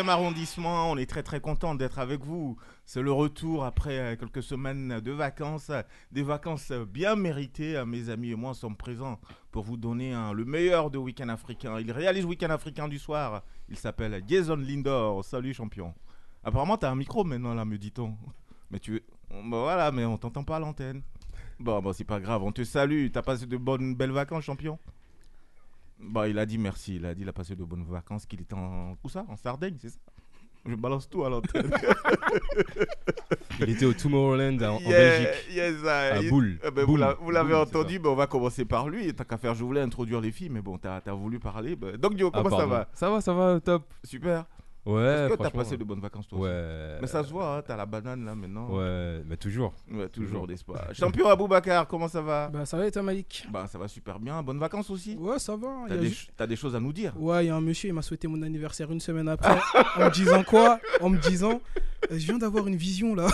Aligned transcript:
13e 0.00 0.08
arrondissement. 0.08 0.90
On 0.90 0.96
est 0.96 1.08
très 1.08 1.22
très 1.22 1.40
content 1.40 1.74
d'être 1.74 1.98
avec 1.98 2.24
vous. 2.24 2.56
C'est 2.86 3.02
le 3.02 3.12
retour 3.12 3.64
après 3.64 3.98
euh, 3.98 4.16
quelques 4.16 4.42
semaines 4.42 5.00
de 5.00 5.12
vacances, 5.12 5.70
des 6.10 6.22
vacances 6.22 6.72
bien 6.72 7.16
méritées. 7.16 7.76
Euh, 7.76 7.84
Mes 7.84 8.08
amis 8.08 8.30
et 8.30 8.34
moi 8.34 8.54
sommes 8.54 8.76
présents 8.76 9.20
pour 9.50 9.64
vous 9.64 9.76
donner 9.76 10.12
hein, 10.12 10.32
le 10.32 10.44
meilleur 10.44 10.90
de 10.90 10.96
Week-end 10.96 11.28
africain. 11.28 11.78
Il 11.80 11.92
réalise 11.92 12.24
Week-end 12.24 12.50
africain 12.50 12.88
du 12.88 12.98
soir. 12.98 13.42
Il 13.68 13.76
s'appelle 13.76 14.22
Jason 14.26 14.56
Lindor. 14.56 15.22
Salut 15.24 15.52
champion. 15.52 15.94
Apparemment, 16.42 16.78
t'as 16.78 16.90
un 16.90 16.96
micro 16.96 17.22
maintenant 17.22 17.52
là, 17.52 17.66
me 17.66 17.76
dit-on. 17.76 18.16
Mais 18.70 18.78
tu, 18.78 19.02
voilà, 19.50 19.92
mais 19.92 20.06
on 20.06 20.16
t'entend 20.16 20.44
pas 20.44 20.56
à 20.56 20.60
l'antenne. 20.60 21.02
Bon, 21.58 21.80
bon, 21.82 21.92
c'est 21.92 22.04
pas 22.04 22.20
grave. 22.20 22.42
On 22.42 22.52
te 22.52 22.64
salue. 22.64 23.08
T'as 23.12 23.22
passé 23.22 23.44
de 23.44 23.56
bonnes 23.58 23.94
belles 23.94 24.12
vacances, 24.12 24.44
champion? 24.44 24.78
Bah, 26.02 26.28
il 26.28 26.38
a 26.38 26.46
dit 26.46 26.58
merci. 26.58 26.96
Il 26.96 27.06
a 27.06 27.14
dit 27.14 27.20
qu'il 27.20 27.28
a 27.28 27.32
passé 27.32 27.54
de 27.56 27.64
bonnes 27.64 27.84
vacances, 27.84 28.26
qu'il 28.26 28.40
était 28.40 28.54
en. 28.54 28.96
Où 29.04 29.08
ça? 29.08 29.24
En 29.28 29.36
Sardaigne, 29.36 29.76
c'est 29.80 29.90
ça? 29.90 29.98
Je 30.66 30.74
balance 30.74 31.08
tout 31.08 31.24
à 31.24 31.30
l'antenne. 31.30 31.70
Il 33.60 33.70
était 33.70 33.84
au 33.86 33.92
Tomorrowland 33.92 34.58
en, 34.62 34.76
en 34.76 34.80
Yeah, 34.80 34.90
Belgique. 34.90 35.54
yes, 35.54 35.74
ah, 35.86 35.98
À 36.14 36.18
il- 36.22 36.30
Boule. 36.30 36.58
Eh 36.64 36.70
ben, 36.70 36.82
vous 36.82 36.86
Boule. 36.92 37.00
l'a- 37.00 37.14
vous 37.20 37.30
l'avez 37.30 37.52
Boule, 37.52 37.62
entendu, 37.62 37.98
ben, 37.98 38.10
on 38.10 38.14
va 38.14 38.26
commencer 38.26 38.64
par 38.64 38.88
lui. 38.88 39.12
Tant 39.14 39.24
qu'à 39.24 39.38
faire, 39.38 39.54
je 39.54 39.64
voulais 39.64 39.80
introduire 39.80 40.20
les 40.20 40.32
filles, 40.32 40.48
mais 40.50 40.60
bon, 40.62 40.78
t'as 40.78 41.00
as 41.04 41.12
voulu 41.12 41.38
parler. 41.38 41.76
ben. 41.76 41.96
Donc, 41.96 42.14
Dio, 42.14 42.28
Ah, 42.32 42.38
comment 42.38 42.50
ça 42.50 42.56
pardon. 42.56 42.72
va? 42.72 42.88
Ça 42.94 43.10
va, 43.10 43.20
ça 43.20 43.32
va, 43.34 43.60
top. 43.60 43.84
Super. 44.04 44.44
Ouais, 44.86 45.02
Est-ce 45.02 45.34
que 45.34 45.42
t'as 45.42 45.50
passé 45.50 45.76
de 45.76 45.84
bonnes 45.84 46.00
vacances, 46.00 46.26
toi 46.26 46.38
aussi 46.38 46.48
Ouais. 46.48 46.98
Mais 47.02 47.06
ça 47.06 47.22
se 47.22 47.30
voit, 47.30 47.58
hein, 47.58 47.62
t'as 47.66 47.76
la 47.76 47.84
banane 47.84 48.24
là 48.24 48.34
maintenant. 48.34 48.70
Ouais, 48.70 49.20
mais 49.26 49.36
toujours. 49.36 49.74
Ouais, 49.90 50.08
toujours, 50.08 50.46
pas? 50.66 50.88
Champion 50.94 51.28
Aboubacar, 51.28 51.86
comment 51.86 52.08
ça 52.08 52.22
va? 52.22 52.48
Bah 52.48 52.64
ça 52.64 52.78
va 52.78 52.86
et 52.86 52.90
toi 52.90 53.02
Malik? 53.02 53.46
Bah, 53.52 53.66
ça 53.70 53.78
va 53.78 53.88
super 53.88 54.18
bien. 54.18 54.42
Bonnes 54.42 54.58
vacances 54.58 54.88
aussi? 54.90 55.16
Ouais 55.16 55.38
ça 55.38 55.54
va. 55.54 55.68
il 55.86 55.88
T'as 55.88 55.96
des, 55.96 56.06
ju- 56.08 56.14
ch- 56.14 56.28
t'as 56.36 56.46
des 56.46 56.56
choses 56.56 56.74
à 56.74 56.80
nous 56.80 56.92
dire? 56.94 57.12
Ouais, 57.18 57.44
il 57.44 57.48
y 57.48 57.50
a 57.50 57.56
un 57.56 57.60
monsieur, 57.60 57.90
il 57.90 57.92
m'a 57.92 58.00
souhaité 58.02 58.26
mon 58.26 58.40
anniversaire 58.42 58.90
une 58.90 59.00
semaine 59.00 59.28
après, 59.28 59.54
en 59.96 60.06
me 60.06 60.10
disant 60.10 60.42
quoi? 60.44 60.80
En 61.02 61.10
me 61.10 61.18
disant, 61.18 61.60
euh, 62.10 62.18
je 62.18 62.26
viens 62.26 62.38
d'avoir 62.38 62.66
une 62.66 62.76
vision 62.76 63.14
là. 63.14 63.26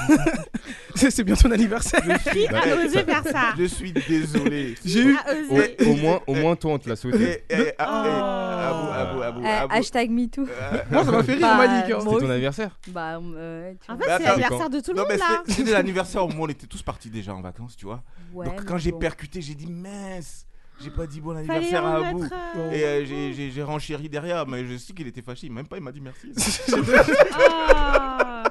c'est 0.97 1.11
c'est 1.13 1.23
bien 1.25 1.37
ton 1.37 1.51
anniversaire. 1.53 2.03
Qui 2.33 2.47
a 2.49 2.77
osé 2.85 3.05
faire 3.05 3.23
ça? 3.25 3.55
Je 3.57 3.65
suis 3.67 3.93
désolé. 3.93 4.75
J'ai 4.85 5.05
eu. 5.05 5.17
Au, 5.51 5.85
au 5.91 5.95
moins, 5.97 6.21
au 6.27 6.35
moins, 6.35 6.57
toi, 6.57 6.73
on 6.73 6.79
te 6.79 6.89
l'a 6.89 6.97
souhaité. 6.97 7.45
Abou, 7.79 8.91
Abou, 8.91 9.23
Abou, 9.23 9.47
Abou. 9.47 9.73
hashtag 9.75 10.11
MeToo. 10.11 10.43
Euh, 10.43 10.79
Moi 10.91 11.05
ça 11.05 11.13
m'a 11.13 11.23
fait 11.23 11.36
rire 11.39 11.99
Bah, 11.99 12.01
C'était 12.01 12.19
ton 12.27 12.31
anniversaire 12.31 12.79
Bah, 12.89 13.19
euh, 13.19 13.73
tu 13.85 13.91
En 13.91 13.97
vois. 13.97 14.05
fait, 14.05 14.11
c'est 14.11 14.15
attends, 14.15 14.25
l'anniversaire 14.37 14.71
de 14.71 14.81
tout 14.81 14.91
le 14.93 14.97
non, 14.97 15.03
monde 15.03 15.11
mais 15.13 15.17
là. 15.19 15.43
c'est- 15.47 15.53
c'était 15.53 15.73
l'anniversaire 15.73 16.25
au 16.25 16.29
moment 16.29 16.43
où 16.43 16.47
on 16.47 16.49
était 16.49 16.67
tous 16.67 16.83
partis 16.83 17.11
déjà 17.11 17.35
en 17.35 17.41
vacances, 17.43 17.77
tu 17.77 17.87
vois. 17.87 18.03
Ouais, 18.33 18.47
Donc 18.47 18.61
mais 18.61 18.67
quand 18.67 18.79
j'ai 18.79 18.93
bon. 18.93 18.99
percuté, 18.99 19.41
j'ai 19.41 19.55
dit 19.55 19.67
mince, 19.67 20.47
j'ai 20.83 20.91
pas 20.91 21.07
dit 21.07 21.21
bon 21.21 21.35
Fallait 21.35 21.49
anniversaire 21.51 21.85
à 21.87 21.97
Abou. 22.09 22.23
mettre. 22.23 22.35
euh, 22.57 22.71
Et 22.73 22.85
euh, 22.85 23.05
j'ai- 23.07 23.33
j'ai 23.33 23.51
j'ai 23.51 23.63
renchéri 23.63 24.09
derrière, 24.09 24.47
mais 24.47 24.65
je 24.67 24.77
sais 24.77 24.93
qu'il 24.93 25.07
était 25.07 25.23
fâché. 25.23 25.49
Même 25.49 25.67
pas, 25.67 25.77
il 25.79 25.83
m'a 25.83 25.93
dit 25.93 26.01
merci. 26.03 26.33
Ah. 27.39 28.43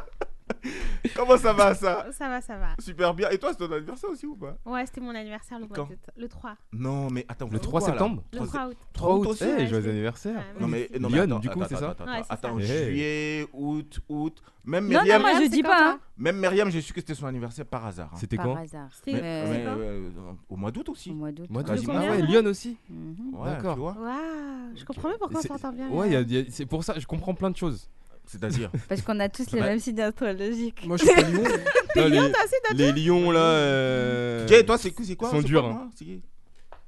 Comment 1.16 1.38
ça 1.38 1.54
va 1.54 1.74
ça? 1.74 2.08
Ça 2.12 2.28
va, 2.28 2.42
ça 2.42 2.58
va. 2.58 2.70
Super 2.80 3.14
bien. 3.14 3.30
Et 3.30 3.38
toi, 3.38 3.50
c'est 3.52 3.58
ton 3.68 3.72
anniversaire 3.72 4.10
aussi 4.10 4.26
ou 4.26 4.36
pas? 4.36 4.58
Ouais, 4.66 4.86
c'était 4.86 5.02
mon 5.02 5.14
anniversaire 5.16 5.60
le 5.60 5.66
mois 5.68 5.76
Quand? 5.76 5.86
d'août. 5.88 6.00
Le 6.18 6.28
3. 6.28 6.56
Non, 6.74 7.10
mais 7.10 7.26
attends. 7.28 7.46
Le 7.46 7.52
vous 7.54 7.60
3 7.60 7.80
faites 7.82 7.90
quoi, 7.90 7.96
là? 7.96 8.00
septembre 8.00 8.24
Le 8.32 8.40
3 8.46 8.68
août. 8.68 8.78
3 8.94 9.16
août. 9.18 9.28
aussi, 9.28 9.44
Eh, 9.44 9.48
ouais, 9.48 9.68
joyeux 9.68 9.84
c'est- 9.84 9.90
anniversaire. 9.90 10.36
Ouais, 10.38 10.62
Non 10.62 10.68
mais, 10.68 10.90
non, 11.00 11.10
mais 11.10 11.16
Lyon, 11.16 11.24
attends, 11.26 11.40
du 11.40 11.50
coup, 11.50 11.62
attends, 11.62 11.70
c'est 11.76 11.82
ça 11.82 11.90
attends, 11.92 12.06
Ouais, 12.06 12.22
c'est 12.24 12.32
attends, 12.34 12.60
ça. 12.60 12.66
juillet, 12.66 13.48
août, 13.54 14.00
août. 14.10 14.44
Même 14.66 14.84
Non, 14.86 14.90
Myriam, 14.90 15.22
non, 15.22 15.30
moi 15.30 15.42
je 15.44 15.50
dis 15.50 15.62
pas. 15.62 15.92
hein. 15.94 16.00
même 16.18 16.38
Myriam, 16.40 16.70
j'ai 16.72 16.82
su 16.82 16.92
que 16.92 17.00
c'était 17.00 17.14
son 17.14 17.28
anniversaire 17.28 17.66
par 17.66 17.86
hasard. 17.86 18.10
hein. 18.14 18.18
C'était 18.20 18.38
Par 18.38 18.46
quand? 18.48 18.56
hasard. 18.56 18.88
C'était 18.94 19.14
Mais- 19.14 19.22
Euh, 19.24 19.48
mais, 19.48 19.56
c'est 19.60 19.64
quand? 19.64 19.76
euh, 19.78 20.10
au 20.50 20.56
mois 20.56 20.72
d'août 20.72 20.90
aussi. 20.90 21.12
Au 21.12 21.16
mois 21.16 21.32
d'août. 21.32 21.46
Moi, 21.50 21.64
combien, 21.64 22.02
Ah 22.02 22.12
ouais, 22.12 22.22
Lyon 22.24 22.46
aussi. 22.46 22.76
Mhm. 22.90 23.36
Ouais, 23.36 23.50
D'accord. 23.52 23.76
tu 23.76 23.80
vois. 23.82 23.92
Waouh, 24.00 24.76
je 24.76 24.86
comprends 24.86 25.10
mieux 25.10 25.18
pourquoi 25.20 25.38
on 25.38 25.42
C'est- 25.42 25.48
s'entend 25.50 25.72
bien. 25.72 25.90
Ouais, 25.90 26.08
il 26.10 26.14
y 26.14 26.16
a- 26.16 26.22
il 26.22 26.32
y 26.34 26.38
a- 26.40 26.46
c'est 26.50 26.66
pour 26.66 26.84
ça, 26.84 26.98
je 26.98 27.06
comprends 27.06 27.34
plein 27.36 27.52
de 27.52 27.58
choses. 27.58 27.90
C'est-à-dire. 28.28 28.72
Parce 28.90 29.02
qu'on 29.02 29.20
a 29.20 29.30
tous 29.30 29.52
les 29.52 29.60
Bah- 29.62 29.68
mêmes 29.68 29.80
signes 29.80 30.02
astrologiques. 30.02 30.86
Moi 30.86 30.98
je 30.98 31.06
suis 31.06 31.16
les, 31.16 32.10
Lyon, 32.10 32.30
toi 32.34 32.40
aussi, 32.44 32.76
les 32.76 32.92
lions 32.92 33.32
là. 33.32 33.40
euh, 33.40 34.48
Jay, 34.48 34.66
toi, 34.66 34.78
c'est 34.78 34.92
quoi 34.92 35.06
c'est 35.06 35.16
quoi? 35.16 35.30
sont 35.30 35.42
durs, 35.42 35.66
hein. 35.66 35.90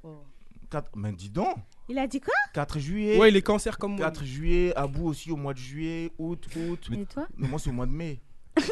Oh. 0.02 0.22
Quatre- 0.70 0.90
Mais 0.96 1.12
dis 1.12 1.30
donc, 1.30 1.56
Il 1.88 1.98
a 1.98 2.06
dit 2.06 2.20
quoi? 2.20 2.34
4 2.54 2.78
juillet. 2.78 3.16
Ouais 3.18 3.30
il 3.30 3.36
est 3.36 3.42
cancer 3.42 3.78
comme 3.78 3.92
moi. 3.96 4.06
4 4.06 4.24
juillet, 4.24 4.72
Abou 4.76 5.08
aussi 5.08 5.30
au 5.30 5.36
mois 5.36 5.54
de 5.54 5.58
juillet, 5.58 6.10
août, 6.18 6.46
août. 6.56 6.88
Et 6.92 7.06
toi? 7.06 7.26
Mais 7.36 7.48
moi, 7.48 7.58
c'est 7.58 7.70
au 7.70 7.72
mois 7.72 7.86
de 7.86 7.92
mai. 7.92 8.20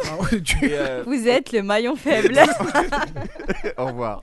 Ah 0.04 0.16
ouais, 0.20 0.42
tu- 0.42 0.64
Et, 0.66 0.70
euh, 0.76 1.04
Vous 1.06 1.28
êtes 1.28 1.52
le 1.52 1.62
maillon 1.62 1.94
faible. 1.96 2.36
au 3.78 3.86
revoir. 3.86 4.20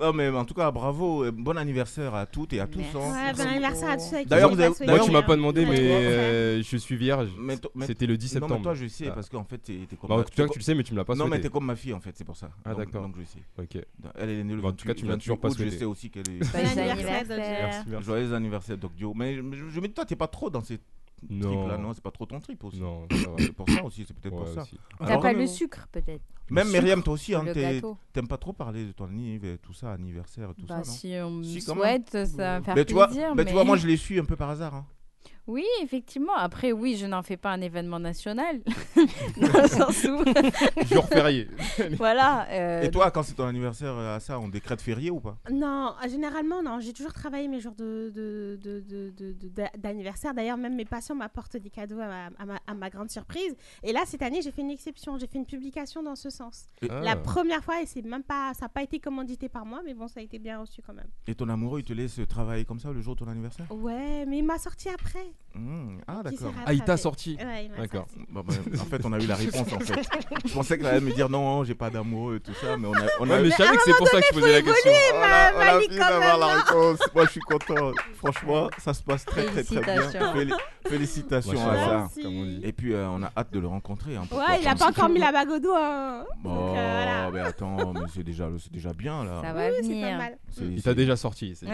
Non, 0.00 0.12
mais 0.12 0.28
en 0.28 0.44
tout 0.44 0.54
cas, 0.54 0.70
bravo. 0.70 1.24
et 1.24 1.30
Bon 1.30 1.56
anniversaire 1.56 2.14
à 2.14 2.26
toutes 2.26 2.52
et 2.52 2.60
à 2.60 2.66
tous. 2.66 2.78
Merci. 2.78 2.96
hein. 2.96 3.32
Bon 3.36 3.46
anniversaire 3.46 3.90
à 3.90 3.96
tous 3.96 4.10
D'ailleurs, 4.26 4.50
vous 4.50 4.60
avez- 4.60 4.68
Moi, 4.68 4.76
D'ailleurs, 4.86 5.04
tu 5.06 5.10
m'as 5.12 5.22
pas 5.22 5.36
demandé, 5.36 5.64
mais 5.66 5.78
euh, 5.80 6.62
je 6.62 6.76
suis 6.76 6.96
vierge. 6.96 7.28
Mais 7.38 7.56
to- 7.56 7.70
mais- 7.74 7.86
C'était 7.86 8.06
le 8.06 8.16
10 8.16 8.34
Non, 8.34 8.40
mais 8.40 8.46
septembre. 8.46 8.62
toi, 8.62 8.74
je 8.74 8.86
sais, 8.86 9.08
Ah. 9.08 9.12
parce 9.12 9.28
qu'en 9.28 9.44
fait, 9.44 9.58
t'es 9.58 9.78
t'es 9.88 9.96
comme. 9.96 10.08
Bah, 10.10 10.16
ma- 10.18 10.24
t'es 10.24 10.42
co- 10.42 10.48
tu 10.52 10.58
le 10.58 10.64
sais, 10.64 10.74
mais 10.74 10.82
tu 10.82 10.92
me 10.92 10.98
l'as 10.98 11.04
pas 11.04 11.14
Non, 11.14 11.26
mais 11.28 11.40
t'es 11.40 11.48
comme 11.48 11.66
ma 11.66 11.76
fille, 11.76 11.92
en 11.94 12.00
fait, 12.00 12.12
c'est 12.14 12.24
pour 12.24 12.36
ça. 12.36 12.50
Ah, 12.64 12.70
Donc- 12.70 12.78
d'accord. 12.78 13.02
Donc, 13.02 13.14
je 13.18 13.24
sais. 13.24 13.38
Ok. 13.58 13.84
Elle 14.16 14.30
est 14.30 14.44
née 14.44 14.54
le 14.54 14.60
Bah, 14.62 14.68
en 14.68 14.72
tout 14.72 14.84
cas, 14.84 14.90
28 14.92 15.00
tu 15.00 15.04
me 15.06 15.10
l'as 15.10 15.16
toujours 15.18 15.38
pas 15.38 15.48
28 15.48 15.62
août, 15.62 15.64
Je 15.64 15.70
souhaité. 15.70 15.78
sais 15.78 15.84
aussi 15.84 16.10
qu'elle 16.10 16.28
est. 16.30 16.44
Joyeux 16.44 16.66
anniversaire, 16.66 17.16
anniversaire. 17.20 17.58
Merci, 17.62 17.84
merci. 17.88 18.06
Joyeux 18.06 18.34
anniversaire, 18.34 18.78
Doc 18.78 18.94
Dio. 18.94 19.12
Mais 19.14 19.34
je, 19.36 19.42
je- 19.52 19.68
je 19.70 19.80
me 19.80 19.86
dis, 19.88 19.94
toi, 19.94 20.04
t'es 20.04 20.16
pas 20.16 20.28
trop 20.28 20.50
dans 20.50 20.62
ces 20.62 20.78
Non. 21.30 21.78
non 21.78 21.92
C'est 21.92 22.02
pas 22.02 22.10
trop 22.10 22.26
ton 22.26 22.40
trip 22.40 22.62
aussi. 22.64 22.80
Non. 22.80 23.06
C'est 23.38 23.52
pour 23.52 23.68
ça 23.68 23.84
aussi, 23.84 24.04
c'est 24.06 24.14
peut-être 24.16 24.34
Ouais, 24.34 24.44
pour 24.44 24.48
ça. 24.48 24.64
T'as 24.98 25.18
pas 25.18 25.32
non, 25.32 25.38
le 25.38 25.44
non. 25.44 25.50
sucre 25.50 25.88
peut-être 25.90 26.22
Même 26.50 26.68
Myriam, 26.70 27.02
toi 27.02 27.14
aussi, 27.14 27.34
hein, 27.34 27.44
t'aimes 28.12 28.28
pas 28.28 28.36
trop 28.38 28.52
parler 28.52 28.86
de 28.86 28.92
ton 28.92 29.04
anniversaire, 29.06 29.58
tout 29.62 29.72
ça, 29.72 29.92
anniversaire 29.92 30.50
et 30.50 30.54
tout 30.54 30.66
Bah 30.66 30.82
ça, 30.82 30.90
non 30.90 30.96
si 30.96 31.14
on 31.22 31.30
me 31.30 31.42
Si, 31.42 31.60
souhaite, 31.60 32.10
ça 32.26 32.36
va 32.36 32.58
me 32.60 32.64
faire 32.64 32.74
mais 32.76 32.84
tu 32.84 32.94
vois, 32.94 33.06
plaisir. 33.06 33.34
mais 33.34 33.44
tu 33.44 33.52
vois, 33.52 33.64
moi, 33.64 33.76
je 33.76 33.86
les 33.86 33.96
suis 33.96 34.18
un 34.18 34.24
peu 34.24 34.36
par 34.36 34.50
hasard. 34.50 34.74
hein. 34.74 34.86
Oui, 35.46 35.64
effectivement. 35.82 36.34
Après, 36.34 36.72
oui, 36.72 36.96
je 36.98 37.04
n'en 37.06 37.22
fais 37.22 37.36
pas 37.36 37.50
un 37.52 37.60
événement 37.60 37.98
national. 38.00 38.60
Dans 39.36 39.62
le 39.62 39.68
sens 39.68 40.04
où, 40.04 40.24
Jour 40.94 41.06
férié. 41.08 41.48
voilà. 41.98 42.46
euh, 42.50 42.82
Et 42.82 42.90
toi, 42.90 43.10
quand 43.10 43.22
c'est 43.22 43.34
ton 43.34 43.44
anniversaire 43.46 43.92
euh, 43.94 44.16
à 44.16 44.20
ça, 44.20 44.40
on 44.40 44.48
décrète 44.48 44.80
férié 44.80 45.10
ou 45.10 45.20
pas? 45.20 45.36
Non, 45.52 45.94
euh, 46.02 46.08
généralement, 46.08 46.62
non. 46.62 46.80
J'ai 46.80 46.92
toujours 46.94 47.12
travaillé 47.12 47.46
mes 47.48 47.60
jours 47.60 47.74
de, 47.74 48.10
de, 48.14 48.58
de, 48.62 48.80
de- 48.80 49.10
de- 49.10 49.32
de- 49.32 49.48
d'a- 49.48 49.70
d'anniversaire. 49.76 50.32
D'ailleurs, 50.32 50.56
même 50.56 50.74
mes 50.76 50.86
patients 50.86 51.14
m'apportent 51.14 51.56
des 51.58 51.70
cadeaux 51.70 52.00
à 52.00 52.06
ma, 52.06 52.26
à 52.38 52.46
ma- 52.46 52.60
à 52.66 52.74
ma 52.74 52.88
grande 52.88 53.10
surprise. 53.10 53.54
Et 53.82 53.92
là, 53.92 54.00
cette 54.06 54.22
année, 54.22 54.40
j'ai 54.42 54.50
fait 54.50 54.62
une 54.62 54.70
exception. 54.70 55.18
J'ai 55.18 55.26
fait 55.26 55.38
une 55.38 55.46
publication 55.46 56.02
dans 56.02 56.16
ce 56.16 56.30
sens. 56.30 56.68
Ah. 56.88 57.00
La 57.02 57.16
première 57.16 57.62
fois, 57.62 57.82
et 57.82 57.86
c'est 57.86 58.02
même 58.02 58.22
pas, 58.22 58.52
ça 58.54 58.64
n'a 58.64 58.68
pas 58.70 58.82
été 58.82 58.98
commandité 58.98 59.48
par 59.50 59.66
moi, 59.66 59.82
mais 59.84 59.92
bon, 59.94 60.08
ça 60.08 60.20
a 60.20 60.22
été 60.22 60.38
bien 60.38 60.58
reçu 60.60 60.80
quand 60.80 60.94
même. 60.94 61.08
Et 61.26 61.34
ton 61.34 61.48
amoureux, 61.50 61.80
il 61.80 61.84
te 61.84 61.92
laisse 61.92 62.18
travailler 62.28 62.64
comme 62.64 62.80
ça 62.80 62.92
le 62.92 63.02
jour 63.02 63.14
de 63.14 63.24
ton 63.24 63.30
anniversaire? 63.30 63.66
Ouais, 63.70 64.24
mais 64.26 64.38
il 64.38 64.44
m'a 64.44 64.58
sorti 64.58 64.88
après. 64.88 65.33
Mmh, 65.56 65.98
Ah, 66.08 66.20
d'accord. 66.24 66.52
Ah, 66.66 66.72
il 66.72 66.82
t'a 66.82 66.96
sorti. 66.96 67.36
Ouais, 67.38 67.68
m'a 67.68 67.76
D'accord. 67.82 68.06
Bah, 68.28 68.42
bah, 68.44 68.54
en 68.80 68.84
fait, 68.86 69.00
on 69.04 69.12
a 69.12 69.20
eu 69.20 69.26
la 69.26 69.34
réponse 69.36 69.72
en 69.72 69.78
fait. 69.78 70.02
Je 70.46 70.52
pensais 70.52 70.76
qu'elle 70.76 70.86
allait 70.88 71.00
me 71.00 71.12
dire 71.12 71.28
non, 71.28 71.62
j'ai 71.62 71.76
pas 71.76 71.90
d'amoureux 71.90 72.36
et 72.38 72.40
tout 72.40 72.54
ça, 72.60 72.76
mais 72.76 72.88
on 72.88 72.92
a, 72.94 73.02
on 73.20 73.30
a 73.30 73.34
Ouais, 73.36 73.42
mais 73.44 73.50
je 73.50 73.54
savais 73.54 73.76
que 73.76 73.82
c'est 73.84 73.96
pour 73.96 74.08
ça 74.08 74.20
que 74.20 74.26
je 74.30 74.34
posais 74.34 74.50
la 74.52 74.62
question. 74.62 74.90
on 75.14 75.22
a, 75.22 75.52
on 75.56 75.60
a 75.76 75.80
fini 75.80 75.96
d'avoir 75.96 76.38
la 76.38 76.46
réponse. 76.56 76.98
Moi, 77.14 77.24
je 77.26 77.30
suis 77.30 77.40
content. 77.40 77.92
Franchement, 78.16 78.68
ça 78.78 78.92
se 78.94 79.02
passe 79.04 79.24
très 79.24 79.44
très 79.44 79.62
très 79.62 79.80
bien. 79.80 79.84
Félicitations. 80.10 80.32
Féli- 80.34 80.54
Félicitations 80.88 81.70
à 81.70 81.76
ça. 81.76 82.08
Et 82.64 82.72
puis, 82.72 82.92
euh, 82.92 83.06
on 83.08 83.22
a 83.22 83.30
hâte 83.36 83.52
de 83.52 83.60
le 83.60 83.68
rencontrer. 83.68 84.16
hein, 84.16 84.24
Ouais, 84.32 84.60
il 84.60 84.66
a 84.66 84.74
pas. 84.74 84.88
encore 84.88 85.08
mis 85.08 85.20
la 85.20 85.30
bague 85.30 85.50
au 85.50 85.58
doigt. 85.60 85.78
hein. 85.80 86.24
Bon, 86.42 86.74
euh, 86.76 87.30
mais 87.32 87.40
attends, 87.40 87.92
mais 87.92 88.00
c'est 88.12 88.24
déjà, 88.24 88.48
c'est 88.60 88.72
déjà 88.72 88.92
bien 88.92 89.24
là. 89.24 89.40
Ça 89.40 89.52
va 89.52 89.70
venir. 89.70 90.08
pas 90.08 90.16
mal. 90.18 90.38
C'est- 90.50 90.64
Il 90.64 90.76
c'est- 90.78 90.82
t'a 90.82 90.94
déjà 90.94 91.14
sorti. 91.16 91.54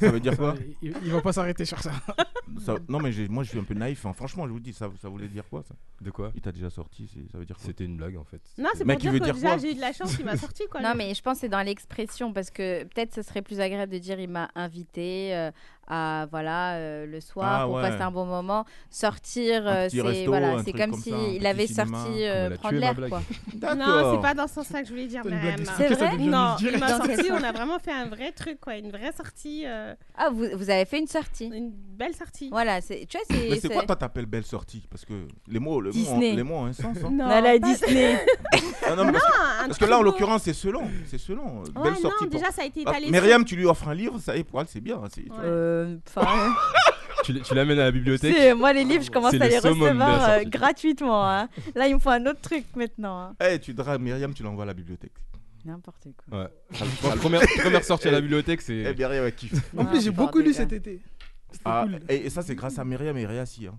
Ça 0.00 0.10
veut 0.10 0.20
dire 0.20 0.36
quoi 0.36 0.54
il, 0.82 0.92
il 1.04 1.10
va 1.12 1.20
pas 1.20 1.32
s'arrêter 1.32 1.64
sur 1.64 1.80
ça. 1.80 1.90
Ça- 2.60 2.76
non, 2.88 3.00
mais 3.00 3.10
moi, 3.28 3.42
je 3.42 3.50
suis 3.50 3.58
un 3.58 3.64
peu 3.64 3.74
naïf. 3.74 4.06
hein. 4.06 4.12
Franchement, 4.12 4.46
je 4.46 4.52
vous 4.52 4.60
dis, 4.60 4.72
ça, 4.72 4.88
ça 5.02 5.08
voulait 5.08 5.28
dire 5.28 5.44
quoi 5.48 5.62
ça? 5.62 5.74
De 6.00 6.10
quoi? 6.10 6.32
Il 6.34 6.40
t'a 6.40 6.52
déjà 6.52 6.70
sorti, 6.70 7.08
ça 7.30 7.38
veut 7.38 7.44
dire 7.44 7.56
quoi? 7.56 7.64
C'était 7.66 7.84
une 7.84 7.96
blague 7.96 8.16
en 8.16 8.24
fait. 8.24 8.40
Non, 8.58 8.68
c'est 8.74 8.84
pour 8.84 8.96
dire 8.96 9.12
veut 9.12 9.18
que 9.18 9.24
dire 9.24 9.34
déjà 9.34 9.58
j'ai 9.58 9.72
eu 9.72 9.74
de 9.74 9.80
la 9.80 9.92
chance, 9.92 10.16
il 10.18 10.24
m'a 10.24 10.36
sorti 10.36 10.64
quoi. 10.70 10.80
Non, 10.80 10.92
mais 10.96 11.12
je 11.14 11.22
pense 11.22 11.34
que 11.34 11.40
c'est 11.42 11.48
dans 11.48 11.62
l'expression 11.62 12.32
parce 12.32 12.50
que 12.50 12.84
peut-être 12.84 13.14
ce 13.14 13.22
serait 13.22 13.42
plus 13.42 13.60
agréable 13.60 13.92
de 13.92 13.98
dire 13.98 14.18
il 14.20 14.28
m'a 14.30 14.50
invité 14.54 15.34
euh, 15.34 15.50
à 15.88 16.26
voilà 16.30 16.74
euh, 16.74 17.06
le 17.06 17.20
soir 17.20 17.60
Ah, 17.62 17.64
pour 17.66 17.74
ouais. 17.76 17.82
passer 17.82 18.02
un 18.02 18.10
bon 18.10 18.24
moment, 18.26 18.64
sortir, 18.90 19.62
euh, 19.66 19.88
c'est 19.90 20.26
voilà, 20.26 20.62
c'est 20.64 20.72
comme 20.72 20.90
comme 20.92 21.00
si 21.00 21.10
ça, 21.10 21.16
un 21.16 21.26
il 21.28 21.38
petit 21.38 21.46
avait 21.46 21.66
cinéma. 21.66 21.98
sorti 21.98 22.24
euh, 22.24 22.50
prendre 22.56 22.74
l'air 22.78 22.94
quoi. 23.08 23.22
Non, 23.76 24.14
c'est 24.16 24.22
pas 24.22 24.34
dans 24.34 24.46
ce 24.46 24.54
sens-là 24.54 24.80
que 24.82 24.86
je 24.88 24.92
voulais 24.92 25.06
dire. 25.06 25.22
Expliquée, 25.26 25.94
ça 25.94 26.06
vrai 26.08 26.16
non, 26.18 26.56
il 26.60 26.78
m'a 26.78 26.88
sorti, 26.88 27.14
sens 27.16 27.30
on 27.30 27.42
a 27.42 27.52
vraiment 27.52 27.78
fait 27.78 27.92
un 27.92 28.06
vrai 28.06 28.32
truc, 28.32 28.58
quoi, 28.60 28.76
une 28.76 28.90
vraie 28.90 29.12
sortie, 29.12 29.64
euh, 29.66 29.94
Ah 30.16 30.30
vous, 30.30 30.46
vous 30.56 30.70
avez 30.70 30.84
fait 30.84 30.98
une 30.98 31.06
sortie. 31.06 31.46
une 31.46 31.70
belle 31.72 32.14
sortie. 32.14 32.48
Voilà, 32.50 32.80
c'est 32.80 33.06
tu 33.08 33.16
vois 33.16 33.26
c'est 33.30 33.48
Mais 33.50 33.56
c'est 33.60 33.68
quoi 33.68 33.80
c'est- 33.80 33.86
toi 33.86 33.96
t'appelles 33.96 34.26
belle 34.26 34.44
sortie? 34.44 34.86
Parce 34.90 35.04
que 35.04 35.26
les 35.48 35.58
mots, 35.58 35.80
les 35.80 35.90
mots, 35.90 35.96
ont, 35.96 36.18
Disney. 36.18 36.34
les 36.34 36.42
mots 36.42 36.54
ont 36.56 36.64
un 36.66 36.72
sens. 36.72 36.96
hein. 36.98 37.10
Non, 37.10 37.26
Non, 37.28 37.28
la 37.28 37.42
pas- 37.42 37.58
Disney. 37.58 38.18
Non, 38.96 39.04
mais 39.04 39.12
parce, 39.12 39.24
que- 39.24 39.64
un 39.64 39.66
parce 39.66 39.78
que 39.78 39.84
là, 39.84 39.98
en 39.98 40.02
l'occurrence, 40.02 40.42
c'est 40.44 40.52
selon. 40.52 40.82
C'est 41.06 41.18
selon. 41.18 41.62
Belle 41.64 41.92
non, 41.94 42.00
sortie. 42.02 42.28
déjà 42.28 42.50
ça 42.52 42.62
a 42.62 42.64
été 42.64 42.82
Ah, 42.86 42.90
étalé. 42.92 43.10
Myriam, 43.10 43.44
tu 43.44 43.56
lui 43.56 43.66
offres 43.66 43.88
un 43.88 43.94
livre, 43.94 44.18
ça 44.20 44.36
y 44.36 44.40
est, 44.40 44.44
pour 44.44 44.60
elle, 44.60 44.68
c'est 44.68 44.80
bien. 44.80 45.00
Euh, 45.76 45.96
enfin, 46.16 46.54
Tu, 47.24 47.32
l'amènes 47.54 47.78
à 47.80 47.84
la 47.84 47.90
bibliothèque 47.90 48.54
moi 48.56 48.72
les 48.72 48.84
livres 48.84 49.02
je 49.04 49.10
commence 49.10 49.34
à 49.34 49.38
le 49.38 49.46
les 49.48 49.58
recevoir 49.58 50.28
euh, 50.30 50.42
gratuitement. 50.44 51.28
hein. 51.28 51.48
Là 51.74 51.88
il 51.88 51.94
me 51.94 51.98
faut 51.98 52.10
un 52.10 52.24
autre 52.26 52.40
truc 52.40 52.64
maintenant. 52.76 53.18
hein. 53.20 53.34
Eh, 53.40 53.58
tu 53.58 53.74
dragues 53.74 54.00
Myriam, 54.00 54.32
tu 54.32 54.42
l'envoies 54.42 54.64
à 54.64 54.66
la 54.66 54.74
bibliothèque. 54.74 55.12
N'importe 55.64 56.06
quoi. 56.30 56.38
Ouais. 56.42 56.48
La 57.10 57.16
première, 57.16 57.40
première 57.60 57.82
sortie 57.84 58.06
à 58.06 58.12
la 58.12 58.20
bibliothèque, 58.20 58.60
Eh, 58.62 58.64
c'est. 58.64 58.94
Myriam, 58.94 59.24
elle 59.24 59.34
kiffe. 59.34 59.52
En 59.76 59.84
plus, 59.84 60.00
j'ai 60.00 60.10
N'importe 60.10 60.28
beaucoup 60.34 60.38
lu 60.38 60.54
cet 60.54 60.72
été. 60.72 61.00
C'était 61.50 61.62
Ah, 61.64 61.84
cool. 61.88 61.98
et, 62.08 62.26
et 62.26 62.30
ça, 62.30 62.42
c'est 62.42 62.54
grâce 62.54 62.78
à 62.78 62.84
Myriam 62.84 63.16
et 63.18 63.26
Réassi. 63.26 63.66
Hein. 63.66 63.74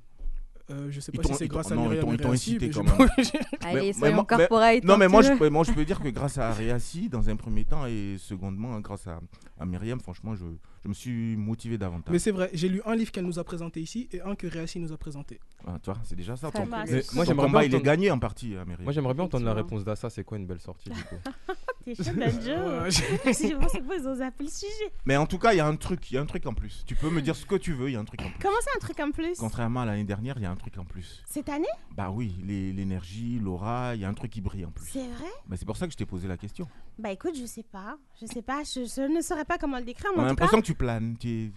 Euh, 0.69 0.88
je 0.90 1.00
sais 1.00 1.14
pas 1.14 1.22
t'ont- 1.22 1.30
si 1.30 1.36
c'est 1.36 1.48
grâce 1.48 1.72
à 1.72 1.75
non, 1.75 1.84
Myriam 1.88 2.10
et 2.10 2.14
ils 2.14 2.18
t'ont 2.18 2.31
incité 2.31 2.69
quand 2.69 2.84
même. 2.84 3.08
Allez, 3.62 3.94
soyons 3.94 4.25
corporate. 4.25 4.84
Non, 4.84 4.96
hein, 4.96 4.98
mais 4.98 5.08
moi 5.08 5.22
je, 5.22 5.72
peux 5.72 5.86
dire 5.86 6.02
que 6.02 6.10
grâce 6.10 6.38
à 6.38 6.52
Réassi, 6.52 7.08
dans 7.08 7.30
un 7.30 7.38
premier 7.38 7.64
temps, 7.64 7.86
et 7.86 8.16
secondement, 8.18 8.75
hein, 8.75 8.81
grâce 8.81 9.08
à, 9.08 9.22
à 9.58 9.66
Myriam, 9.66 10.00
franchement, 10.02 10.36
je, 10.36 10.44
je 10.84 10.90
me 10.90 10.94
suis 10.94 11.38
motivé 11.38 11.78
davantage. 11.78 12.12
Mais 12.12 12.19
c'est 12.19 12.31
vrai, 12.31 12.50
j'ai 12.54 12.68
lu 12.68 12.81
un 12.86 12.96
livre 12.96 13.12
qu'elle 13.12 13.25
nous 13.25 13.40
a 13.40 13.46
présenté 13.46 13.80
ici 13.80 14.10
et 14.12 14.22
un 14.22 14.36
que 14.36 14.48
Réassi 14.48 14.80
nous 14.80 14.92
a 14.92 14.98
présenté. 14.98 15.40
Ah, 15.66 15.78
tu 15.81 15.90
vois, 15.90 16.00
c'est 16.04 16.16
déjà 16.16 16.36
ça. 16.36 16.52
Ton, 16.52 16.66
moi, 16.66 16.84
j'aimerais 17.25 17.48
bien 17.50 17.62
il 17.62 17.66
est 17.66 17.75
entendre- 17.75 17.84
gagné 17.84 18.12
en 18.12 18.19
partie, 18.19 18.56
à 18.58 18.66
Myriam. 18.66 18.84
Moi 18.84 18.92
j'aimerais 18.92 19.14
bien 19.14 19.24
entendre 19.24 19.46
la 19.46 19.54
réponse 19.54 19.86
d'Assa, 19.86 20.10
c'est 20.10 20.25
quoi 20.25 20.38
une 20.38 20.48
belle 20.48 20.60
sortie 20.60 20.90
du 20.90 21.02
coup? 21.04 21.16
T'es 21.95 22.04
chaud, 22.04 22.12
Benjo. 22.16 22.51
Ouais, 22.81 22.92
Je 22.92 23.56
pense 23.56 23.72
que 23.72 23.81
vous 23.81 24.07
osez 24.07 24.24
appeler 24.25 24.45
le 24.50 24.51
sujet. 24.51 24.92
Mais 25.06 25.16
en 25.16 25.25
tout 25.25 25.38
cas, 25.39 25.54
il 25.54 25.57
y 25.57 25.60
a 25.62 25.66
un 25.68 25.75
truc, 25.78 26.12
il 26.12 26.16
y 26.16 26.18
a 26.18 26.22
un 26.22 26.25
truc 26.25 26.45
en 26.45 26.54
plus. 26.54 26.84
Tu 26.86 26.95
peux 26.95 27.10
me 27.10 27.22
dire 27.22 27.36
ce 27.36 27.45
que 27.45 27.56
tu 27.56 27.72
veux, 27.74 27.89
il 27.89 27.94
y 27.94 27.95
a 27.95 28.00
un 28.00 28.06
truc 28.06 28.22
en 28.22 28.30
plus. 28.30 28.39
Comment 28.42 28.57
c'est 28.62 28.75
un 28.75 28.80
truc 28.80 29.00
en 29.00 29.12
plus? 29.12 29.38
Contrairement 29.39 29.81
à 29.81 29.86
l'année 29.86 30.04
dernière, 30.04 30.36
il 30.38 30.44
y 30.44 30.45
a 30.45 30.51
un 30.51 30.56
truc 30.57 30.78
en 30.78 30.84
plus. 30.84 31.24
Cette 31.25 31.48
année? 31.48 31.66
Bah 31.95 32.10
oui, 32.12 32.36
les- 32.44 32.74
l'énergie, 32.74 33.39
l'aura, 33.39 33.95
il 33.95 34.01
y 34.01 34.06
a 34.06 34.10
un 34.10 34.13
truc 34.13 34.31
qui 34.31 34.42
brille 34.42 34.66
en 34.66 34.72
plus. 34.72 34.89
C'est 34.92 35.00
vrai? 35.07 35.30
Bah, 35.48 35.56
c'est 35.57 35.66
pour 35.66 35.78
ça 35.78 35.86
que 35.88 35.94
je 35.94 35.98
t'ai 35.98 36.06
posé 36.06 36.28
la 36.28 36.36
question. 36.38 36.68
Bah 37.00 37.12
écoute, 37.12 37.36
je 37.39 37.45
sais 37.45 37.63
pas. 37.63 37.98
Je 38.19 38.25
sais 38.25 38.42
pas, 38.42 38.63
je, 38.63 38.81
je 38.86 39.01
ne 39.07 39.22
saurais 39.22 39.45
pas 39.45 39.57
comment 39.57 39.78
le 39.78 39.86
décrire, 39.86 40.12
On 40.16 40.22
mais 40.22 40.24
a 40.24 40.25
en 40.25 40.30
tout 40.31 40.36
cas. 40.36 40.44
l'impression 40.44 40.62
que 40.62 40.66
tu 40.66 40.74
planes. 40.75 41.16
Tu 41.19 41.30
es- 41.30 41.51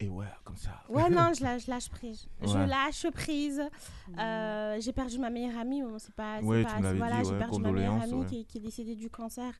Et 0.00 0.08
ouais, 0.08 0.26
comme 0.44 0.56
ça. 0.56 0.82
Ouais, 0.88 1.08
non, 1.10 1.32
je 1.36 1.42
lâche, 1.44 1.64
je 1.66 1.70
lâche 1.70 1.88
prise. 1.88 2.26
Je 2.42 2.58
lâche 2.68 3.06
prise. 3.12 3.62
Euh, 4.18 4.76
j'ai 4.80 4.92
perdu 4.92 5.18
ma 5.18 5.30
meilleure 5.30 5.58
amie. 5.58 5.82
Bon, 5.82 5.98
c'est 5.98 6.14
pas. 6.14 6.38
c'est 6.40 6.46
Ouais, 6.46 6.62
pas- 6.64 6.92
voilà, 6.94 7.22
j'ai 7.22 7.36
perdu 7.38 7.60
ma 7.60 7.72
meilleure 7.72 8.02
amie 8.02 8.12
ouais. 8.14 8.26
qui, 8.26 8.40
est- 8.40 8.44
qui 8.44 8.58
est 8.58 8.60
décédée 8.62 8.94
du 8.94 9.10
cancer 9.10 9.52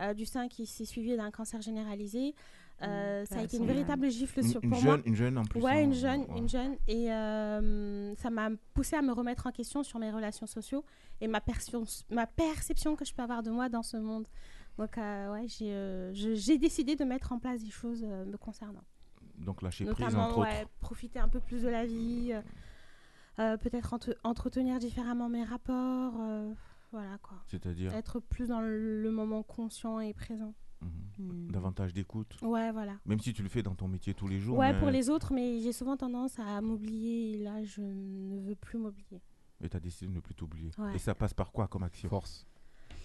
euh, 0.00 0.14
du 0.14 0.24
sein 0.24 0.48
qui 0.48 0.64
s'est 0.66 0.84
suivi 0.86 1.16
d'un 1.16 1.30
cancer 1.30 1.60
généralisé. 1.60 2.34
Euh, 2.82 3.26
ça 3.26 3.40
a 3.40 3.42
été 3.42 3.58
une 3.58 3.66
véritable 3.66 4.08
gifle 4.08 4.40
Une, 4.40 4.48
sur, 4.48 4.60
une 4.64 4.70
pour 4.70 4.78
jeune, 4.80 4.88
moi. 4.88 5.00
une 5.04 5.14
jeune 5.14 5.36
en 5.36 5.44
plus. 5.44 5.60
Ouais, 5.60 5.72
hein, 5.72 5.80
une 5.82 5.92
jeune, 5.92 6.20
ouais. 6.22 6.38
une 6.38 6.48
jeune. 6.48 6.76
Et 6.88 7.12
euh, 7.12 8.14
ça 8.16 8.30
m'a 8.30 8.48
poussé 8.72 8.96
à 8.96 9.02
me 9.02 9.12
remettre 9.12 9.46
en 9.46 9.52
question 9.52 9.82
sur 9.82 9.98
mes 9.98 10.10
relations 10.10 10.46
sociaux 10.46 10.82
et 11.20 11.28
ma, 11.28 11.42
perception- 11.42 11.84
ma 12.10 12.26
perception 12.26 12.96
que 12.96 13.04
je 13.04 13.12
peux 13.12 13.22
avoir 13.22 13.42
de 13.42 13.50
moi 13.50 13.68
dans 13.68 13.82
ce 13.82 13.98
monde. 13.98 14.26
Donc, 14.78 14.96
euh, 14.96 15.32
ouais, 15.32 15.46
j'ai 15.46 15.72
euh, 15.74 16.56
décidé 16.58 16.96
de 16.96 17.04
mettre 17.04 17.32
en 17.32 17.38
place 17.38 17.62
des 17.62 17.68
choses 17.70 18.02
euh, 18.02 18.24
me 18.24 18.38
concernant. 18.38 18.80
Donc 19.40 19.62
lâcher 19.62 19.84
prise, 19.86 19.98
Notamment, 20.06 20.28
entre 20.28 20.38
ouais, 20.40 20.60
autres. 20.62 20.70
profiter 20.80 21.18
un 21.18 21.28
peu 21.28 21.40
plus 21.40 21.62
de 21.62 21.68
la 21.68 21.86
vie, 21.86 22.30
euh, 22.32 22.42
euh, 23.38 23.56
peut-être 23.56 23.94
entre- 23.94 24.16
entretenir 24.22 24.78
différemment 24.78 25.28
mes 25.28 25.44
rapports, 25.44 26.14
euh, 26.20 26.52
voilà 26.92 27.18
quoi. 27.22 27.38
C'est-à-dire 27.46 27.94
Être 27.94 28.20
plus 28.20 28.48
dans 28.48 28.60
le, 28.60 29.02
le 29.02 29.10
moment 29.10 29.42
conscient 29.42 29.98
et 30.00 30.12
présent. 30.14 30.54
mhm, 30.82 30.90
Hmm. 31.18 31.50
davantage 31.50 31.92
d'écoute. 31.92 32.36
Ouais, 32.40 32.72
voilà. 32.72 32.94
Même 33.04 33.20
si 33.20 33.34
tu 33.34 33.42
le 33.42 33.50
fais 33.50 33.62
dans 33.62 33.74
ton 33.74 33.86
métier 33.88 34.14
tous 34.14 34.26
les 34.28 34.38
jours. 34.40 34.56
Ouais, 34.56 34.72
mais- 34.72 34.78
pour 34.78 34.88
les 34.90 35.10
autres, 35.10 35.32
mais 35.34 35.60
j'ai 35.60 35.72
souvent 35.74 35.96
tendance 35.98 36.38
à 36.38 36.60
m'oublier 36.62 37.34
et 37.34 37.38
là, 37.42 37.62
je 37.62 37.82
ne 37.82 38.40
veux 38.40 38.54
plus 38.54 38.78
m'oublier. 38.78 39.20
Et 39.62 39.68
tu 39.68 39.76
as 39.76 39.80
décidé 39.80 40.06
de 40.10 40.14
ne 40.16 40.20
plus 40.20 40.34
t'oublier. 40.34 40.70
Ouais. 40.78 40.94
Et 40.94 40.98
ça 40.98 41.14
passe 41.14 41.34
par 41.34 41.52
quoi 41.52 41.68
comme 41.68 41.82
action? 41.82 42.08
Force. 42.08 42.46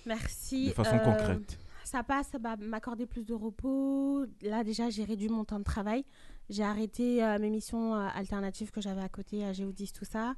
Merci. 0.06 0.68
De 0.70 0.74
façon 0.74 0.96
Euh, 0.96 1.00
concrète. 1.04 1.60
Ça 1.86 2.02
passe, 2.04 2.32
bah, 2.42 2.56
m'accorder 2.58 3.06
plus 3.06 3.24
de 3.26 3.34
repos. 3.34 4.26
Là, 4.42 4.64
déjà, 4.64 4.90
j'ai 4.90 5.04
réduit 5.04 5.30
mon 5.30 5.46
temps 5.46 5.60
de 5.60 5.64
travail. 5.64 6.04
J'ai 6.50 6.64
arrêté 6.64 7.24
euh, 7.24 7.38
mes 7.40 7.50
missions 7.52 7.94
euh, 7.96 8.08
alternatives 8.16 8.72
que 8.72 8.82
j'avais 8.82 9.02
à 9.02 9.10
côté, 9.10 9.46
à 9.46 9.54
Géodis, 9.54 9.94
tout 9.94 10.04
ça. 10.06 10.34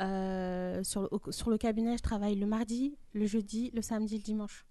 Euh, 0.00 0.82
sur, 0.82 1.02
le, 1.02 1.08
au- 1.12 1.30
sur 1.32 1.50
le 1.50 1.58
cabinet, 1.58 1.96
je 1.96 2.02
travaille 2.02 2.34
le 2.34 2.46
mardi, 2.46 2.96
le 3.12 3.26
jeudi, 3.26 3.70
le 3.72 3.82
samedi, 3.82 4.16
le 4.16 4.22
dimanche. 4.22 4.64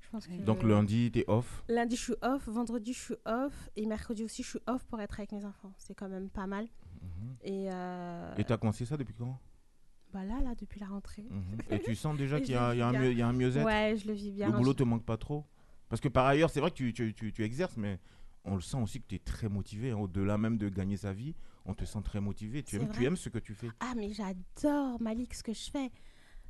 Je 0.00 0.08
pense 0.08 0.26
que 0.26 0.32
Donc 0.42 0.62
lundi, 0.64 1.10
t'es 1.12 1.24
off? 1.28 1.62
lundi, 1.68 1.94
je 1.94 2.02
suis 2.02 2.14
off. 2.22 2.48
Vendredi, 2.48 2.92
je 2.92 2.98
suis 2.98 3.14
off. 3.26 3.70
Et 3.76 3.86
mercredi 3.86 4.24
aussi, 4.24 4.42
je 4.42 4.48
suis 4.50 4.60
off 4.66 4.84
pour 4.86 5.00
être 5.00 5.20
avec 5.20 5.30
mes 5.30 5.44
enfants. 5.44 5.72
C'est 5.78 5.94
quand 5.94 6.08
même 6.08 6.30
pas 6.30 6.46
mal. 6.48 6.64
Mhm. 7.02 7.36
Et, 7.44 7.68
euh, 7.70 8.34
Et 8.38 8.44
t'as 8.44 8.56
commencé 8.56 8.84
ça 8.84 8.96
depuis 8.96 9.14
quand? 9.14 9.38
Bah 10.12 10.24
là, 10.24 10.40
là, 10.42 10.54
depuis 10.58 10.80
la 10.80 10.86
rentrée. 10.86 11.26
Mhm. 11.30 11.58
Et 11.70 11.78
tu 11.80 11.94
sens 11.94 12.16
déjà 12.16 12.40
qu'il 12.40 12.54
y, 12.54 12.56
a 12.56 12.74
y 12.74 12.82
un 12.82 12.92
mieux- 12.92 13.12
il 13.12 13.18
y 13.18 13.22
a 13.22 13.28
un 13.28 13.32
mieux-être? 13.32 13.64
Ouais, 13.66 13.94
je 13.96 14.08
le 14.08 14.14
vis 14.14 14.32
bien. 14.32 14.46
Le 14.48 14.52
boulot 14.54 14.72
Je- 14.72 14.78
te 14.78 14.82
manque 14.82 15.04
pas 15.04 15.16
trop? 15.16 15.44
Parce 15.90 16.00
que 16.00 16.08
par 16.08 16.24
ailleurs, 16.26 16.48
c'est 16.48 16.60
vrai 16.60 16.70
que 16.70 16.76
tu, 16.76 16.94
tu, 16.94 17.12
tu- 17.12 17.32
tu 17.32 17.44
exerces, 17.44 17.76
mais 17.76 17.98
on 18.44 18.54
le 18.54 18.62
sent 18.62 18.78
aussi 18.78 19.00
que 19.02 19.06
tu 19.08 19.16
es 19.16 19.18
très 19.18 19.50
motivé. 19.50 19.90
hein. 19.90 19.98
Au-delà 19.98 20.38
même 20.38 20.56
de 20.56 20.70
gagner 20.70 20.96
sa 20.96 21.12
vie, 21.12 21.34
on 21.66 21.74
te 21.74 21.84
sent 21.84 21.98
très 22.02 22.20
motivé. 22.22 22.62
Tu 22.62 22.76
aimes, 22.76 22.88
tu 22.90 23.04
aimes 23.04 23.16
ce 23.16 23.28
que 23.28 23.38
tu 23.38 23.54
fais. 23.54 23.68
Ah, 23.80 23.92
mais 23.96 24.10
j'adore, 24.14 24.98
Malik, 25.02 25.34
ce 25.34 25.42
que 25.42 25.52
je 25.52 25.70
fais. 25.70 25.90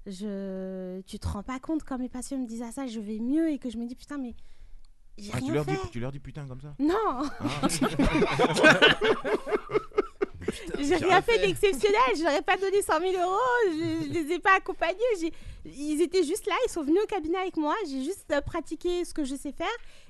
Je... 0.07 1.01
Tu 1.03 1.19
te 1.19 1.27
rends 1.27 1.43
pas 1.43 1.59
compte 1.59 1.83
quand 1.85 1.99
mes 1.99 2.09
patients 2.09 2.39
me 2.39 2.47
disent 2.47 2.63
à 2.63 2.71
ça, 2.71 2.87
je 2.87 3.01
vais 3.01 3.19
mieux 3.19 3.51
et 3.51 3.59
que 3.59 3.71
je 3.71 3.77
me 3.77 3.87
dis 3.87 3.97
putain, 3.97 4.19
mais 4.19 4.37
j'ai 5.19 5.33
Ah, 5.35 5.41
tu, 5.41 5.53
leur 5.53 5.65
dis, 5.65 5.75
fait. 5.75 5.89
tu 5.91 5.99
leur 6.01 6.13
dis 6.13 6.21
putain 6.21 6.47
comme 6.47 6.61
ça? 6.61 6.77
Non, 6.79 7.23
Ah. 7.41 7.69
j'ai 10.79 10.97
rien 10.97 11.23
fait 11.23 11.39
d'exceptionnel. 11.39 12.37
Ai 12.39 12.43
pas 12.43 12.57
donné 12.57 12.83
100 12.83 13.01
000 13.01 13.13
euros. 13.23 13.39
Je, 13.67 14.07
je 14.07 14.13
les 14.13 14.33
ai 14.35 14.39
pas 14.39 14.57
accompagnés. 14.57 14.99
J'ai- 15.21 15.33
Ils 15.65 16.01
étaient 16.03 16.25
juste 16.25 16.47
là. 16.47 16.55
Ils 16.67 16.71
sont 16.71 16.83
venus 16.83 17.03
au 17.03 17.07
cabinet 17.07 17.39
avec 17.39 17.57
moi. 17.57 17.75
J'ai 17.89 18.05
juste 18.05 18.31
euh, 18.33 18.41
pratiqué 18.41 19.05
ce 19.05 19.15
que 19.15 19.25
je 19.25 19.35
sais 19.35 19.53
faire 19.53 19.67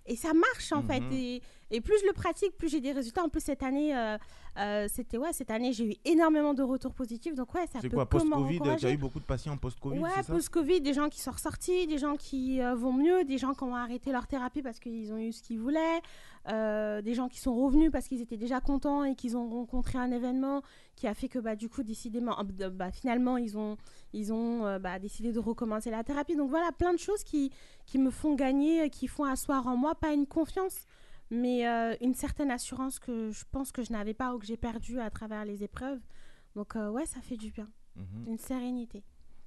et 0.06 0.16
ça 0.16 0.32
marche 0.32 0.72
en 0.72 0.82
fait. 0.82 1.00
Mhm. 1.00 1.12
Et, 1.12 1.42
et 1.70 1.80
plus 1.80 1.98
je 2.00 2.06
le 2.06 2.12
pratique, 2.12 2.56
plus 2.56 2.68
j'ai 2.68 2.80
des 2.80 2.92
résultats. 2.92 3.22
En 3.24 3.28
plus 3.28 3.40
cette 3.40 3.62
année, 3.62 3.96
euh, 3.96 4.18
euh, 4.58 4.86
c'était 4.92 5.18
ouais, 5.18 5.32
cette 5.32 5.50
année 5.50 5.72
j'ai 5.72 5.84
eu 5.92 5.94
énormément 6.04 6.54
de 6.54 6.62
retours 6.62 6.94
positifs. 6.94 7.34
Donc 7.34 7.54
ouais, 7.54 7.66
ça 7.72 7.78
C'est 7.80 7.88
peut 7.88 7.96
quoi, 7.96 8.06
post-Covid 8.06 8.56
Tu 8.56 8.60
encourager. 8.62 8.86
as 8.88 8.92
eu 8.92 8.96
beaucoup 8.96 9.20
de 9.20 9.24
patients 9.24 9.56
post-Covid 9.56 9.98
Ouais, 9.98 10.10
post-Covid, 10.26 10.80
des 10.80 10.94
gens 10.94 11.08
qui 11.08 11.20
sont 11.20 11.30
ressortis, 11.30 11.86
des 11.86 11.98
gens 11.98 12.16
qui 12.16 12.60
euh, 12.60 12.74
vont 12.74 12.92
mieux, 12.92 13.24
des 13.24 13.38
gens 13.38 13.54
qui 13.54 13.62
ont 13.64 13.74
arrêté 13.74 14.12
leur 14.12 14.26
thérapie 14.26 14.62
parce 14.62 14.80
qu'ils 14.80 15.12
ont 15.12 15.18
eu 15.18 15.32
ce 15.32 15.42
qu'ils 15.42 15.60
voulaient, 15.60 16.00
euh, 16.48 17.02
des 17.02 17.14
gens 17.14 17.28
qui 17.28 17.38
sont 17.38 17.54
revenus 17.54 17.90
parce 17.92 18.08
qu'ils 18.08 18.20
étaient 18.20 18.36
déjà 18.36 18.60
contents 18.60 19.04
et 19.04 19.14
qu'ils 19.14 19.36
ont 19.36 19.48
rencontré 19.48 19.98
un 19.98 20.10
événement 20.10 20.62
qui 20.96 21.06
a 21.06 21.14
fait 21.14 21.28
que 21.28 21.38
bah, 21.38 21.56
du 21.56 21.68
coup, 21.68 21.82
décidément, 21.82 22.34
ah, 22.38 22.44
bah, 22.44 22.68
bah, 22.70 22.90
finalement, 22.90 23.36
ils 23.36 23.56
ont, 23.56 23.76
ils 24.12 24.32
ont 24.32 24.66
euh, 24.66 24.78
bah, 24.78 24.98
décidé 24.98 25.32
de 25.32 25.38
recommencer 25.38 25.90
la 25.90 26.02
thérapie. 26.04 26.36
Donc 26.36 26.50
voilà, 26.50 26.72
plein 26.72 26.92
de 26.92 26.98
choses 26.98 27.22
qui, 27.24 27.50
qui 27.86 27.98
me 27.98 28.10
font 28.10 28.34
gagner, 28.34 28.90
qui 28.90 29.06
font 29.06 29.24
asseoir 29.24 29.66
en 29.66 29.76
moi, 29.76 29.94
pas 29.94 30.12
une 30.12 30.26
confiance, 30.26 30.86
mais 31.30 31.66
euh, 31.68 31.94
une 32.00 32.14
certaine 32.14 32.50
assurance 32.50 32.98
que 32.98 33.30
je 33.30 33.44
pense 33.50 33.72
que 33.72 33.82
je 33.82 33.92
n'avais 33.92 34.14
pas 34.14 34.34
ou 34.34 34.38
que 34.38 34.46
j'ai 34.46 34.56
perdu 34.56 35.00
à 35.00 35.10
travers 35.10 35.44
les 35.44 35.62
épreuves. 35.62 36.00
Donc 36.56 36.76
euh, 36.76 36.90
ouais, 36.90 37.06
ça 37.06 37.20
fait 37.20 37.36
du 37.36 37.50
bien, 37.50 37.68
Mhm. 37.96 38.24
une 38.28 38.38
sérénité. 38.38 39.02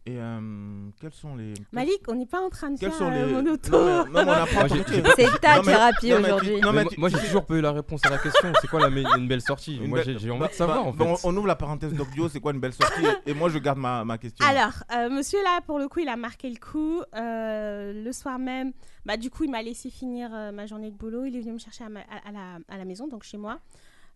Et 0.06 0.20
euh, 0.20 0.90
quels 1.00 1.14
sont 1.14 1.34
les. 1.38 1.54
Malik, 1.72 2.02
on 2.10 2.16
n'est 2.16 2.26
pas 2.26 2.42
en 2.42 2.50
train 2.50 2.72
de 2.72 2.78
Quels 2.78 2.90
faire 2.90 2.98
sont 3.00 3.10
euh, 3.10 3.26
les. 3.26 3.32
mon 3.42 3.54
auto. 3.54 3.72
Non, 3.72 4.04
mais- 4.04 4.10
non, 4.12 4.26
mais 4.26 4.32
on 4.32 4.32
apprend. 4.32 4.68
C'est 5.16 5.40
ta 5.40 5.62
thérapie 5.62 6.14
aujourd'hui. 6.14 6.60
non, 6.60 6.74
Mais 6.74 6.84
mais 6.84 6.90
moi, 6.98 7.08
j'ai 7.08 7.20
toujours 7.20 7.46
pas 7.46 7.54
eu 7.54 7.62
la 7.62 7.72
réponse 7.72 8.02
à 8.06 8.10
la 8.10 8.18
question. 8.18 8.52
C'est 8.60 8.68
quoi 8.68 8.82
la 8.82 8.90
me- 8.90 9.02
une 9.18 9.30
belle 9.30 9.40
sortie 9.40 9.78
Une 9.78 9.88
Moi 9.88 10.02
j'ai 10.02 10.20
j'ai 10.20 10.30
envie 10.30 10.42
bah, 10.42 10.48
de 10.50 10.54
savoir 10.54 10.92
bah, 10.94 11.06
en 11.06 11.16
fait. 11.16 11.22
on 11.26 11.38
ouvre 11.38 11.48
la 11.48 11.56
parenthèse 11.56 11.94
d'Ocdio, 11.94 12.28
c'est 12.28 12.42
quoi 12.42 12.52
une 12.52 12.60
belle 12.60 12.74
sortie 12.74 13.06
et, 13.26 13.34
moi 13.34 13.48
je 13.48 13.58
garde 13.60 13.78
ma, 13.80 14.04
ma 14.04 14.18
question. 14.18 14.46
Alors, 14.46 14.74
euh, 14.94 15.10
monsieur 15.10 15.42
là, 15.42 15.62
pour 15.66 15.80
le 15.80 15.88
coup, 15.88 16.00
il 16.02 16.10
a 16.10 16.18
marqué 16.18 16.50
le 16.50 16.58
coup. 16.60 17.00
Euh, 17.16 18.04
le 18.04 18.12
soir 18.12 18.40
même, 18.40 18.74
bah, 19.06 19.16
du 19.16 19.30
coup, 19.30 19.46
il 19.46 19.52
m'a 19.52 19.62
laissé 19.62 19.90
finir 19.90 20.32
euh, 20.34 20.52
ma 20.52 20.66
journée 20.66 20.92
de 20.92 20.98
boulot. 20.98 21.24
Il 21.24 21.38
est 21.38 21.40
venu 21.40 21.54
me 21.54 21.60
chercher 21.60 21.86
à, 21.86 21.90
ma- 21.90 22.02
à- 22.02 22.28
à 22.28 22.32
la, 22.34 22.60
à 22.68 22.78
la 22.78 22.84
maison, 22.84 23.08
donc 23.08 23.24
chez 23.24 23.38
moi. 23.38 23.60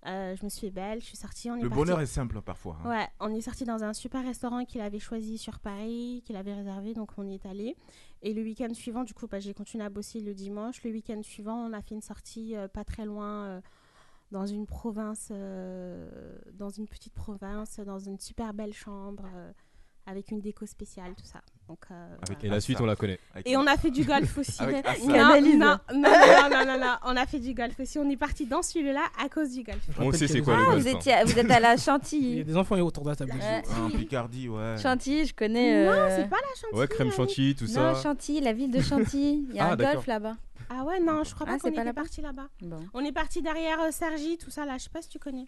Euh, 0.05 0.35
je 0.35 0.43
me 0.45 0.49
suis 0.49 0.61
fait 0.67 0.71
belle, 0.71 1.01
je 1.01 1.05
suis 1.05 1.17
sortie. 1.17 1.49
On 1.49 1.55
est 1.55 1.61
Le 1.63 1.69
parti- 1.69 1.75
bonheur 1.83 1.99
est 1.99 2.05
simple 2.05 2.41
parfois. 2.41 2.77
hein. 2.83 2.89
Ouais, 2.89 3.07
on 3.19 3.33
est 3.33 3.41
sorti 3.41 3.65
dans 3.65 3.83
un 3.83 3.93
super 3.93 4.23
restaurant 4.23 4.63
qu'il 4.63 4.79
avait 4.81 4.99
choisi 4.99 5.37
sur 5.37 5.59
Paris, 5.59 6.21
qu'il 6.25 6.35
avait 6.35 6.53
réservé, 6.53 6.93
donc 6.93 7.11
on 7.17 7.27
y 7.27 7.33
est 7.33 7.45
allé. 7.45 7.75
Et 8.21 8.33
le 8.33 8.41
week-end 8.43 8.73
suivant, 8.73 9.03
du 9.03 9.13
coup, 9.13 9.27
bah, 9.27 9.39
j'ai 9.39 9.53
continué 9.53 9.83
à 9.83 9.89
bosser 9.89 10.19
le 10.21 10.33
dimanche. 10.33 10.83
Le 10.83 10.91
week-end 10.91 11.21
suivant, 11.23 11.57
on 11.67 11.73
a 11.73 11.81
fait 11.81 11.95
une 11.95 12.01
sortie 12.01 12.55
euh, 12.55 12.67
pas 12.67 12.83
très 12.83 13.05
loin, 13.05 13.45
euh, 13.45 13.61
dans 14.31 14.45
une 14.45 14.65
province, 14.65 15.29
dans 15.31 16.69
une 16.69 16.87
petite 16.87 17.13
province, 17.13 17.79
dans 17.79 17.99
une 17.99 18.19
super 18.19 18.53
belle 18.53 18.73
chambre, 18.73 19.23
avec 20.05 20.31
une 20.31 20.41
déco 20.41 20.65
spéciale, 20.65 21.15
tout 21.15 21.25
ça. 21.25 21.41
Donc, 21.67 21.79
euh, 21.91 22.15
Avec 22.25 22.43
Et 22.45 22.47
la 22.47 22.61
suite, 22.61 22.79
on 22.79 22.85
la 22.85 22.95
connaît. 22.95 23.19
Avec- 23.33 23.47
et 23.49 23.57
on 23.57 23.67
a 23.67 23.75
fait 23.75 23.91
du 23.91 24.05
golf 24.05 24.37
aussi. 24.37 24.61
Avec 24.63 24.85
non, 25.03 25.13
non, 25.13 25.41
non, 25.41 25.57
non, 25.57 25.77
non, 25.93 26.49
non, 26.49 26.65
non, 26.65 26.79
non, 26.79 26.93
on 27.05 27.15
a 27.17 27.25
fait 27.25 27.39
du 27.39 27.53
golf 27.53 27.77
aussi. 27.79 27.99
On 27.99 28.09
est 28.09 28.15
parti 28.15 28.45
dans 28.45 28.61
celui-là 28.61 29.01
à 29.21 29.27
cause 29.27 29.51
du 29.51 29.63
golf. 29.63 29.79
On 29.99 30.11
sait 30.13 30.19
c'est 30.19 30.27
qu'il 30.27 30.37
y 30.37 30.43
quoi 30.43 30.55
le 30.55 30.61
Ah, 30.63 30.65
golf. 30.71 30.81
vous, 30.83 30.87
hein. 30.89 30.97
étiez, 30.97 31.13
vous 31.25 31.37
êtes 31.39 31.51
à 31.51 31.59
la 31.59 31.73
Il 31.73 31.77
y 31.77 31.81
a 31.81 31.83
Chantilly. 31.83 32.43
des 32.45 32.55
enfants 32.55 32.77
autour 32.79 33.03
de 33.03 33.09
la 33.09 33.15
table. 33.17 33.33
Euh, 33.41 33.61
Ah, 33.69 33.81
en 33.85 33.89
Picardie, 33.89 34.47
ouais. 34.47 34.75
Chantilly, 34.81 35.25
je 35.25 35.33
connais. 35.33 35.85
Non, 35.85 35.91
euh, 35.91 36.15
c'est 36.15 36.29
pas 36.29 36.37
la 36.37 36.55
Chantilly. 36.61 36.79
Ouais, 36.79 36.87
crème 36.87 37.11
chantilly, 37.11 37.55
tout 37.55 37.65
Non, 37.65 37.95
ça. 37.95 38.01
Chantilly, 38.01 38.39
la 38.39 38.53
ville 38.53 38.71
de 38.71 38.81
Chantilly. 38.81 39.45
Il 39.49 39.55
y 39.55 39.59
a 39.59 39.65
Ah, 39.67 39.71
un 39.73 39.75
golf 39.75 40.07
là-bas. 40.07 40.37
Ah 40.69 40.83
ouais, 40.85 40.99
non, 41.01 41.23
je 41.23 41.33
crois 41.33 41.47
Ah, 41.49 41.53
pas 41.53 41.59
c'est 41.63 41.71
qu'on 41.71 41.77
là-bas 41.83 41.93
parti 41.93 42.21
là-bas. 42.21 42.47
On 42.93 43.01
est 43.01 43.11
parti 43.11 43.41
derrière 43.41 43.79
Sergi, 43.91 44.37
tout 44.37 44.49
ça 44.51 44.65
là. 44.65 44.77
Je 44.77 44.83
sais 44.83 44.89
pas 44.89 45.01
si 45.01 45.09
tu 45.09 45.19
connais. 45.19 45.47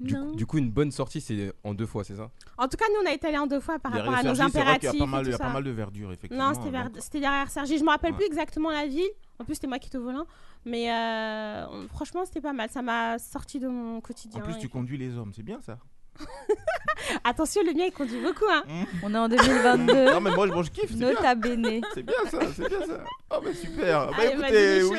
Du, 0.00 0.14
Non. 0.14 0.32
du 0.32 0.46
coup, 0.46 0.56
une 0.56 0.70
bonne 0.70 0.90
sortie, 0.90 1.20
c'est 1.20 1.52
en 1.62 1.74
deux 1.74 1.84
fois, 1.84 2.04
c'est 2.04 2.16
ça? 2.16 2.30
En 2.56 2.68
tout 2.68 2.78
cas, 2.78 2.86
nous, 2.88 3.06
on 3.06 3.10
a 3.10 3.12
été 3.12 3.26
allés 3.26 3.36
en 3.38 3.46
deux 3.46 3.60
fois 3.60 3.78
par 3.78 3.92
rapport 3.92 4.14
à 4.14 4.22
nos 4.22 4.40
impératifs. 4.40 4.84
y 4.92 4.96
a 4.96 4.98
pas 4.98 5.06
mal, 5.06 5.24
et 5.26 5.28
il 5.28 5.32
y 5.32 5.34
a 5.34 5.38
pas 5.38 5.52
mal 5.52 5.62
de 5.62 5.70
verdure, 5.70 6.10
effectivement. 6.10 6.52
Non, 6.52 6.92
c'était, 6.98 7.20
derrière 7.20 7.50
Sergi. 7.50 7.76
Je 7.78 7.84
me 7.84 7.90
rappelle 7.90 8.12
Ouais. 8.12 8.16
plus 8.16 8.26
exactement 8.26 8.70
la 8.70 8.86
ville. 8.86 9.10
En 9.38 9.44
plus, 9.44 9.54
c'était 9.56 9.66
moi 9.66 9.78
qui 9.78 9.88
étais 9.88 9.98
au 9.98 10.02
volant. 10.02 10.24
Mais 10.64 10.90
euh, 10.92 11.86
franchement, 11.88 12.24
c'était 12.24 12.40
pas 12.40 12.52
mal. 12.54 12.70
Ça 12.70 12.80
m'a 12.82 13.18
sorti 13.18 13.60
de 13.60 13.68
mon 13.68 14.00
quotidien. 14.00 14.40
En 14.40 14.44
plus, 14.44 14.56
tu 14.58 14.68
conduis 14.70 14.96
les 14.98 15.16
hommes, 15.18 15.32
c'est 15.34 15.42
bien 15.42 15.60
ça. 15.60 15.78
Attention, 17.24 17.62
le 17.64 17.72
mien, 17.72 17.84
il 17.86 17.92
conduit 17.92 18.20
beaucoup. 18.20 18.44
Hein. 18.50 18.62
On 19.02 19.14
est 19.14 19.18
en 19.18 19.28
2022. 19.28 20.12
non, 20.12 20.20
mais 20.20 20.30
moi, 20.34 20.46
moi, 20.46 20.62
je 20.62 20.70
kiffe. 20.70 20.94
Nota 20.96 21.34
bene. 21.34 21.80
C'est 21.94 22.02
bien 22.02 22.14
ça, 22.30 22.38
c'est 22.54 22.68
bien 22.68 22.80
ça. 22.86 23.04
Oh, 23.30 23.40
bah 23.42 23.52
super. 23.54 24.06
Bah 24.08 24.16
Ah, 24.18 24.24
écoutez, 24.26 24.82
oui- 24.82 24.98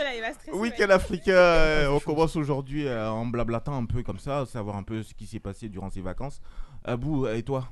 Week-end 0.54 0.90
africain, 0.90 1.32
euh, 1.34 1.88
on 1.90 2.00
commence 2.00 2.36
aujourd'hui 2.36 2.88
euh, 2.88 3.10
en 3.10 3.26
blablatant 3.26 3.76
un 3.78 3.86
peu 3.86 4.04
comme 4.04 4.20
ça, 4.20 4.46
savoir 4.46 4.76
un 4.76 4.84
peu 4.84 5.04
ce 5.04 5.14
qui 5.14 5.26
s'est 5.28 5.40
passé 5.40 5.70
durant 5.70 5.90
ces 5.90 6.02
vacances. 6.02 6.42
Abou, 6.84 7.28
et 7.28 7.44
toi? 7.44 7.68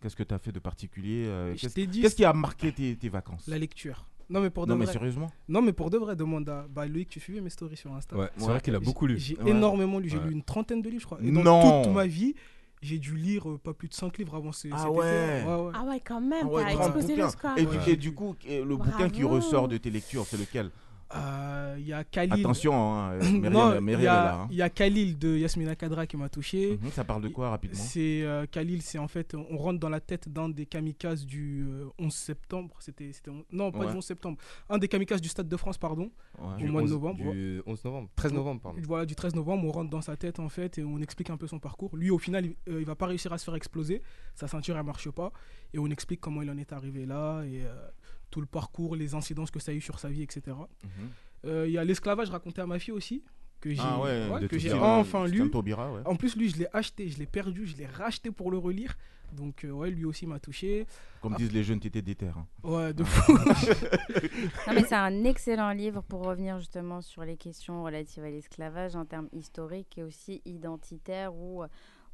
Qu'est-ce 0.00 0.16
que 0.16 0.22
tu 0.22 0.32
as 0.34 0.38
fait 0.38 0.52
de 0.52 0.60
particulier 0.60 1.26
euh, 1.26 1.54
Qu'est-ce 1.56 2.14
qui 2.14 2.24
a 2.24 2.32
marqué 2.32 2.72
tes, 2.72 2.96
tes 2.96 3.08
vacances? 3.08 3.46
La 3.48 3.58
lecture. 3.58 4.06
Non 4.30 4.40
mais 4.40 4.50
pour 4.50 4.66
de 4.66 4.72
Non, 4.72 4.78
mais 4.78 4.84
vrai. 4.84 4.92
sérieusement 4.92 5.30
Non 5.48 5.62
mais 5.62 5.72
pour 5.72 5.88
de 5.90 5.96
vrai, 5.98 6.14
demande 6.14 6.48
à 6.48 6.66
bah, 6.68 6.86
Loïc, 6.86 7.08
tu 7.08 7.18
suivais 7.20 7.40
mes 7.40 7.50
stories 7.50 7.76
sur 7.76 7.92
Insta. 7.94 8.16
Ouais, 8.16 8.28
c'est 8.36 8.42
Ouais. 8.44 8.50
vrai 8.50 8.60
qu'il 8.60 8.74
a 8.74 8.80
beaucoup 8.80 9.06
lu. 9.06 9.18
J'ai 9.18 9.36
Ouais. 9.38 9.50
énormément 9.50 9.98
lu. 9.98 10.08
J'ai 10.08 10.18
Ouais. 10.18 10.26
lu 10.26 10.32
une 10.32 10.42
trentaine 10.42 10.82
de 10.82 10.88
livres, 10.90 11.00
je 11.00 11.06
crois. 11.06 11.18
Et 11.22 11.30
dans 11.30 11.42
Non. 11.42 11.82
toute 11.84 11.92
ma 11.94 12.06
vie, 12.06 12.34
j'ai 12.82 12.98
dû 12.98 13.16
lire 13.16 13.48
euh, 13.48 13.58
pas 13.58 13.72
plus 13.72 13.88
de 13.88 13.94
5 13.94 14.18
livres 14.18 14.34
avant 14.34 14.52
ce, 14.52 14.68
Ah 14.70 14.90
ouais. 14.90 14.98
Ouais, 14.98 15.44
ouais. 15.46 15.72
Ah 15.74 15.82
ouais, 15.84 16.00
quand 16.00 16.20
même, 16.20 16.42
Ah 16.42 16.46
ouais, 16.46 16.62
t'as 16.64 16.72
grand 16.74 16.82
explosé 16.84 17.08
bouquin. 17.14 17.24
le 17.24 17.30
score. 17.30 17.50
Et, 17.86 17.92
et 17.92 17.96
du 17.96 18.12
coup, 18.12 18.34
le 18.46 18.76
bouquin 18.76 19.08
qui 19.08 19.24
ressort 19.24 19.66
de 19.68 19.78
tes 19.78 19.90
lectures, 19.90 20.26
c'est 20.26 20.36
lequel? 20.38 20.70
Il 21.14 21.86
y 21.86 21.92
a 21.92 22.04
Khalil. 22.04 22.32
Attention, 22.40 22.74
hein, 22.74 23.12
euh, 23.14 23.20
non, 23.50 23.78
il 23.80 23.88
y, 23.88 23.92
est 23.92 23.94
a- 23.94 24.02
là. 24.02 24.34
hein. 24.42 24.48
il 24.50 24.56
y 24.56 24.62
a 24.62 24.68
Khalil 24.68 25.18
de 25.18 25.36
Yasmina 25.38 25.74
Kadra 25.76 26.06
qui 26.06 26.16
m'a 26.16 26.28
touché. 26.28 26.78
Mhm, 26.82 26.90
Ça 26.90 27.04
parle 27.04 27.22
de 27.22 27.28
quoi 27.28 27.50
rapidement? 27.50 27.78
C'est 27.78 28.22
euh, 28.22 28.46
Khalil, 28.50 28.82
c'est 28.82 28.98
en 28.98 29.08
fait, 29.08 29.34
on 29.34 29.56
rentre 29.56 29.78
dans 29.80 29.88
la 29.88 30.00
tête 30.00 30.28
d'un 30.28 30.48
des 30.48 30.66
kamikazes 30.66 31.24
du 31.24 31.66
euh, 31.68 31.86
11 31.98 32.12
septembre. 32.12 32.74
C'était, 32.80 33.12
c'était 33.12 33.30
on- 33.30 33.44
non, 33.52 33.70
pas 33.72 33.78
Ouais. 33.80 33.90
du 33.92 33.96
11 33.96 34.04
septembre. 34.04 34.38
Un 34.68 34.78
des 34.78 34.88
kamikazes 34.88 35.20
du 35.20 35.28
Stade 35.28 35.48
de 35.48 35.56
France, 35.56 35.78
pardon. 35.78 36.10
Ouais. 36.38 36.54
au 36.54 36.56
Du 36.58 36.68
mois 36.68 36.82
de 36.82 36.86
11 36.86 36.92
novembre. 36.92 37.32
Du 37.32 37.62
11 37.66 37.84
novembre. 37.84 38.08
13 38.16 38.32
novembre, 38.32 38.60
pardon. 38.60 38.78
Voilà, 38.86 39.06
du 39.06 39.14
13 39.14 39.34
novembre, 39.34 39.64
on 39.66 39.72
rentre 39.72 39.90
dans 39.90 40.02
sa 40.02 40.16
tête 40.16 40.38
en 40.40 40.48
fait 40.48 40.78
et 40.78 40.84
on 40.84 40.98
explique 40.98 41.30
un 41.30 41.36
peu 41.36 41.46
son 41.46 41.58
parcours. 41.58 41.96
Lui, 41.96 42.10
au 42.10 42.18
final, 42.18 42.44
il, 42.46 42.56
euh, 42.72 42.80
il 42.80 42.84
va 42.86 42.96
pas 42.96 43.06
réussir 43.06 43.32
à 43.32 43.38
se 43.38 43.44
faire 43.44 43.54
exploser. 43.54 44.02
Sa 44.34 44.46
ceinture, 44.48 44.76
elle 44.76 44.84
marche 44.84 45.10
pas. 45.10 45.32
Et 45.72 45.78
on 45.78 45.86
explique 45.86 46.20
comment 46.20 46.42
il 46.42 46.50
en 46.50 46.56
est 46.58 46.72
arrivé 46.72 47.06
là 47.06 47.42
et 47.44 47.62
euh, 47.64 47.88
tout 48.30 48.40
le 48.40 48.46
parcours, 48.46 48.96
les 48.96 49.14
incidences 49.14 49.50
que 49.50 49.58
ça 49.60 49.72
a 49.72 49.74
eu 49.74 49.80
sur 49.80 49.98
sa 49.98 50.08
vie, 50.08 50.22
etc. 50.22 50.42
Mhm. 50.82 50.90
Euh, 51.46 51.66
Il 51.66 51.72
y 51.72 51.78
a 51.78 51.84
l'esclavage 51.84 52.30
raconté 52.30 52.60
à 52.60 52.66
ma 52.66 52.78
fille 52.78 52.92
aussi, 52.94 53.22
que 53.60 53.72
j'ai 53.72 53.80
Ah 53.82 54.00
ouais, 54.00 54.28
ouais, 54.28 54.40
de 54.40 54.46
que 54.46 54.58
j'ai 54.58 54.70
Taubira. 54.70 54.98
enfin 54.98 55.26
lu. 55.26 55.42
un 55.42 55.48
Taubira, 55.48 55.92
ouais. 55.92 56.02
En 56.04 56.16
plus, 56.16 56.36
lui, 56.36 56.48
je 56.48 56.56
l'ai 56.58 56.68
acheté, 56.72 57.08
je 57.08 57.18
l'ai 57.18 57.26
perdu, 57.26 57.66
je 57.66 57.76
l'ai 57.76 57.86
racheté 57.86 58.30
pour 58.30 58.50
le 58.50 58.58
relire. 58.58 58.96
Donc, 59.32 59.64
euh, 59.64 59.70
ouais, 59.70 59.90
lui 59.90 60.06
aussi 60.06 60.26
m'a 60.26 60.38
touché. 60.40 60.86
Comme 61.20 61.34
Ah. 61.34 61.36
disent 61.36 61.52
les 61.52 61.62
jeunes, 61.62 61.80
t'étais 61.80 62.00
déter. 62.00 62.28
hein. 62.28 62.46
Ouais, 62.62 62.94
de 62.94 63.04
fou. 63.04 63.32
Non, 64.66 64.72
mais 64.74 64.84
c'est 64.84 64.94
un 64.94 65.24
excellent 65.24 65.70
livre 65.72 66.02
pour 66.02 66.24
revenir 66.24 66.58
justement 66.58 67.00
sur 67.02 67.22
les 67.24 67.36
questions 67.36 67.82
relatives 67.84 68.24
à 68.24 68.30
l'esclavage 68.30 68.96
en 68.96 69.04
termes 69.04 69.28
historiques 69.32 69.98
et 69.98 70.02
aussi 70.02 70.40
identitaires 70.44 71.34
ou, 71.34 71.62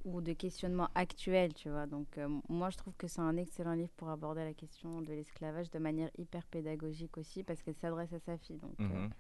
ou 0.05 0.21
de 0.21 0.33
questionnement 0.33 0.89
actuel, 0.95 1.55
tu 1.55 1.71
vois. 1.71 1.87
Donc, 1.87 2.19
euh, 2.19 2.29
moi, 2.49 2.71
je 2.71 2.77
trouve 2.77 2.95
que 2.97 3.07
c'est 3.07 3.21
un 3.21 3.37
excellent 3.37 3.73
livre 3.73 3.93
pour 3.97 4.09
aborder 4.11 4.45
la 4.45 4.53
question 4.55 5.01
de 5.03 5.09
l'esclavage 5.13 5.71
de 5.71 5.79
manière 5.79 6.11
hyper 6.19 6.45
pédagogique 6.47 7.17
aussi 7.19 7.43
parce 7.43 7.63
qu'elle 7.63 7.75
s'adresse 7.77 8.13
à 8.13 8.19
sa 8.21 8.37
fille. 8.39 8.59
Donc, 8.59 8.75
euh, 8.81 8.85
Mhm. 8.85 9.11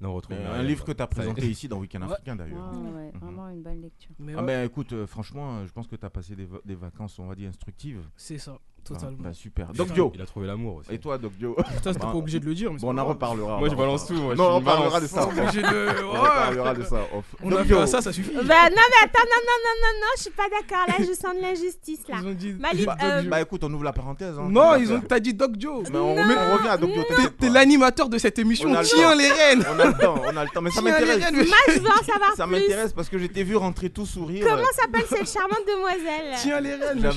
Non, 0.00 0.10
on 0.10 0.14
retrouve 0.16 0.36
Myriam. 0.36 0.52
un 0.54 0.62
livre 0.62 0.84
que 0.84 0.92
tu 0.92 1.00
as 1.00 1.04
est. 1.04 1.08
présenté 1.08 1.48
ici 1.48 1.68
dans 1.68 1.78
Week-end 1.78 2.02
Ouais. 2.02 2.12
africain 2.12 2.36
d'ailleurs. 2.36 2.70
ouais, 2.74 2.90
ouais, 2.90 3.12
Mhm. 3.14 3.18
vraiment 3.20 3.48
une 3.48 3.62
bonne 3.62 3.80
lecture. 3.80 4.14
Mais 4.18 4.34
Ah 4.34 4.40
ouais, 4.40 4.46
ben 4.46 4.66
écoute, 4.66 4.92
euh, 4.92 5.06
franchement, 5.06 5.58
euh, 5.58 5.66
je 5.66 5.72
pense 5.72 5.86
que 5.86 5.96
tu 5.96 6.04
as 6.04 6.10
passé 6.10 6.36
des, 6.36 6.44
va- 6.44 6.60
des 6.66 6.74
vacances, 6.74 7.18
on 7.18 7.26
va 7.26 7.34
dire, 7.34 7.48
instructives. 7.48 8.06
c'est 8.16 8.36
ça, 8.38 8.58
Ah, 8.58 8.75
totalement. 8.94 9.16
bah, 9.20 9.32
super. 9.32 9.68
Doc 9.74 9.92
Dio, 9.92 10.12
Il 10.14 10.22
a 10.22 10.26
trouvé 10.26 10.46
l'amour 10.46 10.76
aussi. 10.76 10.92
et 10.94 10.98
toi 10.98 11.18
Doc 11.18 11.32
Dio 11.38 11.54
Putain, 11.54 11.92
c'était 11.92 11.98
Bah, 12.06 12.12
pas 12.12 12.18
obligé 12.18 12.40
de 12.40 12.46
le 12.46 12.54
dire. 12.54 12.72
Mais 12.72 12.78
Bon, 12.78 12.94
on 12.94 12.98
en 12.98 13.04
reparlera. 13.04 13.58
Moi, 13.58 13.66
on 13.66 13.70
je 13.70 13.74
en 13.74 13.78
balance 13.78 14.02
reparlera. 14.02 14.34
tout. 14.34 14.36
moi, 14.36 14.50
Non, 14.50 14.56
on 14.56 14.62
parlera 14.62 15.00
de 15.00 15.06
ça. 15.06 15.26
On 15.26 15.34
Ouais. 15.36 16.20
reparlera 16.20 16.74
de 16.74 16.82
ça. 16.84 16.96
On 17.42 17.52
a 17.52 17.62
vu 17.62 17.66
Dio, 17.66 17.86
ça, 17.86 18.00
ça 18.00 18.12
suffit. 18.12 18.32
Bah, 18.34 18.40
non, 18.40 18.44
mais 18.46 19.04
attends, 19.04 19.24
non, 19.24 19.42
non, 19.44 19.58
non, 19.64 19.74
non, 19.82 20.00
non, 20.00 20.06
je 20.16 20.22
suis 20.22 20.30
pas 20.30 20.44
d'accord. 20.48 20.86
Là, 20.88 20.94
je 20.98 21.12
sens 21.14 21.34
de 21.36 21.40
l'injustice, 21.42 22.00
là. 22.08 22.16
Ils 22.22 22.28
ont 22.28 22.32
dit. 22.34 22.54
Euh. 23.02 23.22
Bah 23.22 23.40
écoute, 23.40 23.62
on 23.64 23.72
ouvre 23.72 23.84
la 23.84 23.92
parenthèse. 23.92 24.36
hein. 24.38 24.48
non, 24.48 24.76
ils 24.76 24.92
ont. 24.92 25.00
T'as 25.00 25.20
dit 25.20 25.34
Doc 25.34 25.52
Joe. 25.58 25.88
Mais 25.90 25.98
on, 25.98 26.14
revient 26.14 26.68
à 26.68 26.76
Doc 26.76 26.90
Dio. 26.92 27.02
T'es- 27.04 27.30
T'es 27.38 27.48
l'animateur 27.48 28.08
de 28.08 28.18
cette 28.18 28.38
émission. 28.38 28.70
Tiens 28.82 29.14
les 29.14 29.30
rênes. 29.30 29.64
On 29.74 29.78
a 29.80 29.86
le 29.86 29.94
temps, 29.94 30.14
on 30.24 30.36
a 30.36 30.44
le 30.44 30.50
temps. 30.50 30.60
Mais 30.62 30.70
ça 30.70 30.80
m'intéresse. 30.82 31.24
rênes. 31.24 31.34
Moi, 31.36 31.44
je 31.68 31.78
veux 31.80 31.86
en 31.90 32.04
savoir 32.04 32.34
Ça 32.36 32.46
m'intéresse 32.46 32.92
parce 32.92 33.08
que 33.08 33.18
je 33.18 33.26
t'ai 33.26 33.42
vu 33.42 33.56
rentrer 33.56 33.90
tout 33.90 34.06
sourire. 34.06 34.46
Comment 34.48 34.62
s'appelle 34.72 35.04
cette 35.08 35.30
charmante 35.32 35.62
demoiselle? 35.66 36.34
Tiens 36.40 36.60
les 36.60 36.74
rênes. 36.74 37.10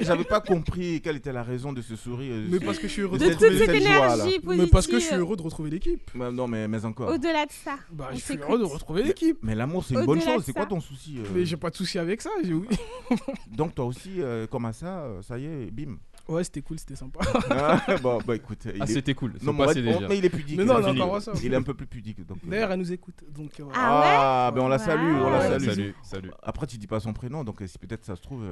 J'avais 0.00 0.24
pas 0.24 0.40
compris 0.40 1.00
quelle 1.06 1.16
était 1.18 1.32
la 1.32 1.44
raison 1.44 1.72
de 1.72 1.80
ce 1.82 1.94
sourire. 1.94 2.34
Mais 2.50 2.58
Ce- 2.58 2.64
parce 2.64 2.78
que 2.80 2.88
je 2.88 2.92
suis 2.94 3.02
heureux 3.02 3.16
de 3.16 3.22
De 3.22 3.28
de 3.28 3.30
cette- 3.30 3.38
toute 3.38 3.48
retrouver 3.60 3.66
cette 3.78 3.82
joie, 3.86 3.96
énergie 4.16 4.40
positive. 4.40 4.64
Mais 4.64 4.66
parce 4.70 4.86
que 4.88 4.98
je 4.98 5.04
suis 5.04 5.14
heureux 5.14 5.36
de 5.36 5.42
retrouver 5.42 5.70
l'équipe. 5.70 6.10
Mais 6.16 6.32
non, 6.32 6.48
mais, 6.48 6.66
mais 6.66 6.84
encore. 6.84 7.10
Au-delà 7.10 7.46
de 7.46 7.52
ça. 7.52 7.76
Bah, 7.92 8.08
je 8.12 8.18
suis 8.18 8.36
heureux 8.38 8.58
de 8.58 8.64
retrouver 8.64 9.04
l'équipe. 9.04 9.38
Mais 9.42 9.54
l'amour, 9.54 9.84
c'est 9.84 9.94
une 9.94 10.04
bonne 10.04 10.20
chose. 10.20 10.42
C'est 10.44 10.52
quoi 10.52 10.66
ton 10.66 10.80
souci 10.80 11.18
euh? 11.18 11.28
Mais 11.32 11.44
j'ai 11.46 11.56
pas 11.56 11.70
de 11.70 11.76
souci 11.76 11.96
avec 12.00 12.20
ça. 12.22 12.30
j'ai- 12.42 12.52
oui. 12.54 12.66
Donc, 13.56 13.74
toi 13.76 13.84
aussi, 13.84 14.20
euh, 14.20 14.48
comme 14.48 14.64
à 14.64 14.72
ça, 14.72 15.02
euh, 15.04 15.22
ça 15.22 15.38
y 15.38 15.44
est, 15.44 15.70
bim. 15.70 15.96
Ouais, 16.28 16.42
c'était 16.42 16.60
cool, 16.62 16.76
c'était 16.80 16.96
sympa. 16.96 17.20
Ah, 17.50 17.80
bon, 18.02 18.18
bah 18.26 18.34
écoute. 18.34 18.66
Ah, 18.66 18.82
est- 18.82 18.86
c'était 18.88 19.14
cool. 19.14 19.34
Non, 19.42 19.52
mais, 19.52 19.62
on 19.62 19.66
passé 19.66 19.80
va- 19.80 19.90
on- 19.92 19.94
déjà. 19.94 20.08
mais 20.08 20.18
il 20.18 20.24
est 20.24 20.28
pudique. 20.30 20.56
Mais 20.56 20.64
il 20.64 20.66
non, 20.66 20.78
est 20.80 20.82
on 20.82 20.86
a 20.86 20.88
fini. 20.90 21.00
encore 21.02 21.22
ça. 21.22 21.32
Il 21.44 21.52
est 21.52 21.56
un 21.56 21.62
peu 21.62 21.74
plus 21.74 21.86
pudique. 21.86 22.26
Donc, 22.26 22.38
euh. 22.44 22.50
D'ailleurs, 22.50 22.72
elle 22.72 22.80
nous 22.80 22.92
écoute. 22.92 23.22
Donc, 23.32 23.60
euh. 23.60 23.64
Ah 23.72 24.46
Ah, 24.48 24.50
ben 24.52 24.62
on 24.62 24.68
la 24.68 24.78
salue, 24.78 25.14
on 25.22 25.30
la 25.30 25.38
Ouais. 25.38 25.48
salue. 25.50 25.64
Salut, 25.68 25.94
salut. 26.02 26.30
Après, 26.42 26.66
tu 26.66 26.78
dis 26.78 26.88
pas 26.88 26.98
son 26.98 27.12
prénom, 27.12 27.44
donc 27.44 27.62
si 27.64 27.78
peut-être 27.78 28.04
ça 28.04 28.16
se 28.16 28.22
trouve. 28.22 28.42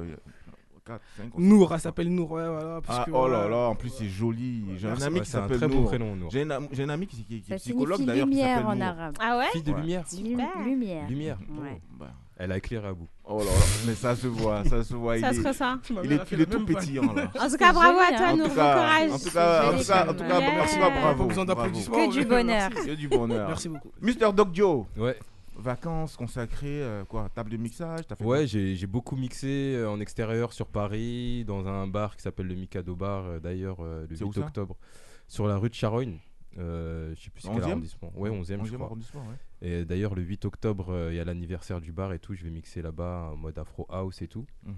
4, 0.85 1.01
5, 1.17 1.31
Nour, 1.39 1.73
elle 1.73 1.79
s'appelle 1.79 2.09
Nour. 2.13 2.31
Ouais, 2.31 2.47
voilà. 2.47 2.79
parce 2.85 2.99
Ah, 3.01 3.05
que, 3.05 3.11
oh 3.11 3.27
là 3.27 3.47
là, 3.49 3.57
en 3.69 3.75
plus 3.75 3.89
c'est 3.89 4.07
joli. 4.07 4.63
J'ai 4.77 4.87
un 4.87 5.01
ami 5.01 5.21
qui 5.21 5.25
C'est 5.29 5.37
un 5.37 5.41
s'appelle 5.41 5.57
très 5.57 5.67
beau 5.67 5.75
Nour. 5.75 5.85
prénom, 5.87 6.15
Nour. 6.15 6.29
J'ai 6.31 6.43
une, 6.43 6.51
am- 6.51 6.67
j'ai 6.71 6.83
une 6.83 6.89
amie 6.91 7.07
qui, 7.07 7.23
qui- 7.23 7.41
qui 7.41 7.53
est 7.53 7.55
psychologue 7.55 8.05
d'ailleurs 8.05 8.27
lumière 8.27 8.67
en 8.67 8.79
arabe. 8.79 9.15
Ah 9.19 9.37
ouais 9.39 9.45
Fille 9.51 9.63
de 9.63 9.71
lumière. 9.73 10.03
Lumière. 10.63 11.07
Lumière. 11.09 11.37
Ouais. 11.49 11.81
Bah, 11.99 12.11
Elle 12.37 12.51
a 12.51 12.57
éclairé 12.57 12.87
à 12.87 12.93
bout. 12.93 13.07
Oh 13.23 13.39
là 13.39 13.45
là, 13.45 13.51
mais 13.87 13.95
ça 13.95 14.15
se 14.15 14.27
voit, 14.27 14.63
ça 14.65 14.83
se 14.83 14.93
voit. 14.93 15.17
Ça 15.19 15.31
il, 15.31 15.37
se 15.37 15.41
est, 15.41 15.47
ressent. 15.47 15.75
Il 16.03 16.11
est, 16.11 16.19
il 16.31 16.41
est 16.41 16.45
tout 16.45 16.63
pétillant 16.65 17.13
là. 17.13 17.31
En 17.41 17.49
tout 17.49 17.57
cas, 17.57 17.73
bravo 17.73 17.97
à 17.99 18.09
toi, 18.15 18.27
hein. 18.27 18.33
En 18.33 18.37
Nour. 18.37 18.47
tout 18.47 18.53
Bon 18.53 18.55
cas, 18.61 18.73
courage. 18.75 19.11
en 19.11 19.17
tout 19.17 19.31
cas, 19.31 19.71
en 19.73 19.77
tout 19.77 19.83
cas, 19.85 20.03
en 20.03 20.05
comme 20.07 20.17
tout 20.17 20.23
nom. 20.23 20.29
cas, 20.29 20.39
merci, 20.41 20.77
bravo. 20.77 20.93
Pas 21.01 21.13
besoin 21.23 21.45
bravo. 21.45 21.45
d'applaudissements. 21.45 21.95
Que 21.95 22.11
du 22.13 22.25
bonheur. 22.25 22.69
Que 22.69 22.93
du 22.95 23.07
bonheur. 23.07 23.47
Merci 23.47 23.69
beaucoup. 23.69 23.89
Mister 24.01 24.27
Doc 24.35 24.49
Joe, 24.53 24.85
Ouais, 24.97 25.17
vacances 25.57 26.15
consacrées, 26.17 26.81
euh, 26.83 27.05
quoi, 27.05 27.29
table 27.29 27.49
de 27.51 27.57
mixage, 27.57 28.01
fait 28.07 28.23
ouais 28.23 28.47
j'ai 28.47 28.87
beaucoup 28.87 29.15
mixé 29.15 29.73
euh, 29.75 29.89
en 29.89 29.99
extérieur 29.99 30.53
sur 30.53 30.67
Paris, 30.67 31.43
dans 31.45 31.67
un 31.67 31.87
bar 31.87 32.15
qui 32.15 32.21
s'appelle 32.23 32.47
le 32.47 32.55
Mikado 32.55 32.95
Bar, 32.95 33.25
euh, 33.25 33.39
d'ailleurs, 33.39 33.81
le 33.81 34.07
C'est 34.15 34.23
où 34.23 34.27
8 34.27 34.33
ça 34.33 34.39
octobre, 34.41 34.77
sur 35.27 35.47
la 35.47 35.57
rue 35.57 35.69
de 35.69 35.73
Charogne. 35.75 36.19
Je 36.57 37.13
sais 37.17 37.29
plus 37.31 37.41
quel 37.43 37.51
11e? 37.51 37.63
arrondissement. 37.71 38.11
Ouais, 38.15 38.29
11e, 38.29 38.63
je 38.65 38.73
11e 38.75 38.75
crois. 38.77 38.89
ouais. 38.93 39.35
Et 39.61 39.83
d'ailleurs, 39.85 40.15
le 40.15 40.21
8 40.21 40.45
octobre, 40.45 41.09
il 41.09 41.15
y 41.15 41.19
a 41.19 41.25
l'anniversaire 41.25 41.81
du 41.81 41.91
bar 41.91 42.13
et 42.13 42.19
tout. 42.19 42.33
Je 42.33 42.43
vais 42.45 42.49
mixer 42.49 42.81
là-bas 42.81 43.31
en 43.33 43.35
mode 43.35 43.57
Afro 43.57 43.85
House 43.89 44.21
et 44.21 44.27
tout. 44.29 44.45
Mhm. 44.63 44.73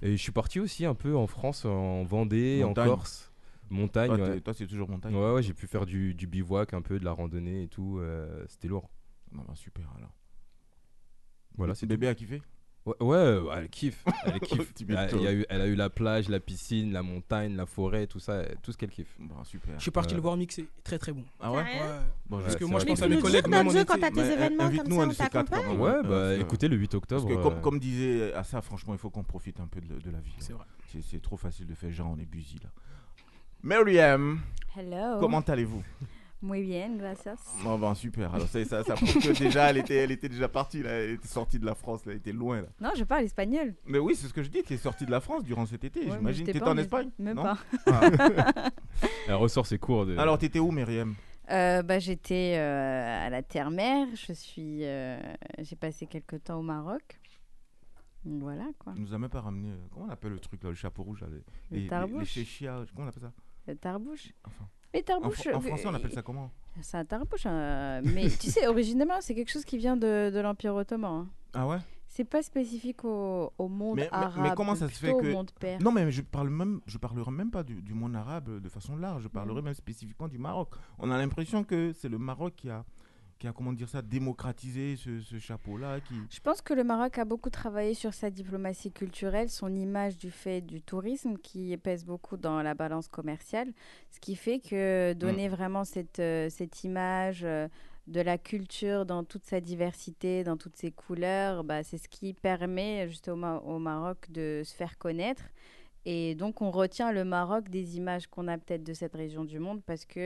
Et 0.00 0.12
je 0.16 0.22
suis 0.22 0.32
parti 0.32 0.58
aussi 0.60 0.86
un 0.86 0.94
peu 0.94 1.14
en 1.16 1.26
France, 1.26 1.64
en 1.66 2.04
Vendée, 2.04 2.62
Montagne. 2.64 2.88
en 2.88 2.94
Corse. 2.96 3.32
Montagne, 3.68 4.08
Toi, 4.16 4.16
ouais. 4.26 4.34
t'es- 4.36 4.40
Toi, 4.40 4.54
c'est 4.54 4.66
toujours 4.66 4.88
montagne. 4.88 5.14
Ouais, 5.14 5.32
ouais, 5.32 5.42
j'ai 5.42 5.52
pu 5.52 5.66
faire 5.66 5.84
du, 5.84 6.14
du 6.14 6.26
bivouac, 6.26 6.72
un 6.72 6.80
peu 6.80 6.98
de 6.98 7.04
la 7.04 7.12
randonnée 7.12 7.64
et 7.64 7.68
tout. 7.68 8.00
C'était 8.46 8.68
lourd. 8.68 8.88
Non, 9.32 9.42
bah, 9.46 9.54
super 9.54 9.92
alors. 9.98 10.14
Voilà, 11.58 11.74
c'est 11.74 11.86
bébé 11.86 12.08
a 12.08 12.14
kiffé 12.14 12.40
Ouais, 12.86 12.94
ouais, 13.00 13.38
ouais, 13.40 13.54
elle 13.58 13.68
kiffe. 13.68 14.02
Elle 14.24 14.40
kiffe. 14.40 14.72
Elle, 14.88 14.96
a- 14.96 15.32
eu, 15.34 15.44
elle 15.50 15.60
a 15.60 15.66
eu 15.66 15.74
la 15.74 15.90
plage, 15.90 16.30
la 16.30 16.40
piscine, 16.40 16.90
la 16.90 17.02
montagne, 17.02 17.54
la 17.54 17.66
forêt, 17.66 18.06
tout 18.06 18.18
ça, 18.20 18.44
tout 18.62 18.72
ce 18.72 18.78
qu'elle 18.78 18.88
kiffe. 18.88 19.14
Bah, 19.18 19.34
super. 19.44 19.74
Je 19.76 19.82
suis 19.82 19.90
parti 19.90 20.12
Ouais. 20.14 20.16
le 20.16 20.22
voir 20.22 20.38
mixer. 20.38 20.66
Très 20.84 20.96
très 20.98 21.12
bon. 21.12 21.22
Ah 21.38 21.52
ouais 21.52 21.64
Sérieux 21.64 21.80
Ouais. 21.82 21.98
Bon, 22.30 22.40
Parce 22.40 22.56
que 22.56 22.64
moi, 22.64 22.80
je 22.80 22.86
pense 22.86 23.00
que- 23.00 23.04
à 23.04 23.08
mes 23.08 23.18
collègues, 23.18 23.46
même 23.46 23.66
notre 23.66 23.78
jeu 23.78 23.84
quand 23.84 23.98
t'as 23.98 24.10
tes 24.10 24.22
Mais, 24.22 24.32
événements 24.32 24.64
invite-nous 24.64 24.96
comme 24.96 25.04
un 25.04 25.06
de 25.08 25.12
ça, 25.12 25.24
ces 25.24 25.28
on 25.28 25.32
quatre, 25.32 25.50
t'accompagne. 25.50 25.76
quand 25.78 25.84
même. 25.84 25.96
Ouais, 25.96 26.02
bah 26.02 26.08
parce 26.30 26.40
écoutez, 26.40 26.68
le 26.68 26.76
8 26.76 26.92
Parce 26.92 26.94
octobre. 27.02 27.28
que 27.28 27.34
euh, 27.34 27.42
comme, 27.42 27.60
comme 27.60 27.78
disait 27.78 28.32
à 28.32 28.42
ça, 28.44 28.62
franchement, 28.62 28.94
il 28.94 28.98
faut 28.98 29.10
qu'on 29.10 29.24
profite 29.24 29.60
un 29.60 29.66
peu 29.66 29.82
de, 29.82 29.98
de 30.00 30.10
la 30.10 30.20
vie. 30.20 30.32
C'est 30.38 30.54
vrai. 30.54 30.64
C'est 31.02 31.20
trop 31.20 31.36
facile 31.36 31.66
de 31.66 31.74
faire 31.74 31.90
genre 31.90 32.10
on 32.10 32.18
est 32.18 32.24
busy 32.24 32.56
là. 32.62 32.70
Myriam, 33.62 34.40
Hello. 34.76 35.18
comment 35.20 35.40
allez-vous? 35.40 35.82
Muy 36.40 36.62
bien, 36.62 36.94
gracias. 36.96 37.36
Bon, 37.64 37.78
ben, 37.78 37.94
super. 37.94 38.32
Alors, 38.32 38.46
ça, 38.46 38.64
ça, 38.64 38.84
ça 38.84 38.94
prouve 38.94 39.18
que 39.20 39.36
déjà, 39.36 39.70
elle 39.70 39.78
était, 39.78 39.96
elle 39.96 40.12
était 40.12 40.28
déjà 40.28 40.48
partie, 40.48 40.84
là. 40.84 40.90
Elle 40.90 41.10
était 41.12 41.26
sortie 41.26 41.58
de 41.58 41.66
la 41.66 41.74
France, 41.74 42.06
là. 42.06 42.12
Elle 42.12 42.18
était 42.18 42.32
loin, 42.32 42.62
là. 42.62 42.68
Non, 42.80 42.90
je 42.96 43.02
parle 43.02 43.24
espagnol. 43.24 43.74
Mais 43.86 43.98
oui, 43.98 44.14
c'est 44.14 44.28
ce 44.28 44.32
que 44.32 44.44
je 44.44 44.48
dis. 44.48 44.62
Tu 44.62 44.74
es 44.74 44.76
sortie 44.76 45.04
de 45.04 45.10
la 45.10 45.20
France 45.20 45.42
durant 45.42 45.66
cet 45.66 45.82
été. 45.82 46.00
Ouais, 46.04 46.16
J'imagine 46.16 46.46
que 46.46 46.52
tu 46.52 46.60
pas 46.60 46.70
en 46.70 46.74
en 46.74 46.78
Espagne 46.78 47.10
Même 47.18 47.36
non 47.36 47.42
pas. 47.42 47.58
Ah. 47.86 48.70
Elle 49.26 49.34
ressort 49.34 49.66
ses 49.66 49.78
cours 49.78 50.06
de. 50.06 50.16
Alors, 50.16 50.38
t'étais 50.38 50.60
où, 50.60 50.70
Myriam? 50.70 51.16
Euh, 51.50 51.82
bah, 51.82 51.98
J'étais 51.98 52.54
euh, 52.56 53.26
à 53.26 53.30
la 53.30 53.42
terre-mer. 53.42 54.06
Je 54.14 54.32
suis, 54.32 54.84
euh, 54.84 55.18
j'ai 55.58 55.76
passé 55.76 56.06
quelques 56.06 56.44
temps 56.44 56.60
au 56.60 56.62
Maroc. 56.62 57.18
Voilà 58.24 58.66
quoi. 58.78 58.92
Tu 58.94 59.00
nous 59.00 59.14
as 59.14 59.18
même 59.18 59.30
pas 59.30 59.40
ramené. 59.40 59.72
Comment 59.90 60.06
on 60.06 60.10
appelle 60.10 60.32
le 60.32 60.40
truc, 60.40 60.62
là, 60.62 60.68
le 60.70 60.74
chapeau 60.76 61.02
rouge, 61.02 61.20
là, 61.20 61.28
les, 61.30 61.36
Le 61.70 61.76
les, 61.76 61.82
les, 61.82 61.88
Comment 61.88 63.06
on 63.06 63.08
appelle 63.08 63.22
ça? 63.22 63.32
Le 63.66 63.76
tarbouche. 63.76 64.32
Enfin, 64.44 64.68
Les 64.94 65.00
en, 65.00 65.04
tarbouches. 65.04 65.38
fr- 65.46 65.54
en 65.54 65.58
euh, 65.58 65.60
français, 65.60 65.86
on 65.86 65.94
appelle 65.94 66.12
ça 66.12 66.22
comment? 66.22 66.50
C'est 66.80 66.96
un 66.96 67.04
tarbouche. 67.04 67.44
mais 67.44 68.28
tu 68.40 68.50
sais, 68.50 68.66
originalement, 68.68 69.20
c'est 69.20 69.34
quelque 69.34 69.50
chose 69.50 69.64
qui 69.64 69.76
vient 69.78 69.96
de, 69.96 70.30
de 70.30 70.38
l'Empire 70.40 70.74
ottoman. 70.74 71.10
hein. 71.10 71.28
Ah 71.54 71.66
ouais? 71.66 71.78
C'est 72.10 72.24
pas 72.24 72.42
spécifique 72.42 73.04
au, 73.04 73.52
au 73.58 73.68
monde 73.68 73.96
Mais- 73.96 74.08
mais- 74.10 74.18
mais 74.18 74.24
arabe. 74.24 74.54
comment 74.56 74.74
ça 74.74 74.88
se 74.88 74.98
fait 74.98 75.12
que-. 75.12 75.82
Non, 75.82 75.92
mais 75.92 76.10
je 76.10 76.22
parle 76.22 76.48
même, 76.48 76.80
je 76.86 76.96
parlerai 76.98 77.30
même 77.30 77.50
pas 77.50 77.62
du, 77.62 77.82
du 77.82 77.92
monde 77.94 78.16
arabe 78.16 78.60
de 78.60 78.68
façon 78.68 78.96
large. 78.96 79.22
Je 79.22 79.28
Mm. 79.28 79.32
parlerai 79.32 79.62
même 79.62 79.74
spécifiquement 79.74 80.26
du 80.26 80.38
Maroc. 80.38 80.70
On 80.98 81.10
a 81.10 81.18
l'impression 81.18 81.64
que 81.64 81.92
c'est 81.92 82.08
le 82.08 82.18
Maroc 82.18 82.54
qui 82.56 82.70
a, 82.70 82.84
qui 83.38 83.46
a 83.46 83.52
comment 83.52 83.72
dire 83.72 83.88
ça, 83.88 84.02
démocratisé 84.02 84.96
ce, 84.96 85.20
ce 85.20 85.38
chapeau-là. 85.38 86.00
Qui... 86.00 86.14
Je 86.30 86.40
pense 86.40 86.60
que 86.60 86.74
le 86.74 86.84
Maroc 86.84 87.18
a 87.18 87.24
beaucoup 87.24 87.50
travaillé 87.50 87.94
sur 87.94 88.12
sa 88.12 88.30
diplomatie 88.30 88.90
culturelle, 88.90 89.48
son 89.48 89.74
image 89.74 90.16
du 90.16 90.30
fait 90.30 90.60
du 90.60 90.82
tourisme 90.82 91.36
qui 91.38 91.76
pèse 91.76 92.04
beaucoup 92.04 92.36
dans 92.36 92.62
la 92.62 92.74
balance 92.74 93.08
commerciale, 93.08 93.72
ce 94.10 94.20
qui 94.20 94.34
fait 94.34 94.58
que 94.58 95.12
donner 95.12 95.48
vraiment 95.48 95.84
cette, 95.84 96.18
euh, 96.18 96.48
cette 96.50 96.84
image 96.84 97.44
euh, 97.44 97.68
de 98.08 98.20
la 98.20 98.38
culture 98.38 99.06
dans 99.06 99.22
toute 99.22 99.44
sa 99.44 99.60
diversité, 99.60 100.42
dans 100.42 100.56
toutes 100.56 100.76
ses 100.76 100.90
couleurs, 100.90 101.62
bah, 101.62 101.82
c'est 101.84 101.98
ce 101.98 102.08
qui 102.08 102.32
permet 102.32 103.08
justement 103.08 103.58
au 103.66 103.78
Maroc 103.78 104.30
de 104.30 104.62
se 104.64 104.74
faire 104.74 104.98
connaître. 104.98 105.44
Et 106.10 106.34
donc, 106.34 106.62
on 106.62 106.70
retient 106.70 107.12
le 107.12 107.22
Maroc 107.22 107.68
des 107.68 107.98
images 107.98 108.28
qu'on 108.28 108.48
a 108.48 108.56
peut-être 108.56 108.82
de 108.82 108.94
cette 108.94 109.12
région 109.14 109.44
du 109.44 109.58
monde 109.58 109.82
parce 109.84 110.06
qu'il 110.06 110.22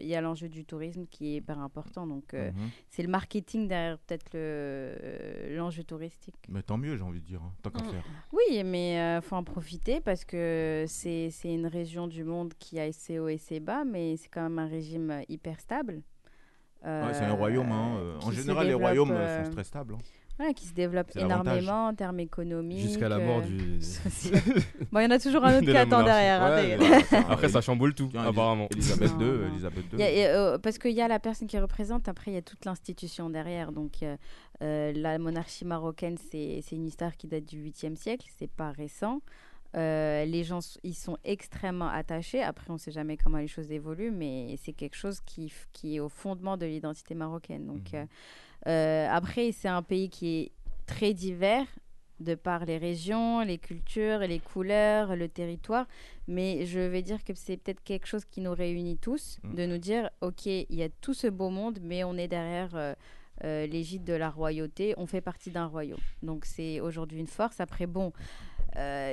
il 0.00 0.06
y 0.06 0.14
a 0.14 0.22
l'enjeu 0.22 0.48
du 0.48 0.64
tourisme 0.64 1.04
qui 1.10 1.34
est 1.34 1.36
hyper 1.36 1.58
important. 1.58 2.06
Donc, 2.06 2.32
euh, 2.32 2.52
Mhm. 2.52 2.70
c'est 2.88 3.02
le 3.02 3.08
marketing 3.10 3.68
derrière 3.68 3.98
peut-être 3.98 4.32
le, 4.32 4.40
euh, 4.40 5.56
l'enjeu 5.58 5.84
touristique. 5.84 6.36
Mais 6.48 6.62
tant 6.62 6.78
mieux, 6.78 6.96
j'ai 6.96 7.02
envie 7.02 7.20
de 7.20 7.26
dire, 7.26 7.42
hein, 7.42 7.52
tant 7.62 7.68
qu'à 7.70 7.82
Mm. 7.82 7.90
faire. 7.90 8.04
Oui, 8.32 8.64
mais 8.64 8.94
il 9.18 9.20
faut 9.22 9.36
en 9.36 9.44
profiter 9.44 10.00
parce 10.00 10.24
que 10.24 10.86
c'est 10.88 11.28
c'est 11.30 11.52
une 11.52 11.66
région 11.66 12.06
du 12.06 12.24
monde 12.24 12.54
qui 12.58 12.80
a 12.80 12.90
ses 12.92 13.18
hauts 13.18 13.28
et 13.28 13.36
ses 13.36 13.60
bas, 13.60 13.84
mais 13.84 14.16
c'est 14.16 14.28
quand 14.30 14.42
même 14.42 14.58
un 14.58 14.68
régime 14.68 15.10
euh, 15.10 15.22
hyper 15.28 15.60
stable. 15.60 16.00
Ouais, 16.82 17.12
c'est 17.12 17.24
un 17.24 17.30
euh, 17.30 17.34
royaume. 17.34 17.72
hein, 17.72 17.98
euh, 17.98 18.18
En 18.22 18.30
général, 18.30 18.68
les 18.68 18.74
royaumes 18.74 19.10
euh, 19.10 19.26
euh, 19.26 19.44
sont 19.44 19.50
très 19.50 19.64
stables. 19.64 19.94
hein. 19.94 19.98
Voilà, 20.38 20.52
qui 20.52 20.66
se 20.66 20.74
développe 20.74 21.10
énormément 21.16 21.86
en 21.88 21.94
termes 21.94 22.20
économiques. 22.20 22.80
Jusqu'à 22.80 23.08
la 23.08 23.18
mort 23.18 23.38
euh, 23.38 23.46
du. 23.46 23.80
social. 23.82 24.42
Bon, 24.92 25.00
il 25.00 25.04
y 25.04 25.06
en 25.06 25.10
a 25.10 25.18
toujours 25.18 25.44
un 25.44 25.54
autre 25.58 25.64
qui 25.70 25.76
attend 25.76 26.02
derrière. 26.02 26.42
hein, 26.42 26.56
Ouais, 26.56 26.76
mais 26.78 27.18
Après, 27.28 27.48
ça 27.48 27.60
chamboule 27.60 27.94
tout, 27.94 28.08
Tiens, 28.10 28.24
apparemment. 28.26 28.68
Elisabeth 28.72 29.10
II, 29.18 29.26
non. 29.26 29.48
Elisabeth 29.52 29.84
II. 29.92 29.98
Y 29.98 30.02
a- 30.02 30.36
euh, 30.36 30.58
parce 30.58 30.78
qu'il 30.78 30.92
y 30.92 31.00
a 31.00 31.08
la 31.08 31.18
personne 31.18 31.48
qui 31.48 31.58
représente, 31.58 32.08
après 32.08 32.30
il 32.30 32.34
y 32.34 32.38
a 32.38 32.42
toute 32.42 32.64
l'institution 32.64 33.30
derrière. 33.30 33.72
Donc 33.72 34.02
euh, 34.02 34.92
la 34.94 35.18
monarchie 35.18 35.64
marocaine, 35.64 36.16
c'est 36.30 36.60
c'est 36.62 36.76
une 36.76 36.86
histoire 36.86 37.16
qui 37.16 37.26
date 37.26 37.44
du 37.46 37.58
8e 37.70 37.96
siècle, 37.96 38.26
c'est 38.38 38.50
pas 38.50 38.70
récent. 38.72 39.20
Euh, 39.76 40.24
les 40.24 40.42
gens, 40.44 40.60
ils 40.84 40.94
sont 40.94 41.18
extrêmement 41.24 41.88
attachés. 41.88 42.42
Après, 42.42 42.64
on 42.70 42.74
ne 42.74 42.78
sait 42.78 42.92
jamais 42.92 43.18
comment 43.18 43.36
les 43.38 43.48
choses 43.48 43.70
évoluent, 43.70 44.12
mais 44.12 44.56
c'est 44.64 44.72
quelque 44.72 44.96
chose 44.96 45.20
qui, 45.26 45.52
qui 45.72 45.96
est 45.96 46.00
au 46.00 46.08
fondement 46.08 46.56
de 46.56 46.64
l'identité 46.64 47.14
marocaine. 47.14 47.66
Donc, 47.66 47.92
Mhm. 47.92 48.00
euh, 48.00 48.04
euh, 48.66 49.08
après, 49.10 49.52
c'est 49.52 49.68
un 49.68 49.82
pays 49.82 50.08
qui 50.08 50.36
est 50.36 50.52
très 50.86 51.14
divers 51.14 51.66
de 52.20 52.34
par 52.34 52.64
les 52.64 52.78
régions, 52.78 53.40
les 53.42 53.58
cultures, 53.58 54.20
les 54.20 54.38
couleurs, 54.38 55.16
le 55.16 55.28
territoire. 55.28 55.86
Mais 56.28 56.64
je 56.64 56.80
vais 56.80 57.02
dire 57.02 57.22
que 57.24 57.32
c'est 57.34 57.58
peut-être 57.58 57.82
quelque 57.84 58.06
chose 58.06 58.24
qui 58.24 58.40
nous 58.40 58.54
réunit 58.54 58.96
tous, 58.96 59.38
Mm. 59.42 59.54
de 59.54 59.66
nous 59.66 59.78
dire, 59.78 60.10
OK, 60.22 60.46
il 60.46 60.66
y 60.70 60.82
a 60.82 60.88
tout 60.88 61.12
ce 61.14 61.26
beau 61.26 61.50
monde, 61.50 61.78
mais 61.82 62.04
on 62.04 62.16
est 62.16 62.28
derrière 62.28 62.74
euh, 62.74 62.94
euh, 63.44 63.66
l'égide 63.66 64.04
de 64.04 64.14
la 64.14 64.30
royauté, 64.30 64.94
on 64.96 65.04
fait 65.06 65.20
partie 65.20 65.50
d'un 65.50 65.66
royaume. 65.66 66.00
Donc 66.22 66.46
c'est 66.46 66.80
aujourd'hui 66.80 67.20
une 67.20 67.26
force. 67.26 67.60
Après, 67.60 67.86
bon, 67.86 68.12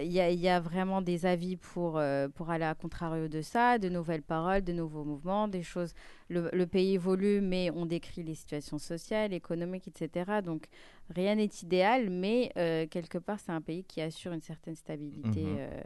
il 0.04 0.12
y, 0.12 0.20
a- 0.20 0.30
il 0.30 0.40
y 0.40 0.50
a 0.50 0.60
vraiment 0.60 1.02
des 1.02 1.26
avis 1.26 1.56
pour, 1.58 1.98
euh, 1.98 2.28
pour 2.30 2.50
aller 2.50 2.66
à 2.66 2.76
contrario 2.76 3.28
de 3.28 3.42
ça, 3.42 3.78
de 3.80 3.90
nouvelles 3.90 4.22
paroles, 4.24 4.62
de 4.64 4.74
nouveaux 4.74 5.04
mouvements, 5.06 5.48
des 5.48 5.64
choses. 5.64 5.94
Le, 6.30 6.50
le 6.52 6.68
pays 6.68 6.96
évolue, 6.96 7.40
mais 7.42 7.70
on 7.72 7.86
décrit 7.86 8.24
les 8.24 8.36
situations 8.36 8.78
sociales, 8.80 9.34
économiques, 9.34 9.88
etc. 9.88 10.42
Donc 10.42 10.66
rien 11.10 11.36
n'est 11.36 11.50
idéal, 11.62 12.10
mais 12.10 12.52
euh, 12.58 12.88
quelque 12.88 13.18
part, 13.20 13.40
c'est 13.40 13.52
un 13.52 13.62
pays 13.62 13.84
qui 13.84 14.02
assure 14.02 14.34
une 14.34 14.42
certaine 14.42 14.76
stabilité 14.76 15.42
Mhm. 15.44 15.58
euh, 15.60 15.82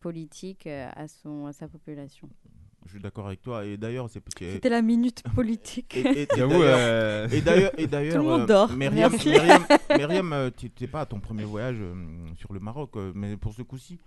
politique 0.00 0.66
euh, 0.66 0.88
à, 0.94 1.06
son, 1.08 1.46
à 1.46 1.52
sa 1.52 1.68
population. 1.68 2.28
Je 2.86 2.92
suis 2.92 3.00
d'accord 3.00 3.26
avec 3.26 3.42
toi. 3.42 3.64
Et 3.64 3.76
d'ailleurs, 3.76 4.08
c'est 4.10 4.20
parce 4.20 4.34
que. 4.34 4.52
C'était 4.52 4.68
la 4.70 4.82
minute 4.82 5.22
politique. 5.34 5.96
Et, 5.96 6.00
et- 6.00 6.22
et 6.22 6.28
J'avoue, 6.36 6.52
d'ailleurs- 6.58 6.78
euh, 6.78 7.28
Et 7.30 7.40
d'ailleurs, 7.40 7.72
et 7.78 7.86
d'ailleurs, 7.86 8.14
Tout 8.14 8.22
le 8.22 8.28
monde 8.28 8.40
euh, 8.42 8.46
dort. 8.46 8.72
Myriam, 8.72 9.10
Merci. 9.12 9.28
Myriam, 9.30 9.64
Myriam, 9.96 10.32
euh, 10.32 10.50
tu 10.56 10.66
n'étais 10.66 10.86
pas 10.86 11.00
à 11.02 11.06
ton 11.06 11.20
premier 11.20 11.44
voyage 11.44 11.76
sur 12.36 12.52
le 12.52 12.60
Maroc, 12.60 12.92
mais 13.14 13.36
pour 13.36 13.52
ce 13.52 13.62
coup-ci, 13.62 13.98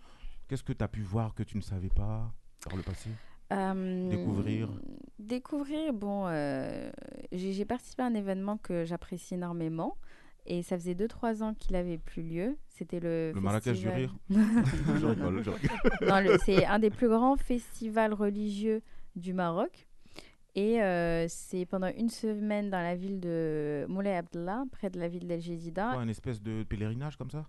qu'est-ce 0.48 0.64
que 0.64 0.74
tu 0.74 0.84
as 0.84 0.88
pu 0.88 1.02
voir 1.02 1.34
que 1.34 1.44
tu 1.44 1.56
ne 1.58 1.62
savais 1.62 1.90
pas 1.90 2.32
par 2.66 2.76
le 2.76 2.82
passé? 2.84 3.10
Euh, 3.52 4.10
Découvrir. 4.10 4.70
Découvrir, 5.20 5.94
bon, 5.94 6.26
euh, 6.28 6.90
j'ai 7.32 7.54
j'ai 7.54 7.66
participé 7.66 8.02
à 8.02 8.08
un 8.08 8.14
événement 8.16 8.58
que 8.58 8.84
j'apprécie 8.86 9.36
énormément. 9.36 9.96
Et 10.46 10.62
ça 10.62 10.78
faisait 10.78 10.94
2-3 10.94 11.42
ans 11.42 11.54
qu'il 11.54 11.76
avait 11.76 11.98
plus 11.98 12.22
lieu. 12.22 12.58
C'était 12.68 13.00
le. 13.00 13.32
Le 13.34 13.42
Marrakech 13.42 13.80
du 13.80 13.90
rire 13.90 14.14
c'est 16.46 16.66
un 16.66 16.80
des 16.80 16.90
plus 16.90 17.08
grands 17.08 17.38
festivals 17.38 18.14
religieux 18.14 18.82
du 19.16 19.34
Maroc. 19.34 19.88
Et 20.56 20.84
euh, 20.84 21.26
c'est 21.30 21.66
pendant 21.66 21.90
une 21.98 22.10
semaine 22.10 22.70
dans 22.70 22.82
la 22.82 22.96
ville 22.96 23.20
de 23.20 23.86
Moulay 23.90 24.16
Abdallah, 24.16 24.66
près 24.72 24.90
de 24.90 25.00
la 25.00 25.08
ville 25.08 25.28
d'El. 25.28 25.42
Quoi, 25.74 26.04
une 26.04 26.10
espèce 26.10 26.42
de 26.42 26.64
pèlerinage 26.64 27.18
comme 27.18 27.32
ça? 27.32 27.48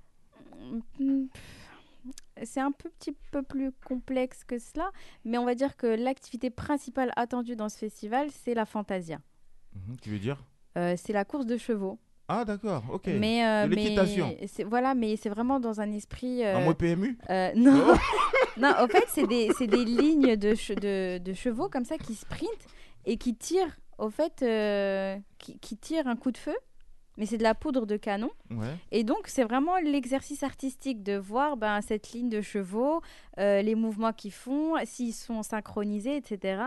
C'est 2.43 2.61
un 2.61 2.73
peu, 2.73 2.91
petit 2.91 3.17
peu 3.31 3.43
plus 3.43 3.73
complexe 3.73 4.45
que 4.45 4.59
cela, 4.59 4.91
mais 5.25 5.39
on 5.39 5.45
va 5.45 5.55
dire 5.55 5.77
que 5.77 5.87
l'activité 5.87 6.51
principale 6.51 7.13
attendue 7.17 7.57
dans 7.57 7.69
ce 7.69 7.79
festival, 7.79 8.31
c'est 8.31 8.55
la 8.55 8.65
Fantasia. 8.65 9.21
Mhm, 9.75 9.97
Tu 10.01 10.11
veux 10.11 10.19
dire? 10.19 10.43
Euh, 10.77 10.95
c'est 10.97 11.13
la 11.13 11.25
course 11.25 11.47
de 11.47 11.57
chevaux. 11.57 11.99
Ah, 12.29 12.45
d'accord, 12.45 12.83
ok. 12.93 13.07
Mais, 13.19 13.45
euh, 13.47 13.67
De 13.69 13.75
l'équitation. 13.75 14.35
c'est- 14.47 14.65
Voilà, 14.65 14.95
mais 14.95 15.17
c'est 15.17 15.29
vraiment 15.29 15.61
dans 15.61 15.81
un 15.81 15.91
esprit. 15.93 16.43
Un 16.45 16.61
euh, 16.61 16.65
mot 16.65 16.75
PMU 16.75 17.19
euh, 17.31 17.53
non. 17.55 17.83
Oh. 17.91 17.95
non, 18.61 18.73
en 18.81 18.87
fait, 18.89 19.05
c'est 19.09 19.27
des, 19.27 19.51
des 19.61 19.85
lignes 19.85 20.37
de, 20.37 20.55
che- 20.55 20.75
de, 20.79 21.19
de 21.19 21.33
chevaux 21.35 21.69
comme 21.69 21.85
ça 21.85 21.99
qui 21.99 22.15
sprintent 22.15 22.67
et 23.05 23.19
qui 23.19 23.35
tirent, 23.35 23.77
au 23.99 24.09
fait, 24.09 24.41
euh, 24.43 25.17
qui, 25.39 25.59
qui 25.59 25.77
tirent 25.77 26.07
un 26.07 26.17
coup 26.17 26.31
de 26.31 26.39
feu. 26.39 26.57
Mais 27.17 27.27
c'est 27.27 27.39
de 27.39 27.43
la 27.45 27.55
poudre 27.55 27.87
de 27.87 27.97
canon. 27.97 28.31
Ouais. 28.51 28.75
Et 28.91 29.05
donc, 29.05 29.29
c'est 29.29 29.45
vraiment 29.45 29.77
l'exercice 29.79 30.43
artistique 30.43 31.03
de 31.03 31.17
voir 31.17 31.57
ben, 31.57 31.81
cette 31.81 32.13
ligne 32.13 32.29
de 32.29 32.41
chevaux, 32.41 33.03
euh, 33.39 33.63
les 33.63 33.75
mouvements 33.77 34.13
qu'ils 34.13 34.33
font, 34.33 34.75
s'ils 34.85 35.13
sont 35.15 35.43
synchronisés, 35.45 36.17
etc. 36.17 36.63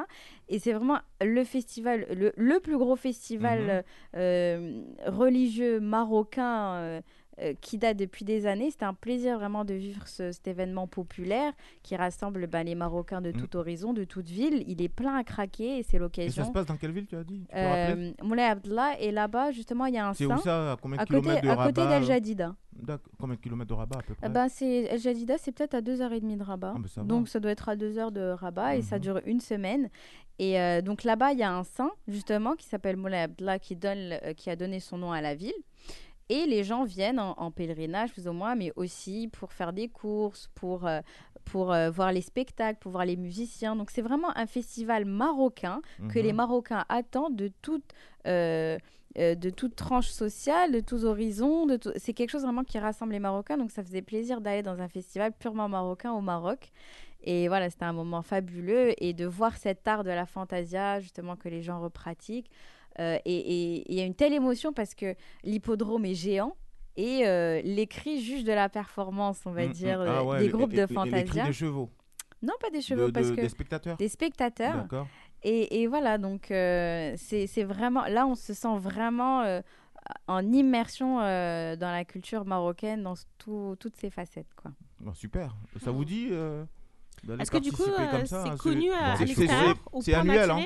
Et 0.47 0.59
c'est 0.59 0.71
vraiment 0.73 0.99
le 1.21 1.43
festival, 1.43 2.07
le, 2.11 2.31
le 2.37 2.59
plus 2.59 2.77
gros 2.77 2.95
festival 2.95 3.59
Mhm. 3.59 3.69
euh, 3.69 3.81
euh, 4.15 4.81
religieux 5.07 5.79
marocain 5.81 7.01
euh, 7.39 7.43
euh, 7.49 7.53
qui 7.61 7.77
date 7.77 7.97
depuis 7.97 8.25
des 8.25 8.45
années. 8.47 8.71
C'était 8.71 8.85
un 8.85 8.93
plaisir 8.93 9.37
vraiment 9.37 9.63
de 9.65 9.73
vivre 9.73 10.07
ce- 10.07 10.31
cet 10.31 10.47
événement 10.47 10.87
populaire 10.87 11.53
qui 11.83 11.95
rassemble 11.95 12.47
ben, 12.47 12.63
les 12.63 12.75
Marocains 12.75 13.21
de 13.21 13.29
Mhm. 13.31 13.37
tout 13.37 13.55
horizon, 13.57 13.93
de 13.93 14.03
toute 14.03 14.27
ville. 14.29 14.63
Il 14.67 14.81
est 14.81 14.89
plein 14.89 15.15
à 15.15 15.23
craquer 15.23 15.77
et 15.79 15.83
c'est 15.83 15.97
Et 15.97 15.99
ça 15.99 15.99
l'occasion. 15.99 16.45
se 16.45 16.51
passe 16.51 16.65
dans 16.65 16.77
quelle 16.77 16.91
ville, 16.91 17.05
tu 17.07 17.15
as 17.15 17.23
dit? 17.23 17.45
Tu 17.49 17.55
Euh, 17.55 18.11
Moulay 18.23 18.43
Abdallah, 18.43 18.99
et 18.99 19.11
là-bas, 19.11 19.51
justement, 19.51 19.85
il 19.85 19.93
y 19.93 19.97
a 19.97 20.07
un 20.09 20.13
C'est 20.13 20.25
où 20.25 20.29
saint 20.29 20.37
ça? 20.37 20.71
À 20.73 20.75
combien 20.77 20.97
de 20.97 21.03
kilomètres 21.05 21.41
de 21.41 21.49
à 21.49 21.55
côté 21.67 21.81
Rabat 21.81 21.99
d'Al 21.99 22.03
Jadida. 22.03 22.55
D'accord. 22.73 23.11
Combien 23.19 23.35
de 23.35 23.41
kilomètres 23.41 23.69
de 23.69 23.73
Rabat 23.73 23.99
à 23.99 24.01
peu 24.03 24.13
près? 24.13 24.25
Ah 24.25 24.29
ben, 24.29 24.49
c'est 24.49 24.83
El 24.83 24.99
Jadida, 24.99 25.37
c'est 25.37 25.51
peut-être 25.51 25.73
à 25.73 25.81
2h30 25.81 26.37
de 26.37 26.43
Rabat. 26.43 26.73
Ah, 26.75 26.79
ben, 26.79 26.87
ça 26.87 27.01
donc 27.03 27.27
ça 27.27 27.39
doit 27.39 27.51
être 27.51 27.69
à 27.69 27.75
2h 27.75 28.11
de 28.11 28.21
Rabat 28.31 28.75
et 28.77 28.81
ça 28.81 28.95
Mhm. 28.97 29.01
dure 29.01 29.21
une 29.25 29.39
semaine. 29.39 29.89
Et 30.39 30.59
euh, 30.59 30.81
donc 30.81 31.03
là-bas, 31.03 31.33
il 31.33 31.39
y 31.39 31.43
a 31.43 31.51
un 31.51 31.63
saint 31.63 31.89
justement 32.07 32.53
qui 32.55 32.65
s'appelle 32.67 32.95
Moulay 32.97 33.21
Abdallah 33.21 33.57
qui, 33.57 33.75
donne, 33.75 34.19
euh, 34.23 34.33
qui 34.33 34.49
a 34.51 34.55
donné 34.55 34.79
son 34.79 34.97
nom 34.99 35.11
à 35.11 35.21
la 35.21 35.33
ville. 35.33 35.53
Et 36.29 36.45
les 36.45 36.63
gens 36.63 36.83
viennent 36.83 37.19
en, 37.19 37.33
en 37.37 37.51
pèlerinage 37.51 38.11
plus 38.11 38.27
ou 38.27 38.33
moins, 38.33 38.55
mais 38.55 38.71
aussi 38.75 39.29
pour 39.31 39.53
faire 39.53 39.71
des 39.73 39.87
courses, 39.87 40.49
pour, 40.55 40.85
euh, 40.85 40.99
pour 41.45 41.71
euh, 41.71 41.89
voir 41.89 42.11
les 42.11 42.21
spectacles, 42.21 42.79
pour 42.79 42.91
voir 42.91 43.05
les 43.05 43.15
musiciens. 43.15 43.75
Donc 43.77 43.89
c'est 43.91 44.01
vraiment 44.01 44.35
un 44.37 44.45
festival 44.47 45.05
marocain 45.05 45.81
que 46.09 46.19
Mhm. 46.19 46.25
les 46.25 46.33
Marocains 46.33 46.83
attendent 46.89 47.35
de 47.37 47.49
toute, 47.61 47.93
euh, 48.27 48.77
euh, 49.17 49.35
de 49.35 49.49
toute 49.49 49.75
tranche 49.77 50.09
sociale, 50.09 50.73
de 50.73 50.81
tous 50.81 51.05
horizons. 51.05 51.65
De 51.65 51.77
tout- 51.77 51.93
C'est 51.95 52.13
quelque 52.13 52.29
chose 52.31 52.43
vraiment 52.43 52.65
qui 52.65 52.77
rassemble 52.77 53.13
les 53.13 53.19
Marocains. 53.19 53.57
Donc 53.57 53.71
ça 53.71 53.81
faisait 53.81 54.01
plaisir 54.01 54.41
d'aller 54.41 54.63
dans 54.63 54.81
un 54.81 54.89
festival 54.89 55.31
purement 55.31 55.69
marocain 55.69 56.11
au 56.11 56.19
Maroc. 56.21 56.71
Et 57.23 57.47
voilà, 57.47 57.69
c'était 57.69 57.85
un 57.85 57.93
moment 57.93 58.21
fabuleux. 58.21 58.91
Et 59.01 59.13
de 59.13 59.25
voir 59.25 59.55
cet 59.55 59.87
art 59.87 60.03
de 60.03 60.09
la 60.11 60.25
fantasia, 60.25 60.99
justement, 60.99 61.35
que 61.37 61.47
les 61.49 61.61
gens 61.61 61.79
repratiquent. 61.81 62.49
Euh, 62.99 63.17
et 63.25 63.83
il 63.91 63.97
y 63.97 64.01
a 64.01 64.05
une 64.05 64.15
telle 64.15 64.33
émotion 64.33 64.73
parce 64.73 64.95
que 64.95 65.15
l'hippodrome 65.43 66.05
est 66.05 66.15
géant. 66.15 66.55
Et 66.99 67.27
euh, 67.27 67.61
les 67.63 67.85
cris 67.85 68.21
jugent 68.21 68.43
de 68.43 68.51
la 68.53 68.69
performance, 68.69 69.41
on 69.45 69.51
va 69.51 69.67
Mm, 69.67 69.71
dire, 69.71 69.99
mm. 69.99 70.01
euh, 70.01 70.15
Ah 70.17 70.23
ouais, 70.23 70.37
des 70.39 70.45
les- 70.45 70.49
groupes 70.51 70.71
les- 70.71 70.77
de 70.77 70.81
les- 70.81 70.87
les 70.87 70.95
cris 70.95 71.11
fantasia. 71.11 71.45
des 71.45 71.53
chevaux. 71.53 71.89
Non, 72.41 72.53
pas 72.59 72.69
des 72.71 72.77
De- 72.79 72.83
chevaux, 72.83 73.07
de- 73.07 73.11
parce 73.11 73.29
que 73.31 73.41
Des 73.41 73.49
spectateurs 73.49 73.97
des 73.97 74.09
spectateurs. 74.09 74.75
D'accord. 74.83 75.07
Et, 75.43 75.81
et 75.81 75.87
voilà, 75.87 76.17
donc 76.17 76.49
euh, 76.49 77.13
c'est 77.17 77.63
vraiment. 77.63 78.05
Là, 78.07 78.25
on 78.25 78.33
se 78.35 78.53
sent 78.55 78.77
vraiment 78.79 79.41
euh, 79.41 79.61
en 80.27 80.43
immersion 80.51 81.19
euh, 81.21 81.75
dans 81.75 81.91
la 81.91 82.03
culture 82.05 82.45
marocaine, 82.45 83.03
dans 83.03 83.13
tout- 83.37 83.75
toutes 83.79 83.95
ses 83.95 84.09
facettes. 84.09 84.53
Quoi. 84.55 84.71
Bon, 84.99 85.13
super. 85.13 85.55
Ça 85.83 85.91
vous 85.91 86.05
dit 86.05 86.29
euh, 86.31 86.63
Est-ce 87.39 87.51
que 87.51 87.57
du 87.57 87.71
coup, 87.71 87.83
c'est 88.25 88.33
hein, 88.35 88.55
connu 88.57 88.91
à, 88.91 89.13
à 89.13 89.17
c'est- 89.17 89.25
l'extérieur 89.25 89.75
c'est- 90.01 90.13
annuel, 90.15 90.49
hein 90.49 90.65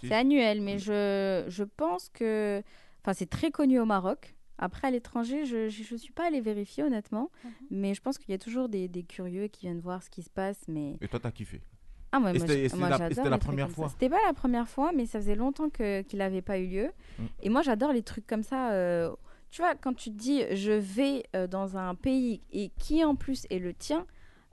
C'est- 0.00 0.12
annuel, 0.14 0.60
mais 0.60 0.78
je, 0.78 1.44
je 1.48 1.64
pense 1.64 2.08
que. 2.10 2.62
Enfin, 3.02 3.12
c'est 3.14 3.28
très 3.30 3.50
connu 3.50 3.78
au 3.78 3.84
Maroc. 3.86 4.34
Après, 4.58 4.88
à 4.88 4.90
l'étranger, 4.90 5.44
je 5.44 5.64
ne 5.92 5.98
suis 5.98 6.12
pas 6.12 6.26
allée 6.26 6.40
vérifier, 6.40 6.82
honnêtement. 6.82 7.30
Mhm. 7.44 7.50
Mais 7.70 7.94
je 7.94 8.00
pense 8.02 8.18
qu'il 8.18 8.30
y 8.30 8.34
a 8.34 8.38
toujours 8.38 8.68
des, 8.68 8.88
des 8.88 9.04
curieux 9.04 9.46
qui 9.46 9.66
viennent 9.66 9.80
voir 9.80 10.02
ce 10.02 10.10
qui 10.10 10.22
se 10.22 10.30
passe. 10.30 10.58
Mais 10.66 10.96
Et 11.00 11.06
toi, 11.08 11.20
t'as 11.20 11.30
kiffé? 11.30 11.60
Ah, 12.10 12.18
moi, 12.20 12.32
c'était- 12.34 12.68
la- 13.28 13.38
première 13.38 13.70
fois? 13.70 13.88
C'était 13.90 14.08
pas 14.08 14.18
la 14.26 14.32
première 14.32 14.68
fois, 14.68 14.92
mais 14.92 15.06
ça 15.06 15.20
faisait 15.20 15.34
longtemps 15.36 15.68
qu'il 15.70 16.18
n'avait 16.18 16.42
pas 16.42 16.58
eu 16.58 16.66
lieu. 16.66 16.90
Mm. 17.18 17.24
Et 17.42 17.48
moi, 17.50 17.62
j'adore 17.62 17.92
les 17.92 18.02
trucs 18.02 18.26
comme 18.26 18.42
ça. 18.42 18.72
euh, 18.72 19.14
tu 19.50 19.62
vois, 19.62 19.74
quand 19.74 19.94
tu 19.94 20.10
te 20.10 20.16
dis 20.16 20.42
je 20.52 20.72
vais 20.72 21.24
euh, 21.36 21.46
dans 21.46 21.76
un 21.78 21.94
pays 21.94 22.42
et 22.52 22.70
qui 22.78 23.04
en 23.04 23.14
plus 23.14 23.46
est 23.50 23.58
le 23.58 23.72
tien, 23.74 24.06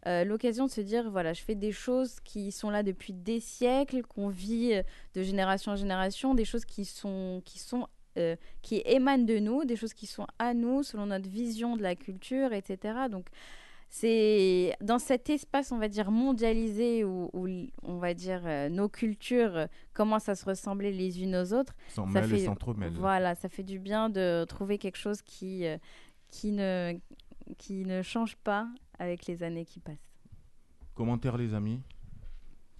euh, 0.07 0.23
l'occasion 0.23 0.65
de 0.65 0.71
se 0.71 0.81
dire 0.81 1.09
voilà, 1.09 1.33
je 1.33 1.41
fais 1.41 1.55
des 1.55 1.71
choses 1.71 2.19
qui 2.23 2.51
sont 2.51 2.69
là 2.69 2.83
depuis 2.83 3.13
des 3.13 3.39
siècles, 3.39 4.03
qu'on 4.03 4.29
vit 4.29 4.73
euh, 4.73 4.83
de 5.13 5.23
génération 5.23 5.71
en 5.71 5.75
génération, 5.75 6.33
des 6.35 6.45
choses 6.45 6.65
qui 6.65 6.85
sont 6.85 7.41
qui 7.45 7.59
sont 7.59 7.87
euh, 8.17 8.35
qui 8.61 8.81
émanent 8.85 9.25
de 9.25 9.39
nous, 9.39 9.65
des 9.65 9.75
choses 9.75 9.93
qui 9.93 10.07
sont 10.07 10.27
à 10.39 10.53
nous 10.53 10.83
selon 10.83 11.07
notre 11.07 11.29
vision 11.29 11.75
de 11.75 11.83
la 11.83 11.95
culture, 11.95 12.53
etc. 12.53 12.93
Donc 13.09 13.27
c'est 13.89 14.75
dans 14.81 14.99
cet 14.99 15.29
espace, 15.29 15.71
on 15.71 15.77
va 15.77 15.87
dire, 15.87 16.11
mondialisé 16.11 17.05
où, 17.05 17.29
on 17.83 17.97
va 17.97 18.13
dire 18.13 18.41
euh, 18.45 18.67
nos 18.67 18.89
cultures 18.89 19.55
euh, 19.55 19.65
commencent 19.93 20.27
à 20.27 20.35
se 20.35 20.43
ressembler 20.45 20.91
les 20.91 21.23
unes 21.23 21.35
aux 21.35 21.53
autres. 21.53 21.73
S'en 21.87 22.05
ça 22.07 22.19
mêlent 22.19 22.33
et 22.33 22.39
fait, 22.39 22.45
s'entremêlent. 22.45 22.93
voilà, 22.93 23.35
ça 23.35 23.47
fait 23.47 23.63
du 23.63 23.79
bien 23.79 24.09
de 24.09 24.43
trouver 24.49 24.77
quelque 24.79 24.97
chose 24.97 25.21
qui, 25.21 25.65
euh, 25.65 25.77
qui, 26.29 26.51
ne, 26.51 26.99
qui 27.57 27.85
ne 27.85 28.01
change 28.01 28.35
pas 28.35 28.67
avec 28.99 29.25
les 29.27 29.43
années 29.43 29.65
qui 29.65 29.79
passent. 29.79 29.97
Commentaire, 30.93 31.37
les 31.37 31.53
amis 31.53 31.81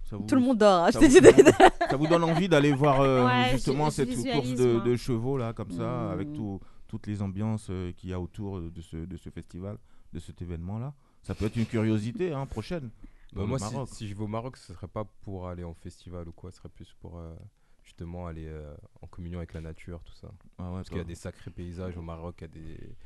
Ça 0.04 0.16
vous- 0.16 0.26
Tout 0.26 0.36
le 0.36 0.40
monde 0.40 0.58
dort, 0.58 0.84
hein, 0.84 0.90
je 0.92 0.98
ça 0.98 1.00
vous- 1.00 1.10
Ça 1.90 1.96
vous 1.96 2.06
donne 2.06 2.24
envie 2.24 2.48
d'aller 2.48 2.72
voir 2.72 3.00
euh, 3.00 3.26
Ouais, 3.26 3.50
justement 3.52 3.90
cette 3.90 4.08
course 4.14 4.54
de, 4.54 4.96
chevaux 4.96 5.36
là, 5.36 5.52
comme 5.52 5.70
ça, 5.70 5.82
Mm. 6.08 6.10
avec 6.12 6.32
tout- 6.32 6.60
toutes 6.88 7.06
les 7.08 7.22
ambiances 7.22 7.66
euh, 7.70 7.90
qu'il 7.92 8.10
y 8.10 8.12
a 8.12 8.20
autour 8.20 8.60
de 8.60 8.80
ce, 8.80 8.96
de 8.96 9.16
ce 9.16 9.30
festival, 9.30 9.78
de 10.12 10.18
cet 10.20 10.40
événement 10.42 10.78
là. 10.78 10.94
Ça 11.22 11.34
peut 11.34 11.46
être 11.46 11.56
une 11.56 11.66
curiosité 11.66 12.32
hein, 12.32 12.46
prochaine. 12.46 12.90
Bah, 13.32 13.44
moi, 13.44 13.58
si, 13.58 13.64
Maroc. 13.74 13.88
si 13.90 14.06
je 14.08 14.14
vais 14.14 14.22
au 14.22 14.28
Maroc, 14.28 14.56
ce 14.56 14.72
serait 14.72 14.86
pas 14.86 15.04
pour 15.22 15.48
aller 15.48 15.64
en 15.64 15.74
festival 15.74 16.28
ou 16.28 16.32
quoi, 16.32 16.52
ce 16.52 16.58
serait 16.58 16.68
plus 16.68 16.94
pour 17.00 17.18
euh, 17.18 17.34
justement 17.82 18.28
aller 18.28 18.46
euh, 18.46 18.72
en 19.02 19.08
communion 19.08 19.38
avec 19.40 19.52
la 19.52 19.60
nature, 19.60 20.00
tout 20.04 20.14
ça. 20.14 20.28
Ah 20.58 20.70
ouais, 20.70 20.76
Parce 20.76 20.88
qu'il 20.88 20.98
y 20.98 21.00
a 21.00 21.04
des 21.04 21.16
sacrés 21.16 21.50
paysages 21.50 21.96
au 21.96 22.02
Maroc, 22.02 22.36
il 22.38 22.42
y 22.42 22.44
a 22.44 22.48
des. 22.48 22.96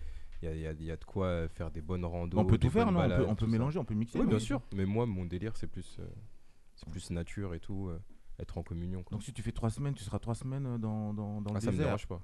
Il 0.42 0.48
y 0.48 0.52
a, 0.52 0.54
il 0.54 0.60
y 0.60 0.66
a- 0.66 0.72
il 0.72 0.84
y 0.84 0.90
a 0.90 0.96
de 0.96 1.04
quoi 1.04 1.26
euh, 1.26 1.48
faire 1.48 1.70
des 1.70 1.82
bonnes 1.82 2.04
randos. 2.04 2.38
on 2.38 2.44
peut 2.46 2.56
tout 2.58 2.70
faire, 2.70 2.90
non 2.90 3.00
On 3.00 3.08
peut, 3.08 3.26
on 3.28 3.36
ça. 3.36 3.46
mélanger, 3.46 3.78
on 3.78 3.84
peut 3.84 3.94
mixer. 3.94 4.18
Oui, 4.18 4.26
bien 4.26 4.38
sûr. 4.38 4.62
Mais 4.74 4.86
moi, 4.86 5.04
mon 5.06 5.24
délire, 5.26 5.56
c'est 5.56 5.66
plus, 5.66 5.96
euh, 6.00 6.06
c'est 6.76 6.88
plus 6.88 7.10
nature 7.10 7.54
et 7.54 7.60
tout, 7.60 7.88
euh, 7.88 8.00
être 8.38 8.56
en 8.56 8.62
communion. 8.62 9.02
Quoi. 9.02 9.16
Donc 9.16 9.22
si 9.22 9.32
tu 9.34 9.42
fais 9.42 9.52
trois 9.52 9.68
semaines, 9.70 9.94
tu 9.94 10.02
seras 10.02 10.18
trois 10.18 10.34
semaines 10.34 10.78
dans, 10.78 11.12
dans, 11.12 11.40
dans 11.42 11.50
Ah, 11.50 11.54
le 11.54 11.60
ça 11.60 11.66
me 11.66 11.72
désert. 11.72 11.86
dérange 11.86 12.06
pas. 12.06 12.20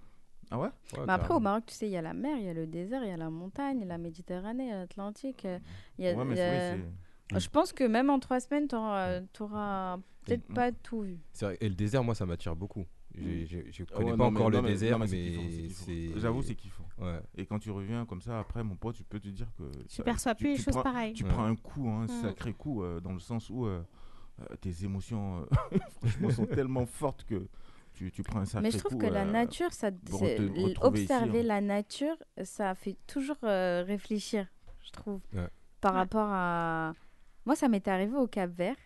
Ah 0.50 0.58
ouais? 0.58 0.68
Ouais, 0.96 1.04
Mais 1.06 1.12
après, 1.12 1.34
au. 1.34 1.40
Maroc, 1.40 1.64
tu 1.66 1.74
sais, 1.74 1.86
il 1.88 1.92
y 1.92 1.96
a 1.96 2.02
la 2.02 2.14
mer, 2.14 2.38
il 2.38 2.44
y 2.44 2.48
a 2.48 2.54
le 2.54 2.66
désert, 2.66 3.02
il 3.02 3.08
y 3.08 3.12
a 3.12 3.16
la 3.16 3.28
montagne, 3.30 3.78
il 3.78 3.80
y 3.80 3.84
a 3.84 3.88
la 3.88 3.98
Méditerranée, 3.98 4.64
il 4.64 4.68
y 4.70 4.72
a 4.72 4.78
l'Atlantique. 4.78 5.44
il 5.98 6.04
y 6.04 6.08
a- 6.08 6.14
Ouais, 6.14 6.24
mais 6.24 6.78
y 7.32 7.40
Je 7.40 7.48
pense 7.48 7.72
que 7.72 7.82
même 7.84 8.08
en 8.08 8.18
trois 8.20 8.38
semaines, 8.40 8.68
tu 8.68 8.76
n'auras 8.76 9.98
peut-être 10.24 10.48
Mm. 10.48 10.54
pas 10.54 10.72
tout 10.72 11.00
vu. 11.02 11.18
Vrai, 11.40 11.58
Et 11.60 11.68
le 11.68 11.74
désert, 11.74 12.02
moi, 12.04 12.14
ça 12.14 12.24
m'attire 12.24 12.54
beaucoup. 12.56 12.86
Je 13.16 13.82
Ah 13.82 13.96
connais 13.96 14.10
ouais, 14.12 14.16
pas 14.16 14.16
non, 14.16 14.24
encore 14.36 14.50
le 14.50 14.62
désert, 14.62 14.98
mais, 14.98 15.06
c'est. 15.70 16.18
J'avoue, 16.18 16.42
c'est 16.42 16.54
kiffant. 16.54 16.84
Ouais. 16.98 17.20
Et 17.36 17.46
quand 17.46 17.58
tu 17.58 17.70
reviens 17.70 18.04
comme 18.06 18.20
ça, 18.20 18.38
après, 18.38 18.62
mon 18.62 18.76
pote, 18.76 18.96
tu 18.96 19.04
peux 19.04 19.20
te 19.20 19.28
dire 19.28 19.48
que. 19.58 19.64
Tu 19.88 19.96
ça- 19.96 20.02
perçois 20.02 20.34
tu- 20.34 20.44
plus 20.44 20.50
les 20.52 20.56
tu 20.56 20.62
choses 20.64 20.74
prends- 20.74 20.82
pareilles. 20.82 21.12
Tu 21.14 21.24
Ouais. 21.24 21.30
prends 21.30 21.44
un 21.44 21.56
coup, 21.56 21.88
un 21.88 22.04
Mm. 22.04 22.22
sacré 22.22 22.52
coup, 22.52 22.82
euh, 22.82 23.00
dans 23.00 23.12
le 23.12 23.18
sens 23.18 23.50
où 23.50 23.66
euh, 23.66 23.82
euh, 24.40 24.56
tes 24.60 24.84
émotions, 24.84 25.40
euh, 25.40 25.46
franchement, 26.00 26.30
sont 26.30 26.46
tellement 26.46 26.84
fortes 26.86 27.24
que 27.24 27.46
tu, 27.94 28.10
tu 28.10 28.22
prends 28.22 28.40
un 28.40 28.44
sacré 28.44 28.68
coup. 28.68 28.74
Mais 28.74 28.78
je 28.78 28.84
trouve 28.84 28.98
que 28.98 29.06
la 29.06 29.24
nature, 29.24 29.72
ça, 29.72 29.88
ici, 29.90 30.74
observer 30.82 31.40
hein. 31.40 31.44
la 31.44 31.60
nature, 31.62 32.16
ça 32.42 32.74
fait 32.74 32.96
toujours 33.06 33.38
euh, 33.44 33.82
réfléchir, 33.86 34.46
je 34.84 34.90
trouve, 34.90 35.20
Ouais. 35.34 35.48
par 35.80 35.94
rapport 35.94 36.28
à. 36.30 36.92
Moi, 37.46 37.54
ça 37.56 37.68
m'était 37.68 37.90
arrivé 37.90 38.16
au 38.16 38.26
Cap 38.26 38.50
Vert. 38.50 38.76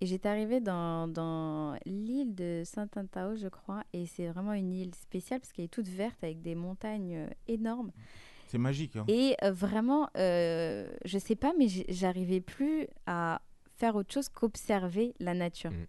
Et 0.00 0.06
j'étais 0.06 0.28
arrivée 0.28 0.60
dans, 0.60 1.08
dans 1.08 1.76
l'île 1.84 2.34
de 2.34 2.62
Saint-Antao, 2.64 3.36
je 3.36 3.48
crois. 3.48 3.84
Et 3.92 4.06
c'est 4.06 4.28
vraiment 4.28 4.54
une 4.54 4.72
île 4.72 4.94
spéciale 4.94 5.40
parce 5.40 5.52
qu'elle 5.52 5.66
est 5.66 5.68
toute 5.68 5.88
verte 5.88 6.24
avec 6.24 6.40
des 6.40 6.54
montagnes 6.54 7.16
euh, 7.16 7.30
énormes. 7.48 7.92
C'est 8.46 8.58
magique. 8.58 8.96
Hein. 8.96 9.04
Et 9.08 9.36
euh, 9.44 9.52
vraiment, 9.52 10.08
euh, 10.16 10.90
je 11.04 11.18
sais 11.18 11.36
pas, 11.36 11.52
mais 11.58 11.68
j'arrivais 11.88 12.40
plus 12.40 12.88
à 13.06 13.42
faire 13.76 13.94
autre 13.94 14.12
chose 14.12 14.28
qu'observer 14.30 15.14
la 15.20 15.34
nature. 15.34 15.70
Mm. 15.70 15.86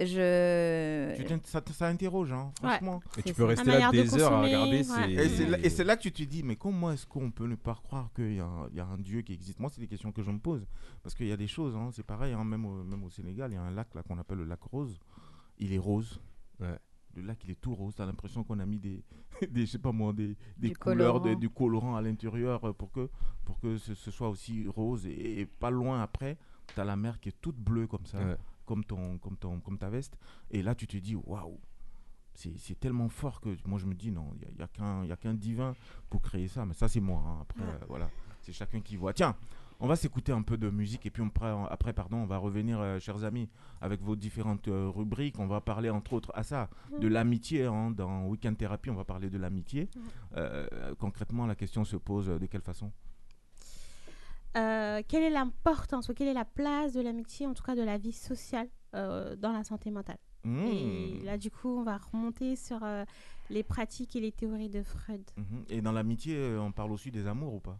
Je. 0.00 1.38
Ça, 1.44 1.62
ça 1.72 1.88
interroge, 1.88 2.32
hein, 2.32 2.52
Ouais. 2.62 2.68
franchement. 2.70 3.00
Et 3.18 3.22
tu 3.22 3.34
peux 3.34 3.42
ça. 3.42 3.46
rester 3.48 3.66
La 3.70 3.78
là 3.78 3.90
de 3.90 4.02
des 4.02 4.14
heures 4.20 4.32
à 4.32 4.42
regarder. 4.42 4.82
ouais. 4.88 5.12
Et 5.64 5.70
c'est 5.70 5.84
là, 5.84 5.96
que 5.96 6.02
tu 6.02 6.12
te 6.12 6.22
dis, 6.22 6.42
mais 6.42 6.56
comment 6.56 6.90
est-ce 6.92 7.06
qu'on 7.06 7.30
peut 7.30 7.46
ne 7.46 7.54
pas 7.56 7.74
croire 7.74 8.10
qu'il 8.14 8.34
y, 8.34 8.40
a 8.40 8.44
un- 8.46 8.68
il 8.70 8.76
y 8.76 8.80
a 8.80 8.86
un 8.86 8.98
Dieu 8.98 9.22
qui 9.22 9.32
existe? 9.32 9.58
Moi, 9.60 9.70
c'est 9.72 9.80
des 9.80 9.88
questions 9.88 10.12
que 10.12 10.22
je 10.22 10.30
me 10.30 10.38
pose. 10.38 10.66
Parce 11.02 11.14
qu'il 11.14 11.26
y 11.26 11.32
a 11.32 11.36
des 11.36 11.46
choses, 11.48 11.74
hein, 11.76 11.90
c'est 11.92 12.02
pareil, 12.06 12.32
hein, 12.32 12.44
même, 12.44 12.64
au, 12.64 12.82
même 12.84 13.02
au 13.04 13.10
Sénégal, 13.10 13.50
il 13.50 13.54
y 13.54 13.58
a 13.58 13.62
un 13.62 13.70
lac 13.70 13.94
là 13.94 14.02
qu'on 14.02 14.18
appelle 14.18 14.38
le 14.38 14.44
lac 14.44 14.62
rose. 14.62 14.98
Il 15.58 15.72
est 15.72 15.78
rose. 15.78 16.20
Ouais. 16.60 16.76
Le 17.16 17.22
lac, 17.22 17.38
il 17.44 17.50
est 17.50 17.60
tout 17.60 17.74
rose. 17.74 17.94
Tu 17.96 18.02
as 18.02 18.06
l'impression 18.06 18.44
qu'on 18.44 18.58
a 18.60 18.66
mis 18.66 18.78
des, 18.78 19.02
des, 19.50 19.62
je 19.66 19.72
sais 19.72 19.78
pas 19.78 19.90
moi, 19.92 20.12
des, 20.12 20.36
des 20.56 20.68
Du 20.68 20.76
couleurs, 20.76 21.20
de- 21.20 21.34
du 21.34 21.48
colorant 21.50 21.96
à 21.96 22.02
l'intérieur 22.02 22.64
euh, 22.64 22.72
pour 22.72 22.92
que, 22.92 23.08
pour 23.44 23.58
que 23.58 23.76
ce, 23.78 23.94
ce 23.94 24.10
soit 24.10 24.28
aussi 24.28 24.66
rose. 24.68 25.06
Et, 25.06 25.40
et 25.40 25.46
pas 25.46 25.70
loin 25.70 26.00
après, 26.02 26.36
tu 26.74 26.80
as 26.80 26.84
la 26.84 26.96
mer 26.96 27.18
qui 27.18 27.30
est 27.30 27.40
toute 27.40 27.56
bleue 27.56 27.86
comme 27.88 28.06
ça, 28.06 28.18
Ouais. 28.18 28.36
Comme, 28.68 28.84
ton, 28.84 29.18
comme, 29.18 29.36
ton, 29.36 29.60
comme 29.60 29.78
ta 29.78 29.88
veste. 29.88 30.18
Et 30.50 30.62
là, 30.62 30.74
tu 30.74 30.86
te 30.86 30.96
dis, 30.98 31.16
waouh, 31.16 31.58
c'est 32.34 32.78
tellement 32.78 33.08
fort 33.08 33.40
que 33.40 33.48
moi 33.66 33.78
je 33.80 33.86
me 33.86 33.94
dis, 33.94 34.12
non, 34.12 34.30
il 34.40 34.54
n'y 34.56 34.62
a, 34.62 35.12
a 35.14 35.16
qu'un 35.16 35.34
divin 35.34 35.74
pour 36.10 36.20
créer 36.22 36.46
ça. 36.48 36.64
Mais 36.66 36.74
ça, 36.74 36.86
c'est 36.86 37.00
moi. 37.00 37.20
hein. 37.26 37.38
Après, 37.42 37.62
euh, 37.64 37.84
voilà, 37.88 38.08
c'est 38.42 38.52
chacun 38.52 38.80
qui 38.80 38.96
voit. 38.96 39.12
Tiens, 39.12 39.34
on 39.80 39.86
va 39.88 39.96
s'écouter 39.96 40.32
un 40.32 40.42
peu 40.42 40.56
de 40.56 40.70
musique 40.70 41.06
et 41.06 41.10
puis 41.10 41.22
on, 41.22 41.30
prend- 41.30 41.66
après, 41.66 41.92
pardon, 41.92 42.18
on 42.18 42.26
va 42.26 42.38
revenir, 42.38 42.78
euh, 42.80 42.98
chers 43.00 43.22
amis, 43.24 43.48
avec 43.80 44.00
vos 44.02 44.14
différentes 44.16 44.68
euh, 44.68 44.88
rubriques. 44.88 45.38
On 45.38 45.46
va 45.46 45.60
parler 45.60 45.88
entre 45.90 46.12
autres 46.12 46.30
à 46.34 46.42
ça, 46.42 46.68
de 47.00 47.08
l'amitié. 47.08 47.64
hein. 47.66 47.90
dans 47.92 48.26
Weekend 48.26 48.56
Thérapie, 48.56 48.90
on 48.90 48.94
va 48.96 49.04
parler 49.04 49.30
de 49.30 49.38
l'amitié. 49.38 49.88
Euh, 50.36 50.94
concrètement, 50.98 51.46
la 51.46 51.54
question 51.56 51.84
se 51.84 51.96
pose 51.96 52.26
de 52.26 52.46
quelle 52.46 52.62
façon? 52.62 52.92
Euh, 54.56 55.02
quelle 55.06 55.22
est 55.22 55.30
l'importance 55.30 56.08
ou 56.08 56.14
quelle 56.14 56.28
est 56.28 56.34
la 56.34 56.44
place 56.44 56.92
de 56.92 57.00
l'amitié, 57.00 57.46
en 57.46 57.54
tout 57.54 57.62
cas 57.62 57.74
de 57.74 57.82
la 57.82 57.98
vie 57.98 58.12
sociale, 58.12 58.68
euh, 58.94 59.36
dans 59.36 59.52
la 59.52 59.64
santé 59.64 59.90
mentale? 59.90 60.18
Mmh. 60.44 60.66
Et 60.66 61.20
là, 61.24 61.36
du 61.36 61.50
coup, 61.50 61.68
on 61.68 61.82
va 61.82 61.98
remonter 61.98 62.56
sur 62.56 62.82
euh, 62.82 63.04
les 63.50 63.62
pratiques 63.62 64.16
et 64.16 64.20
les 64.20 64.32
théories 64.32 64.70
de 64.70 64.82
Freud. 64.82 65.22
Mhm. 65.36 65.64
Et 65.68 65.80
dans 65.80 65.92
l'amitié, 65.92 66.56
on 66.56 66.72
parle 66.72 66.92
aussi 66.92 67.10
des 67.10 67.26
amours 67.26 67.54
ou 67.54 67.60
pas? 67.60 67.78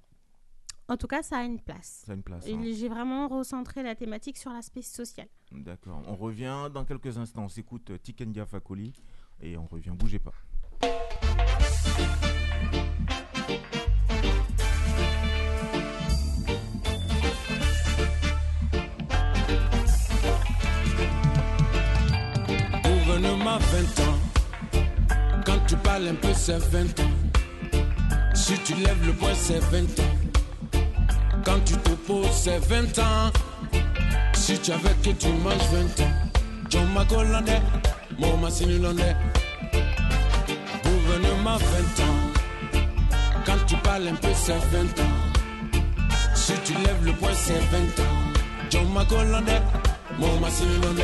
En 0.88 0.96
tout 0.96 1.06
cas, 1.06 1.22
ça 1.22 1.38
a 1.38 1.44
une 1.44 1.60
place. 1.60 2.04
Ça 2.06 2.12
a 2.12 2.14
une 2.14 2.22
place. 2.22 2.46
Hein. 2.48 2.62
J'ai 2.64 2.88
vraiment 2.88 3.28
recentré 3.28 3.82
la 3.82 3.94
thématique 3.94 4.38
sur 4.38 4.50
l'aspect 4.50 4.82
social. 4.82 5.28
D'accord. 5.52 6.02
On 6.06 6.16
revient 6.16 6.70
dans 6.72 6.84
quelques 6.84 7.18
instants. 7.18 7.44
On 7.44 7.48
s'écoute 7.48 7.92
Tikendia 8.02 8.46
Fakoli 8.46 8.94
et 9.40 9.58
on 9.58 9.66
revient. 9.66 9.90
Bougez 9.90 10.18
pas. 10.18 10.32
Un 26.08 26.14
peu, 26.14 26.32
c'est 26.34 26.58
20 26.58 27.00
ans. 27.00 27.10
Si 28.34 28.54
tu 28.64 28.74
lèves 28.74 29.06
le 29.06 29.12
poing, 29.12 29.34
c'est 29.34 29.58
20 29.58 30.00
ans. 30.00 30.82
Quand 31.44 31.60
tu 31.64 31.76
t'opposes, 31.78 32.32
c'est 32.32 32.58
20 32.58 32.98
ans. 32.98 33.30
Si 34.34 34.58
tu 34.58 34.72
avais 34.72 34.94
que 35.02 35.10
tu 35.10 35.28
manges 35.28 35.68
20 35.72 36.04
ans. 36.04 36.12
John 36.70 36.86
Magolandais, 36.94 37.60
Moma 38.18 38.50
Sinulondais. 38.50 39.16
Gouvernement 40.84 41.56
20 41.56 42.04
ans. 42.04 42.18
Quand 43.44 43.66
tu 43.66 43.76
parles 43.76 44.08
un 44.08 44.14
peu, 44.14 44.28
c'est 44.34 44.52
20 44.52 45.00
ans. 45.02 45.14
Si 46.34 46.52
tu 46.64 46.72
lèves 46.74 47.04
le 47.04 47.12
poing, 47.12 47.34
c'est 47.34 47.52
20 47.52 48.02
ans. 48.02 48.16
John 48.70 48.92
Macolonde, 48.92 49.62
mon 50.18 50.40
Massimilonde. 50.40 51.02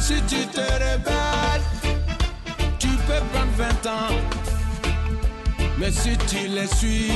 Si 0.00 0.14
tu 0.26 0.46
te 0.48 0.60
peux 0.60 1.23
prendre 3.84 3.84
20 3.84 3.90
ans. 3.90 4.14
Mais 5.78 5.90
si 5.90 6.16
tu 6.28 6.48
les 6.48 6.66
suis, 6.76 7.12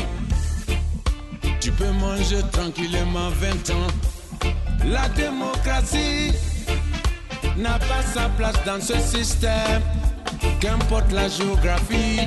tu 1.60 1.70
peux 1.72 1.90
manger 1.92 2.42
tranquillement 2.52 3.30
20 3.30 3.70
ans. 3.70 3.86
La 4.86 5.08
démocratie 5.10 6.32
n'a 7.56 7.78
pas 7.78 8.02
sa 8.14 8.28
place 8.30 8.56
dans 8.64 8.80
ce 8.80 8.98
système, 8.98 9.82
qu'importe 10.60 11.10
la 11.12 11.28
géographie. 11.28 12.20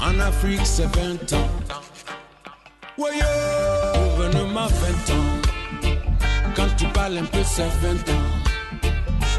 En 0.00 0.18
Afrique, 0.20 0.64
c'est 0.64 0.88
20 0.96 1.32
ans. 1.34 1.48
Woyo, 2.96 3.14
gouvernement 4.16 4.66
20 4.66 5.14
ans. 5.14 5.90
Quand 6.54 6.68
tu 6.76 6.86
parles 6.86 7.18
un 7.18 7.24
peu, 7.24 7.42
c'est 7.44 7.68
20 7.82 8.08
ans. 8.12 8.26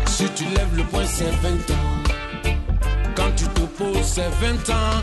Si 0.06 0.26
tu 0.36 0.44
lèves 0.46 0.76
le 0.76 0.84
poing, 0.84 1.06
c'est 1.06 1.32
20 1.42 1.50
ans. 1.74 1.89
Quand 3.20 3.36
tu 3.36 3.44
t'opposes, 3.50 4.06
c'est 4.06 4.30
20 4.40 4.70
ans. 4.70 5.02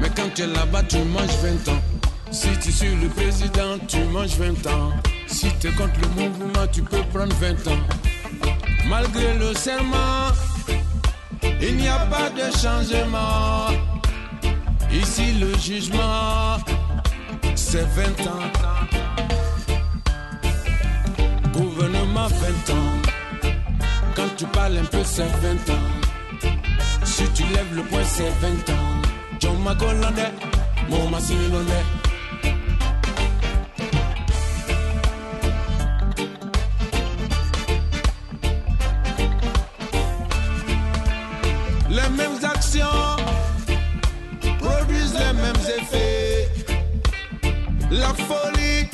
Mais 0.00 0.08
quand 0.14 0.32
tu 0.36 0.42
es 0.42 0.46
là-bas, 0.46 0.84
tu 0.84 0.98
manges 0.98 1.36
20 1.42 1.72
ans. 1.72 1.82
Si 2.30 2.48
tu 2.62 2.70
suis 2.70 2.94
le 2.94 3.08
président, 3.08 3.76
tu 3.88 3.98
manges 4.04 4.36
20 4.36 4.64
ans. 4.68 4.92
Si 5.26 5.48
tu 5.58 5.66
es 5.66 5.72
contre 5.72 5.98
le 6.00 6.22
mouvement, 6.22 6.66
tu 6.70 6.80
peux 6.80 7.02
prendre 7.12 7.34
20 7.34 7.66
ans. 7.72 7.80
Malgré 8.88 9.36
le 9.36 9.52
serment, 9.54 10.30
il 11.60 11.76
n'y 11.78 11.88
a 11.88 11.98
pas 12.06 12.30
de 12.30 12.56
changement. 12.56 13.66
Ici, 14.92 15.32
le 15.40 15.58
jugement, 15.58 16.58
c'est 17.56 17.84
20 17.96 18.26
ans. 18.28 18.48
Gouvernement 21.52 22.28
20 22.28 22.74
ans. 22.74 23.50
Quand 24.14 24.28
tu 24.36 24.44
parles 24.46 24.78
un 24.78 24.84
peu, 24.84 25.02
c'est 25.02 25.26
20 25.26 25.72
ans. 25.74 25.97
Si 27.18 27.24
tu 27.30 27.42
lèves 27.52 27.74
le 27.74 27.82
poing, 27.82 28.04
c'est 28.04 28.30
20 28.40 28.70
ans. 28.70 29.02
John 29.40 29.60
Macolonde, 29.64 30.30
mon. 30.88 31.10
Les 41.90 42.08
mêmes 42.16 42.38
actions 42.44 42.86
produisent 44.60 45.14
les 45.14 45.32
mêmes 45.42 45.64
effets. 45.76 46.48
La 47.90 48.14
folie, 48.14 48.86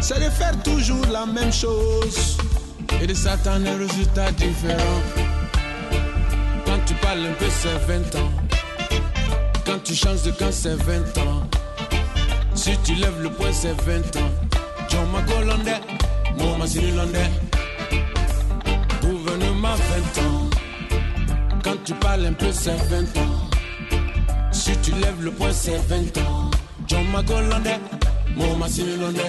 c'est 0.00 0.18
de 0.18 0.30
faire 0.30 0.60
toujours 0.64 1.06
la 1.12 1.26
même 1.26 1.52
chose 1.52 2.38
et 3.00 3.06
de 3.06 3.14
s'attendre 3.14 3.68
à 3.68 3.74
un 3.74 3.78
résultat 3.78 4.32
différent. 4.32 5.25
Quand 7.06 7.12
tu 7.12 7.14
parles 7.14 7.26
un 7.26 7.34
peu, 7.34 7.46
c'est 7.50 7.78
20 7.86 8.16
ans. 8.16 8.30
Quand 9.64 9.78
tu 9.84 9.94
changes 9.94 10.22
de 10.22 10.32
camp, 10.32 10.50
c'est 10.50 10.74
20 10.74 11.18
ans. 11.18 11.48
Si 12.54 12.76
tu 12.82 12.94
lèves 12.94 13.22
le 13.22 13.30
poing, 13.30 13.52
c'est 13.52 13.80
20 13.82 14.16
ans. 14.16 14.30
John 14.88 15.08
Macolonde, 15.12 15.70
mon 16.36 16.58
Massimilonde. 16.58 17.16
Gouvernement 19.00 19.76
20 20.16 20.22
ans. 20.22 20.50
Quand 21.62 21.76
tu 21.84 21.94
parles 21.94 22.26
un 22.26 22.32
peu, 22.32 22.50
c'est 22.50 22.74
20 22.74 23.16
ans. 23.20 23.50
Si 24.50 24.76
tu 24.78 24.90
lèves 24.92 25.22
le 25.22 25.30
poing, 25.30 25.52
c'est 25.52 25.78
20 25.88 26.18
ans. 26.18 26.50
John 26.88 27.06
Macolonde, 27.12 27.78
mon 28.34 28.56
Massimilonde. 28.56 29.22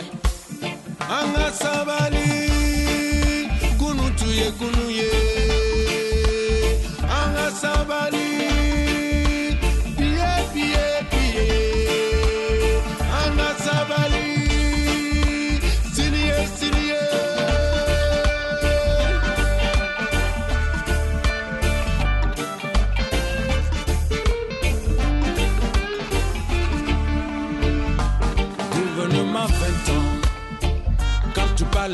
Anga 1.01 1.51
sabali, 1.51 2.49
kunu 3.77 4.11
tuye 4.15 4.51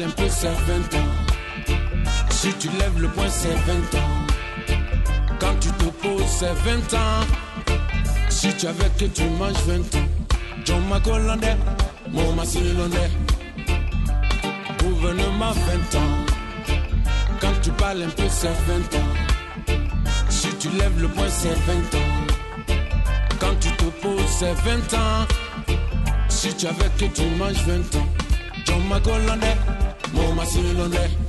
un 0.02 0.10
peu, 0.10 0.28
c'est 0.28 0.48
20 0.48 0.98
ans. 0.98 1.12
Si 2.32 2.52
tu 2.54 2.68
lèves 2.80 3.00
le 3.00 3.08
poing, 3.10 3.30
c'est 3.30 3.54
20 3.54 4.00
ans. 4.00 4.23
Quand 5.44 5.60
tu 5.60 5.70
t'opposes, 5.74 6.26
c'est 6.26 6.54
20 6.54 6.94
ans. 6.94 7.28
Si 8.30 8.56
tu 8.56 8.66
avais 8.66 8.90
que 8.98 9.04
tu 9.04 9.24
manges 9.38 9.62
20 9.68 9.96
ans. 9.98 10.08
John 10.64 10.88
Macolonde, 10.88 11.58
mon 12.14 12.32
Massimilonde. 12.32 13.10
Gouvernement 14.82 15.52
20 15.52 16.00
ans. 16.00 16.16
Quand 17.42 17.52
tu 17.62 17.72
parles 17.72 18.04
un 18.04 18.10
peu, 18.10 18.24
c'est 18.30 18.48
20 18.48 18.96
ans. 18.98 19.82
Si 20.30 20.48
tu 20.60 20.70
lèves 20.70 21.02
le 21.02 21.10
poing, 21.10 21.28
c'est 21.28 21.50
20 21.50 21.98
ans. 22.00 22.76
Quand 23.42 23.56
tu 23.60 23.70
t'opposes, 23.76 24.22
c'est 24.40 24.54
20 24.54 24.94
ans. 24.94 25.28
Si 26.30 26.54
tu 26.56 26.68
avais 26.68 26.90
que 26.98 27.06
tu 27.14 27.24
manges 27.38 27.66
20 27.68 27.96
ans. 28.00 28.08
John 28.66 28.88
Macolonde, 28.88 29.58
mon 30.14 30.36
Massimilonde. 30.36 31.23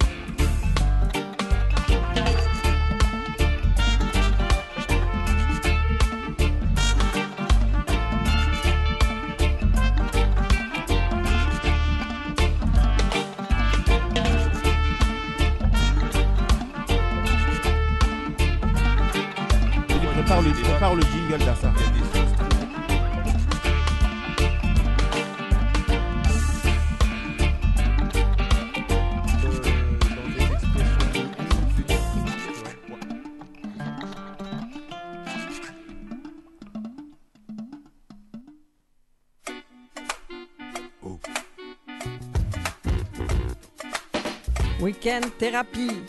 Week-end 45.04 45.28
thérapie, 45.38 46.00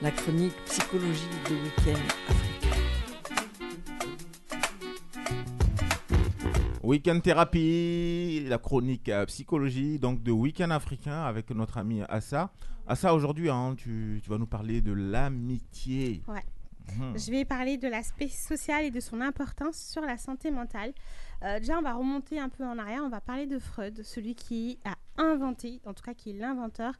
la 0.00 0.10
chronique 0.10 0.56
psychologie 0.64 1.28
de 1.50 1.54
week-end 1.56 2.00
africain. 2.30 2.80
Week-end 6.82 7.20
thérapie, 7.20 8.46
la 8.48 8.56
chronique 8.56 9.10
euh, 9.10 9.26
psychologie 9.26 9.98
donc 9.98 10.22
de 10.22 10.32
Week-end 10.32 10.70
africain 10.70 11.20
avec 11.24 11.50
notre 11.50 11.76
ami 11.76 12.00
Assa. 12.08 12.50
Assa, 12.86 13.12
aujourd'hui, 13.12 13.50
hein, 13.50 13.74
tu, 13.76 14.22
tu 14.24 14.30
vas 14.30 14.38
nous 14.38 14.46
parler 14.46 14.80
de 14.80 14.92
l'amitié. 14.92 16.22
Ouais. 16.28 16.44
Mhm. 16.96 17.18
Je 17.18 17.30
vais 17.30 17.44
parler 17.44 17.76
de 17.76 17.88
l'aspect 17.88 18.28
social 18.28 18.86
et 18.86 18.90
de 18.90 19.00
son 19.00 19.20
importance 19.20 19.76
sur 19.76 20.00
la 20.00 20.16
santé 20.16 20.50
mentale. 20.50 20.94
Euh, 21.42 21.58
déjà, 21.58 21.78
on 21.78 21.82
va 21.82 21.92
remonter 21.92 22.40
un 22.40 22.48
peu 22.48 22.64
en 22.64 22.78
arrière. 22.78 23.02
On 23.04 23.10
va 23.10 23.20
parler 23.20 23.46
de 23.46 23.58
Freud, 23.58 24.02
celui 24.02 24.34
qui 24.34 24.78
a 24.86 24.96
inventé, 25.22 25.80
en 25.84 25.92
tout 25.92 26.02
cas 26.02 26.14
qui 26.14 26.30
est 26.30 26.38
l'inventeur 26.38 26.94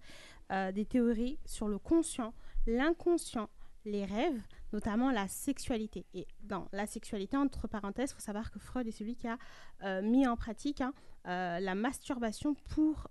euh, 0.52 0.72
des 0.72 0.84
théories 0.84 1.38
sur 1.44 1.68
le 1.68 1.78
conscient, 1.78 2.32
l'inconscient, 2.66 3.48
les 3.84 4.04
rêves, 4.04 4.40
notamment 4.72 5.10
la 5.10 5.28
sexualité. 5.28 6.06
Et 6.14 6.26
dans 6.42 6.68
la 6.72 6.86
sexualité, 6.86 7.36
entre 7.36 7.68
parenthèses, 7.68 8.10
il 8.10 8.14
faut 8.14 8.20
savoir 8.20 8.50
que 8.50 8.58
Freud 8.58 8.86
est 8.86 8.92
celui 8.92 9.14
qui 9.14 9.28
a 9.28 9.38
euh, 9.84 10.02
mis 10.02 10.26
en 10.26 10.36
pratique 10.36 10.80
hein, 10.80 10.92
euh, 11.26 11.60
la 11.60 11.74
masturbation 11.74 12.54
pour 12.54 13.08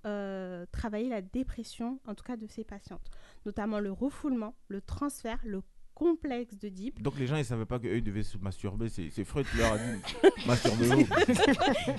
travailler 0.72 1.10
la 1.10 1.22
dépression, 1.22 2.00
en 2.08 2.16
tout 2.16 2.24
cas 2.24 2.38
de 2.38 2.48
ses 2.48 2.64
patientes. 2.64 3.10
Notamment 3.46 3.80
le 3.80 3.92
refoulement, 3.92 4.56
le 4.68 4.82
transfert, 4.82 5.40
le 5.44 5.62
complexe 5.98 6.54
d'Oedipe. 6.62 7.02
Donc 7.02 7.16
les 7.18 7.26
gens 7.26 7.38
ils 7.38 7.44
savaient 7.46 7.66
pas 7.66 7.80
qu'eux 7.80 7.96
ils 7.98 8.04
devaient 8.04 8.22
se 8.22 8.38
masturber, 8.38 8.86
c'est 8.90 9.24
Freud 9.24 9.48
qui 9.52 9.58
leur 9.58 9.74
a 9.74 9.78
dit 9.80 9.84
masturbez-vous. 10.48 11.08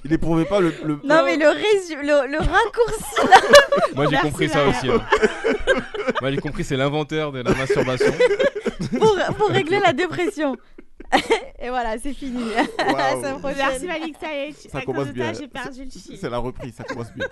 Ils 0.05 0.11
n'éprouvaient 0.13 0.45
pas 0.45 0.61
le, 0.61 0.73
le- 0.85 1.01
Non, 1.05 1.25
mais 1.25 1.37
le, 1.37 1.47
résu- 1.47 2.01
le, 2.01 2.31
le 2.31 2.39
raccourci 2.39 3.29
là. 3.29 3.41
Moi 3.97 4.07
j'ai 4.09 4.17
compris 4.19 4.49
ça 4.49 4.69
aussi. 4.69 4.89
hein. 4.89 5.03
Moi 6.21 6.31
j'ai 6.31 6.37
compris, 6.37 6.63
c'est 6.63 6.77
l'inventeur 6.77 7.33
de 7.33 7.41
la 7.41 7.53
masturbation. 7.55 8.13
pour, 9.01 9.17
pour 9.37 9.49
régler 9.49 9.81
la 9.81 9.93
dépression. 9.93 10.57
Et 11.61 11.69
voilà, 11.69 11.99
c'est 11.99 12.13
fini. 12.13 12.43
Prochaine. 12.79 13.57
Merci 13.57 13.87
Malik, 13.87 14.17
ça 14.21 14.33
y 14.35 14.49
est, 14.49 14.53
Ça 14.53 14.79
à 14.79 14.83
commence 14.83 15.05
cause 15.05 15.09
de 15.09 15.13
bien. 15.13 15.33
j'ai 15.33 15.49
perdu 15.49 15.85
le 15.85 15.91
fil. 15.91 16.19
C'est 16.19 16.31
la 16.31 16.39
reprise, 16.39 16.75
ça 16.75 16.85
commence 16.85 17.13
bien. 17.13 17.27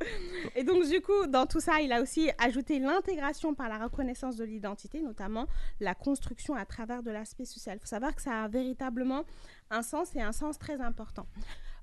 Et 0.56 0.64
donc, 0.64 0.88
du 0.88 1.00
coup, 1.00 1.26
dans 1.28 1.46
tout 1.46 1.60
ça, 1.60 1.80
il 1.80 1.92
a 1.92 2.00
aussi 2.00 2.30
ajouté 2.38 2.78
l'intégration 2.78 3.54
par 3.54 3.68
la 3.68 3.78
reconnaissance 3.78 4.36
de 4.36 4.44
l'identité, 4.44 5.00
notamment 5.02 5.46
la 5.80 5.94
construction 5.94 6.54
à 6.54 6.64
travers 6.64 7.02
de 7.02 7.10
l'aspect 7.10 7.44
social. 7.44 7.76
Il 7.76 7.80
faut 7.80 7.86
savoir 7.86 8.14
que 8.14 8.22
ça 8.22 8.44
a 8.44 8.48
véritablement 8.48 9.24
un 9.70 9.82
sens 9.82 10.14
et 10.16 10.20
un 10.22 10.32
sens 10.32 10.58
très 10.58 10.80
important. 10.80 11.26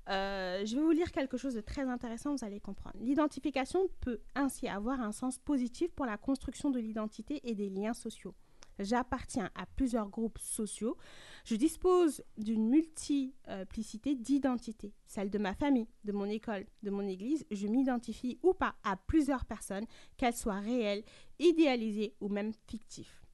Euh, 0.08 0.64
je 0.64 0.74
vais 0.74 0.82
vous 0.82 0.90
lire 0.90 1.12
quelque 1.12 1.36
chose 1.36 1.54
de 1.54 1.60
très 1.60 1.82
intéressant, 1.82 2.34
vous 2.34 2.44
allez 2.44 2.60
comprendre. 2.60 2.96
L'identification 3.00 3.88
peut 4.00 4.20
ainsi 4.34 4.66
avoir 4.66 5.00
un 5.00 5.12
sens 5.12 5.38
positif 5.38 5.90
pour 5.92 6.06
la 6.06 6.16
construction 6.16 6.70
de 6.70 6.78
l'identité 6.78 7.40
et 7.44 7.54
des 7.54 7.68
liens 7.68 7.92
sociaux. 7.92 8.34
J'appartiens 8.78 9.50
à 9.54 9.66
plusieurs 9.66 10.08
groupes 10.08 10.38
sociaux. 10.38 10.96
Je 11.44 11.56
dispose 11.56 12.22
d'une 12.36 12.68
multiplicité 12.68 14.14
d'identités. 14.14 14.94
Celle 15.06 15.30
de 15.30 15.38
ma 15.38 15.54
famille, 15.54 15.88
de 16.04 16.12
mon 16.12 16.26
école, 16.26 16.66
de 16.82 16.90
mon 16.90 17.06
église. 17.06 17.44
Je 17.50 17.66
m'identifie 17.66 18.38
ou 18.42 18.54
pas 18.54 18.74
à 18.84 18.96
plusieurs 18.96 19.44
personnes, 19.44 19.86
qu'elles 20.16 20.36
soient 20.36 20.60
réelles, 20.60 21.04
idéalisées 21.38 22.14
ou 22.20 22.28
même 22.28 22.52
fictives. 22.66 23.27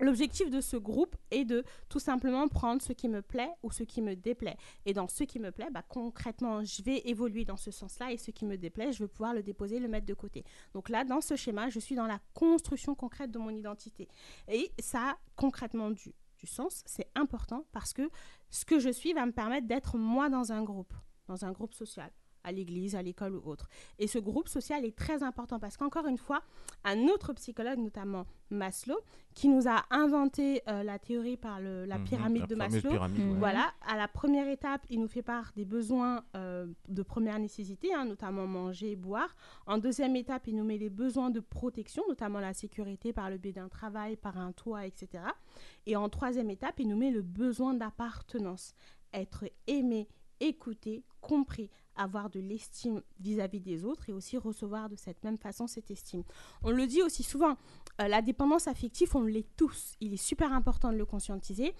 L'objectif 0.00 0.50
de 0.50 0.60
ce 0.60 0.76
groupe 0.76 1.16
est 1.30 1.44
de 1.44 1.64
tout 1.88 1.98
simplement 1.98 2.46
prendre 2.48 2.80
ce 2.80 2.92
qui 2.92 3.08
me 3.08 3.20
plaît 3.20 3.50
ou 3.62 3.70
ce 3.70 3.82
qui 3.82 4.00
me 4.00 4.14
déplaît. 4.14 4.56
Et 4.86 4.92
dans 4.92 5.08
ce 5.08 5.24
qui 5.24 5.40
me 5.40 5.50
plaît, 5.50 5.68
bah, 5.72 5.82
concrètement, 5.88 6.64
je 6.64 6.82
vais 6.82 7.02
évoluer 7.06 7.44
dans 7.44 7.56
ce 7.56 7.70
sens-là 7.70 8.12
et 8.12 8.16
ce 8.16 8.30
qui 8.30 8.46
me 8.46 8.56
déplaît, 8.56 8.92
je 8.92 9.04
vais 9.04 9.08
pouvoir 9.08 9.34
le 9.34 9.42
déposer, 9.42 9.80
le 9.80 9.88
mettre 9.88 10.06
de 10.06 10.14
côté. 10.14 10.44
Donc 10.72 10.88
là, 10.88 11.04
dans 11.04 11.20
ce 11.20 11.36
schéma, 11.36 11.68
je 11.68 11.80
suis 11.80 11.96
dans 11.96 12.06
la 12.06 12.20
construction 12.32 12.94
concrète 12.94 13.30
de 13.30 13.38
mon 13.38 13.50
identité. 13.50 14.08
Et 14.48 14.70
ça 14.78 15.18
concrètement 15.36 15.90
du 15.90 16.14
sens, 16.44 16.82
c'est 16.86 17.10
important 17.14 17.64
parce 17.72 17.92
que 17.92 18.08
ce 18.50 18.64
que 18.64 18.78
je 18.78 18.90
suis 18.90 19.12
va 19.12 19.26
me 19.26 19.32
permettre 19.32 19.66
d'être 19.66 19.98
moi 19.98 20.28
dans 20.28 20.52
un 20.52 20.62
groupe, 20.62 20.94
dans 21.26 21.44
un 21.44 21.52
groupe 21.52 21.74
social 21.74 22.10
à 22.44 22.52
l'église, 22.52 22.94
à 22.96 23.02
l'école 23.02 23.34
ou 23.36 23.42
autre. 23.44 23.68
Et 23.98 24.06
ce 24.06 24.18
groupe 24.18 24.48
social 24.48 24.84
est 24.84 24.96
très 24.96 25.22
important 25.22 25.58
parce 25.58 25.76
qu'encore 25.76 26.06
une 26.06 26.18
fois, 26.18 26.42
un 26.84 27.04
autre 27.08 27.32
psychologue, 27.34 27.78
notamment 27.78 28.26
Maslow, 28.50 28.98
qui 29.34 29.48
nous 29.48 29.68
a 29.68 29.84
inventé 29.90 30.62
euh, 30.68 30.82
la 30.82 30.98
théorie 30.98 31.36
par 31.36 31.60
le- 31.60 31.84
la 31.84 31.98
Mhm, 31.98 32.04
pyramide 32.04 32.40
la 32.42 32.46
de 32.46 32.54
Maslow, 32.54 32.90
pyramide, 32.90 33.20
voilà, 33.38 33.72
à 33.86 33.96
la 33.96 34.08
première 34.08 34.48
étape, 34.48 34.86
il 34.88 35.00
nous 35.00 35.08
fait 35.08 35.22
part 35.22 35.52
des 35.54 35.64
besoins 35.64 36.24
euh, 36.36 36.66
de 36.88 37.02
première 37.02 37.38
nécessité, 37.38 37.92
hein, 37.94 38.04
notamment 38.06 38.46
manger 38.46 38.92
et 38.92 38.96
boire. 38.96 39.34
En 39.66 39.78
deuxième 39.78 40.16
étape, 40.16 40.46
il 40.48 40.56
nous 40.56 40.64
met 40.64 40.78
les 40.78 40.90
besoins 40.90 41.30
de 41.30 41.40
protection, 41.40 42.02
notamment 42.08 42.40
la 42.40 42.54
sécurité 42.54 43.12
par 43.12 43.28
le 43.30 43.36
biais 43.38 43.52
d'un 43.52 43.68
travail, 43.68 44.16
par 44.16 44.38
un 44.38 44.52
toit, 44.52 44.86
etc. 44.86 45.24
Et 45.86 45.94
en 45.96 46.08
troisième 46.08 46.50
étape, 46.50 46.80
il 46.80 46.88
nous 46.88 46.96
met 46.96 47.10
le 47.10 47.22
besoin 47.22 47.74
d'appartenance, 47.74 48.74
être 49.12 49.44
aimé, 49.66 50.08
écouté, 50.40 51.02
compris, 51.20 51.70
avoir 51.98 52.30
de 52.30 52.40
l'estime 52.40 53.02
vis-à-vis 53.20 53.60
des 53.60 53.84
autres 53.84 54.08
et 54.08 54.12
aussi 54.12 54.38
recevoir 54.38 54.88
de 54.88 54.96
cette 54.96 55.22
même 55.24 55.36
façon 55.38 55.66
cette 55.66 55.90
estime. 55.90 56.22
On 56.62 56.70
le 56.70 56.86
dit 56.86 57.02
aussi 57.02 57.22
souvent, 57.22 57.56
euh, 58.00 58.08
la 58.08 58.22
dépendance 58.22 58.66
affective, 58.68 59.14
on 59.14 59.22
l'est 59.24 59.48
tous. 59.56 59.94
Il 60.00 60.14
est 60.14 60.16
super 60.16 60.52
important 60.52 60.90
de 60.92 60.96
le 60.96 61.04
conscientiser. 61.04 61.74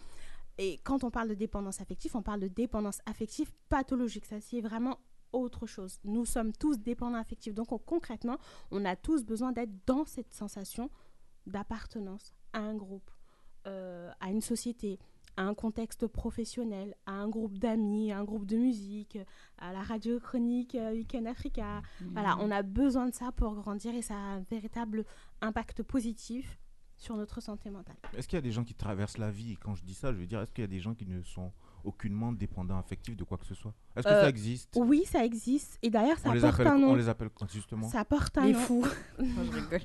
Et 0.58 0.78
quand 0.84 1.04
on 1.04 1.10
parle 1.10 1.28
de 1.28 1.34
dépendance 1.34 1.80
affective, 1.80 2.16
on 2.16 2.22
parle 2.22 2.40
de 2.40 2.48
dépendance 2.48 3.00
affective 3.06 3.50
pathologique. 3.68 4.24
Ça, 4.26 4.40
c'est 4.40 4.60
vraiment 4.60 4.98
autre 5.32 5.66
chose. 5.66 5.98
Nous 6.04 6.24
sommes 6.24 6.52
tous 6.52 6.78
dépendants 6.78 7.18
affectifs. 7.18 7.54
Donc, 7.54 7.70
on- 7.70 7.78
concrètement, 7.78 8.38
on 8.72 8.84
a 8.84 8.96
tous 8.96 9.24
besoin 9.24 9.52
d'être 9.52 9.70
dans 9.86 10.04
cette 10.04 10.32
sensation 10.34 10.90
d'appartenance 11.46 12.34
à 12.52 12.58
un 12.60 12.74
groupe, 12.74 13.10
euh, 13.66 14.10
à 14.20 14.30
une 14.30 14.40
société, 14.40 14.98
à 15.38 15.42
un 15.42 15.54
contexte 15.54 16.08
professionnel, 16.08 16.96
à 17.06 17.12
un 17.12 17.28
groupe 17.28 17.58
d'amis, 17.58 18.10
à 18.10 18.18
un 18.18 18.24
groupe 18.24 18.44
de 18.44 18.56
musique, 18.56 19.18
à 19.58 19.72
la 19.72 19.82
radio 19.82 20.18
chronique 20.18 20.74
euh, 20.74 20.90
Weekend 20.90 21.28
Africa. 21.28 21.80
Voilà, 22.12 22.36
on 22.40 22.50
a 22.50 22.62
besoin 22.62 23.06
de 23.06 23.14
ça 23.14 23.30
pour 23.30 23.54
grandir 23.54 23.94
et 23.94 24.02
ça 24.02 24.14
a 24.14 24.18
un 24.18 24.40
véritable 24.40 25.04
impact 25.40 25.84
positif 25.84 26.58
sur 26.96 27.16
notre 27.16 27.40
santé 27.40 27.70
mentale. 27.70 27.94
Est-ce 28.16 28.26
qu'il 28.26 28.36
y 28.36 28.38
a 28.38 28.42
des 28.42 28.50
gens 28.50 28.64
qui 28.64 28.74
traversent 28.74 29.18
la 29.18 29.30
vie? 29.30 29.52
Et 29.52 29.56
Quand 29.56 29.76
je 29.76 29.84
dis 29.84 29.94
ça, 29.94 30.12
je 30.12 30.18
veux 30.18 30.26
dire, 30.26 30.40
est-ce 30.40 30.52
qu'il 30.52 30.62
y 30.62 30.64
a 30.64 30.68
des 30.68 30.80
gens 30.80 30.96
qui 30.96 31.06
ne 31.06 31.22
sont 31.22 31.52
aucunement 31.84 32.32
dépendants 32.32 32.78
affectifs 32.78 33.16
de 33.16 33.24
quoi 33.24 33.38
que 33.38 33.46
ce 33.46 33.54
soit 33.54 33.72
Est-ce 33.96 34.06
que 34.06 34.12
Euh, 34.12 34.22
ça 34.22 34.28
existe? 34.28 34.70
Oui, 34.76 35.04
ça 35.04 35.24
existe. 35.24 35.78
Et 35.82 35.90
d'ailleurs, 35.90 36.18
ça 36.18 36.30
on 36.30 36.32
porte 36.40 36.44
appelle, 36.54 36.66
un 36.66 36.78
nom. 36.78 36.90
on 36.90 36.94
les 36.94 37.08
appelle 37.08 37.30
quand, 37.34 37.50
justement? 37.50 37.88
Ça 37.88 38.04
porte 38.04 38.36
un 38.38 38.46
Les 38.46 38.52
nom. 38.52 38.58
fous. 38.58 38.86
Non, 39.18 39.26
je 39.44 39.50
rigole. 39.52 39.80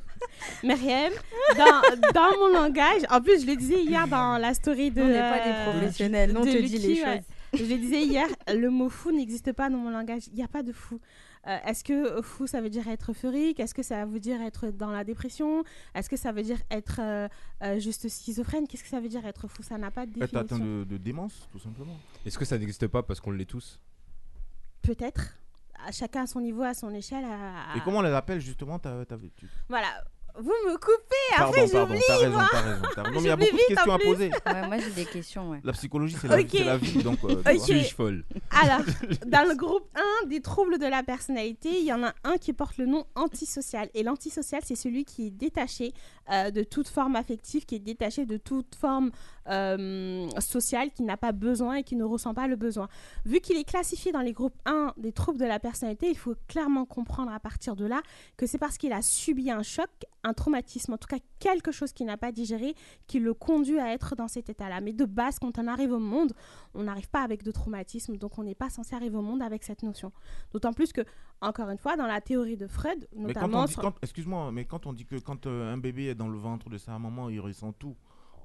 Myriam, 0.64 1.14
dans, 1.58 2.12
dans 2.14 2.38
mon 2.40 2.48
langage, 2.54 3.02
en 3.10 3.22
plus, 3.22 3.42
je 3.42 3.48
le 3.48 3.56
disais 3.56 3.84
hier 3.84 4.08
dans 4.08 4.38
la 4.38 4.54
story 4.54 4.92
de. 4.92 5.02
On 5.02 5.08
n'est 5.08 5.20
pas 5.20 5.40
des 5.44 5.50
euh, 5.52 5.72
professionnels, 5.72 6.38
on 6.38 6.42
de 6.46 6.52
te 6.52 6.58
dit 6.62 6.78
les 6.78 7.02
ouais. 7.04 7.18
choses. 7.18 7.26
Je 7.60 7.64
le 7.66 7.78
disais 7.78 8.04
hier, 8.04 8.28
le 8.54 8.70
mot 8.70 8.90
fou 8.90 9.12
n'existe 9.12 9.52
pas 9.54 9.70
dans 9.70 9.78
mon 9.78 9.92
langage. 9.92 10.24
Il 10.28 10.34
n'y 10.36 10.44
a 10.44 10.48
pas 10.48 10.64
de 10.64 10.72
fou. 10.72 11.00
Euh, 11.46 11.58
Est-ce 11.66 11.84
que 11.84 12.22
fou, 12.22 12.48
ça 12.48 12.62
veut 12.62 12.70
dire 12.70 12.88
être 12.88 13.12
euphorique? 13.12 13.60
Est-ce 13.60 13.74
que 13.74 13.84
ça 13.84 14.06
veut 14.06 14.20
dire 14.22 14.42
être 14.42 14.68
dans 14.72 14.92
la 14.92 15.04
dépression? 15.04 15.64
Est-ce 15.94 16.10
que 16.10 16.16
ça 16.16 16.32
veut 16.32 16.42
dire 16.44 16.60
être 16.72 17.02
euh, 17.02 17.28
euh, 17.64 17.80
juste 17.80 18.08
schizophrène? 18.08 18.66
Qu'est-ce 18.68 18.84
que 18.84 18.90
ça 18.90 19.02
veut 19.02 19.10
dire 19.10 19.26
être 19.26 19.48
fou 19.50 19.62
Ça 19.62 19.78
n'a 19.78 19.92
pas 19.92 20.06
de 20.06 20.12
Être 20.24 20.36
atteint 20.38 20.56
définition. 20.58 20.66
de, 20.80 20.84
de 20.86 20.98
démence, 20.98 21.50
tout 21.52 21.60
simplement. 21.60 21.98
Est-ce 22.26 22.38
que 22.38 22.46
ça 22.46 22.58
n'existe 22.58 22.88
pas 22.88 23.04
parce 23.04 23.20
qu'on 23.20 23.32
l'est 23.32 23.46
tous? 23.46 23.80
Peut-être. 24.82 25.36
Chacun 25.92 26.24
à 26.24 26.28
son 26.28 26.40
niveau, 26.40 26.62
à 26.64 26.74
son 26.74 26.94
échelle. 26.94 27.26
à- 27.26 27.76
Et 27.76 27.82
comment 27.84 27.98
on 28.00 28.04
les 28.04 28.10
appelle, 28.12 28.40
justement 28.40 28.80
t'as- 28.80 29.06
tu- 29.36 29.50
Voilà. 29.68 29.88
Vous 30.36 30.50
me 30.66 30.78
coupez, 30.78 30.96
Pardon, 31.38 31.50
après 31.52 31.68
pardon, 31.70 31.88
j'oublie, 31.94 32.02
t'as 32.08 32.18
raison, 32.18 32.38
t'as 32.52 32.60
raison. 32.62 32.82
t'as 32.96 33.04
raison. 33.04 33.14
Non, 33.16 33.22
mais 33.22 33.28
il 33.28 33.28
y 33.28 33.32
a 33.32 33.36
beaucoup 33.36 33.52
de 33.56 33.68
questions 33.68 33.94
à 33.94 34.00
poser. 34.00 34.32
Ouais, 34.48 34.68
moi, 34.68 34.78
j'ai 34.80 34.90
des 34.90 35.06
questions. 35.06 35.50
Ouais. 35.52 35.62
La 35.64 35.74
psychologie, 35.74 36.16
c'est 36.20 36.28
la, 36.28 36.38
c'est 36.50 36.64
la 36.64 36.78
vie, 36.78 37.04
donc. 37.04 37.20
euh, 37.24 37.28
tu 37.28 37.34
Ok. 37.38 37.44
vois. 37.44 37.66
Suis-je 37.66 37.94
folle 37.96 38.24
Alors, 38.64 38.82
dans 39.28 39.48
le 39.48 39.56
groupe 39.56 39.88
1 40.24 40.28
des 40.28 40.42
troubles 40.42 40.80
de 40.80 40.88
la 40.88 41.04
personnalité, 41.04 41.70
il 41.80 41.86
y 41.86 41.94
en 41.94 42.04
a 42.04 42.14
un 42.24 42.38
qui 42.38 42.52
porte 42.54 42.78
le 42.78 42.88
nom 42.88 43.06
antisocial. 43.14 43.90
Et 43.94 44.02
l'antisocial, 44.02 44.62
c'est 44.66 44.76
celui 44.76 45.06
qui 45.06 45.28
est 45.28 45.32
détaché 45.32 45.94
euh, 46.32 46.50
de 46.50 46.64
toute 46.64 46.88
forme 46.88 47.16
affective, 47.16 47.66
qui 47.66 47.76
est 47.76 47.80
détaché 47.80 48.26
de 48.26 48.38
toute 48.38 48.74
forme 48.76 49.12
euh, 49.50 50.28
sociale, 50.40 50.90
qui 50.92 51.04
n'a 51.04 51.18
pas 51.18 51.32
besoin 51.32 51.76
et 51.76 51.84
qui 51.84 51.96
ne 51.96 52.04
ressent 52.04 52.34
pas 52.34 52.48
le 52.48 52.56
besoin. 52.56 52.88
Vu 53.26 53.40
qu'il 53.40 53.58
est 53.58 53.64
classifié 53.70 54.12
dans 54.12 54.22
les 54.22 54.34
groupes 54.34 54.56
1 54.66 54.94
des 54.98 55.12
troubles 55.12 55.38
de 55.40 55.46
la 55.46 55.60
personnalité, 55.60 56.08
il 56.10 56.18
faut 56.18 56.36
clairement 56.48 56.86
comprendre 56.86 57.32
à 57.32 57.40
partir 57.40 57.76
de 57.76 57.86
là 57.86 58.02
que 58.38 58.48
c'est 58.48 58.58
parce 58.58 58.78
qu'il 58.78 58.94
a 58.94 59.02
subi 59.02 59.52
un 59.52 59.62
choc, 59.64 59.90
un 60.24 60.34
traumatisme, 60.34 60.94
en 60.94 60.98
tout 60.98 61.08
cas 61.08 61.18
quelque 61.40 61.72
chose 61.72 61.94
qu'il 61.94 62.06
n'a 62.06 62.18
pas 62.18 62.32
digéré, 62.32 62.76
qui 63.08 63.20
le 63.20 63.34
conduit 63.34 63.80
à 63.80 63.94
être 63.94 64.16
dans 64.16 64.28
cet 64.28 64.50
état-là. 64.50 64.82
Mais 64.82 64.94
de 64.94 65.06
base, 65.06 65.40
quand 65.40 65.58
on 65.58 65.68
arrive 65.68 65.92
au 65.92 66.00
monde, 66.00 66.34
on 66.74 66.84
n'arrive 66.84 67.10
pas 67.10 67.22
avec 67.22 67.44
de 67.44 67.52
traumatisme, 67.52 68.18
donc 68.18 68.38
on 68.38 68.44
n'est 68.44 68.56
pas 68.56 68.70
censé 68.70 68.96
arriver 68.96 69.18
au 69.18 69.22
monde 69.22 69.42
avec 69.42 69.64
cette 69.64 69.84
notion. 69.84 70.12
D'autant 70.52 70.74
plus 70.74 70.94
que, 70.94 71.02
encore 71.42 71.70
une 71.70 71.78
fois, 71.78 71.98
dans 71.98 72.08
la 72.08 72.22
théorie 72.22 72.58
de 72.58 72.68
Freud, 72.68 73.08
notamment... 73.16 73.66
excuse-moi, 74.02 74.52
mais 74.52 74.66
quand 74.66 74.86
on 74.86 74.94
dit 74.94 75.06
que 75.06 75.18
quand 75.18 75.46
euh, 75.46 75.74
un 75.74 75.78
bébé 75.78 76.08
est 76.08 76.16
dans 76.16 76.30
le 76.30 76.38
ventre 76.38 76.70
de 76.70 76.78
sa 76.78 76.98
maman, 76.98 77.30
il 77.30 77.40
ressent 77.40 77.74
tout. 77.74 77.96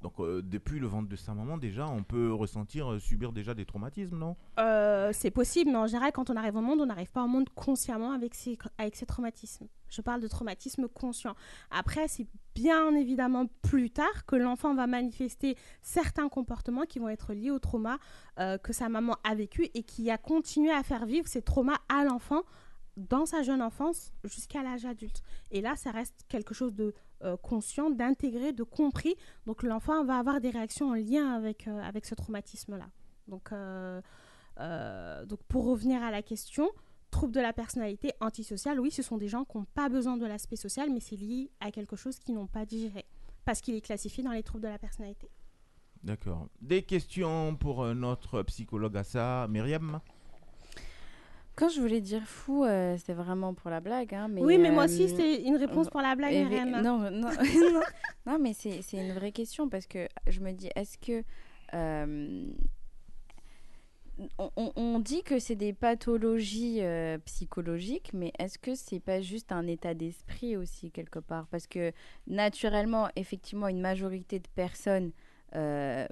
Donc 0.03 0.21
euh, 0.21 0.43
depuis 0.43 0.79
le 0.79 0.87
ventre 0.87 1.09
de 1.09 1.17
sa 1.17 1.35
maman, 1.35 1.59
déjà, 1.59 1.89
on 1.89 2.03
peut 2.03 2.33
ressentir, 2.33 2.93
euh, 2.93 2.99
subir 2.99 3.33
déjà 3.33 3.55
des 3.55 3.65
traumatismes, 3.65 4.19
non? 4.19 4.37
Euh, 4.59 5.11
c'est 5.13 5.31
possible, 5.31 5.71
mais 5.71 5.77
en 5.77 5.87
général, 5.87 6.13
quand 6.13 6.31
on 6.31 6.37
arrive 6.37 6.57
au 6.57 6.61
monde, 6.61 6.81
on 6.81 6.87
n'arrive 6.87 7.11
pas 7.11 7.25
au 7.25 7.29
monde 7.29 7.49
consciemment 7.55 8.13
avec 8.13 8.35
ses, 8.35 8.57
avec 8.79 8.97
ses 8.97 9.07
traumatismes. 9.07 9.67
Je 9.89 10.03
parle 10.03 10.21
de 10.21 10.29
traumatisme 10.29 10.87
conscient. 10.89 11.35
Après, 11.71 12.09
c'est 12.09 12.27
bien 12.55 12.95
évidemment 12.95 13.47
plus 13.63 13.91
tard 13.91 14.27
que 14.27 14.37
l'enfant 14.37 14.75
va 14.75 14.87
manifester 14.87 15.57
certains 15.81 16.29
comportements 16.29 16.85
qui 16.85 16.99
vont 16.99 17.09
être 17.09 17.33
liés 17.33 17.51
au 17.51 17.59
trauma 17.59 17.99
que 18.37 18.73
sa 18.73 18.89
maman 18.91 19.17
a 19.25 19.35
vécu 19.35 19.69
et 19.75 19.83
qui 19.83 20.11
a 20.11 20.19
continué 20.19 20.71
à 20.71 20.83
faire 20.83 21.07
vivre 21.07 21.27
ces 21.27 21.41
traumas 21.41 21.79
à 21.89 22.05
l'enfant 22.05 22.43
dans 22.99 23.27
sa 23.27 23.43
jeune 23.43 23.63
enfance 23.63 24.13
jusqu'à 24.25 24.63
l'âge 24.63 24.85
adulte. 24.85 25.23
Et 25.51 25.61
là, 25.61 25.77
ça 25.77 25.91
reste 25.91 26.25
quelque 26.29 26.53
chose 26.53 26.75
de 26.75 26.95
euh, 27.23 27.37
conscient, 27.37 27.91
d'intégré, 27.91 28.53
de 28.53 28.65
compris. 28.65 29.15
Donc 29.47 29.63
l'enfant 29.63 30.05
va 30.05 30.19
avoir 30.19 30.41
des 30.41 30.51
réactions 30.51 30.91
en 30.91 30.95
lien 30.95 31.33
avec, 31.33 31.69
euh, 31.69 31.81
avec 31.81 32.05
ce 32.07 32.15
traumatisme-là. 32.15 32.89
Donc, 33.29 33.53
euh, 33.53 34.01
donc 35.27 35.43
pour 35.45 35.67
revenir 35.67 36.03
à 36.03 36.11
la 36.11 36.23
question, 36.23 36.69
trouble 37.11 37.33
de 37.33 37.41
la 37.41 37.53
personnalité 37.53 38.13
antisociale, 38.21 38.81
oui, 38.81 38.91
ce 38.91 39.03
sont 39.03 39.17
des 39.17 39.29
gens 39.29 39.45
qui 39.45 39.57
n'ont 39.57 39.67
pas 39.75 39.89
besoin 39.89 40.17
de 40.17 40.27
l'aspect 40.27 40.57
social, 40.57 40.91
mais 40.91 41.01
c'est 41.01 41.17
lié 41.17 41.51
à 41.61 41.71
quelque 41.71 41.97
chose 41.97 42.19
qu'ils 42.19 42.35
n'ont 42.35 42.47
pas 42.49 42.67
digéré, 42.67 43.07
parce 43.45 43.61
qu'il 43.61 43.75
est 43.75 43.81
classifié 43.81 44.25
dans 44.25 44.33
les 44.33 44.43
troubles 44.43 44.65
de 44.65 44.69
la 44.69 44.79
personnalité. 44.79 45.31
D'accord. 46.03 46.49
Des 46.61 46.83
questions 46.83 47.57
pour 47.57 47.85
notre 47.95 48.43
psychologue 48.43 48.97
à 48.97 49.05
ça, 49.05 49.47
Myriam? 49.49 50.01
Quand 51.59 51.69
je 51.69 51.81
voulais 51.81 52.01
dire 52.01 52.23
fou, 52.23 52.65
euh, 52.65 52.97
c'était 52.97 53.15
vraiment 53.15 53.53
pour 53.53 53.69
la 53.69 53.81
blague. 53.81 54.15
Hein, 54.15 54.29
mais, 54.29 54.43
oui, 54.43 54.59
mais 54.59 54.71
moi 54.71 54.83
euh, 54.83 54.85
aussi, 54.85 55.09
c'est 55.09 55.43
une 55.43 55.57
réponse 55.57 55.91
pour 55.91 56.01
la 56.01 56.15
blague, 56.15 56.33
Myriam. 56.33 56.71
Non, 56.71 57.11
non, 57.11 57.31
non, 57.73 57.83
non, 58.27 58.39
mais 58.39 58.53
c'est 58.55 58.81
une 58.93 59.13
vraie 59.13 59.33
question 59.33 59.69
parce 59.69 59.89
que 59.89 60.07
je 60.29 60.39
me 60.41 60.53
dis, 60.53 60.71
est-ce 60.77 60.97
que. 60.99 61.25
euh, 61.75 62.47
on, 64.39 64.73
on- 64.77 64.99
dit 64.99 65.23
que 65.23 65.39
c'est 65.39 65.55
des 65.55 65.73
pathologies 65.73 66.83
euh, 66.83 67.19
psychologiques, 67.25 68.11
mais 68.13 68.33
est-ce 68.39 68.59
que 68.59 68.75
c'est 68.75 69.01
pas 69.01 69.21
juste 69.21 69.53
un 69.53 69.67
état 69.67 69.95
d'esprit 69.95 70.57
aussi 70.57 70.91
quelque 70.91 71.19
part? 71.21 71.47
Parce 71.49 71.67
que 71.67 71.93
naturellement, 72.27 73.09
effectivement, 73.17 73.69
une 73.69 73.81
majorité 73.81 74.39
de 74.41 74.49
personnes 74.55 75.13
euh, 75.55 76.07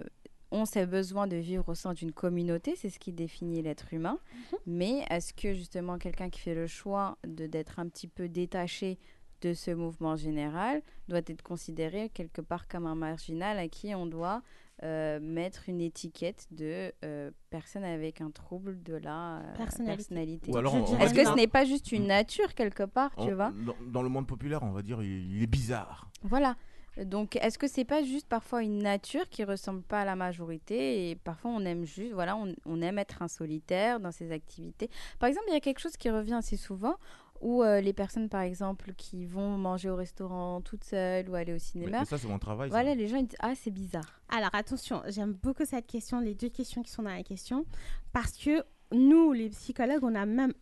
ont 0.51 0.65
ces 0.65 0.87
besoins 0.87 1.27
de 1.27 1.37
vivre 1.37 1.69
au 1.69 1.75
sein 1.75 1.93
d'une 1.93 2.13
communauté, 2.13 2.75
c'est 2.77 2.91
ce 2.91 2.99
qui 2.99 3.13
définit 3.13 3.63
l'être 3.63 3.93
humain. 3.93 4.19
Mhm. 4.53 4.59
Mais 4.67 5.05
est-ce 5.11 5.33
que 5.35 5.55
justement 5.55 5.99
quelqu'un 5.99 6.31
qui 6.31 6.41
fait 6.41 6.55
le 6.55 6.67
choix 6.67 7.19
de 7.27 7.47
d'être 7.47 7.79
un 7.79 7.89
petit 7.89 8.09
peu 8.09 8.29
détaché 8.29 8.99
de 9.43 9.53
ce 9.53 9.71
mouvement 9.71 10.17
général 10.17 10.83
doit 11.09 11.19
être 11.27 11.43
considéré 11.43 12.09
quelque 12.09 12.41
part 12.41 12.69
comme 12.69 12.87
un 12.87 12.95
marginal 12.95 13.59
à 13.59 13.69
qui 13.69 13.95
on 13.95 14.07
doit 14.07 14.43
euh, 14.83 15.21
mettre 15.21 15.69
une 15.69 15.81
étiquette 15.81 16.47
de 16.51 16.93
euh, 17.05 17.31
personne 17.51 17.85
avec 17.85 18.21
un 18.21 18.31
trouble 18.31 18.83
de 18.83 18.95
la 18.95 19.39
euh, 19.41 19.57
Personnalité. 19.57 20.51
Est-ce 20.51 21.13
que 21.15 21.21
dire- 21.21 21.31
ce 21.31 21.35
n'est 21.37 21.47
pas 21.47 21.65
juste 21.65 21.93
une 21.93 22.07
nature 22.07 22.55
quelque 22.55 22.83
part, 22.85 23.15
tu 23.17 23.33
vois? 23.33 23.53
dans, 23.53 23.75
dans 23.87 24.03
le 24.03 24.09
monde 24.09 24.27
populaire, 24.27 24.63
on 24.63 24.71
va 24.73 24.83
dire, 24.83 25.03
il, 25.03 25.35
il 25.37 25.43
est 25.43 25.47
bizarre. 25.47 26.11
Voilà. 26.23 26.57
Donc, 27.05 27.37
est-ce 27.37 27.59
que 27.59 27.67
c'est 27.67 27.85
pas 27.85 28.03
juste 28.03 28.29
parfois 28.29 28.63
une 28.63 28.79
nature 28.79 29.29
qui 29.29 29.45
ressemble 29.45 29.83
pas 29.83 30.01
à 30.01 30.05
la 30.05 30.17
majorité 30.17 31.11
et 31.11 31.17
parfois 31.17 31.51
on 31.51 31.61
aime 31.65 31.85
juste, 31.85 32.13
voilà, 32.13 32.37
on, 32.37 32.55
on 32.65 32.81
aime 32.81 32.99
être 32.99 33.23
un 33.23 33.29
solitaire 33.29 34.01
dans 34.01 34.13
ses 34.13 34.33
activités? 34.33 34.91
Par 35.19 35.29
exemple, 35.29 35.47
il 35.49 35.55
y 35.55 35.57
a 35.57 35.61
quelque 35.61 35.81
chose 35.81 35.97
qui 35.97 36.11
revient 36.11 36.35
assez 36.35 36.57
souvent 36.57 36.97
où 37.41 37.63
euh, 37.63 37.81
les 37.81 37.93
personnes, 37.93 38.29
par 38.29 38.41
exemple, 38.43 38.93
qui 38.97 39.27
vont 39.27 39.59
manger 39.59 39.91
au 39.91 39.97
restaurant 39.97 40.61
toutes 40.61 40.85
seules 40.85 41.29
ou 41.29 41.35
aller 41.35 41.53
au 41.53 41.59
cinéma, 41.59 42.01
mais 42.01 42.05
ça, 42.05 42.19
c'est 42.19 42.29
mon 42.29 42.39
travail. 42.39 42.71
ça. 42.71 42.77
voilà, 42.77 42.95
les 42.95 43.09
gens 43.09 43.17
ils 43.17 43.27
disent 43.27 43.39
ah 43.41 43.53
c'est 43.55 43.71
bizarre. 43.71 44.21
Alors 44.29 44.51
attention, 44.55 45.03
j'aime 45.09 45.33
beaucoup 45.33 45.65
cette 45.65 45.87
question, 45.87 46.21
les 46.21 46.35
deux 46.35 46.49
questions 46.49 46.83
qui 46.83 46.91
sont 46.91 47.03
dans 47.03 47.11
la 47.11 47.23
question, 47.23 47.67
parce 48.13 48.37
que 48.37 48.65
nous, 48.93 49.33
les 49.33 49.51
psychologues, 49.51 50.03
on 50.03 50.15
a 50.15 50.27
même 50.27 50.53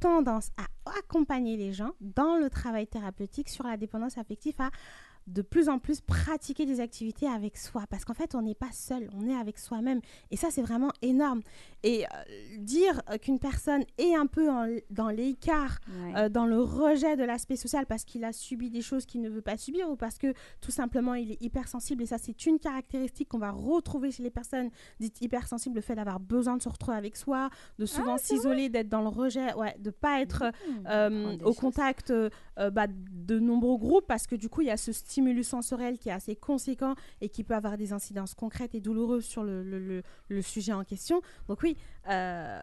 tendance 0.00 0.50
à 0.58 0.66
accompagner 0.98 1.56
les 1.56 1.72
gens 1.72 1.92
dans 2.00 2.36
le 2.36 2.50
travail 2.50 2.86
thérapeutique 2.86 3.48
sur 3.48 3.64
la 3.64 3.76
dépendance 3.76 4.18
affective 4.18 4.54
à 4.58 4.70
de 5.26 5.42
plus 5.42 5.68
en 5.68 5.78
plus 5.78 6.00
pratiquer 6.00 6.66
des 6.66 6.80
activités 6.80 7.26
avec 7.26 7.56
soi. 7.56 7.84
Parce 7.88 8.04
qu'en 8.04 8.14
fait 8.14 8.34
on 8.34 8.42
n'est 8.42 8.54
pas 8.54 8.72
seul, 8.72 9.08
on 9.14 9.26
est 9.26 9.34
avec 9.34 9.58
soi-même. 9.58 10.00
Et 10.30 10.36
ça 10.36 10.48
c'est 10.50 10.62
vraiment 10.62 10.90
énorme. 11.02 11.40
Et 11.82 12.04
euh, 12.04 12.08
dire 12.58 13.00
euh, 13.10 13.18
qu'une 13.18 13.38
personne 13.38 13.84
est 13.98 14.14
un 14.14 14.26
peu 14.26 14.50
en- 14.50 14.68
dans 14.90 15.08
l'écart 15.08 15.78
Ouais. 15.88 16.12
euh, 16.16 16.28
dans 16.28 16.46
le 16.46 16.60
rejet 16.60 17.16
de 17.16 17.24
l'aspect 17.24 17.56
social 17.56 17.86
parce 17.86 18.04
qu'il 18.04 18.24
a 18.24 18.32
subi 18.32 18.70
des 18.70 18.82
choses 18.82 19.06
qu'il 19.06 19.20
ne 19.22 19.28
veut 19.28 19.42
pas 19.42 19.56
subir 19.56 19.88
ou 19.90 19.96
parce 19.96 20.18
que 20.18 20.32
tout 20.60 20.70
simplement 20.70 21.14
il 21.14 21.32
est 21.32 21.42
hypersensible 21.42 22.02
et 22.02 22.06
ça 22.06 22.18
c'est 22.18 22.46
une 22.46 22.58
caractéristique 22.58 23.28
qu'on 23.28 23.38
va 23.38 23.50
retrouver 23.50 24.10
chez 24.10 24.22
les 24.22 24.30
personnes 24.30 24.70
dites 25.00 25.20
hypersensibles 25.20 25.74
le 25.76 25.80
fait 25.82 25.94
d'avoir 25.94 26.20
besoin 26.20 26.56
de 26.56 26.62
se 26.62 26.68
retrouver 26.68 26.96
avec 26.96 27.16
soi 27.16 27.50
de 27.78 27.86
souvent 27.86 28.18
s'isoler 28.18 28.68
d'être 28.68 28.88
dans 28.88 29.02
le 29.02 29.08
rejet 29.08 29.52
ouais 29.54 29.76
de 29.78 29.90
pas 29.90 30.20
être 30.20 30.44
Mmh, 30.68 31.38
au 31.44 31.46
choses. 31.52 31.56
contact 31.56 32.12
bah, 32.72 32.86
de 32.88 33.38
nombreux 33.38 33.78
groupes 33.78 34.06
parce 34.06 34.26
que 34.26 34.34
du 34.36 34.48
coup 34.48 34.60
il 34.62 34.66
y 34.68 34.70
a 34.70 34.76
ce 34.76 34.92
stimulus 35.14 35.46
sensoriel 35.46 35.96
qui 35.96 36.08
est 36.08 36.12
assez 36.12 36.34
conséquent 36.34 36.96
et 37.20 37.28
qui 37.28 37.44
peut 37.44 37.54
avoir 37.54 37.76
des 37.76 37.92
incidences 37.92 38.34
concrètes 38.34 38.74
et 38.74 38.80
douloureuses 38.80 39.24
sur 39.24 39.44
le, 39.44 40.02
sujet 40.42 40.72
en 40.72 40.82
question. 40.82 41.22
Donc 41.48 41.62
oui 41.62 41.76
euh, 42.08 42.60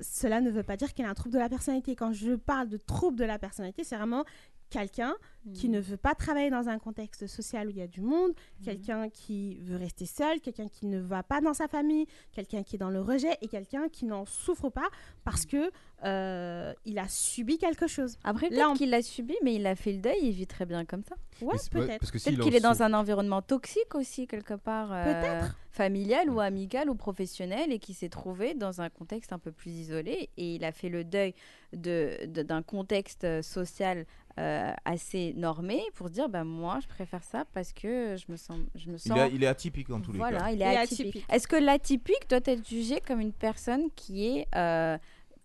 cela 0.00 0.40
ne 0.40 0.50
veut 0.50 0.62
pas 0.62 0.76
dire 0.76 0.94
qu'il 0.94 1.04
y 1.04 1.08
a 1.08 1.10
un 1.10 1.14
trouble 1.14 1.34
de 1.34 1.38
la 1.38 1.50
personnalité. 1.50 1.94
Quand 1.94 2.12
je 2.12 2.32
parle 2.34 2.68
de 2.68 2.78
trouble 2.78 3.18
de 3.18 3.24
la 3.24 3.38
personnalité 3.38 3.84
c'est 3.84 3.96
vraiment 3.96 4.24
quelqu'un 4.70 5.14
qui 5.54 5.68
Mmh. 5.68 5.72
ne 5.72 5.80
veut 5.80 5.96
pas 5.96 6.14
travailler 6.14 6.50
dans 6.50 6.68
un 6.68 6.78
contexte 6.78 7.26
social 7.26 7.68
où 7.68 7.70
il 7.70 7.78
y 7.78 7.82
a 7.82 7.86
du 7.86 8.02
monde, 8.02 8.32
quelqu'un 8.62 9.08
qui 9.08 9.58
veut 9.60 9.76
rester 9.76 10.04
seul, 10.04 10.38
quelqu'un 10.40 10.68
qui 10.68 10.84
ne 10.86 11.00
va 11.00 11.22
pas 11.22 11.40
dans 11.40 11.54
sa 11.54 11.66
famille, 11.66 12.06
quelqu'un 12.32 12.62
qui 12.62 12.76
est 12.76 12.78
dans 12.78 12.90
le 12.90 13.00
rejet 13.00 13.38
et 13.40 13.48
quelqu'un 13.48 13.88
qui 13.88 14.04
n'en 14.04 14.26
souffre 14.26 14.68
pas 14.68 14.88
parce 15.24 15.46
que 15.46 15.70
euh, 16.04 16.72
il 16.84 16.98
a 16.98 17.08
subi 17.08 17.56
quelque 17.58 17.86
chose. 17.86 18.16
Après 18.22 18.48
Là, 18.50 18.56
peut-être 18.56 18.70
on- 18.70 18.74
qu'il 18.74 18.90
l'a 18.90 19.00
subi, 19.02 19.34
mais 19.42 19.54
il 19.54 19.66
a 19.66 19.74
fait 19.76 19.92
le 19.92 19.98
deuil, 20.00 20.18
il 20.22 20.32
vit 20.32 20.46
très 20.46 20.66
bien 20.66 20.84
comme 20.84 21.02
ça. 21.04 21.14
Ouais, 21.40 21.56
peut-être. 21.70 22.10
Peut-être 22.12 22.40
qu'il 22.42 22.54
est 22.54 22.60
dans 22.60 22.82
un 22.82 22.92
environnement 22.92 23.40
toxique 23.42 23.94
aussi, 23.94 24.26
quelque 24.26 24.54
part. 24.54 24.92
euh, 24.92 25.04
Peut-être. 25.04 25.56
familial 25.70 26.28
ou 26.30 26.40
amical 26.40 26.90
ou 26.90 26.94
professionnel 26.96 27.72
et 27.72 27.78
qui 27.78 27.94
s'est 27.94 28.08
trouvé 28.08 28.54
dans 28.54 28.80
un 28.80 28.90
contexte 28.90 29.32
un 29.32 29.38
peu 29.38 29.52
plus 29.52 29.70
isolé 29.70 30.28
et 30.36 30.56
il 30.56 30.64
a 30.64 30.72
fait 30.72 30.88
le 30.88 31.04
deuil 31.04 31.32
de- 31.72 32.26
de- 32.26 32.42
d'un 32.42 32.60
contexte 32.62 33.22
euh, 33.24 33.40
social 33.40 34.04
euh, 34.38 34.72
assez 34.84 35.34
normé 35.36 35.82
pour 35.94 36.08
se 36.08 36.12
dire 36.12 36.28
bah 36.28 36.44
moi 36.44 36.78
je 36.82 36.86
préfère 36.88 37.22
ça 37.24 37.44
parce 37.52 37.72
que 37.72 38.16
je 38.16 38.30
me 38.30 38.36
sens 38.36 38.58
je 38.74 38.88
me 38.88 38.94
Il, 38.94 38.98
sens 39.00 39.18
est- 39.18 39.30
il 39.34 39.42
est 39.42 39.46
atypique 39.48 39.90
en 39.90 40.00
tous 40.00 40.12
les 40.12 40.18
voilà 40.18 40.38
cas. 40.40 40.50
il 40.50 40.62
est 40.62 40.66
Il 40.66 40.72
est 40.72 40.76
atypique, 40.76 41.06
atypique. 41.08 41.26
est-ce 41.32 41.48
que 41.48 41.56
l'atypique 41.56 42.28
doit 42.30 42.40
être 42.44 42.66
jugé 42.68 43.00
comme 43.06 43.20
une 43.20 43.32
personne 43.32 43.90
qui 43.96 44.26
est 44.38 44.46
euh, 44.54 44.96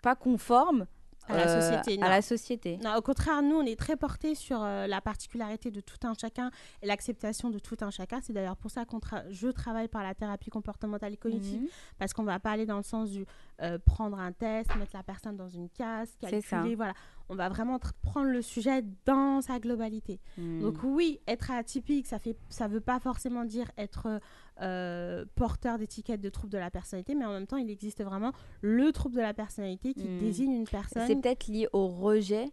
pas 0.03 0.15
conforme 0.15 0.85
À 1.27 1.35
la 1.37 1.47
euh, 1.47 1.61
société, 1.61 2.01
à 2.01 2.05
non. 2.05 2.09
la 2.09 2.21
société 2.21 2.77
Non, 2.83 2.95
au 2.95 3.01
contraire, 3.01 3.41
nous, 3.41 3.55
on 3.55 3.65
est 3.65 3.77
très 3.79 3.95
portés 3.95 4.35
sur 4.35 4.61
euh, 4.61 4.85
la 4.87 5.01
particularité 5.01 5.71
de 5.71 5.81
tout 5.81 5.97
un 6.03 6.13
chacun 6.13 6.51
et 6.81 6.85
l'acceptation 6.87 7.49
de 7.49 7.59
tout 7.59 7.77
un 7.81 7.89
chacun. 7.89 8.19
C'est 8.21 8.33
d'ailleurs 8.33 8.57
pour 8.57 8.69
ça 8.71 8.85
que 8.85 8.95
je 9.31 9.47
travaille 9.47 9.87
par 9.87 10.03
la 10.03 10.13
thérapie 10.13 10.49
comportementale 10.49 11.13
et 11.13 11.17
cognitive, 11.17 11.61
Mhm. 11.61 11.67
parce 11.97 12.13
qu'on 12.13 12.23
va 12.23 12.39
pas 12.39 12.51
aller 12.51 12.65
dans 12.65 12.77
le 12.77 12.83
sens 12.83 13.09
du 13.11 13.25
euh, 13.61 13.79
prendre 13.85 14.19
un 14.19 14.33
test, 14.33 14.75
mettre 14.75 14.95
la 14.95 15.03
personne 15.03 15.37
dans 15.37 15.47
une 15.49 15.69
case, 15.69 16.09
C'est 16.21 16.41
ça. 16.41 16.57
calculer, 16.57 16.75
voilà. 16.75 16.93
On 17.29 17.35
va 17.35 17.47
vraiment 17.49 17.79
prendre 18.03 18.27
le 18.29 18.41
sujet 18.41 18.83
dans 19.05 19.41
sa 19.41 19.59
globalité. 19.59 20.19
Mhm. 20.37 20.61
Donc 20.61 20.75
oui, 20.83 21.19
être 21.27 21.49
atypique, 21.51 22.05
ça 22.05 22.19
fait, 22.19 22.35
ça 22.49 22.67
veut 22.67 22.81
pas 22.81 22.99
forcément 22.99 23.45
dire 23.45 23.71
être 23.77 24.19
euh, 24.61 25.25
porteur 25.35 25.77
d'étiquette 25.77 26.21
de 26.21 26.29
trouble 26.29 26.51
de 26.53 26.57
la 26.57 26.69
personnalité, 26.71 27.13
mais 27.15 27.25
en 27.25 27.31
même 27.33 27.47
temps, 27.47 27.57
il 27.57 27.69
existe 27.69 28.03
vraiment 28.03 28.31
le 28.61 28.91
trouble 28.91 29.15
de 29.15 29.21
la 29.21 29.33
personnalité 29.33 29.93
qui 29.93 30.07
Mhm. 30.07 30.19
désigne 30.19 30.51
une 30.53 30.67
personne. 30.67 31.05
C'est 31.07 31.15
peut-être 31.15 31.47
lié 31.47 31.67
au 31.73 31.87
rejet 31.87 32.45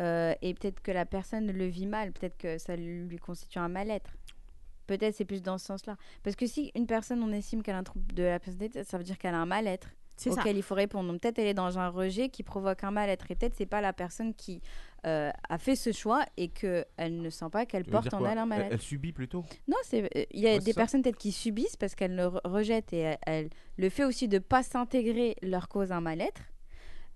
euh, 0.00 0.34
et 0.42 0.54
peut-être 0.54 0.80
que 0.80 0.90
la 0.90 1.06
personne 1.06 1.50
le 1.52 1.66
vit 1.66 1.86
mal, 1.86 2.12
peut-être 2.12 2.36
que 2.36 2.58
ça 2.58 2.74
lui 2.76 3.16
constitue 3.18 3.58
un 3.58 3.68
mal-être. 3.68 4.10
Peut-être 4.86 5.14
c'est 5.14 5.24
plus 5.24 5.42
dans 5.42 5.56
ce 5.56 5.66
sens-là. 5.66 5.96
Parce 6.22 6.36
que 6.36 6.46
si 6.46 6.70
une 6.74 6.86
personne, 6.86 7.22
on 7.22 7.32
estime 7.32 7.62
qu'elle 7.62 7.76
a 7.76 7.78
un 7.78 7.84
trouble 7.84 8.12
de 8.14 8.22
la 8.24 8.38
personnalité, 8.40 8.82
ça 8.84 8.98
veut 8.98 9.04
dire 9.04 9.16
qu'elle 9.18 9.34
a 9.34 9.38
un 9.38 9.46
mal-être 9.46 9.88
ça. 10.16 10.30
auquel 10.30 10.56
il 10.56 10.62
faut 10.62 10.74
répondre. 10.74 11.10
Donc 11.10 11.20
peut-être 11.22 11.38
elle 11.38 11.46
est 11.46 11.54
dans 11.54 11.78
un 11.78 11.88
rejet 11.88 12.28
qui 12.28 12.42
provoque 12.42 12.84
un 12.84 12.90
mal-être 12.90 13.30
et 13.30 13.34
peut-être 13.34 13.54
c'est 13.56 13.64
pas 13.66 13.80
la 13.80 13.92
personne 13.92 14.34
qui 14.34 14.60
euh, 15.06 15.30
a 15.48 15.58
fait 15.58 15.76
ce 15.76 15.92
choix 15.92 16.24
et 16.36 16.48
qu'elle 16.48 16.86
ne 17.20 17.30
sent 17.30 17.50
pas 17.52 17.66
qu'elle 17.66 17.84
porte 17.84 18.12
en 18.14 18.24
elle 18.24 18.38
un 18.38 18.42
elle, 18.42 18.48
mal-être. 18.48 18.72
elle 18.72 18.80
subit 18.80 19.12
plutôt. 19.12 19.44
Non, 19.68 19.76
euh, 19.94 20.08
il 20.32 20.40
y 20.40 20.46
a 20.48 20.52
Ouais, 20.54 20.58
des 20.60 20.72
ça. 20.72 20.80
personnes 20.80 21.02
peut-être 21.02 21.18
qui 21.18 21.32
subissent 21.32 21.76
parce 21.76 21.94
qu'elles 21.94 22.16
le 22.16 22.24
re- 22.24 22.40
rejettent 22.44 22.92
et 22.92 23.16
elles- 23.26 23.50
le 23.76 23.88
fait 23.90 24.04
aussi 24.04 24.28
de 24.28 24.38
pas 24.38 24.62
s'intégrer 24.62 25.36
leur 25.42 25.68
cause 25.68 25.92
un 25.92 26.00
mal-être. 26.00 26.42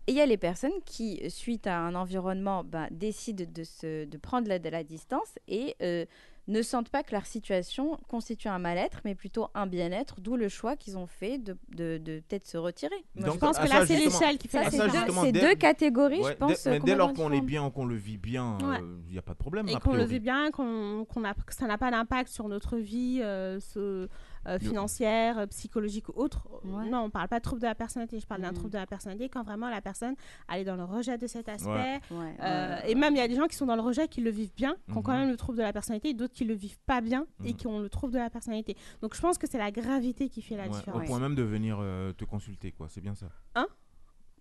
Et 0.07 0.12
il 0.12 0.16
y 0.16 0.20
a 0.22 0.26
les 0.26 0.39
personnes 0.39 0.72
qui, 0.86 1.20
suite 1.30 1.66
à 1.66 1.78
un 1.78 1.95
environnement, 1.95 2.64
ben, 2.64 2.89
décident 2.91 3.45
de, 3.47 3.62
se, 3.64 4.05
de 4.07 4.16
prendre 4.16 4.49
la, 4.49 4.59
de 4.59 4.68
la 4.70 4.82
distance 4.82 5.34
et 5.49 5.76
euh, 5.82 6.07
ne 6.49 6.62
sentent 6.62 6.88
pas 6.88 7.03
que 7.03 7.12
leur 7.12 7.26
situation 7.26 7.99
constitue 8.09 8.49
un 8.49 8.59
mal-être, 8.59 9.01
mais 9.05 9.14
plutôt 9.14 9.49
un 9.55 9.66
bien-être, 9.66 10.20
d'où 10.20 10.34
le 10.36 10.49
choix 10.49 10.76
qu'ils 10.76 10.96
ont 10.99 11.07
fait 11.07 11.38
de, 11.38 11.57
de, 11.76 11.99
de 11.99 12.20
peut-être 12.26 12.46
se 12.46 12.57
retirer. 12.57 12.96
Moi, 13.14 13.26
Donc, 13.26 13.34
je 13.34 13.38
pense 13.40 13.59
à 13.59 13.64
que 13.64 13.68
là, 13.68 13.86
c'est 13.86 13.96
l'échelle 13.99 14.38
qui 14.38 14.49
fait 14.49 14.64
Ça, 14.64 14.70
c'est 14.70 14.76
ça, 14.78 14.86
deux, 14.88 15.12
c'est 15.24 15.32
dès- 15.32 15.40
deux 15.40 15.55
catégories, 15.55 16.20
Ouais, 16.22 16.32
je 16.32 16.36
pense. 16.38 16.64
dès, 16.64 16.70
mais 16.70 16.76
euh, 16.76 16.82
dès 16.84 16.94
lors 16.96 17.12
qu'on 17.12 17.30
est 17.32 17.40
bien, 17.42 17.68
qu'on 17.70 17.84
le 17.84 17.96
vit 17.96 18.16
bien, 18.16 18.57
Ouais. 18.62 18.78
il 19.07 19.12
n'y 19.12 19.18
a 19.18 19.22
pas 19.22 19.34
de 19.34 19.38
problème. 19.38 19.68
et 19.68 19.76
qu'on 19.76 19.92
le 19.94 20.05
vit 20.05 20.20
bien, 20.20 20.51
qu'on, 20.51 21.05
qu'on 21.05 21.22
a, 21.24 21.34
que 21.34 21.55
ça 21.55 21.66
n'a 21.66 21.76
pas 21.78 21.90
d'impact 21.90 22.30
sur 22.30 22.49
notre 22.49 22.78
vie 22.78 23.20
euh, 23.22 23.61
ce- 23.61 24.09
euh, 24.49 24.59
financière, 24.59 25.38
euh, 25.38 25.46
psychologique 25.46 26.09
ou 26.09 26.12
autre. 26.16 26.49
Ouais. 26.64 26.88
Non, 26.88 27.01
on 27.05 27.11
parle 27.11 27.28
pas 27.28 27.38
de 27.38 27.42
trouble 27.44 27.61
de 27.61 27.66
la 27.66 27.74
personnalité, 27.74 28.18
je 28.18 28.26
parle 28.26 28.40
d'un 28.40 28.49
Mhm. 28.49 28.55
trouble 28.55 28.70
de 28.70 28.78
la 28.78 28.86
personnalité 28.86 29.28
quand 29.28 29.42
vraiment 29.42 29.68
la 29.68 29.80
personne 29.80 30.14
elle 30.49 30.61
est 30.62 30.64
dans 30.64 30.76
le 30.76 30.84
rejet 30.84 31.18
de 31.18 31.26
cet 31.26 31.49
aspect. 31.49 31.68
Ouais. 31.70 32.01
Ouais, 32.11 32.36
Euh, 32.42 32.76
ouais. 32.80 32.90
et 32.90 32.94
même 32.94 33.14
il 33.14 33.18
y 33.18 33.22
a 33.22 33.28
des 33.28 33.34
gens 33.36 33.46
qui 33.46 33.57
sont 33.57 33.66
dans 33.66 33.76
le 33.76 33.82
rejet 33.82 34.09
qui 34.09 34.20
le 34.20 34.30
vivent 34.30 34.55
bien, 34.57 34.74
qui 34.90 34.96
ont 34.96 35.03
quand 35.03 35.12
Mhm. 35.12 35.18
même 35.20 35.30
le 35.30 35.36
trouble 35.36 35.59
de 35.59 35.62
la 35.62 35.72
personnalité, 35.72 36.09
et 36.11 36.14
d'autres 36.14 36.34
qui 36.34 36.44
le 36.44 36.55
vivent 36.55 36.78
pas 36.86 37.01
bien 37.01 37.26
et 37.44 37.51
Mhm. 37.51 37.57
qui 37.57 37.66
ont 37.66 37.80
le 37.80 37.88
trouble 37.88 38.12
de 38.14 38.18
la 38.18 38.30
personnalité. 38.30 38.76
Donc 39.03 39.14
je 39.14 39.20
pense 39.20 39.38
que 39.38 39.46
c'est 39.49 39.59
la 39.59 39.70
gravité 39.70 40.28
qui 40.28 40.42
fait 40.42 40.57
la 40.57 40.64
Ouais, 40.64 40.70
différence. 40.70 41.03
Au 41.03 41.05
point 41.07 41.18
même 41.20 41.34
de 41.34 41.42
venir 41.42 41.78
euh, 41.80 42.12
te 42.12 42.24
consulter, 42.24 42.72
quoi. 42.72 42.88
C'est 42.88 43.01
bien 43.01 43.14
ça. 43.14 43.26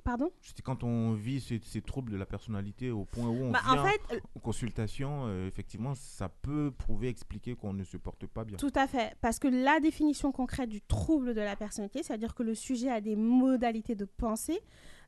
Pardon? 0.07 0.31
C'était 0.41 0.61
quand 0.61 0.85
on 0.85 1.11
vit 1.11 1.41
ces, 1.41 1.59
ces 1.65 1.81
troubles 1.81 2.13
de 2.13 2.15
la 2.15 2.25
personnalité 2.25 2.91
au 2.91 3.03
point 3.03 3.27
où 3.27 3.43
on 3.43 3.51
Bah, 3.51 3.59
vient 3.65 3.83
En 3.83 3.85
fait, 3.85 3.99
euh, 4.13 4.19
euh, 5.01 5.47
effectivement, 5.49 5.95
ça 5.95 6.29
peut 6.29 6.71
prouver, 6.71 7.09
expliquer 7.09 7.55
qu'on 7.55 7.73
ne 7.73 7.83
se 7.83 7.97
porte 7.97 8.25
pas 8.25 8.45
bien. 8.45 8.55
Tout 8.55 8.71
à 8.75 8.87
fait, 8.87 9.17
parce 9.19 9.37
que 9.37 9.49
la 9.49 9.81
définition 9.81 10.31
concrète 10.31 10.69
du 10.69 10.79
trouble 10.79 11.33
de 11.33 11.41
la 11.41 11.57
personnalité, 11.57 12.03
c'est-à-dire 12.03 12.35
que 12.35 12.43
le 12.43 12.55
sujet 12.55 12.89
a 12.89 13.01
des 13.01 13.17
modalités 13.17 13.95
de 13.95 14.05
pensée, 14.05 14.61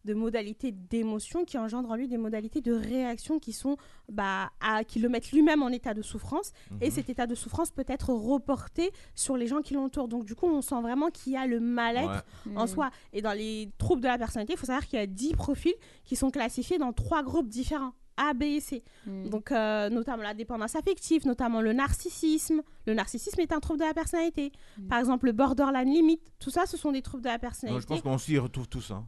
de 0.05 0.13
modalités 0.13 0.71
d'émotion 0.71 1.43
qui 1.45 1.57
engendrent 1.57 1.91
en 1.91 1.95
lui 1.95 2.07
des 2.07 2.17
modalités 2.17 2.61
de 2.61 2.73
réaction 2.73 3.39
qui 3.39 3.51
sont 3.53 3.77
bah, 4.07 4.49
à- 4.61 4.83
qui 4.83 4.99
le 4.99 5.09
mettent 5.09 5.31
lui-même 5.31 5.61
en 5.61 5.69
état 5.69 5.93
de 5.93 6.01
souffrance 6.01 6.51
et 6.81 6.85
Mhm. 6.87 6.91
cet 6.91 7.09
état 7.09 7.27
de 7.27 7.35
souffrance 7.35 7.69
peut 7.71 7.85
être 7.87 8.09
reporté 8.13 8.91
sur 9.15 9.35
les 9.37 9.47
gens 9.47 9.61
qui 9.61 9.73
l'entourent. 9.73 10.07
Donc 10.07 10.25
du 10.25 10.35
coup, 10.35 10.47
on 10.47 10.61
sent 10.61 10.81
vraiment 10.81 11.09
qu'il 11.09 11.33
y 11.33 11.37
a 11.37 11.45
le 11.47 11.59
mal-être 11.59 12.23
Ouais. 12.45 12.55
en 12.57 12.63
Mm. 12.63 12.67
soi. 12.67 12.89
Et 13.13 13.21
dans 13.21 13.33
les 13.33 13.69
troubles 13.77 14.01
de 14.01 14.07
la 14.07 14.17
personnalité, 14.17 14.53
il 14.53 14.57
faut 14.59 14.65
savoir 14.67 14.85
qu'il 14.87 14.97
y 14.99 15.01
a 15.01 15.07
10 15.07 15.33
profils 15.33 15.75
qui 16.05 16.15
sont 16.15 16.31
classifiés 16.31 16.77
dans 16.77 16.93
trois 16.93 17.21
groupes 17.23 17.49
différents. 17.49 17.93
A, 18.21 18.33
B 18.33 18.43
et 18.43 18.59
C. 18.59 18.83
Mm. 19.05 19.29
Donc, 19.29 19.49
euh, 19.53 19.89
notamment 19.89 20.23
la 20.23 20.33
dépendance 20.33 20.75
affective, 20.75 21.25
notamment 21.25 21.61
le 21.61 21.71
narcissisme. 21.71 22.61
Le 22.85 22.93
narcissisme 22.93 23.39
est 23.39 23.53
un 23.53 23.61
trouble 23.61 23.79
de 23.79 23.85
la 23.85 23.93
personnalité. 23.93 24.51
Mm. 24.77 24.87
Par 24.89 24.99
exemple, 24.99 25.27
le 25.27 25.31
borderline 25.31 25.87
limite. 25.89 26.21
Tout 26.37 26.49
ça, 26.49 26.65
ce 26.65 26.75
sont 26.75 26.91
des 26.91 27.01
troubles 27.01 27.23
de 27.23 27.29
la 27.29 27.35
Non, 27.35 27.39
personnalité. 27.39 27.81
je 27.81 27.87
pense 27.87 28.01
qu'on 28.01 28.17
s'y 28.17 28.37
retrouve 28.37 28.67
tous. 28.67 28.91
hein. 28.91 29.05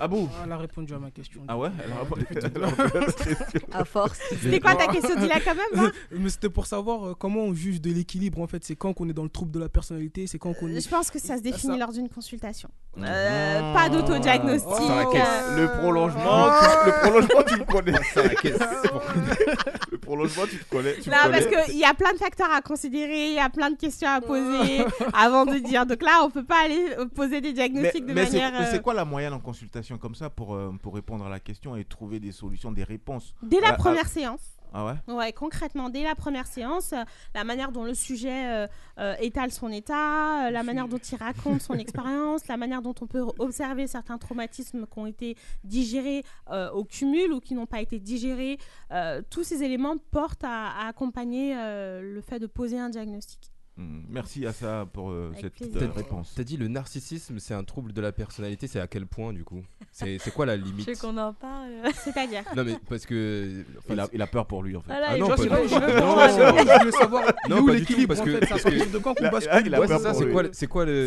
Ah 0.00 0.08
bon 0.08 0.28
Elle 0.44 0.52
a 0.52 0.56
répondu 0.58 0.92
à 0.94 0.98
ma 0.98 1.10
question. 1.10 1.42
Ah 1.48 1.56
ouais 1.58 1.70
Elle 1.84 1.92
a 1.92 1.96
répondu- 1.96 2.26
à 2.26 3.06
cette 3.12 3.38
question. 3.38 3.60
À 3.72 3.84
force. 3.84 4.18
C'était 4.42 4.60
quoi 4.60 4.74
ta 4.74 4.86
question 4.88 5.14
Dis-la 5.18 5.40
quand 5.40 5.54
même. 5.54 5.86
hein. 5.86 5.92
Mais 6.12 6.28
c'était 6.30 6.48
pour 6.48 6.66
savoir 6.66 7.08
euh, 7.08 7.14
comment 7.14 7.40
on 7.40 7.54
juge 7.54 7.80
de 7.80 7.90
l'équilibre 7.92 8.40
en 8.40 8.46
fait. 8.46 8.64
C'est 8.64 8.76
quand 8.76 8.92
qu'on 8.92 9.08
est 9.08 9.12
dans 9.12 9.22
le 9.22 9.28
trouble 9.28 9.50
de 9.52 9.58
la 9.60 9.68
personnalité, 9.68 10.26
c'est 10.26 10.38
quand 10.38 10.52
qu'on 10.54 10.68
est. 10.68 10.80
Je 10.80 10.88
pense 10.88 11.10
que 11.10 11.18
ça 11.18 11.36
se 11.36 11.42
définit 11.42 11.74
Ça. 11.74 11.78
lors 11.78 11.92
d'une 11.92 12.08
consultation. 12.08 12.68
Euh, 12.98 13.74
pas 13.74 13.88
d'autodiagnostic. 13.88 14.68
Oh, 14.70 15.12
euh, 15.14 15.56
Le 15.62 15.68
prolongement, 15.80 16.48
tu, 16.60 16.86
le 16.86 17.00
prolongement, 17.00 17.42
tu 17.46 17.56
le 17.56 17.64
connais. 17.64 17.92
Le 20.04 20.16
prolongement, 20.16 20.42
tu 20.46 20.58
te 20.58 20.64
connais. 20.68 20.94
Tu 21.00 21.08
Non, 21.08 21.16
parce 21.30 21.46
connais. 21.46 21.64
qu'il 21.64 21.78
y 21.78 21.84
a 21.84 21.94
plein 21.94 22.12
de 22.12 22.18
facteurs 22.18 22.50
à 22.52 22.60
considérer, 22.60 23.28
il 23.28 23.34
y 23.34 23.38
a 23.38 23.48
plein 23.48 23.70
de 23.70 23.76
questions 23.76 24.08
à 24.08 24.20
poser 24.20 24.84
avant 25.14 25.46
de 25.46 25.58
dire. 25.58 25.86
Donc 25.86 26.02
là, 26.02 26.20
on 26.24 26.30
peut 26.30 26.44
pas 26.44 26.64
aller 26.64 26.94
euh, 26.98 27.06
poser 27.06 27.40
des 27.40 27.48
Mais, 27.48 27.54
diagnostics 27.54 28.04
de 28.06 28.12
mais 28.12 28.24
manière. 28.24 28.52
mais 28.52 28.66
c'est 28.70 28.76
euh, 28.76 28.80
quoi 28.80 28.94
la 28.94 29.04
moyenne 29.04 29.32
en 29.32 29.40
consultation 29.40 29.96
comme 29.98 30.14
ça 30.14 30.30
pour, 30.30 30.54
euh, 30.54 30.72
pour 30.82 30.94
répondre 30.94 31.24
à 31.26 31.30
la 31.30 31.40
question 31.40 31.76
et 31.76 31.84
trouver 31.84 32.20
des 32.20 32.32
solutions, 32.32 32.70
des 32.72 32.84
réponses? 32.84 33.34
Dès 33.42 33.60
la 33.60 33.70
ah, 33.70 33.72
première 33.74 34.08
séance. 34.08 34.40
Ah 34.76 34.84
ouais? 34.86 35.14
Ouais, 35.14 35.32
concrètement, 35.32 35.88
dès 35.88 36.02
la 36.02 36.16
première 36.16 36.48
séance, 36.48 36.92
euh, 36.92 37.04
la 37.32 37.44
manière 37.44 37.70
dont 37.70 37.84
le 37.84 37.94
sujet 37.94 38.48
euh, 38.48 38.66
euh, 38.98 39.14
étale 39.20 39.52
son 39.52 39.70
état, 39.70 40.50
la 40.50 40.62
manière 40.64 40.88
dont 40.88 40.98
il 40.98 41.16
raconte 41.16 41.62
son 41.62 41.74
expérience, 41.78 42.48
la 42.48 42.56
manière 42.56 42.82
dont 42.82 42.94
on 43.00 43.06
peut 43.06 43.24
observer 43.38 43.86
certains 43.86 44.18
traumatismes 44.18 44.86
qui 44.86 44.98
ont 44.98 45.06
été 45.06 45.36
digérés 45.62 46.24
euh, 46.50 46.72
au 46.72 46.84
cumul 46.84 47.32
ou 47.32 47.38
qui 47.38 47.54
n'ont 47.54 47.66
pas 47.66 47.80
été 47.80 48.00
digérés, 48.00 48.58
euh, 48.90 49.22
tous 49.30 49.44
ces 49.44 49.62
éléments 49.62 49.96
portent 50.10 50.42
à, 50.42 50.70
à 50.70 50.88
accompagner 50.88 51.54
euh, 51.56 52.02
le 52.02 52.20
fait 52.20 52.40
de 52.40 52.46
poser 52.48 52.78
un 52.78 52.90
diagnostic. 52.90 53.53
Hmm, 53.76 54.02
Merci 54.08 54.46
à 54.46 54.52
ça 54.52 54.86
pour 54.92 55.10
euh, 55.10 55.32
cette 55.40 55.54
plaisir. 55.54 55.82
euh, 55.82 55.90
réponse. 55.90 56.32
T'as 56.36 56.44
dit 56.44 56.56
le 56.56 56.68
narcissisme, 56.68 57.40
c'est 57.40 57.54
un 57.54 57.64
trouble 57.64 57.92
de 57.92 58.00
la 58.00 58.12
personnalité, 58.12 58.68
c'est 58.68 58.78
à 58.78 58.86
quel 58.86 59.04
point 59.04 59.32
du 59.32 59.42
coup? 59.42 59.62
C'est 59.90 60.18
c'est 60.18 60.30
quoi 60.32 60.46
la 60.46 60.56
Je 60.56 60.62
limite 60.62 60.86
veux 60.88 60.94
qu'on 60.94 61.16
en 61.18 61.32
parle. 61.32 61.70
C'est-à-dire? 61.94 62.42
Non 62.54 62.62
mais 62.64 62.76
parce 62.88 63.04
que. 63.04 63.64
Il 63.90 63.98
a, 63.98 64.08
il 64.12 64.22
a 64.22 64.26
peur 64.28 64.46
pour 64.46 64.62
lui 64.62 64.76
en 64.76 64.80
fait. 64.80 64.86
Voilà, 64.92 65.06
Ah 65.10 65.16
il 65.16 65.20
non, 65.20 65.28
pas 65.28 65.34
veut 65.36 65.48
Non. 65.48 65.56
Je 65.66 66.84
veux 66.84 66.90
savoir 66.92 67.24
Non, 67.48 67.58
où 67.62 67.66
pas 67.66 67.72
l'équilibre 67.74 68.08
parce 68.14 68.20
en 68.20 68.24
que- 68.24 68.30
fait. 68.38 68.46
Ça 68.46 68.46
parce 68.50 68.62
sort 68.62 68.70
que- 68.72 68.92
de 68.92 68.98
quand 68.98 69.14
qu'on 69.14 69.22
là, 69.24 69.60
il 69.64 69.74
a 69.74 69.80
Ouais, 69.80 69.86
peur 69.88 69.98
c'est 69.98 70.04
ça, 70.04 70.12
pour 70.12 70.30
quoi, 70.30 70.42
le- 70.44 70.50
c'est 70.52 70.66
quoi 70.68 70.84
le. 70.84 71.06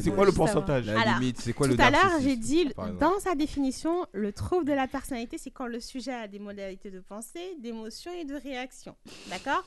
C'est 0.00 0.10
quoi 0.10 0.26
pourcentage 0.32 0.86
La 0.86 1.18
limite, 1.18 1.38
c'est 1.40 1.52
quoi 1.52 1.68
Tout 1.68 1.76
à 1.78 1.90
l'heure, 1.90 2.12
j'ai 2.22 2.36
dit, 2.36 2.70
dans 2.98 3.18
sa 3.20 3.34
définition, 3.34 4.06
le 4.12 4.32
trouble 4.32 4.64
de 4.64 4.72
la 4.72 4.86
personnalité, 4.88 5.36
c'est 5.38 5.50
quand 5.50 5.66
le 5.66 5.80
sujet 5.80 6.12
a 6.14 6.28
des 6.28 6.38
modalités 6.38 6.90
de 6.90 7.00
pensée, 7.00 7.56
d'émotion 7.60 8.10
et 8.18 8.24
de 8.24 8.34
réaction. 8.34 8.94
D'accord? 9.28 9.64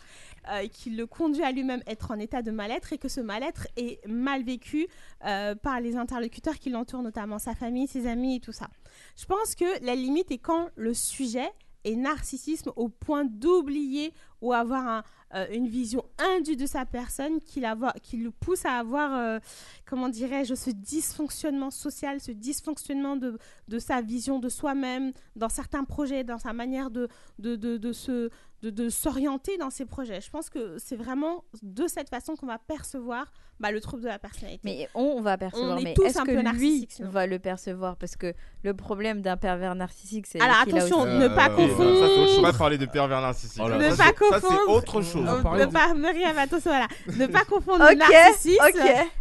Euh, 0.50 0.68
Qui 0.68 0.90
le 0.90 1.06
conduit 1.06 1.44
à 1.44 1.52
lui-même 1.52 1.84
être 1.86 2.10
en 2.10 2.18
état 2.18 2.42
de 2.42 2.50
mal-être 2.50 2.94
et 2.94 2.98
que 2.98 3.08
ce 3.08 3.22
mal-être 3.22 3.68
est 3.78 4.04
mal 4.08 4.44
vécu 4.44 4.88
euh, 5.24 5.54
par 5.54 5.80
les 5.80 5.96
interlocuteurs 5.96 6.58
qui 6.58 6.72
l'entourent, 6.72 7.04
notamment 7.04 7.38
sa 7.38 7.54
famille, 7.54 7.86
ses 7.86 8.08
amis 8.08 8.38
et 8.38 8.40
tout 8.40 8.52
ça. 8.52 8.68
Je 9.16 9.26
pense 9.26 9.54
que 9.54 9.86
la 9.86 9.94
limite 9.94 10.32
est 10.32 10.40
quand 10.40 10.70
le 10.76 10.96
sujet 10.96 11.48
est 11.84 11.96
narcissisme 11.96 12.72
au 12.76 12.90
point 12.90 13.24
d'oublier 13.24 14.14
ou 14.42 14.52
avoir 14.52 15.04
euh, 15.36 15.46
une 15.52 15.68
vision 15.68 16.04
indue 16.18 16.56
de 16.56 16.66
sa 16.66 16.86
personne 16.86 17.40
qui, 17.40 17.64
qui 18.02 18.18
le 18.18 18.32
pousse 18.32 18.66
à 18.66 18.80
avoir, 18.80 19.40
comment 19.86 20.10
dirais-je, 20.10 20.56
ce 20.56 20.72
dysfonctionnement 20.72 21.70
social, 21.70 22.20
ce 22.20 22.32
dysfonctionnement 22.32 23.16
de, 23.16 23.38
de 23.68 23.80
sa 23.80 24.02
vision 24.02 24.40
de 24.40 24.50
soi-même, 24.50 25.12
dans 25.36 25.50
certains 25.50 25.84
projets, 25.84 26.24
dans 26.24 26.40
sa 26.40 26.54
manière 26.54 26.90
de, 26.90 27.08
de, 27.38 27.56
de 27.56 27.94
se 27.94 28.32
de, 28.62 28.70
de 28.70 28.90
s'orienter 28.90 29.58
dans 29.58 29.70
ses 29.70 29.86
projets. 29.86 30.22
Je 30.22 30.30
pense 30.30 30.50
que 30.50 30.78
c'est 30.78 30.96
vraiment 30.96 31.44
de 31.62 31.88
cette 31.88 32.10
façon 32.10 32.36
qu'on 32.36 32.48
va 32.48 32.60
percevoir 32.60 33.32
bah, 33.62 33.72
le 33.72 33.80
trouble 33.80 34.04
de 34.04 34.08
la 34.08 34.20
personnalité. 34.20 34.62
Mais 34.64 34.90
on 34.96 35.22
va 35.22 35.38
percevoir. 35.38 35.78
On 35.78 35.80
est 35.80 35.84
mais 35.84 35.94
tous 35.94 36.04
est-ce 36.06 36.20
un 36.20 36.24
que 36.26 36.32
peu 36.32 36.38
lui 36.38 36.42
va 37.00 37.28
le 37.28 37.40
percevoir? 37.40 37.96
Parce 37.96 38.16
que 38.16 38.34
le 38.64 38.74
problème 38.74 39.22
d'un 39.22 39.38
pervers 39.38 39.76
narcissique, 39.76 40.26
c'est 40.28 40.42
Alors 40.42 40.58
attention, 40.62 41.06
ne 41.06 41.28
pas 41.28 41.50
Euh, 41.50 41.56
confondre. 41.56 42.00
ça, 42.00 42.42
pas 42.42 42.58
parler 42.58 42.78
de 42.78 42.86
pervers 42.86 43.22
narcissique. 43.22 43.62
Oh 43.64 43.70
Ne 43.70 43.78
pas 43.78 43.92
c'est- 43.92 43.96
ça, 43.98 44.04
c'est 44.06 44.14
confondre. 44.16 44.70
autre 44.70 45.02
chose. 45.02 45.28
Euh, 45.28 45.42
parler 45.42 45.66
ne 45.66 45.72
pas 45.72 45.94
attention 46.38 46.72
voilà 46.72 46.88
ne 47.18 47.26
pas 47.28 47.44
confondre 47.50 47.86
le 47.90 47.96
narcissisme 47.96 48.60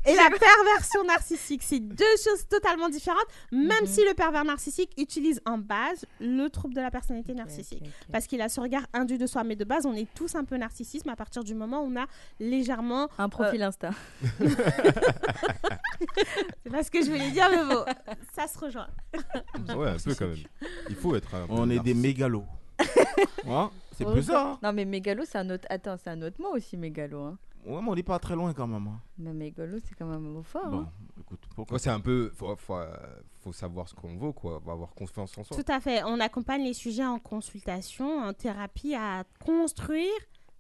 et 0.07 0.14
la 0.14 0.30
perversion 0.30 1.05
narcissique 1.05 1.62
c'est 1.62 1.80
deux 1.80 2.05
choses 2.24 2.47
totalement 2.49 2.88
différentes 2.88 3.24
même 3.53 3.70
Mhm. 3.82 3.86
si 3.86 4.01
le 4.05 4.14
pervers 4.14 4.45
narcissique 4.45 4.91
utilise 4.99 5.41
en 5.47 5.59
base 5.59 6.05
le 6.20 6.49
trouble 6.49 6.74
de 6.74 6.80
la 6.80 6.91
personnalité 6.91 7.34
narcissique 7.34 7.82
parce 8.12 8.26
qu'il 8.26 8.41
a 8.41 8.49
ce 8.49 8.61
regard 8.61 8.82
indu 8.95 9.18
de 9.18 9.26
soi 9.26 9.45
mais 9.45 9.57
de 9.57 9.64
base 9.64 9.86
on 9.86 9.95
est 9.95 10.09
tous 10.14 10.34
un 10.34 10.45
peu 10.45 10.57
narcissisme 10.57 11.09
à 11.09 11.16
partir 11.16 11.45
du 11.45 11.55
moment 11.55 11.82
où 11.82 11.91
on 11.93 11.97
a 12.01 12.07
légèrement 12.38 13.09
Un 13.18 13.28
profil 13.28 13.62
Insta. 13.62 13.91
c'est 16.62 16.70
pas 16.70 16.83
ce 16.83 16.91
que 16.91 17.03
je 17.05 17.11
voulais 17.11 17.31
dire 17.31 17.49
mais 17.51 17.64
bon 17.74 17.85
ça 18.33 18.47
se 18.47 18.59
rejoint 18.59 18.89
Ouais, 19.76 19.89
un 19.91 19.97
peu 19.97 20.14
quand 20.14 20.26
même. 20.28 20.37
Il 20.89 20.95
faut 20.97 21.14
être 21.16 21.35
un 21.35 21.47
On 21.49 21.68
est 21.70 21.81
des 21.81 21.95
mégalos. 21.95 22.45
Hein 23.47 23.70
c'est 23.97 24.05
Oh, 24.07 24.12
plus 24.12 24.22
ça- 24.22 24.53
hein. 24.53 24.59
Non, 24.62 24.72
mais 24.72 24.85
mégalo, 24.87 25.24
c'est 25.26 25.37
un 25.39 25.51
autre. 25.51 25.66
Attends, 25.68 25.97
c'est 26.03 26.09
un 26.11 26.22
autre 26.22 26.41
mot 26.41 26.55
aussi, 26.55 26.76
mégalo. 26.76 27.20
Hein. 27.22 27.39
Ouais, 27.66 27.81
mais 27.83 27.89
on 27.91 27.95
n'est 27.95 28.03
pas 28.03 28.18
très 28.18 28.35
loin 28.35 28.53
quand 28.55 28.66
même. 28.66 28.87
hein. 28.87 29.01
Mais 29.18 29.33
mégalo, 29.35 29.78
c'est 29.87 29.95
quand 29.95 30.07
même 30.07 30.24
un 30.26 30.31
mot 30.31 30.43
fort. 30.43 30.68
Bon, 30.70 30.81
hein. 30.81 30.93
écoute, 31.20 31.41
pourquoi 31.55 31.74
Ouais, 31.74 31.78
c'est 31.78 31.91
un 31.91 32.01
peu. 32.01 32.31
Faut, 32.35 32.55
faut, 32.57 32.76
euh, 32.76 32.97
faut 33.43 33.53
savoir 33.53 33.89
ce 33.89 33.95
qu'on 33.95 34.16
vaut, 34.16 34.33
quoi. 34.33 34.61
Faut 34.64 34.70
avoir 34.70 34.95
confiance 34.95 35.37
en 35.37 35.45
soi. 35.45 35.57
Tout 35.57 35.70
à 35.72 35.81
fait. 35.81 36.03
On 36.05 36.18
accompagne 36.20 36.62
les 36.64 36.72
sujets 36.74 37.05
en 37.05 37.18
consultation, 37.18 38.20
en 38.22 38.33
thérapie, 38.33 38.95
à 38.95 39.24
construire 39.45 40.09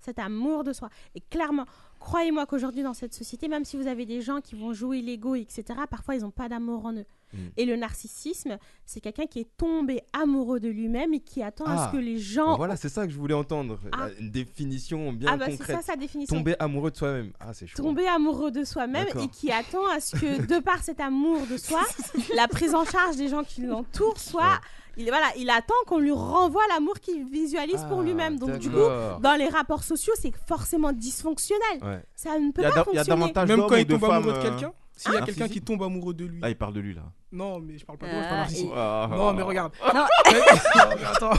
cet 0.00 0.18
amour 0.18 0.64
de 0.64 0.72
soi. 0.74 0.90
Et 1.14 1.20
clairement, 1.20 1.64
croyez-moi 2.00 2.46
qu'aujourd'hui, 2.46 2.82
dans 2.82 2.94
cette 2.94 3.14
société, 3.14 3.46
même 3.46 3.64
si 3.64 3.76
vous 3.76 3.86
avez 3.86 4.06
des 4.06 4.20
gens 4.20 4.40
qui 4.40 4.56
vont 4.56 4.72
jouer 4.72 5.00
l'ego, 5.02 5.36
etc., 5.36 5.62
parfois, 5.88 6.16
ils 6.16 6.22
n'ont 6.22 6.32
pas 6.32 6.48
d'amour 6.48 6.86
en 6.86 6.94
eux. 6.94 7.06
Mm. 7.32 7.38
Et 7.56 7.64
le 7.64 7.76
narcissisme, 7.76 8.58
c'est 8.86 9.00
quelqu'un 9.00 9.26
qui 9.26 9.40
est 9.40 9.56
tombé 9.56 10.02
amoureux 10.12 10.58
de 10.60 10.68
lui-même 10.68 11.14
et 11.14 11.20
qui 11.20 11.42
attend 11.42 11.64
à 11.66 11.74
Ah, 11.76 11.86
ce 11.90 11.96
que 11.96 12.02
les 12.02 12.14
Bah 12.16 12.20
gens... 12.22 12.56
Voilà, 12.56 12.76
c'est 12.76 12.88
ça 12.88 13.06
que 13.06 13.12
je 13.12 13.18
voulais 13.18 13.34
entendre. 13.34 13.78
Ah. 13.92 14.08
Une 14.18 14.30
définition 14.30 15.12
bien 15.12 15.30
ah 15.32 15.36
bah 15.36 15.46
c'est 15.48 15.62
ça 15.64 15.82
sa 15.82 15.96
définition. 15.96 16.36
Tomber 16.36 16.56
amoureux 16.58 16.90
de 16.90 16.96
soi-même. 16.96 17.32
Ah, 17.40 17.52
c'est 17.52 17.66
chaud. 17.66 17.82
Tomber 17.82 18.06
amoureux 18.08 18.50
de 18.50 18.64
soi-même 18.64 19.06
et 19.22 19.28
qui 19.28 19.50
attend 19.52 19.86
à 19.94 20.00
ce 20.00 20.16
que, 20.16 20.46
de 20.46 20.58
par 20.60 20.82
cet 20.82 21.00
amour 21.00 21.46
de 21.50 21.56
soi, 21.56 21.82
la 22.34 22.48
prise 22.48 22.74
en 22.74 22.84
charge 22.84 23.16
des 23.16 23.28
gens 23.28 23.44
qui 23.44 23.62
l'entourent 23.62 24.18
soit... 24.18 24.60
Il, 24.96 25.04
voilà, 25.06 25.28
il 25.38 25.48
attend 25.48 25.72
qu'on 25.86 25.98
lui 25.98 26.10
renvoie 26.10 26.64
l'amour 26.68 26.98
qu'il 26.98 27.24
visualise 27.24 27.84
pour 27.88 28.00
Ah, 28.00 28.02
lui-même. 28.02 28.38
Donc 28.40 28.58
du 28.58 28.68
coup, 28.68 28.76
dans 29.22 29.36
les 29.38 29.48
rapports 29.48 29.84
sociaux, 29.84 30.12
c'est 30.18 30.32
forcément 30.48 30.92
dysfonctionnel. 30.92 31.78
Ouais. 31.80 32.02
Ça 32.16 32.38
ne 32.38 32.50
peut 32.50 32.62
Il 32.62 32.64
y 32.64 32.66
a 32.66 32.70
pas 32.70 32.74
da- 32.84 32.84
il 32.90 32.96
y 32.96 32.98
a 32.98 33.04
fonctionner. 33.04 33.20
davantage 33.20 33.48
Même 33.48 33.58
d'hommes 33.60 33.68
quand 33.68 33.76
il 33.76 33.84
de 33.86 33.92
tombe 33.92 34.00
femmes. 34.00 34.10
amoureux 34.10 34.32
de 34.32 34.38
euh, 34.38 34.42
quelqu'un, 34.42 34.72
s'il 35.02 35.12
y 35.12 35.16
a 35.16 35.18
quelqu'un 35.22 35.40
narcissiques. 35.40 35.52
qui 35.52 35.60
tombe 35.66 35.82
amoureux 35.82 36.14
de 36.14 36.24
lui. 36.26 36.40
Là, 36.40 36.48
il 36.50 36.56
parle 36.56 36.74
de 36.74 36.80
lui 36.80 36.94
là. 36.94 37.02
Non, 37.32 37.58
mais 37.60 37.78
je 37.78 37.84
parle 37.84 37.98
pas 37.98 38.06
de 38.06 38.12
moi, 38.12 38.20
je 38.22 38.26
Ah, 38.26 38.28
parle 38.28 38.40
narcissique. 38.40 38.66
et- 38.66 38.72
Ah, 38.76 39.08
Non, 39.10 39.32
mais 39.32 39.42
regarde. 39.42 39.72
Non. 39.94 40.00
Non, 40.00 40.06
mais 40.98 41.04
attends. 41.04 41.32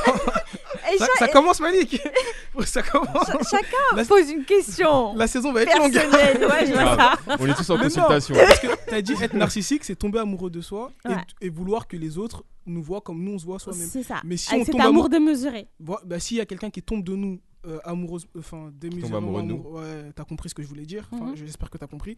Ça, 1.20 1.28
commence, 1.28 1.60
Malik. 1.60 2.02
ça 2.66 2.82
commence. 2.84 3.28
cha- 3.28 3.58
chacun 3.58 3.96
La- 3.96 4.06
pose 4.06 4.30
une 4.30 4.44
question. 4.46 5.16
La 5.16 5.28
saison 5.28 5.52
va 5.54 5.64
être 5.64 5.78
longue. 5.78 5.92
personnelle. 5.94 6.46
Ouais, 6.46 6.66
je 6.66 6.72
vois 6.74 6.96
ça. 6.96 7.14
On 7.40 7.48
est 7.48 7.54
tous 7.54 7.70
en 7.70 7.78
Mais 7.78 7.84
non, 7.84 7.90
consultation. 7.90 8.36
Parce 8.36 8.60
que 8.60 8.68
t'as 8.90 9.02
dit 9.02 9.14
être 9.22 9.34
narcissique, 9.34 9.84
c'est 9.84 9.96
tomber 9.96 10.20
amoureux 10.20 10.50
de 10.50 10.62
soi 10.62 10.92
et- 11.06 11.10
Ouais. 11.10 11.16
et, 11.42 11.50
vouloir 11.50 11.88
que 11.88 11.98
les 11.98 12.18
autres 12.18 12.44
nous 12.66 12.82
voient 12.82 13.02
comme 13.02 13.24
nous 13.24 13.34
on 13.34 13.40
se 13.40 13.46
voit 13.46 13.60
soi-même. 13.60 13.88
C'est 13.88 14.04
ça. 14.04 14.22
Mais 14.24 14.38
si 14.38 14.50
Avec 14.50 14.62
on 14.62 14.66
cet 14.66 14.72
tombe 14.74 14.82
amour 14.82 15.06
amoureux, 15.06 15.10
démesuré. 15.10 15.68
Voilà, 15.80 16.02
bah, 16.06 16.20
s'il 16.20 16.38
y 16.38 16.42
a 16.42 16.46
quelqu'un 16.46 16.70
qui 16.70 16.82
tombe 16.82 17.04
de 17.04 17.16
nous 17.16 17.40
euh, 17.68 17.78
amoureuse, 17.84 18.26
enfin 18.40 18.72
démesurément 18.74 19.18
amoureux 19.18 19.42
de 19.44 19.48
nous. 19.48 19.56
amoureux- 19.56 19.82
ouais, 19.84 20.12
t'as 20.16 20.24
compris 20.24 20.50
ce 20.50 20.56
que 20.56 20.64
je 20.64 20.68
voulais 20.68 20.86
dire. 20.86 21.08
Enfin, 21.12 21.26
Mhm. 21.26 21.36
j'espère 21.38 21.70
que 21.70 21.78
t'as 21.78 21.86
compris. 21.88 22.16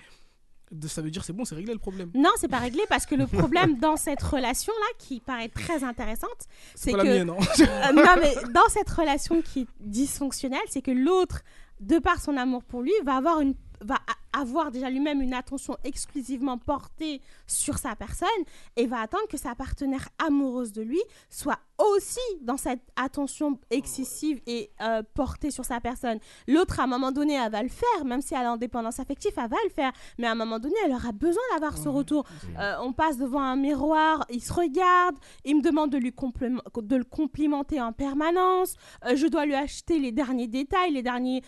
Ça 0.88 1.02
veut 1.02 1.12
dire 1.12 1.24
c'est 1.24 1.34
bon, 1.34 1.46
c'est 1.46 1.56
réglé 1.56 1.74
le 1.74 1.80
problème. 1.80 2.10
Non, 2.14 2.30
c'est 2.38 2.48
pas 2.48 2.60
réglé 2.60 2.82
parce 2.90 3.06
que 3.06 3.16
le 3.16 3.28
problème 3.40 3.78
dans 3.80 3.98
cette 3.98 4.22
relation-là, 4.22 4.86
qui 4.98 5.20
paraît 5.20 5.50
très 5.50 5.84
intéressante, 5.84 6.48
c'est 6.76 6.92
que 6.92 6.98
la 6.98 7.04
mienne, 7.04 7.28
non 7.28 7.38
Euh, 7.60 7.92
non, 7.94 8.04
mais 8.22 8.36
dans 8.52 8.68
cette 8.70 8.90
relation 8.90 9.42
qui 9.42 9.62
est 9.62 9.68
dysfonctionnelle, 9.80 10.62
c'est 10.70 10.82
que 10.82 10.92
l'autre, 10.92 11.42
de 11.80 12.00
par 12.00 12.20
son 12.20 12.38
amour 12.38 12.64
pour 12.64 12.82
lui, 12.82 12.94
va 13.06 13.16
avoir 13.18 13.40
une 13.42 13.56
va 13.82 13.98
avoir 14.34 14.72
déjà 14.72 14.90
lui-même 14.90 15.22
une 15.22 15.34
attention 15.34 15.78
exclusivement 15.84 16.58
portée 16.58 17.22
sur 17.48 17.78
sa 17.78 17.96
personne 17.96 18.28
et 18.76 18.88
va 18.88 19.02
attendre 19.02 19.28
que 19.30 19.38
sa 19.38 19.56
partenaire 19.56 20.10
amoureuse 20.26 20.72
de 20.72 20.82
lui 20.82 21.02
soit 21.30 21.60
aussi 21.78 22.20
dans 22.42 22.58
cette 22.58 22.82
attention 22.96 23.60
excessive 23.70 24.42
et 24.48 24.72
euh, 24.82 25.04
portée 25.14 25.52
sur 25.52 25.66
sa 25.66 25.80
personne. 25.80 26.20
L'autre, 26.48 26.80
à 26.80 26.84
un 26.84 26.88
moment 26.88 27.12
donné, 27.12 27.34
elle 27.34 27.52
va 27.52 27.64
le 27.64 27.70
faire, 27.70 28.06
même 28.06 28.22
si 28.22 28.36
elle 28.36 28.44
est 28.44 28.48
en 28.48 28.58
dépendance 28.58 29.00
affective, 29.00 29.32
elle 29.38 29.50
va 29.50 29.58
le 29.64 29.70
faire. 29.70 29.92
Mais 30.18 30.28
à 30.28 30.32
un 30.32 30.36
moment 30.36 30.60
donné, 30.60 30.76
elle 30.86 30.92
aura 30.92 31.12
besoin 31.12 31.42
d'avoir 31.54 31.78
ce 31.78 31.90
retour. 31.90 32.26
Euh, 32.60 32.76
on 32.82 32.94
passe 32.94 33.18
devant 33.18 33.42
un 33.42 33.56
miroir, 33.56 34.26
il 34.30 34.42
se 34.42 34.54
regarde, 34.54 35.16
il 35.46 35.58
me 35.58 35.62
demande 35.62 35.90
de, 35.90 35.98
lui 35.98 36.14
de 36.14 36.96
le 36.96 37.04
complimenter 37.04 37.82
en 37.82 37.92
permanence. 37.92 38.76
Euh, 39.06 39.16
je 39.16 39.28
dois 39.28 39.46
lui 39.46 39.56
acheter 39.56 40.00
les 40.00 40.12
derniers 40.12 40.48
détails, 40.48 40.92
les 40.92 41.04
dernières 41.04 41.42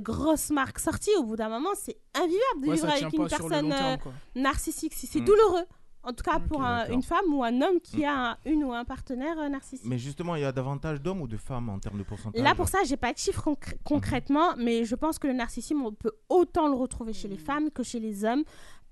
grosses 0.00 0.50
marques 0.50 0.78
sorties. 0.78 1.10
Au 1.18 1.22
bout 1.22 1.36
d'un 1.36 1.48
moment, 1.48 1.70
c'est 1.74 1.96
invivable 2.30 2.60
de 2.62 2.68
Ouais, 2.68 2.74
vivre 2.76 2.88
avec 2.90 3.12
une 3.12 3.28
personne 3.28 3.68
terme, 3.68 3.98
euh, 4.06 4.40
narcissique. 4.40 4.94
C'est 4.94 5.06
c'est 5.06 5.20
Mm. 5.20 5.24
douloureux. 5.24 5.64
En 6.02 6.14
tout 6.14 6.24
cas, 6.24 6.38
pour 6.40 6.62
un- 6.62 6.88
une 6.88 7.02
femme 7.02 7.26
ou 7.34 7.44
un 7.44 7.60
homme 7.60 7.78
qui 7.82 8.06
a 8.06 8.30
un- 8.30 8.36
une 8.46 8.64
ou 8.64 8.72
un 8.72 8.86
partenaire 8.86 9.38
euh, 9.38 9.50
narcissique. 9.50 9.86
Mais 9.86 9.98
justement, 9.98 10.34
il 10.34 10.40
y 10.40 10.44
a 10.46 10.50
davantage 10.52 11.02
d'hommes 11.02 11.20
ou 11.20 11.28
de 11.28 11.36
femmes 11.36 11.68
en 11.68 11.78
termes 11.78 11.98
de 11.98 12.02
pourcentage 12.04 12.42
Là, 12.42 12.54
pour 12.54 12.68
ça, 12.68 12.78
j'ai 12.86 12.96
pas 12.96 13.12
de 13.12 13.18
chiffres 13.18 13.42
concr- 13.50 13.76
concrètement, 13.84 14.54
mais 14.56 14.86
je 14.86 14.94
pense 14.94 15.18
que 15.18 15.26
le 15.26 15.34
narcissisme, 15.34 15.82
on 15.84 15.92
peut 15.92 16.12
autant 16.30 16.68
le 16.68 16.74
retrouver 16.74 17.12
chez 17.12 17.28
les 17.28 17.36
femmes 17.36 17.70
que 17.70 17.82
chez 17.82 18.00
les 18.00 18.24
hommes, 18.24 18.44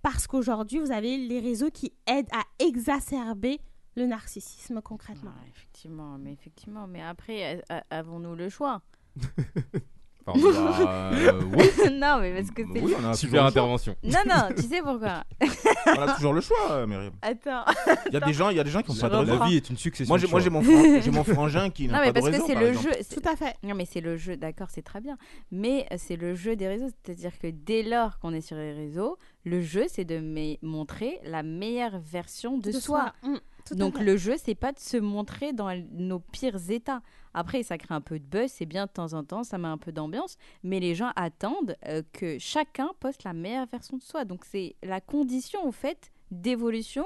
parce 0.02 0.26
qu'aujourd'hui, 0.26 0.80
vous 0.80 0.92
avez 0.92 1.16
les 1.16 1.40
réseaux 1.40 1.70
qui 1.70 1.94
aident 2.06 2.28
à 2.32 2.42
exacerber 2.58 3.58
le 3.96 4.04
narcissisme 4.06 4.80
concrètement 4.82 5.32
effectivement, 5.48 6.18
mais 6.18 6.32
effectivement, 6.34 6.86
mais 6.86 7.00
après, 7.02 7.62
a- 7.70 7.78
a- 7.90 7.98
avons-nous 7.98 8.34
le 8.36 8.48
choix? 8.50 8.82
Pardon, 10.32 10.40
bah, 10.84 11.10
euh, 11.14 11.40
oui. 11.56 11.90
Non, 11.98 12.18
mais 12.20 12.32
parce 12.34 12.50
que 12.50 12.62
c'est. 12.72 12.80
Oui, 12.80 12.92
on 12.96 13.04
a 13.04 13.14
toujours 13.14 13.14
Super 13.16 13.32
le 13.32 13.38
choix. 13.38 13.48
intervention. 13.48 13.96
Non, 14.04 14.18
non, 14.28 14.48
tu 14.56 14.62
sais 14.62 14.82
pourquoi 14.82 15.24
On 15.86 16.00
a 16.02 16.14
toujours 16.14 16.32
le 16.34 16.40
choix, 16.40 16.70
euh, 16.72 16.86
Myriam. 16.86 17.12
Attends. 17.22 17.64
Il 18.08 18.12
y 18.12 18.16
a 18.16 18.20
des 18.20 18.32
gens, 18.32 18.50
il 18.50 18.56
y 18.56 18.60
a 18.60 18.64
des 18.64 18.70
gens 18.70 18.82
qui 18.82 18.90
ont 18.90 18.94
pas 18.94 19.08
de 19.08 19.14
reprends. 19.16 19.32
réseau. 19.32 19.42
La 19.44 19.46
vie 19.48 19.56
est 19.56 19.70
une 19.70 19.76
succession. 19.76 20.10
Moi, 20.12 20.18
de 20.18 20.22
j'ai, 20.26 20.30
moi, 20.30 20.40
choix. 20.40 20.44
j'ai 20.44 20.50
mon, 20.50 20.62
fran- 20.62 21.00
j'ai 21.02 21.10
mon 21.10 21.24
frangin 21.34 21.70
qui 21.70 21.86
n'a 21.88 21.92
Non, 21.94 21.98
pas 21.98 22.04
mais 22.04 22.12
de 22.12 22.20
parce 22.20 22.36
que 22.36 22.46
c'est 22.46 22.52
par 22.54 22.62
le 22.62 22.68
exemple. 22.68 22.88
jeu. 22.88 22.94
c'est- 23.02 23.20
tout 23.20 23.28
à 23.28 23.36
fait 23.36 23.54
Non, 23.62 23.74
mais 23.74 23.84
c'est 23.86 24.00
le 24.00 24.16
jeu, 24.16 24.36
d'accord, 24.36 24.68
c'est 24.70 24.82
très 24.82 25.00
bien. 25.00 25.16
Mais 25.50 25.86
euh, 25.92 25.96
c'est 25.98 26.16
le 26.16 26.34
jeu 26.34 26.56
des 26.56 26.68
réseaux. 26.68 26.88
C'est-à-dire 27.04 27.32
que 27.38 27.46
dès 27.48 27.82
lors 27.82 28.18
qu'on 28.18 28.32
est 28.34 28.40
sur 28.42 28.56
les 28.56 28.72
réseaux, 28.72 29.16
le 29.44 29.62
jeu, 29.62 29.84
c'est 29.88 30.04
de 30.04 30.18
me- 30.18 30.56
montrer 30.62 31.20
la 31.24 31.42
meilleure 31.42 31.98
version 31.98 32.58
de, 32.58 32.70
soi. 32.72 33.12
Mm, 33.22 33.34
Donc 33.74 33.98
fait. 33.98 34.04
le 34.04 34.16
jeu, 34.16 34.34
c'est 34.36 34.54
pas 34.54 34.72
de 34.72 34.78
se 34.78 34.96
montrer 34.96 35.52
dans 35.52 35.70
nos 35.92 36.18
pires 36.20 36.70
états. 36.70 37.00
Après, 37.34 37.62
ça 37.62 37.78
crée 37.78 37.94
un 37.94 38.00
peu 38.00 38.18
de 38.18 38.24
buzz, 38.24 38.50
c'est 38.50 38.66
bien 38.66 38.86
de 38.86 38.90
temps 38.90 39.12
en 39.12 39.22
temps, 39.24 39.44
ça 39.44 39.58
met 39.58 39.68
un 39.68 39.78
peu 39.78 39.92
d'ambiance, 39.92 40.36
mais 40.62 40.80
les 40.80 40.94
gens 40.94 41.10
attendent 41.16 41.76
euh, 41.86 42.02
que 42.12 42.38
chacun 42.38 42.90
poste 43.00 43.24
la 43.24 43.32
meilleure 43.32 43.66
version 43.66 43.96
de 43.96 44.02
soi. 44.02 44.24
Donc 44.24 44.44
c'est 44.44 44.76
la 44.82 45.00
condition, 45.00 45.64
au 45.66 45.72
fait, 45.72 46.10
d'évolution 46.30 47.04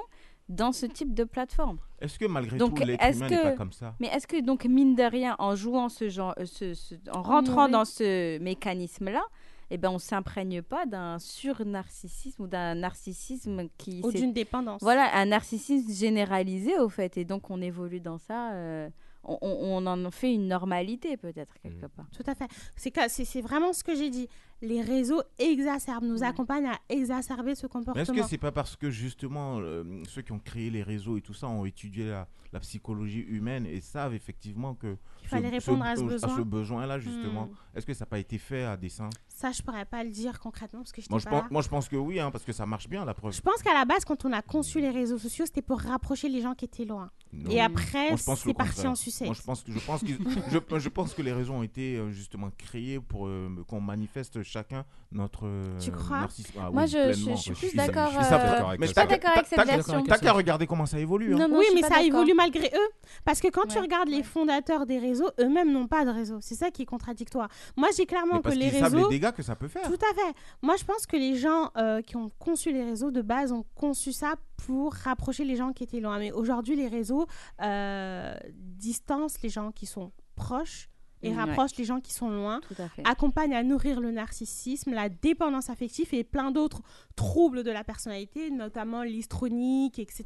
dans 0.49 0.73
ce 0.73 0.87
type 0.87 1.15
de 1.15 1.25
plateforme. 1.25 1.79
Est-ce 2.01 2.19
que 2.19 2.27
malgré 2.27 2.57
Donc, 2.59 2.79
tout, 2.79 2.85
l'être 2.85 3.03
est-ce 3.03 3.19
humain 3.19 3.29
que- 3.29 3.35
n'est 3.35 3.43
pas 3.43 3.53
comme 3.57 3.73
ça? 3.73 3.95
Mais 4.01 4.09
est-ce 4.09 4.27
que 4.27 4.41
donc 4.41 4.65
mine 4.65 4.95
de 4.95 5.03
rien, 5.05 5.37
en 5.39 5.55
jouant 5.55 5.89
ce 5.89 6.09
genre, 6.09 6.35
euh, 6.39 6.45
ce- 6.45 6.75
ce- 6.75 6.95
en 7.13 7.23
rentrant 7.23 7.69
dans 7.69 7.85
ce 7.85 8.39
mécanisme-là, 8.39 9.23
eh 9.75 9.79
ben 9.79 9.91
on 9.91 9.99
s'imprègne 9.99 10.61
pas 10.63 10.85
d'un 10.87 11.19
sur-narcissisme 11.19 12.43
ou 12.43 12.47
d'un 12.47 12.75
narcissisme 12.75 13.69
qui 13.79 14.01
ou 14.05 14.13
d'une 14.13 14.33
dépendance 14.33 14.83
voilà 14.83 15.15
un 15.17 15.27
narcissisme 15.27 15.91
généralisé 15.93 16.79
au 16.79 16.89
fait 16.89 17.17
et 17.17 17.25
donc 17.25 17.51
on 17.51 17.61
évolue 17.63 18.01
dans 18.01 18.19
ça. 18.19 18.53
euh, 18.53 18.89
on, 19.25 19.87
en 19.87 20.11
fait 20.11 20.35
une 20.35 20.49
normalité 20.49 21.17
peut-être 21.17 21.55
quelque 21.63 21.87
part. 21.87 22.07
Tout 22.11 22.25
à 22.27 22.35
fait. 22.35 22.49
C'est 22.75 23.41
vraiment 23.41 23.73
ce 23.73 23.85
que 23.85 23.95
j'ai 23.95 24.11
dit. 24.11 24.27
Les 24.63 24.81
réseaux 24.83 25.23
exacerbent, 25.39 26.07
nous 26.07 26.23
Ouais. 26.23 26.27
accompagnent 26.27 26.67
à 26.67 26.79
exacerber 26.89 27.55
ce 27.55 27.67
Mais 27.67 27.69
est-ce 27.69 27.69
comportement. 27.69 28.23
que 28.23 28.29
c'est 28.29 28.39
pas 28.39 28.51
parce 28.51 28.75
que 28.77 28.91
justement 28.91 29.59
euh, 29.61 29.85
ceux 30.09 30.23
qui 30.23 30.33
ont 30.33 30.41
créé 30.41 30.71
les 30.71 30.83
réseaux 30.83 31.17
et 31.19 31.21
tout 31.21 31.35
ça 31.35 31.47
ont 31.49 31.65
étudié 31.65 32.09
la, 32.09 32.27
la 32.53 32.59
psychologie 32.61 33.21
humaine 33.21 33.65
et 33.67 33.81
savent 33.81 34.15
effectivement 34.15 34.75
que 34.75 34.97
Il 35.23 35.29
fallait 35.29 35.49
répondre 35.49 35.85
à 35.85 35.97
ce 35.97 36.03
besoin. 36.03 36.41
besoin-là 36.41 36.99
justement. 36.99 37.47
Hmm. 37.47 37.77
Est-ce 37.79 37.87
que 37.87 37.95
ça 37.95 38.05
n'a 38.05 38.07
pas 38.11 38.19
été 38.19 38.39
fait 38.39 38.65
à 38.65 38.77
dessein? 38.77 39.09
Ça, 39.29 39.51
je 39.51 39.63
pourrais 39.63 39.85
pas 39.87 40.05
le 40.05 40.11
dire 40.11 40.39
concrètement 40.41 40.81
parce 40.81 40.93
que 40.93 41.01
je 41.01 41.07
moi 41.09 41.19
je, 41.19 41.25
pas 41.25 41.31
pense, 41.31 41.43
là. 41.43 41.49
moi 41.51 41.63
je 41.63 41.69
pense 41.69 41.89
que 41.89 41.97
oui, 41.97 42.21
hein, 42.21 42.31
parce 42.31 42.45
que 42.45 42.53
ça 42.53 42.67
marche 42.67 42.89
bien 42.89 43.05
la 43.05 43.15
preuve. 43.15 43.33
Je 43.33 43.41
pense 43.41 43.63
qu'à 43.63 43.73
la 43.75 43.85
base, 43.85 44.05
quand 44.05 44.25
on 44.25 44.33
a 44.33 44.43
conçu 44.43 44.81
les 44.81 44.91
réseaux 44.91 45.19
sociaux, 45.19 45.47
c'était 45.47 45.63
pour 45.63 45.81
rapprocher 45.81 46.29
les 46.29 46.41
gens 46.43 46.55
qui 46.55 46.67
étaient 46.67 46.85
loin. 46.85 47.11
Non. 47.33 47.51
Et 47.51 47.61
après, 47.61 48.11
je 48.17 48.23
c'est 48.37 48.55
parti 48.55 48.87
en 48.87 48.95
sucette. 48.95 49.27
Moi, 49.27 49.35
je 49.35 49.43
pense 49.43 49.63
que 49.63 49.73
je 49.73 49.79
pense, 49.81 50.05
je, 50.07 50.59
je 50.79 50.89
que 51.15 51.23
les 51.23 51.33
réseaux 51.33 51.55
ont 51.55 51.63
été 51.63 51.97
euh, 51.97 52.11
justement 52.11 52.51
créés 52.57 53.01
pour 53.01 53.27
euh, 53.27 53.49
qu'on 53.67 53.81
manifeste 53.81 54.43
chacun 54.43 54.85
notre 55.11 55.47
euh, 55.47 55.79
Tu 55.79 55.91
crois? 55.91 56.21
narcissisme. 56.21 56.59
Ah 56.61 56.71
Moi, 56.71 56.83
oui, 56.83 56.89
je- 56.89 57.13
je- 57.13 57.31
je 57.37 57.55
suis 57.55 57.69
plus 57.69 57.77
d'accord, 57.77 58.09
euh, 58.15 58.77
mais 58.79 58.87
ça. 58.87 58.95
t'as- 58.95 59.03
Pas 59.03 59.07
d'accord 59.07 59.31
avec 59.37 59.47
cette 59.47 59.67
version. 59.67 60.03
T'as 60.05 60.19
qu'à 60.19 60.33
regarder 60.33 60.67
comment 60.67 60.87
ça 60.87 60.99
évolue. 60.99 61.35
hein. 61.35 61.39
Non, 61.39 61.49
non, 61.49 61.59
oui, 61.59 61.65
je 61.69 61.73
suis 61.73 61.83
mais 61.83 61.89
ça 61.89 62.03
évolue 62.03 62.35
malgré 62.35 62.67
eux. 62.67 62.89
Parce 63.25 63.41
que 63.41 63.49
quand 63.49 63.67
tu 63.67 63.77
Ouais, 63.77 63.83
regardes 63.83 64.09
les 64.09 64.23
fondateurs 64.23 64.87
des 64.87 64.99
réseaux, 64.99 65.12
eux-mêmes 65.41 65.73
n'ont 65.73 65.87
pas 65.87 66.05
de 66.05 66.11
réseau. 66.11 66.39
C'est 66.41 66.55
ça 66.55 66.71
qui 66.71 66.83
est 66.83 66.87
contradictoire. 66.87 67.49
Moi, 67.77 67.89
j'ai 67.97 68.07
clairement 68.07 68.41
que 68.41 68.49
les 68.51 68.71
qu'ils 68.71 68.81
savent 68.81 68.93
les 68.93 68.99
réseaux. 68.99 69.09
dégâts 69.09 69.33
que 69.33 69.43
ça 69.43 69.57
peut 69.57 69.69
faire. 69.69 69.87
Tout 69.87 69.95
à 69.95 70.15
fait. 70.15 70.35
Moi, 70.63 70.77
je 70.77 70.85
pense 70.85 71.07
que 71.07 71.17
les 71.17 71.37
gens 71.37 71.71
euh, 71.77 72.01
qui 72.03 72.17
ont 72.17 72.31
conçu 72.39 72.73
les 72.73 72.85
réseaux 72.85 73.11
de 73.11 73.23
base 73.23 73.53
ont 73.53 73.65
conçu 73.75 74.13
ça 74.13 74.35
pour 74.67 74.95
rapprocher 74.95 75.45
les 75.45 75.57
gens 75.57 75.73
qui 75.73 75.85
étaient 75.85 76.01
loin. 76.01 76.19
Mais 76.19 76.33
aujourd'hui, 76.33 76.77
les 76.77 76.89
réseaux 76.89 77.27
euh, 77.63 78.35
distancent 78.55 79.41
les 79.43 79.49
gens 79.49 79.73
qui 79.73 79.87
sont 79.87 80.13
proches 80.35 80.89
et 81.23 81.31
Mm, 81.31 81.37
ouais. 81.37 81.45
rapprochent 81.45 81.77
les 81.77 81.85
gens 81.85 82.01
qui 82.01 82.13
sont 82.13 82.29
loin 82.31 82.61
Tout 82.67 82.83
à 82.83 82.89
fait. 82.89 83.03
accompagnent 83.07 83.55
à 83.55 83.63
nourrir 83.63 84.01
le 84.01 84.11
narcissisme, 84.11 84.93
la 84.93 85.09
dépendance 85.09 85.71
affective 85.71 86.09
et 86.13 86.25
plein 86.25 86.51
d'autres 86.51 86.83
troubles 87.17 87.63
de 87.65 87.71
la 87.71 87.85
personnalité, 87.85 88.51
notamment 88.51 89.03
l'histronique, 89.03 89.99
etc. 89.99 90.25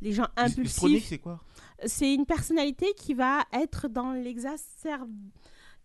Les 0.00 0.12
gens 0.12 0.26
L'histronique, 0.56 0.96
impulsifs. 0.98 1.08
c'est 1.08 1.18
quoi? 1.18 1.40
C'est 1.86 2.12
une 2.14 2.26
personnalité 2.26 2.86
qui 2.96 3.14
va 3.14 3.44
être 3.52 3.88
dans 3.88 4.12
l'exacerbe 4.12 5.10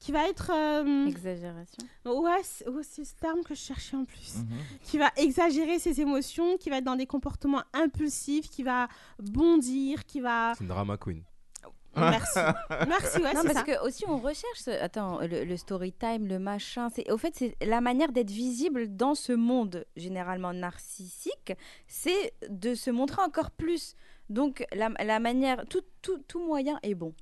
qui 0.02 0.14
va 0.14 0.30
être 0.30 0.50
euh, 0.56 1.08
Exagération. 1.08 1.84
ouais 2.06 2.40
c'est 2.44 2.70
ouais, 2.70 2.84
c'est 2.84 3.04
ce 3.04 3.16
terme 3.16 3.44
que 3.44 3.54
je 3.54 3.60
cherchais 3.60 3.98
en 3.98 4.06
plus 4.06 4.38
Mhm. 4.38 4.58
qui 4.82 4.98
va 4.98 5.12
exagérer 5.18 5.78
ses 5.78 6.00
émotions 6.00 6.56
qui 6.58 6.70
va 6.70 6.78
être 6.78 6.86
dans 6.86 6.96
des 6.96 7.06
comportements 7.06 7.64
impulsifs 7.74 8.50
qui 8.50 8.64
va 8.64 8.88
bondir 9.22 10.06
qui 10.06 10.22
va 10.22 10.54
C'est 10.56 10.64
une 10.64 10.70
drama 10.70 10.96
queen. 10.96 11.22
Merci 11.96 12.40
merci 12.88 13.18
ouais 13.22 13.34
non, 13.34 13.42
parce 13.44 13.54
ça 13.56 13.64
que 13.64 13.86
aussi 13.86 14.06
on 14.08 14.18
recherche. 14.18 14.60
ce- 14.60 14.72
Attends, 14.82 15.20
le, 15.22 15.44
le 15.44 15.58
story 15.58 15.92
time, 15.94 16.28
le 16.28 16.40
machin. 16.40 16.90
C'est 16.90 17.12
au 17.12 17.18
fait 17.18 17.34
c'est 17.36 17.56
la 17.66 17.82
manière 17.82 18.12
d'être 18.12 18.30
visible 18.32 18.96
dans 18.96 19.16
ce 19.16 19.34
monde 19.34 19.86
généralement 19.96 20.54
narcissique, 20.54 21.54
c'est 21.88 22.34
de 22.50 22.76
se 22.76 22.90
montrer 22.92 23.22
encore 23.22 23.52
plus. 23.52 23.96
Donc 24.30 24.66
la, 24.74 24.90
la 25.04 25.20
manière, 25.20 25.66
tout, 25.68 25.82
tout, 26.02 26.20
tout 26.28 26.46
moyen 26.46 26.80
est 26.84 26.96
bon 26.96 27.14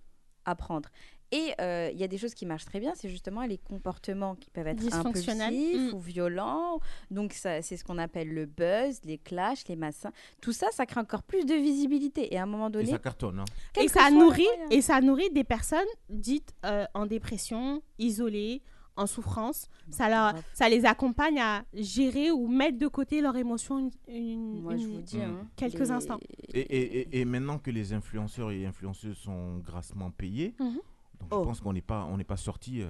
à 0.46 0.56
prendre. 0.56 0.90
Et 1.32 1.52
euh, 1.60 1.90
il 1.92 2.00
y 2.00 2.04
a 2.04 2.08
des 2.08 2.18
choses 2.18 2.34
qui 2.34 2.46
marchent 2.46 2.64
très 2.66 2.80
bien, 2.80 2.94
c'est 2.96 3.10
justement 3.10 3.42
les 3.44 3.58
comportements 3.58 4.36
qui 4.36 4.50
peuvent 4.50 4.68
être 4.68 4.78
Dysfonctionnels. 4.80 5.54
impulsifs 5.54 5.92
Mm. 5.92 5.96
ou 5.96 6.00
violents. 6.00 6.80
Donc 7.12 7.34
c'est 7.34 7.62
ce 7.62 7.84
qu'on 7.84 7.98
appelle 7.98 8.34
le 8.34 8.46
buzz, 8.46 9.02
les 9.04 9.18
clashs, 9.18 9.68
les 9.68 9.76
massins. 9.76 10.12
Tout 10.42 10.54
ça, 10.54 10.68
ça 10.72 10.86
crée 10.86 11.02
encore 11.02 11.24
plus 11.24 11.46
de 11.46 11.54
visibilité. 11.54 12.34
Et 12.34 12.38
à 12.38 12.44
un 12.44 12.46
moment 12.46 12.70
Et 12.70 12.72
donné, 12.72 12.92
ça 12.92 12.98
cartonne. 13.00 13.40
hein. 13.40 13.46
et 13.82 13.88
ça 13.90 14.10
nourrit 14.10 14.48
et 14.72 14.82
ça 14.82 15.02
nourrit 15.02 15.30
des 15.32 15.44
personnes 15.44 15.88
dites 16.10 16.54
euh, 16.66 16.86
en 16.94 17.06
dépression, 17.06 17.82
isolées, 18.00 18.62
en 18.96 19.06
souffrance. 19.06 19.68
Ça, 19.92 20.10
leur, 20.10 20.34
ça 20.54 20.70
les 20.70 20.86
accompagne 20.86 21.40
à 21.40 21.66
gérer 21.74 22.32
ou 22.32 22.48
mettre 22.48 22.80
de 22.80 22.88
côté 22.88 23.22
leurs 23.22 23.36
émotions 23.38 23.78
une, 23.80 23.92
une- 24.08 24.62
Moi, 24.62 24.76
je 24.78 24.84
une- 24.84 24.96
vous 24.96 25.02
dis, 25.02 25.22
hein, 25.22 25.46
quelques 25.56 25.78
les- 25.80 25.92
instants. 25.92 26.20
Et, 26.54 26.62
et- 26.62 27.00
et- 27.02 27.20
et 27.22 27.26
maintenant 27.26 27.60
que 27.60 27.70
les 27.70 27.94
influenceurs 27.94 28.50
et 28.52 28.66
influenceuses 28.66 29.18
sont 29.18 29.58
grassement 29.58 30.10
payés, 30.10 30.56
Mhm. 30.60 30.80
Donc 31.20 31.30
Oh. 31.32 31.40
je 31.44 31.48
pense 31.48 31.60
qu'on 31.62 31.74
n'est 31.74 31.82
pas, 31.82 32.06
on 32.12 32.18
n'est 32.18 32.24
pas 32.24 32.38
sorti 32.38 32.82
euh, 32.82 32.88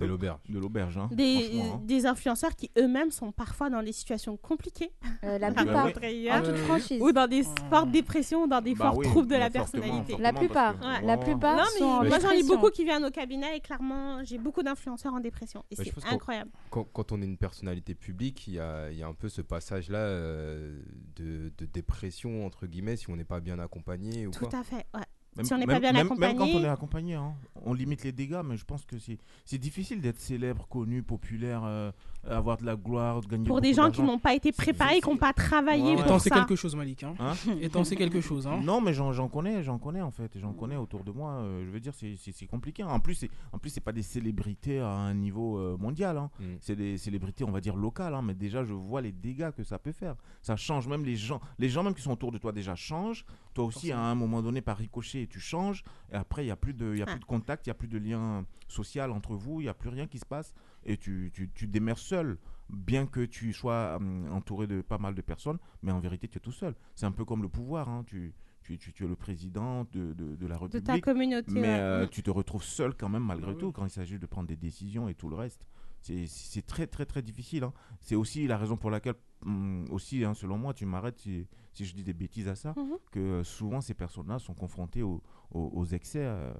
De 0.00 0.06
l'auberge. 0.06 0.38
de 0.48 0.58
l'auberge. 0.58 0.96
hein, 0.98 1.08
des, 1.12 1.60
hein. 1.60 1.80
des 1.84 2.06
influenceurs 2.06 2.56
qui 2.56 2.70
eux-mêmes 2.78 3.10
sont 3.10 3.30
parfois 3.32 3.70
dans 3.70 3.82
des 3.82 3.92
situations 3.92 4.36
compliquées 4.36 4.90
Euh, 5.24 5.38
la 5.38 5.50
Bah 5.52 5.62
plupart, 5.62 5.84
oui. 5.84 5.90
Meurtrières, 5.92 6.36
en 6.36 6.42
toute 6.42 6.56
franchise. 6.56 7.02
ou 7.02 7.12
dans 7.12 7.26
des 7.28 7.42
fortes 7.70 7.90
dépressions, 7.90 8.46
dans 8.46 8.60
des 8.60 8.74
Bah 8.74 8.86
forts 8.86 8.98
oui, 8.98 9.06
troubles 9.06 9.28
de 9.28 9.32
bah 9.34 9.38
la 9.38 9.50
personnalité. 9.50 10.12
fortement, 10.12 10.18
La 10.18 10.32
plupart, 10.32 10.78
que- 10.78 10.84
Ouais. 10.84 11.06
La 11.06 11.16
Oh. 11.18 11.22
plupart 11.22 11.56
Non, 11.56 11.62
mais 11.74 11.78
sont 11.78 12.04
moi 12.04 12.18
j'en 12.20 12.30
ai 12.30 12.42
beaucoup 12.42 12.70
qui 12.70 12.84
viennent 12.84 13.04
au 13.04 13.10
cabinet 13.10 13.56
et 13.56 13.60
clairement 13.60 14.24
j'ai 14.24 14.38
beaucoup 14.38 14.62
d'influenceurs 14.62 15.14
en 15.14 15.20
dépression 15.20 15.64
et 15.70 15.76
Bah, 15.76 15.84
c'est 15.84 16.06
incroyable. 16.12 16.50
Quand, 16.70 16.84
quand 16.92 17.12
on 17.12 17.20
est 17.22 17.24
une 17.26 17.36
personnalité 17.38 17.94
publique, 17.94 18.46
il 18.48 18.54
y 18.54 18.60
a, 18.60 18.90
il 18.90 18.98
y 18.98 19.02
a 19.02 19.06
un 19.06 19.14
peu 19.14 19.28
ce 19.28 19.42
passage-là 19.42 19.98
euh, 19.98 20.80
de, 21.16 21.52
de 21.58 21.66
dépression, 21.66 22.44
entre 22.46 22.66
guillemets, 22.66 22.96
si 22.96 23.10
on 23.10 23.16
n'est 23.16 23.24
pas 23.24 23.40
bien 23.40 23.58
accompagné 23.58 24.26
ou 24.26 24.30
Tout 24.30 24.46
quoi. 24.46 24.58
à 24.60 24.64
fait. 24.64 24.86
ouais. 24.94 25.02
Même, 25.36 25.44
Si 25.44 25.54
on 25.54 25.58
n'est 25.58 25.66
pas 25.66 25.78
bien 25.78 25.92
même- 25.92 26.08
Même 26.08 26.08
quand 26.08 26.14
accompagné- 26.44 26.54
on 26.56 26.64
est 26.64 26.68
accompagné, 26.68 27.14
hein, 27.14 27.34
on 27.68 27.74
limite 27.74 28.04
les 28.04 28.12
dégâts, 28.12 28.40
mais 28.44 28.56
je 28.56 28.64
pense 28.64 28.84
que 28.84 28.96
c'est 28.98 29.58
difficile 29.58 30.00
d'être 30.00 30.18
célèbre, 30.20 30.66
connu, 30.68 31.02
populaire, 31.02 31.62
euh, 31.64 31.90
avoir 32.28 32.56
de 32.58 32.64
la 32.66 32.76
gloire, 32.76 33.20
de 33.20 33.26
gagner 33.26 33.44
Pour 33.46 33.60
des 33.60 33.74
gens 33.74 33.90
qui 33.90 34.02
n'ont 34.02 34.18
pas 34.18 34.34
été 34.34 34.52
préparés, 34.52 35.00
qui 35.00 35.08
n'ont 35.08 35.16
pas 35.16 35.32
travaillé 35.32 35.82
Ouais, 35.82 35.88
Et 35.88 35.90
ouais. 35.92 35.96
pour 36.02 36.06
t'en 36.06 36.18
sais 36.18 36.28
ça. 36.30 36.36
quelque 36.36 36.56
chose, 36.56 36.74
Malik. 36.74 37.02
Hein. 37.04 37.14
Hein 37.18 37.34
Et 37.60 37.68
t'en 37.68 37.84
sais 37.84 37.96
quelque 37.96 38.20
chose. 38.20 38.46
Hein. 38.46 38.60
Non, 38.62 38.80
mais 38.80 38.92
j'en 38.92 39.28
connais, 39.28 39.62
j'en 39.62 39.78
connais 39.78 40.00
en 40.02 40.10
fait, 40.10 40.32
j'en 40.38 40.52
connais 40.52 40.76
autour 40.76 41.04
de 41.04 41.12
moi. 41.12 41.32
euh, 41.34 41.64
je 41.64 41.70
veux 41.70 41.80
dire, 41.80 41.92
c'est- 41.94 42.46
compliqué. 42.46 42.82
hein. 42.82 42.88
En 42.88 43.00
plus, 43.00 43.14
c'est 43.14 43.30
en 43.52 43.58
plus 43.58 43.70
c'est 43.70 43.80
pas 43.80 43.92
des 43.92 44.02
célébrités 44.02 44.80
à 44.80 44.88
un 44.90 45.14
niveau 45.14 45.58
euh, 45.58 45.76
mondial. 45.78 46.16
hein. 46.18 46.30
Mm. 46.40 46.44
C'est 46.60 46.76
des 46.76 46.96
célébrités, 46.98 47.44
on 47.44 47.50
va 47.52 47.60
dire 47.60 47.76
locales. 47.76 48.14
hein, 48.14 48.22
mais 48.22 48.34
déjà, 48.34 48.64
je 48.64 48.72
vois 48.72 49.00
les 49.00 49.12
dégâts 49.12 49.50
que 49.50 49.62
ça 49.64 49.78
peut 49.78 49.92
faire. 49.92 50.14
Ça 50.42 50.56
change 50.56 50.88
même 50.88 51.04
les 51.04 51.16
gens. 51.16 51.40
Les 51.58 51.68
gens 51.68 51.82
même 51.82 51.94
qui 51.94 52.02
sont 52.02 52.12
autour 52.12 52.32
de 52.32 52.38
toi 52.38 52.52
déjà 52.52 52.74
changent. 52.74 53.24
Toi 53.54 53.64
aussi, 53.64 53.90
à 53.92 54.00
un 54.00 54.14
moment 54.14 54.40
donné, 54.42 54.60
par 54.60 54.76
ricochet, 54.76 55.26
tu 55.30 55.40
changes. 55.40 55.82
Et 56.12 56.14
après, 56.16 56.44
il 56.44 56.48
y 56.48 56.50
a 56.50 56.56
plus 56.56 56.74
de, 56.74 56.92
il 56.94 56.98
y 56.98 57.02
a 57.02 57.06
Ah. 57.08 57.10
plus 57.12 57.20
de 57.20 57.24
contact, 57.24 57.57
il 57.64 57.68
y 57.68 57.70
a 57.70 57.74
plus 57.74 57.88
de 57.88 57.98
lien 57.98 58.44
social 58.68 59.10
entre 59.10 59.34
vous. 59.34 59.60
Il 59.60 59.64
y 59.64 59.68
a 59.68 59.74
plus 59.74 59.88
rien 59.90 60.06
qui 60.06 60.18
se 60.18 60.26
passe. 60.26 60.54
Et 60.84 60.96
tu, 60.96 61.30
tu, 61.34 61.50
tu 61.54 61.70
seul. 61.96 62.38
Bien 62.70 63.06
que 63.06 63.24
tu 63.24 63.52
sois 63.54 63.96
hum, 63.96 64.30
entouré 64.30 64.66
de 64.66 64.82
pas 64.82 64.98
mal 64.98 65.14
de 65.14 65.22
personnes, 65.22 65.58
mais 65.82 65.90
en 65.90 66.00
vérité, 66.00 66.28
tu 66.28 66.36
es 66.38 66.40
tout 66.40 66.52
seul. 66.52 66.74
C'est 66.94 67.06
un 67.06 67.12
peu 67.12 67.24
comme 67.24 67.42
le 67.42 67.48
pouvoir. 67.48 67.88
hein. 67.88 68.04
Tu, 68.06 68.34
tu, 68.62 68.76
tu, 68.76 68.92
tu 68.92 69.04
es 69.04 69.08
le 69.08 69.16
président 69.16 69.84
de, 69.92 70.12
de, 70.12 70.36
de 70.36 70.46
la 70.46 70.56
de 70.56 70.60
République. 70.62 70.86
ta 70.86 71.00
communauté. 71.00 71.50
Mais 71.52 71.78
euh, 71.80 72.06
tu 72.06 72.22
te 72.22 72.30
retrouves 72.30 72.62
seul 72.64 72.94
quand 72.94 73.08
même 73.08 73.24
malgré 73.24 73.52
oui. 73.52 73.58
tout 73.58 73.72
quand 73.72 73.84
il 73.86 73.90
s'agit 73.90 74.18
de 74.18 74.26
prendre 74.26 74.48
des 74.48 74.56
décisions 74.56 75.08
et 75.08 75.14
tout 75.14 75.30
le 75.30 75.36
reste. 75.36 75.66
C'est- 76.02 76.26
C'est 76.26 76.62
très 76.66 76.86
très 76.86 77.06
très 77.06 77.22
difficile. 77.22 77.64
hein. 77.64 77.72
C'est 78.00 78.14
aussi 78.16 78.46
la 78.46 78.58
raison 78.58 78.76
pour 78.76 78.90
laquelle, 78.90 79.14
hum, 79.46 79.86
aussi 79.90 80.22
hein, 80.24 80.34
selon 80.34 80.58
moi, 80.58 80.74
tu 80.74 80.84
m'arrêtes 80.84 81.18
si, 81.18 81.46
si 81.78 81.84
je 81.84 81.94
dis 81.94 82.02
des 82.02 82.12
bêtises 82.12 82.48
à 82.48 82.56
ça, 82.56 82.74
Mhm. 82.76 82.98
que 83.12 83.20
euh, 83.20 83.44
souvent 83.44 83.80
ces 83.80 83.94
personnes-là 83.94 84.38
sont 84.40 84.54
confrontées 84.54 85.02
aux, 85.04 85.22
aux- 85.52 85.70
aux 85.74 85.84
excès 85.86 86.24
euh, 86.24 86.52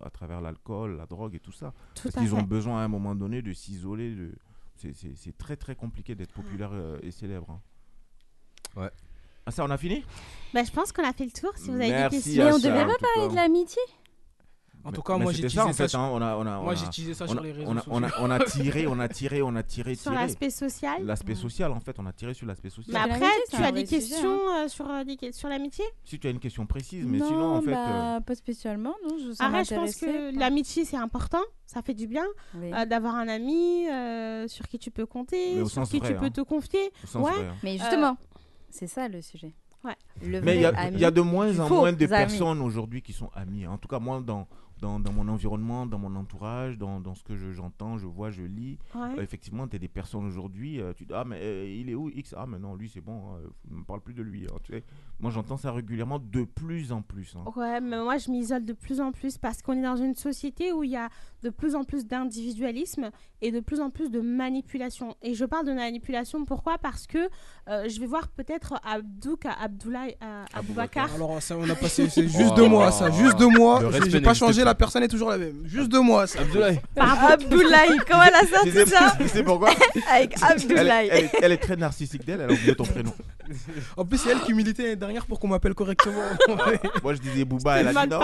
à 0.00 0.10
travers 0.10 0.40
l'alcool, 0.40 0.96
la 0.96 1.06
drogue 1.06 1.34
et 1.36 1.40
tout 1.40 1.52
ça. 1.52 1.72
Tout 1.94 2.02
Parce 2.10 2.16
qu'ils 2.16 2.34
ont 2.34 2.42
besoin 2.42 2.80
à 2.80 2.84
un 2.84 2.88
moment 2.88 3.14
donné 3.14 3.40
de 3.42 3.52
s'isoler. 3.52 4.14
De... 4.14 4.34
C'est- 4.74 5.38
très 5.38 5.56
très 5.56 5.76
compliqué 5.76 6.14
d'être 6.16 6.32
populaire 6.32 6.70
euh, 6.72 6.98
et 7.02 7.10
célèbre. 7.12 7.50
hein. 8.76 8.90
Ah, 9.46 9.50
ça, 9.50 9.64
on 9.64 9.70
a 9.70 9.76
fini? 9.76 10.04
Bah, 10.54 10.62
je 10.64 10.70
pense 10.72 10.92
qu'on 10.92 11.04
a 11.04 11.12
fait 11.12 11.24
le 11.24 11.30
tour. 11.32 11.52
Si 11.56 11.68
vous 11.68 11.74
avez 11.76 11.88
Merci 11.90 12.16
des 12.16 12.22
questions. 12.22 12.44
Mais 12.44 12.52
on 12.52 12.58
devait 12.58 12.86
pas 12.86 12.98
parler 13.14 13.28
de 13.30 13.34
l'amitié 13.34 13.82
En 14.84 14.90
Mais- 14.90 14.96
tout 14.96 15.02
cas, 15.02 15.16
moi 15.16 15.30
j'ai 15.32 15.38
utilisé 15.44 15.56
ça 15.60 15.66
en 15.66 15.72
fait. 15.72 15.88
sur- 15.88 16.00
hein, 16.00 16.10
on 16.12 16.20
a, 16.20 16.36
on 16.36 16.46
a, 16.46 16.58
on 16.58 16.62
Moi 16.64 16.74
j'ai 16.74 16.86
utilisé 16.86 17.14
ça 17.14 17.24
on 17.26 17.28
sur 17.28 17.38
a- 17.38 17.42
les 17.42 17.52
réseaux 17.52 17.70
on 17.70 17.76
a, 17.76 17.80
sociaux. 17.80 17.92
on 17.94 18.02
a, 18.02 18.10
on 18.20 18.30
a 18.30 18.38
tiré, 18.44 18.86
on 18.88 18.98
a 18.98 19.08
tiré, 19.08 19.42
on 19.42 19.54
a 19.54 19.62
tiré, 19.62 19.94
Sur 19.94 20.12
l'aspect 20.12 20.50
social. 20.50 21.04
L'aspect 21.04 21.34
social, 21.36 21.70
en 21.72 21.80
fait, 21.80 21.96
on 22.00 22.06
a 22.06 22.12
tiré 22.12 22.34
sur 22.34 22.46
l'aspect 22.46 22.70
social. 22.70 22.92
Mais 22.92 23.14
après, 23.14 23.30
tu 23.50 23.62
as 23.62 23.70
des 23.72 23.84
questions 23.84 24.38
euh, 24.56 24.66
sur, 24.68 24.90
euh, 24.90 25.04
que- 25.20 25.30
sur 25.32 25.48
l'amitié? 25.48 25.84
Si 26.04 26.18
tu 26.18 26.26
as 26.26 26.30
une 26.30 26.40
question 26.40 26.66
précise, 26.66 27.06
mais 27.06 27.18
non, 27.18 27.26
sinon, 27.28 27.54
en 27.56 27.62
fait. 27.62 27.70
euh, 27.70 28.18
bah, 28.18 28.20
pas 28.26 28.34
spécialement, 28.34 28.94
non. 29.08 29.16
Je, 29.18 29.40
Arrête, 29.42 29.68
je 29.68 29.74
pense 29.74 29.96
que 29.96 30.36
l'amitié, 30.38 30.84
c'est 30.84 30.96
important. 30.96 31.42
Ça 31.66 31.80
fait 31.82 31.94
du 31.94 32.06
bien 32.06 32.26
Oui. 32.56 32.70
euh, 32.74 32.84
d'avoir 32.84 33.14
un 33.14 33.28
ami 33.28 33.88
euh, 33.88 34.46
sur 34.48 34.66
qui 34.68 34.78
tu 34.78 34.90
peux 34.90 35.06
compter, 35.06 35.64
sur 35.66 35.84
qui 35.84 35.98
vrai, 36.00 36.08
tu 36.08 36.14
peux 36.18 36.26
hein. 36.26 36.30
te 36.30 36.40
confier. 36.42 36.90
au 37.02 37.06
sens 37.06 37.24
Ouais. 37.24 37.32
vrai, 37.32 37.46
hein. 37.48 37.54
Mais 37.62 37.78
justement, 37.78 38.16
c'est 38.68 38.86
ça 38.88 39.08
le 39.08 39.22
sujet. 39.22 39.54
Ouais. 39.84 39.96
Le 40.22 40.40
Mais 40.42 40.56
il 40.56 40.60
y, 40.62 40.66
a- 40.66 40.90
y 40.90 41.12
de 41.12 41.20
moins 41.22 41.58
en 41.58 41.68
moins 41.68 41.92
de 41.92 42.06
personnes 42.06 42.60
aujourd'hui 42.60 43.02
qui 43.02 43.12
sont 43.12 43.30
amies. 43.34 43.66
En 43.66 43.78
tout 43.78 43.88
cas, 43.88 43.98
moi, 43.98 44.20
dans, 44.24 44.46
dans, 44.82 44.98
dans 45.00 45.12
mon 45.12 45.28
environnement, 45.28 45.86
dans 45.86 45.98
mon 45.98 46.14
entourage, 46.16 46.76
dans, 46.76 47.00
dans 47.00 47.14
ce 47.14 47.22
que 47.22 47.36
je- 47.36 47.52
j'entends, 47.52 47.96
je 47.98 48.06
vois, 48.06 48.30
je 48.30 48.42
lis, 48.42 48.78
Ouais. 48.94 49.00
euh, 49.16 49.22
effectivement, 49.22 49.66
tu 49.68 49.76
as 49.76 49.78
des 49.78 49.88
personnes 49.88 50.26
aujourd'hui, 50.26 50.80
euh, 50.80 50.92
tu 50.92 51.04
dis, 51.06 51.12
ah, 51.14 51.24
mais 51.24 51.38
euh, 51.40 51.64
il 51.80 51.88
est 51.88 51.94
où 51.94 52.10
X? 52.10 52.34
Ah, 52.36 52.46
mais 52.48 52.58
non, 52.58 52.74
lui, 52.74 52.88
c'est 52.92 53.00
bon, 53.00 53.36
euh, 53.36 53.46
ne 53.70 53.76
me 53.78 53.84
parle 53.84 54.00
plus 54.00 54.12
de 54.12 54.22
lui. 54.22 54.44
hein, 54.44 54.56
tu 54.64 54.72
sais. 54.72 54.82
Moi, 55.20 55.30
j'entends 55.30 55.56
ça 55.56 55.70
régulièrement 55.72 56.18
de 56.18 56.42
plus 56.44 56.90
en 56.90 57.00
plus. 57.00 57.34
hein. 57.36 57.44
Ouais, 57.56 57.80
mais 57.80 57.96
moi 58.02 58.18
je 58.18 58.28
m'isole 58.30 58.64
de 58.64 58.72
plus 58.72 59.00
en 59.00 59.12
plus 59.12 59.38
parce 59.38 59.62
qu'on 59.62 59.74
est 59.74 59.82
dans 59.82 59.94
une 59.96 60.16
société 60.16 60.72
où 60.72 60.82
il 60.82 60.90
y 60.90 60.96
a 60.96 61.08
de 61.44 61.50
plus 61.50 61.76
en 61.76 61.84
plus 61.84 62.04
d'individualisme 62.06 63.10
et 63.40 63.52
de 63.52 63.60
plus 63.60 63.80
en 63.80 63.90
plus 63.90 64.10
de 64.10 64.20
manipulation. 64.20 65.16
Et 65.22 65.34
je 65.34 65.44
parle 65.44 65.66
de 65.66 65.72
manipulation 65.72 66.44
pourquoi? 66.44 66.78
Parce 66.78 67.06
que 67.06 67.18
euh, 67.68 67.88
je 67.88 68.00
vais 68.00 68.06
voir 68.06 68.28
peut-être 68.28 68.74
Abdouk, 68.84 69.44
Abdoulaye, 69.46 70.16
euh, 70.22 70.44
Aboubacar. 70.54 71.12
Alors 71.14 71.40
ça, 71.40 71.56
on 71.56 71.68
a 71.68 71.74
passé 71.76 72.08
c'est 72.08 72.26
juste 72.28 72.50
Oh. 72.52 72.54
deux 72.56 72.68
mois, 72.68 72.90
ça, 72.90 73.10
juste 73.10 73.38
deux 73.38 73.48
mois. 73.48 73.80
J'ai- 74.08 74.20
pas 74.20 74.34
changé, 74.34 74.62
pas. 74.64 74.71
La 74.72 74.76
personne 74.76 75.02
est 75.02 75.08
toujours 75.08 75.28
la 75.28 75.36
même. 75.36 75.62
Juste 75.66 75.88
deux 75.90 76.00
mois, 76.00 76.26
ça. 76.26 76.40
Abdoulaye. 76.40 76.80
Abdoulaye, 76.96 77.98
comment 78.10 78.22
elle 78.22 78.34
a 78.34 78.40
Tu 78.40 78.46
sorti 78.54 78.70
sais, 78.72 78.86
ça 78.86 79.14
tu 79.20 79.28
sais 79.28 79.42
pourquoi 79.42 79.68
Avec 80.10 80.34
elle, 80.36 80.44
Abdoulaye. 80.52 81.08
elle- 81.12 81.30
elle 81.42 81.52
est 81.52 81.56
très 81.58 81.76
narcissique 81.76 82.24
d'elle, 82.24 82.40
elle 82.40 82.50
a 82.50 82.52
oublié 82.54 82.74
ton 82.74 82.84
prénom. 82.84 83.12
En 83.98 84.04
plus, 84.06 84.16
c'est 84.18 84.30
elle 84.30 84.40
qui 84.40 84.54
militait 84.54 84.82
l'année 84.84 84.96
dernière 84.96 85.26
pour 85.26 85.38
qu'on 85.38 85.48
m'appelle 85.48 85.74
correctement. 85.74 86.22
Moi, 87.02 87.12
je 87.14 87.18
disais 87.20 87.44
Booba, 87.44 87.80
elle 87.80 87.88
a 87.88 87.92
dit 88.06 88.08
non. 88.08 88.20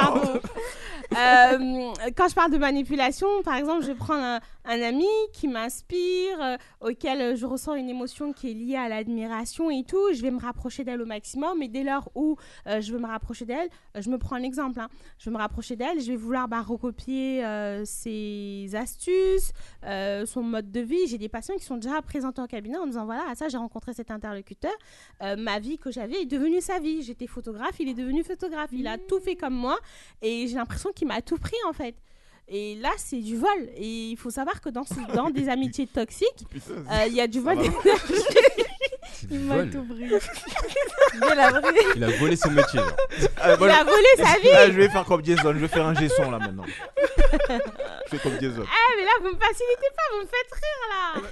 Euh, 1.17 1.93
quand 2.17 2.29
je 2.29 2.35
parle 2.35 2.51
de 2.53 2.57
manipulation, 2.59 3.27
par 3.45 3.57
exemple, 3.57 3.85
je 3.85 3.93
prends 3.93 4.15
un, 4.15 4.41
un 4.69 4.83
ami 4.83 5.07
qui 5.33 5.49
m'inspire, 5.49 6.41
euh, 6.43 6.57
auquel 6.81 7.37
je 7.37 7.47
ressens 7.47 7.75
une 7.75 7.89
émotion 7.89 8.33
qui 8.33 8.51
est 8.51 8.55
liée 8.55 8.77
à 8.77 8.89
l'admiration 8.89 9.71
et 9.71 9.83
tout. 9.83 10.12
Je 10.12 10.21
vais 10.21 10.31
me 10.31 10.39
rapprocher 10.39 10.85
d'elle 10.85 11.01
au 11.01 11.07
maximum. 11.07 11.62
Et 11.62 11.69
dès 11.69 11.83
lors 11.83 12.11
où 12.14 12.37
euh, 12.66 12.81
je 12.81 12.93
veux 12.93 12.99
me 12.99 13.07
rapprocher 13.07 13.47
d'elle, 13.47 13.69
je 13.99 14.11
me 14.11 14.19
prends 14.19 14.37
un 14.37 14.43
exemple. 14.43 14.79
hein. 14.79 14.89
Je 15.19 15.31
veux 15.31 15.35
me 15.35 15.41
rapprocher 15.41 15.75
d'elle, 15.75 16.01
je 16.01 16.11
vais 16.12 16.16
vouloir 16.16 16.49
bah, 16.49 16.61
recopier 16.61 17.45
euh, 17.45 17.83
ses 17.87 18.69
astuces, 18.75 19.53
euh, 19.85 20.27
son 20.27 20.43
mode 20.43 20.71
de 20.71 20.81
vie. 20.81 21.07
J'ai 21.07 21.19
des 21.19 21.31
patients 21.31 21.57
qui 21.57 21.64
sont 21.64 21.79
déjà 21.79 22.03
présentés 22.03 22.43
en 22.43 22.47
cabinet 22.47 22.77
en 22.77 22.83
me 22.85 22.91
disant 22.91 23.07
voilà, 23.07 23.25
à 23.29 23.35
ça 23.35 23.49
j'ai 23.49 23.57
rencontré 23.57 23.95
cet 23.95 24.11
interlocuteur. 24.11 24.73
Ma 25.21 25.59
vie 25.59 25.79
que 25.79 25.91
j'avais 25.91 26.23
est 26.23 26.27
devenue 26.27 26.61
sa 26.61 26.79
vie. 26.79 27.03
J'étais 27.03 27.27
photographe, 27.27 27.81
il 27.81 27.89
est 27.89 27.95
devenu 27.95 28.23
photographe. 28.23 28.71
Il 28.73 28.87
a 28.87 28.99
tout 28.99 29.19
fait 29.21 29.37
comme 29.37 29.55
moi 29.55 29.79
et 30.21 30.47
j'ai 30.47 30.57
l'impression 30.57 30.91
qu'il 30.93 31.09
m'a 31.09 31.23
tout 31.23 31.39
pris 31.39 31.57
en 31.66 31.73
fait. 31.73 31.95
Et 32.51 32.77
là, 32.77 32.91
c'est 32.97 33.19
du 33.21 33.37
vol. 33.37 33.69
Et 33.77 34.09
il 34.11 34.17
faut 34.17 34.31
savoir 34.31 34.61
que 34.61 34.69
dans, 34.71 34.85
ce- 34.85 35.15
dans 35.15 35.29
des 35.31 35.49
amitiés 35.57 35.87
toxiques, 35.87 36.47
Putain, 36.51 36.75
euh, 36.91 37.07
il 37.07 37.15
y 37.15 37.21
a 37.21 37.27
du 37.27 37.41
vol 37.41 37.57
va. 37.57 37.63
d'énergie. 37.63 38.25
Il 39.31 39.41
m'a 39.41 39.57
vol. 39.57 39.71
tout 39.71 39.83
pris. 39.85 40.09
Il 41.97 42.05
a 42.05 42.11
volé 42.19 42.37
son 42.37 42.51
métier. 42.51 42.81
Ah, 43.39 43.55
Il 43.61 43.69
a 43.71 43.85
volé 43.85 44.07
sa 44.17 44.39
vie. 44.39 44.49
Ah, 44.55 44.67
je 44.67 44.73
vais 44.73 44.89
faire 44.89 45.05
comme 45.05 45.25
Jason, 45.25 45.53
je 45.55 45.59
vais 45.59 45.69
faire 45.69 45.87
un 45.87 45.95
G-son 45.95 46.31
là 46.31 46.39
maintenant. 46.39 46.65
je 48.11 48.17
fais 48.17 48.23
comme 48.29 48.41
Jason. 48.41 48.63
Ah, 48.67 48.93
mais 48.97 49.05
là, 49.05 49.11
vous 49.21 49.29
me 49.35 49.39
facilitez 49.41 49.91
pas, 49.97 50.03
vous 50.17 50.23
me 50.23 50.27
faites 50.27 50.53
rire 50.53 50.89
là. 50.91 51.29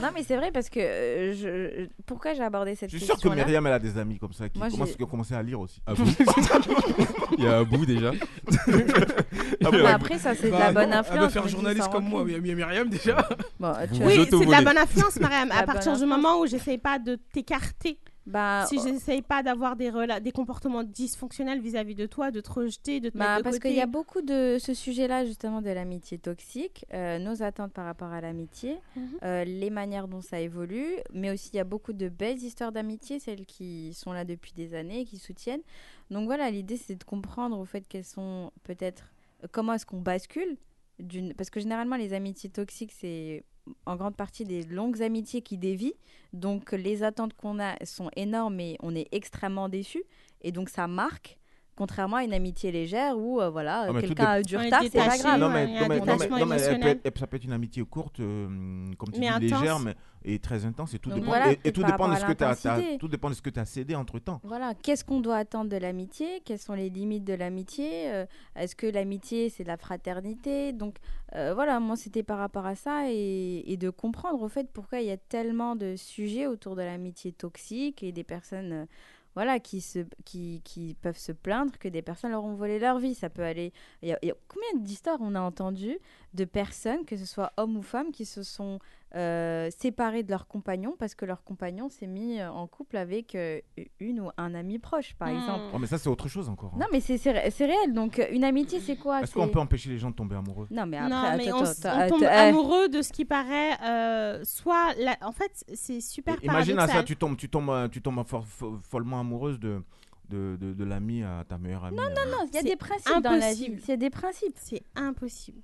Non, 0.02 0.08
mais 0.14 0.22
c'est 0.22 0.36
vrai 0.36 0.52
parce 0.52 0.68
que 0.68 0.78
euh, 0.80 1.32
je... 1.34 1.86
pourquoi 2.06 2.32
j'ai 2.32 2.42
abordé 2.42 2.74
cette 2.76 2.90
Je 2.90 2.96
suis 2.98 3.06
sûr 3.06 3.18
que 3.18 3.28
Myriam, 3.28 3.66
elle 3.66 3.72
a 3.72 3.78
des 3.80 3.98
amis 3.98 4.16
comme 4.18 4.32
ça 4.32 4.48
qui, 4.48 4.58
Moi, 4.58 4.68
commencent, 4.70 4.90
j'ai- 4.96 5.02
ont 5.04 5.06
commencé 5.08 5.34
à 5.34 5.42
lire 5.42 5.58
aussi. 5.60 5.82
Il 7.38 7.44
y 7.44 7.48
a 7.48 7.58
un 7.58 7.62
bout 7.64 7.84
déjà. 7.84 8.12
Mais 9.72 9.86
après, 9.86 10.18
ça, 10.18 10.34
c'est 10.34 10.46
de 10.48 10.52
la 10.52 10.72
Bah, 10.72 10.82
bonne 10.82 10.90
non, 10.90 10.96
influence. 10.98 11.16
Elle 11.18 11.20
veut 11.24 11.28
faire 11.30 11.42
je 11.42 11.46
me 11.46 11.50
dis, 11.50 11.56
journaliste 11.56 11.90
comme 11.90 12.04
moi, 12.04 12.24
mais 12.24 12.38
Myriam 12.38 12.88
déjà. 12.88 13.28
Bon, 13.58 13.72
tu 13.82 13.88
Vous 13.94 13.96
vois, 14.02 14.06
Oui, 14.06 14.26
c'est 14.30 14.46
de 14.46 14.50
la 14.50 14.62
bonne 14.62 14.78
influence, 14.78 15.18
Mariam. 15.20 15.50
À 15.50 15.60
La 15.60 15.62
partir 15.66 15.92
bonne 15.92 15.98
du 16.00 16.04
influence. 16.04 16.22
moment 16.24 16.40
où 16.40 16.46
j'essaye 16.46 16.78
pas 16.78 16.98
de 16.98 17.16
t'écarter, 17.32 17.98
bah, 18.28 18.66
si 18.68 18.76
oh, 18.78 18.82
j'essaye 18.84 19.22
pas 19.22 19.42
d'avoir 19.42 19.74
des, 19.74 19.90
comportements 20.32 20.84
dysfonctionnels 20.84 21.60
vis-à-vis 21.60 21.94
de 21.94 22.06
toi, 22.06 22.30
de 22.30 22.40
te 22.40 22.50
rejeter, 22.52 23.00
de 23.00 23.08
te 23.10 23.16
Bah, 23.18 23.24
mettre 23.24 23.38
de 23.38 23.42
parce 23.44 23.58
qu'il 23.58 23.72
y 23.72 23.80
a 23.80 23.86
beaucoup 23.86 24.20
de 24.22 24.58
ce 24.60 24.74
sujet-là, 24.74 25.24
justement, 25.24 25.62
de 25.62 25.70
l'amitié 25.70 26.18
toxique, 26.18 26.84
euh, 26.92 27.18
nos 27.18 27.42
attentes 27.42 27.72
par 27.72 27.86
rapport 27.86 28.12
à 28.12 28.20
l'amitié, 28.20 28.76
Mhm. 28.96 29.08
euh, 29.24 29.44
les 29.44 29.70
manières 29.70 30.08
dont 30.08 30.20
ça 30.20 30.40
évolue, 30.40 30.86
mais 31.12 31.30
aussi 31.32 31.50
il 31.54 31.56
y 31.56 31.60
a 31.60 31.64
beaucoup 31.64 31.92
de 31.92 32.08
belles 32.08 32.38
histoires 32.38 32.70
d'amitié, 32.70 33.18
celles 33.18 33.46
qui 33.46 33.94
sont 33.94 34.12
là 34.12 34.24
depuis 34.24 34.52
des 34.52 34.74
années, 34.74 35.04
qui 35.06 35.16
soutiennent. 35.18 35.62
Donc 36.10 36.26
voilà, 36.26 36.50
l'idée 36.50 36.76
c'est 36.76 36.96
de 36.96 37.04
comprendre 37.04 37.58
au 37.58 37.64
fait 37.64 37.80
qu'elles 37.82 38.04
sont 38.04 38.52
peut-être. 38.62 39.10
euh, 39.42 39.46
Comment 39.50 39.72
est-ce 39.72 39.86
qu'on 39.86 40.00
bascule 40.00 40.56
d'une... 40.98 41.32
Parce 41.34 41.48
que 41.50 41.60
généralement, 41.60 41.96
les 41.96 42.12
amitiés 42.12 42.50
toxiques, 42.50 42.92
c'est 42.92 43.44
en 43.86 43.96
grande 43.96 44.16
partie 44.16 44.44
des 44.44 44.62
longues 44.64 45.02
amitiés 45.02 45.42
qui 45.42 45.58
dévient. 45.58 45.94
Donc 46.32 46.72
les 46.72 47.02
attentes 47.02 47.34
qu'on 47.34 47.58
a 47.60 47.74
sont 47.84 48.10
énormes 48.16 48.60
et 48.60 48.76
on 48.82 48.94
est 48.94 49.08
extrêmement 49.12 49.68
déçus. 49.68 50.04
Et 50.42 50.52
donc 50.52 50.68
ça 50.68 50.86
marque. 50.86 51.38
Contrairement 51.76 52.16
à 52.16 52.24
une 52.24 52.32
amitié 52.34 52.72
légère 52.72 53.16
où 53.16 53.40
euh, 53.40 53.50
voilà 53.50 53.86
Ah, 53.88 54.00
quelqu'un 54.00 54.24
a 54.24 54.40
eu 54.40 54.42
du 54.42 54.56
retard, 54.56 54.82
c'est 54.82 54.90
pas 54.98 55.16
grave. 55.16 55.38
non, 55.38 55.48
mais, 55.48 55.66
non, 55.66 55.72
mais, 55.72 55.80
non, 55.80 55.88
mais- 55.88 56.00
détachement 56.00 56.38
non, 56.38 56.46
mais 56.46 56.56
elle 56.56 56.60
peut 56.62 56.66
émotionnel. 56.74 57.00
être- 57.04 57.18
ça 57.20 57.26
peut 57.28 57.36
être 57.36 57.44
une 57.44 57.52
amitié 57.52 57.84
courte, 57.84 58.18
euh, 58.18 58.90
comme 58.98 59.12
tu 59.12 59.20
Mais 59.20 59.26
dis, 59.38 59.46
intense. 59.46 59.60
légère, 59.60 59.78
mais 59.78 59.94
et 60.24 60.38
très 60.38 60.64
intense. 60.64 60.94
Et 60.94 60.98
tout, 60.98 61.10
Donc 61.10 61.20
dépend, 61.20 61.30
voilà, 61.30 61.52
et, 61.52 61.72
tout 61.72 61.82
dépend 61.82 62.08
de 62.08 62.14
ce 62.16 62.24
que 62.24 62.32
tu 62.32 62.44
as, 62.44 62.96
tout 62.98 63.08
dépend 63.08 63.30
de 63.30 63.34
ce 63.34 63.42
que 63.42 63.50
tu 63.50 63.60
as 63.60 63.64
cédé 63.64 63.94
entre 63.94 64.18
temps. 64.18 64.40
Voilà, 64.44 64.74
qu'est-ce 64.74 65.04
qu'on 65.04 65.20
doit 65.20 65.36
attendre 65.36 65.70
de 65.70 65.76
l'amitié? 65.76 66.42
Quelles 66.44 66.58
sont 66.58 66.74
les 66.74 66.90
limites 66.90 67.24
de 67.24 67.34
l'amitié? 67.34 68.10
Euh, 68.10 68.26
Est-ce 68.56 68.76
que 68.76 68.86
l'amitié, 68.86 69.50
c'est 69.50 69.62
de 69.62 69.68
la 69.68 69.76
fraternité? 69.76 70.72
Donc 70.72 70.96
euh, 71.34 71.54
voilà, 71.54 71.80
moi, 71.80 71.96
c'était 71.96 72.22
par 72.22 72.38
rapport 72.38 72.66
à 72.66 72.74
ça 72.74 73.10
et, 73.10 73.64
et 73.66 73.76
de 73.76 73.90
comprendre 73.90 74.42
au 74.42 74.48
fait 74.48 74.70
pourquoi 74.72 75.00
il 75.00 75.06
y 75.06 75.10
a 75.10 75.16
tellement 75.16 75.76
de 75.76 75.96
sujets 75.96 76.46
autour 76.46 76.76
de 76.76 76.82
l'amitié 76.82 77.32
toxique 77.32 78.02
et 78.02 78.12
des 78.12 78.24
personnes 78.24 78.72
euh, 78.72 78.86
voilà, 79.34 79.60
qui, 79.60 79.80
se, 79.80 80.00
qui, 80.24 80.62
qui 80.64 80.94
peuvent 80.94 81.18
se 81.18 81.30
plaindre 81.30 81.78
que 81.78 81.86
des 81.86 82.02
personnes 82.02 82.32
leur 82.32 82.44
ont 82.44 82.54
volé 82.54 82.80
leur 82.80 82.98
vie. 82.98 83.14
Ça 83.14 83.30
peut 83.30 83.44
aller... 83.44 83.72
Il 84.02 84.08
y 84.08 84.12
a, 84.12 84.18
il 84.22 84.28
y 84.28 84.32
a 84.32 84.34
combien 84.48 84.82
d'histoires 84.82 85.18
on 85.20 85.36
a 85.36 85.40
entendu 85.40 85.96
de 86.34 86.44
personnes, 86.44 87.04
que 87.06 87.16
ce 87.16 87.24
soit 87.24 87.52
hommes 87.56 87.76
ou 87.76 87.82
femmes, 87.82 88.12
qui 88.12 88.24
se 88.26 88.42
sont 88.42 88.78
euh, 89.14 89.70
séparés 89.76 90.22
de 90.22 90.30
leur 90.30 90.46
compagnon 90.46 90.94
parce 90.98 91.14
que 91.14 91.24
leur 91.24 91.42
compagnon 91.42 91.88
s'est 91.88 92.06
mis 92.06 92.38
euh, 92.38 92.50
en 92.52 92.66
couple 92.66 92.98
avec 92.98 93.34
euh, 93.34 93.60
une 93.98 94.20
ou 94.20 94.28
un 94.36 94.54
ami 94.54 94.78
proche, 94.78 95.14
par 95.14 95.28
Hmm. 95.28 95.38
exemple. 95.38 95.64
Oh, 95.72 95.78
mais 95.78 95.86
ça, 95.86 95.96
c'est 95.96 96.10
autre 96.10 96.28
chose 96.28 96.50
encore. 96.50 96.72
hein. 96.74 96.78
Non, 96.80 96.86
mais 96.92 97.00
c'est 97.00 97.16
c'est 97.16 97.32
ré- 97.32 97.50
c'est 97.50 97.64
réel. 97.64 97.94
Donc, 97.94 98.22
une 98.30 98.44
amitié, 98.44 98.78
c'est 98.80 98.96
quoi? 98.96 99.22
Est-ce 99.22 99.32
qu'on 99.32 99.48
peut 99.48 99.58
empêcher 99.58 99.88
les 99.88 99.98
gens 99.98 100.10
de 100.10 100.14
tomber 100.16 100.36
amoureux? 100.36 100.66
Non, 100.70 100.84
mais 100.84 100.98
après, 100.98 101.08
non, 101.08 101.36
mais 101.38 101.48
attends, 101.48 101.60
on, 101.60 101.64
attends, 101.64 102.04
on 102.04 102.08
tombe 102.10 102.24
amoureux 102.24 102.88
de 102.90 103.00
ce 103.00 103.10
qui 103.12 103.24
paraît 103.24 103.78
euh, 103.82 104.44
soit. 104.44 104.94
la- 104.98 105.16
En 105.22 105.32
fait, 105.32 105.64
c'est 105.74 106.02
super 106.02 106.36
Et 106.42 106.46
Imagine 106.46 106.78
à 106.78 106.86
ça, 106.88 107.02
tu 107.02 107.16
tombes, 107.16 107.36
tu 107.38 107.48
tombes, 107.48 107.88
tu 107.90 108.02
tombes 108.02 108.18
fo- 108.20 108.44
fo- 108.44 108.78
follement 108.82 109.20
amoureuse 109.20 109.58
de, 109.58 109.82
de, 110.28 110.56
de, 110.60 110.74
de 110.74 110.84
l'ami 110.84 111.22
à 111.22 111.44
ta 111.48 111.56
meilleure 111.56 111.84
amie. 111.86 111.96
Non, 111.96 112.02
non, 112.02 112.30
Non, 112.30 112.46
il 112.50 112.54
y 112.54 112.58
a 112.58 112.62
des 112.62 112.76
principes 112.76 113.22
dans 113.22 113.30
la 113.30 113.54
vie. 113.54 113.74
Il 113.82 113.88
y 113.88 113.92
a 113.92 113.96
des 113.96 114.10
principes. 114.10 114.56
C'est 114.56 114.82
impossible. 114.94 115.62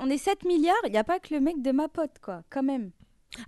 On 0.00 0.08
est 0.10 0.18
7 0.18 0.44
milliards, 0.44 0.74
il 0.86 0.92
n'y 0.92 0.98
a 0.98 1.04
pas 1.04 1.18
que 1.18 1.34
le 1.34 1.40
mec 1.40 1.60
de 1.62 1.72
ma 1.72 1.88
pote, 1.88 2.18
quoi, 2.22 2.42
quand 2.50 2.62
même. 2.62 2.90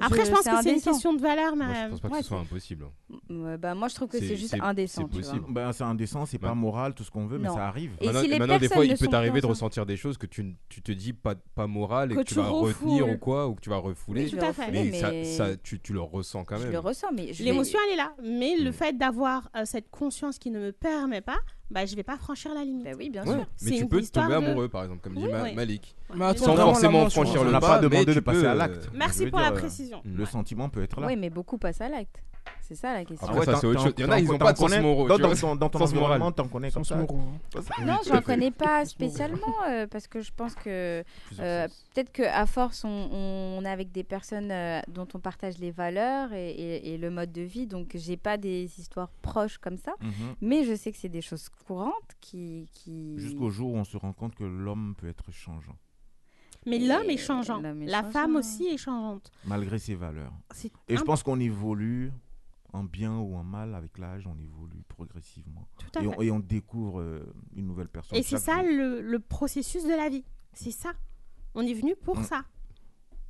Après, 0.01 0.25
je, 0.27 0.33
pense 0.33 0.41
que 0.41 0.63
c'est 0.65 0.75
une 0.75 0.81
question 0.81 1.15
de 1.15 1.21
valeur, 1.23 1.55
Moi, 1.55 1.67
je 1.73 1.91
pense 1.91 2.01
pas 2.01 2.09
que 2.09 2.15
Ouais, 2.15 2.23
ce 2.23 2.27
soit 2.27 2.39
impossible. 2.41 2.87
Ouais, 3.31 3.57
bah, 3.57 3.73
moi, 3.77 3.87
je 3.87 3.95
trouve 3.95 4.09
que 4.09 4.19
C'est- 4.19 4.35
juste 4.35 4.57
indécent. 4.61 5.09
c'est 5.13 5.17
possible. 5.21 5.45
Ben, 5.49 5.73
c'est 5.73 5.85
indécent, 5.85 6.27
c'est 6.27 6.41
pas 6.41 6.49
Ouais. 6.49 6.55
moral, 6.57 6.93
tout 6.93 7.05
ce 7.05 7.11
qu'on 7.13 7.27
veut, 7.29 7.39
mais 7.39 7.47
ça 7.49 7.69
arrive. 7.69 7.93
Et 8.01 8.07
maintenant, 8.07 8.23
si 8.23 8.27
les 8.29 8.39
maintenant, 8.41 8.59
des 8.59 8.67
fois, 8.67 8.79
personnes 8.79 8.97
il 8.97 8.99
peut 8.99 9.07
t'arriver 9.13 9.41
de 9.41 9.47
ressentir 9.47 9.87
des 9.87 9.97
choses 9.97 10.19
que 10.19 10.27
tu, 10.27 10.43
ne- 10.43 10.55
tu 10.69 10.83
te 10.83 10.91
dis 10.91 11.13
pas, 11.13 11.37
pas 11.55 11.69
morales 11.69 12.11
et 12.11 12.15
Que 12.17 12.21
que 12.23 12.25
tu 12.27 12.35
tu 12.35 12.41
vas 12.41 12.49
retenir 12.49 13.09
ou 13.09 13.17
quoi, 13.17 13.47
ou 13.47 13.55
que 13.55 13.61
tu 13.61 13.71
vas 13.71 13.77
refouler. 13.77 14.23
Oui, 14.25 14.29
Je 14.31 14.37
tout 14.37 14.45
à 14.45 14.53
fait. 14.53 14.73
mais, 14.73 14.87
mais 14.91 15.25
ça, 15.25 15.47
ça, 15.53 15.57
tu, 15.57 15.79
tu 15.79 15.93
le 15.93 16.01
ressens 16.01 16.43
quand 16.45 16.57
je 16.57 16.65
même. 16.65 16.73
le 16.73 16.79
ressens, 16.81 17.13
mais 17.15 17.33
je 17.33 17.45
L'émotion, 17.45 17.79
elle 17.87 17.93
est 17.93 17.97
là. 17.97 18.13
Mais 18.25 18.57
le 18.57 18.71
Mm. 18.71 18.73
fait 18.73 18.99
d'avoir 18.99 19.49
euh, 19.55 19.63
cette 19.67 19.89
conscience 19.91 20.41
qui 20.41 20.51
ne 20.51 20.59
me 20.59 20.73
permet 20.73 21.21
pas, 21.21 21.39
bah, 21.71 21.87
je 21.87 21.95
vais 21.95 22.03
pas 22.03 22.17
franchir 22.17 22.53
la 22.55 22.65
limite. 22.65 22.85
Bah 22.87 22.91
oui, 22.99 23.09
bien 23.09 23.25
sûr. 23.25 23.47
Mais 23.63 23.71
tu 23.79 23.87
peux 23.87 24.01
histoire 24.01 24.29
tomber 24.29 24.45
amoureux, 24.45 24.69
par 24.69 24.83
exemple, 24.83 25.01
comme 25.03 25.15
dit. 25.15 25.25
Malik. 25.55 25.95
Mais 26.15 26.25
attends, 26.25 26.45
Sans 26.45 26.57
forcément 26.57 27.11
franchir 27.11 27.45
le 27.45 27.53
bas, 27.53 27.61
pas 27.61 27.79
demandé 27.81 28.15
de 28.15 28.21
passer 28.21 28.47
à 28.47 28.55
l'acte. 28.55 28.91
Merci 28.95 29.27
pour 29.27 29.41
la 29.41 29.49
euh, 29.51 29.57
précision. 29.57 30.01
Le 30.05 30.25
sentiment 30.25 30.69
peut 30.69 30.83
être 30.83 31.01
là. 31.01 31.07
Oui, 31.07 31.17
mais 31.17 31.31
beaucoup 31.31 31.59
passent 31.59 31.81
à 31.81 31.89
l'acte. 31.89 32.23
C'est 32.63 32.75
ça 32.77 32.93
la 32.95 33.05
question. 33.05 33.29
Après, 33.29 33.45
ça, 33.45 33.53
t'en- 33.53 33.59
c'est 33.61 33.67
autre 33.69 33.81
chose. 33.83 33.95
Il 33.97 34.05
y 34.05 34.09
en 34.09 34.11
a, 34.11 34.19
ils 34.21 34.29
ont 34.31 34.39
t'en 34.39 34.45
pas 34.47 34.53
de 34.53 34.59
sens 34.59 34.77
moraux, 34.79 35.07
Dans, 35.09 35.19
ton, 35.19 35.57
dans 35.57 35.69
ton 35.69 35.79
Sens 35.79 35.95
moral. 35.95 36.13
environnement, 36.21 36.33
t'en 36.33 36.49
connais 36.49 36.71
comme 36.73 36.85
Sens 36.85 36.89
ça 36.89 36.97
moraux, 36.97 37.21
hein. 37.21 37.85
Non, 37.85 37.99
j'en 38.07 38.21
connais 38.23 38.51
pas 38.51 38.85
spécialement 38.85 39.55
euh, 39.69 39.87
parce 39.89 40.07
que 40.09 40.21
je 40.21 40.33
pense 40.37 40.55
que 40.57 41.05
euh, 41.41 41.69
peut-être 41.95 42.11
qu'à 42.13 42.45
force, 42.47 42.85
on, 42.85 42.89
on 42.89 43.65
est 43.65 43.69
avec 43.69 43.93
des 43.93 44.03
personnes 44.05 44.51
euh, 44.51 44.81
dont 44.89 45.07
on 45.15 45.19
partage 45.21 45.59
les 45.59 45.71
valeurs 45.71 46.33
et, 46.33 46.51
et- 46.51 46.95
et 46.95 46.99
le 46.99 47.11
mode 47.11 47.31
de 47.33 47.43
vie. 47.43 47.67
Donc, 47.69 47.91
j'ai 47.95 48.17
pas 48.17 48.37
des 48.37 48.65
histoires 48.79 49.11
proches 49.23 49.59
comme 49.59 49.77
ça, 49.77 49.93
Mhm. 50.01 50.11
mais 50.41 50.65
je 50.65 50.75
sais 50.75 50.91
que 50.91 50.99
c'est 50.99 51.09
des 51.09 51.23
choses 51.23 51.49
courantes 51.67 51.93
qui. 52.21 52.69
qui... 52.73 53.15
Jusqu'au 53.19 53.51
jour 53.51 53.73
où 53.73 53.77
on 53.77 53.85
se 53.85 53.97
rend 53.97 54.13
compte 54.13 54.35
que 54.35 54.45
l'homme 54.45 54.95
peut 54.99 55.09
être 55.09 55.31
changeant, 55.31 55.77
Mais 56.67 56.79
l'homme 56.79 57.09
est 57.11 57.17
changeant. 57.17 57.63
est 57.63 57.87
La 57.87 58.01
changeant. 58.01 58.11
femme 58.13 58.37
aussi 58.37 58.67
est 58.67 58.77
changeante. 58.77 59.31
malgré 59.45 59.79
ses 59.79 59.95
valeurs. 59.95 60.33
Et 60.89 60.97
je 60.97 61.03
pense 61.03 61.23
qu'on 61.23 61.39
évolue 61.41 62.13
en 62.73 62.85
bien 62.85 63.17
ou 63.17 63.37
en 63.37 63.45
mal 63.45 63.75
avec 63.75 63.97
l'âge, 63.97 64.27
on 64.27 64.39
évolue 64.39 64.83
progressivement. 64.89 65.67
Tout 65.79 65.99
à 65.99 66.03
Et 66.03 66.05
fait. 66.09 66.15
on, 66.19 66.21
et 66.23 66.31
on 66.31 66.41
découvre 66.41 67.01
euh, 67.01 67.33
une 67.55 67.67
nouvelle 67.67 67.89
personne. 67.89 68.19
Et 68.19 68.23
c'est 68.23 68.39
ça 68.39 68.63
le, 68.63 69.01
le 69.01 69.19
processus 69.19 69.85
de 69.85 69.91
la 69.97 70.09
vie. 70.11 70.25
C'est 70.53 70.73
ça. 70.73 70.93
On 71.55 71.63
est 71.63 71.73
venu 71.75 71.95
pour 71.97 72.19
Mm. 72.19 72.25
ça. 72.25 72.45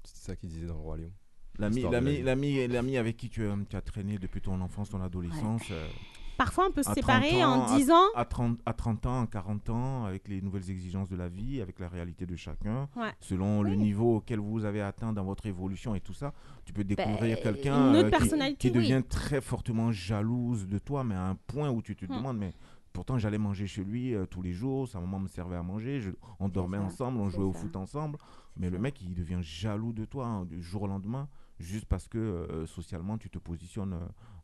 C'est 0.03 0.16
ça 0.30 0.37
qu'il 0.37 0.49
disait 0.49 0.66
dans 0.66 0.74
le 0.74 0.80
Roi 0.80 0.97
Lion. 0.99 1.12
L'ami, 1.59 2.97
avec 2.99 3.16
qui 3.16 3.28
tu 3.30 3.47
as, 3.47 3.57
tu 3.68 3.76
as 3.76 3.80
traîné 3.82 4.18
depuis 4.18 4.41
ton 4.41 4.61
enfance, 4.61 4.91
ton 4.91 5.01
adolescence. 5.01 5.62
euh, 5.70 5.89
Parfois, 6.37 6.66
on 6.68 6.72
peut 6.72 6.82
se 6.82 6.91
à 6.91 6.95
30 6.95 7.05
séparer 7.24 7.45
ans, 7.45 7.62
en 7.66 7.76
10 7.76 7.91
ans. 7.91 8.05
À 8.14 8.24
30, 8.24 8.59
à 8.66 8.72
30 8.72 9.07
ans, 9.07 9.22
à 9.22 9.26
40 9.26 9.70
ans, 9.70 10.05
avec 10.05 10.28
les 10.28 10.41
nouvelles 10.43 10.70
exigences 10.70 11.09
de 11.09 11.16
la 11.16 11.28
vie, 11.28 11.61
avec 11.61 11.78
la 11.78 11.89
réalité 11.89 12.26
de 12.26 12.37
chacun, 12.37 12.89
Ouais. 12.97 13.12
selon 13.20 13.62
le 13.62 13.74
niveau 13.74 14.16
auquel 14.16 14.39
vous 14.41 14.64
avez 14.64 14.80
atteint 14.82 15.12
dans 15.12 15.24
votre 15.24 15.47
évolution 15.47 15.95
et 15.95 16.01
tout 16.01 16.12
ça, 16.14 16.32
tu 16.64 16.72
peux 16.72 16.84
découvrir 16.84 17.37
Ben, 17.37 17.43
quelqu'un 17.43 17.95
euh, 17.95 18.11
qui- 18.59 18.68
oui. 18.68 18.72
devient 18.72 19.03
très 19.09 19.41
fortement 19.41 19.93
jalouse 19.93 20.66
de 20.66 20.78
toi, 20.78 21.05
mais 21.05 21.14
à 21.14 21.26
un 21.26 21.34
point 21.34 21.70
où 21.70 21.80
tu 21.82 21.97
te 21.97 22.05
Hmm. 22.05 22.16
demandes, 22.16 22.39
mais 22.39 22.53
pourtant 22.93 23.18
j'allais 23.18 23.39
manger 23.39 23.66
chez 23.66 23.84
lui 23.84 24.14
euh, 24.14 24.26
tous 24.26 24.43
les 24.43 24.53
jours, 24.53 24.89
sa 24.89 25.01
maman 25.01 25.18
me 25.20 25.28
servait 25.28 25.57
à 25.57 25.62
manger, 25.62 26.01
je- 26.01 26.11
on 26.41 26.49
dormait 26.49 26.78
ça, 26.78 26.84
ensemble, 26.84 27.18
on 27.18 27.28
jouait 27.30 27.45
au 27.45 27.53
foot 27.53 27.76
ensemble, 27.76 28.18
mais 28.57 28.70
le 28.70 28.78
mec 28.78 29.01
il 29.03 29.14
devient 29.14 29.39
jaloux 29.43 29.93
de 29.93 30.05
toi 30.05 30.26
hein, 30.26 30.45
du 30.45 30.62
jour 30.62 30.82
au 30.82 30.87
lendemain. 30.87 31.28
Juste 31.59 31.87
parce 31.87 32.07
que 32.07 32.18
euh, 32.18 32.66
socialement 32.66 33.16
tu 33.16 33.30
te 33.30 33.39
positionnes 33.39 33.99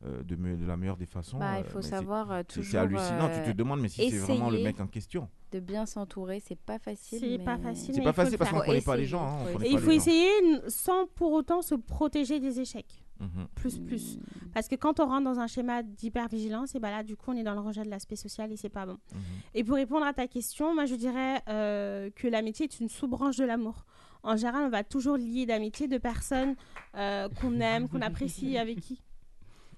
euh, 0.05 0.19
euh, 0.21 0.23
de, 0.23 0.37
me- 0.37 0.57
de 0.57 0.65
la 0.67 0.77
meilleure 0.77 0.97
des 0.97 1.07
façons. 1.07 1.39
Bah, 1.39 1.55
euh, 1.55 1.59
il 1.59 1.65
faut 1.71 1.79
mais 1.79 1.83
c'est- 1.83 1.91
savoir 1.91 2.31
euh, 2.33 2.43
toujours 2.43 2.71
C'est 2.71 2.79
hallucinant, 2.79 3.29
tu 3.29 3.43
te 3.45 3.51
euh, 3.51 3.55
demandes, 3.55 3.81
mais 3.81 3.89
si 3.89 4.11
c'est 4.11 4.19
vraiment 4.19 4.51
le 4.51 4.59
mec 4.63 4.81
en 4.81 4.87
question. 4.87 5.29
de 5.53 5.61
bien 5.61 5.85
s'entourer. 5.87 6.41
C'est 6.41 6.59
pas 6.59 6.79
facile. 6.79 7.19
C'est 7.21 7.39
pas 7.45 7.57
mais- 7.59 7.63
facile. 7.63 7.95
C'est 7.95 8.01
pas 8.01 8.09
il 8.11 8.13
faut 8.13 8.17
facile 8.17 8.33
le 8.33 8.39
parce 8.39 8.51
qu'on 8.51 8.57
ne 8.59 8.63
connaît 8.65 8.81
pas 8.81 8.97
les 8.97 9.05
gens. 9.07 9.23
hein, 9.23 9.39
faut 9.45 9.59
Et 9.61 9.63
pas 9.63 9.67
il 9.67 9.79
faut 9.79 9.91
essayer 9.91 10.29
sans 10.69 11.07
pour 11.15 11.33
autant 11.33 11.61
se 11.63 11.75
protéger 11.75 12.41
des 12.41 12.59
échecs. 12.61 13.05
Mhm. 13.21 13.47
Plus, 13.55 13.79
plus. 13.79 14.19
Parce 14.53 14.67
que 14.67 14.75
quand 14.75 14.99
on 14.99 15.07
rentre 15.07 15.23
dans 15.25 15.39
un 15.39 15.47
schéma 15.47 15.85
d'hypervigilance, 15.85 16.75
et 16.75 16.81
ben 16.81 16.91
là, 16.91 17.05
du 17.05 17.15
coup, 17.17 17.31
on 17.31 17.37
est 17.37 17.45
dans 17.45 17.55
le 17.55 17.61
rejet 17.61 17.85
de 17.85 17.91
l'aspect 17.91 18.17
social 18.17 18.51
et 18.51 18.57
c'est 18.57 18.69
pas 18.69 18.85
bon. 18.87 18.99
Mhm. 19.15 19.21
Et 19.55 19.63
pour 19.63 19.77
répondre 19.77 20.05
à 20.07 20.13
ta 20.13 20.27
question, 20.27 20.75
moi, 20.75 20.87
je 20.87 20.97
dirais 20.97 21.41
euh, 21.49 22.11
que 22.17 22.27
l'amitié 22.27 22.65
est 22.65 22.81
une 22.81 22.89
sous-branche 22.89 23.37
de 23.37 23.45
l'amour. 23.45 23.85
En 24.25 24.37
général, 24.37 24.65
on 24.65 24.71
va 24.71 24.83
toujours 24.85 25.17
lier 25.17 25.47
d'amitié 25.47 25.87
de 25.87 25.99
personnes 25.99 26.55
euh, 26.97 27.29
qu'on 27.41 27.61
aime, 27.61 27.89
qu'on 27.89 28.01
apprécie, 28.03 28.57
avec 28.59 28.81
qui. 28.81 29.01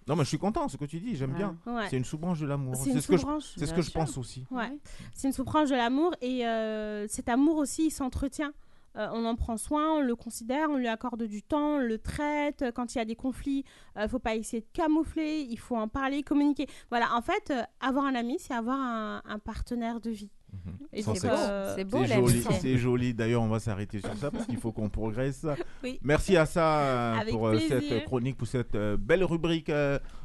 Non, 0.06 0.16
mais 0.16 0.24
je 0.24 0.28
suis 0.28 0.38
content, 0.38 0.68
ce 0.68 0.76
que 0.76 0.84
tu 0.84 1.00
dis, 1.00 1.16
j'aime 1.16 1.30
Ouais. 1.32 1.36
bien. 1.38 1.56
Ouais. 1.66 1.86
C'est 1.88 1.96
une 1.96 2.04
sous-branche 2.04 2.40
de 2.40 2.46
l'amour. 2.46 2.76
C'est 2.76 3.00
ce 3.00 3.06
que 3.08 3.14
je, 3.16 3.20
sous-branche. 3.22 3.44
c'est 3.56 3.66
ce 3.66 3.72
que 3.74 3.82
je 3.82 3.90
pense 3.90 4.18
aussi. 4.18 4.46
Ouais. 4.50 4.78
C'est 5.14 5.28
une 5.28 5.32
sous-branche 5.32 5.70
de 5.70 5.76
l'amour 5.76 6.14
et 6.20 6.46
euh, 6.46 7.06
cet 7.08 7.28
amour 7.28 7.56
aussi, 7.56 7.86
il 7.86 7.90
s'entretient. 7.90 8.52
Euh, 8.96 9.08
on 9.12 9.24
en 9.24 9.34
prend 9.34 9.56
soin, 9.56 9.90
on 9.94 10.00
le 10.00 10.14
considère, 10.14 10.70
on 10.70 10.76
lui 10.76 10.86
accorde 10.86 11.24
du 11.24 11.42
temps, 11.42 11.76
on 11.76 11.78
le 11.78 11.98
traite. 11.98 12.64
Quand 12.76 12.94
il 12.94 12.98
y 12.98 13.00
a 13.00 13.04
des 13.04 13.16
conflits, 13.16 13.64
il 14.00 14.08
faut 14.08 14.20
pas 14.20 14.36
essayer 14.36 14.60
de 14.60 14.68
camoufler, 14.72 15.40
il 15.50 15.58
faut 15.58 15.76
en 15.76 15.88
parler, 15.88 16.22
communiquer. 16.22 16.68
Voilà, 16.90 17.12
en 17.16 17.20
fait, 17.20 17.50
euh, 17.50 17.62
avoir 17.80 18.04
un 18.04 18.14
ami, 18.14 18.36
c'est 18.38 18.54
avoir 18.54 18.78
un, 18.78 19.20
un 19.24 19.38
partenaire 19.40 20.00
de 20.00 20.10
vie. 20.10 20.30
Mhm. 20.54 21.02
C'est 21.76 21.84
beau 21.84 22.04
C'est 22.04 22.14
joli, 22.14 22.44
c'est 22.60 22.76
joli. 22.78 23.14
D'ailleurs, 23.14 23.42
on 23.42 23.48
va 23.48 23.60
s'arrêter 23.60 24.00
sur 24.00 24.14
ça 24.16 24.30
parce 24.30 24.46
qu'il 24.46 24.58
faut 24.58 24.72
qu'on 24.72 24.88
progresse. 24.88 25.46
Oui. 25.82 25.98
Merci 26.02 26.36
à 26.36 26.46
ça 26.46 26.78
euh, 26.78 27.20
Avec 27.20 27.34
pour 27.34 27.46
euh, 27.46 27.56
plaisir. 27.56 27.82
cette 27.86 28.04
chronique, 28.04 28.36
pour 28.38 28.46
cette 28.46 28.74
euh, 28.74 28.96
belle 28.96 29.22
rubrique. 29.22 29.70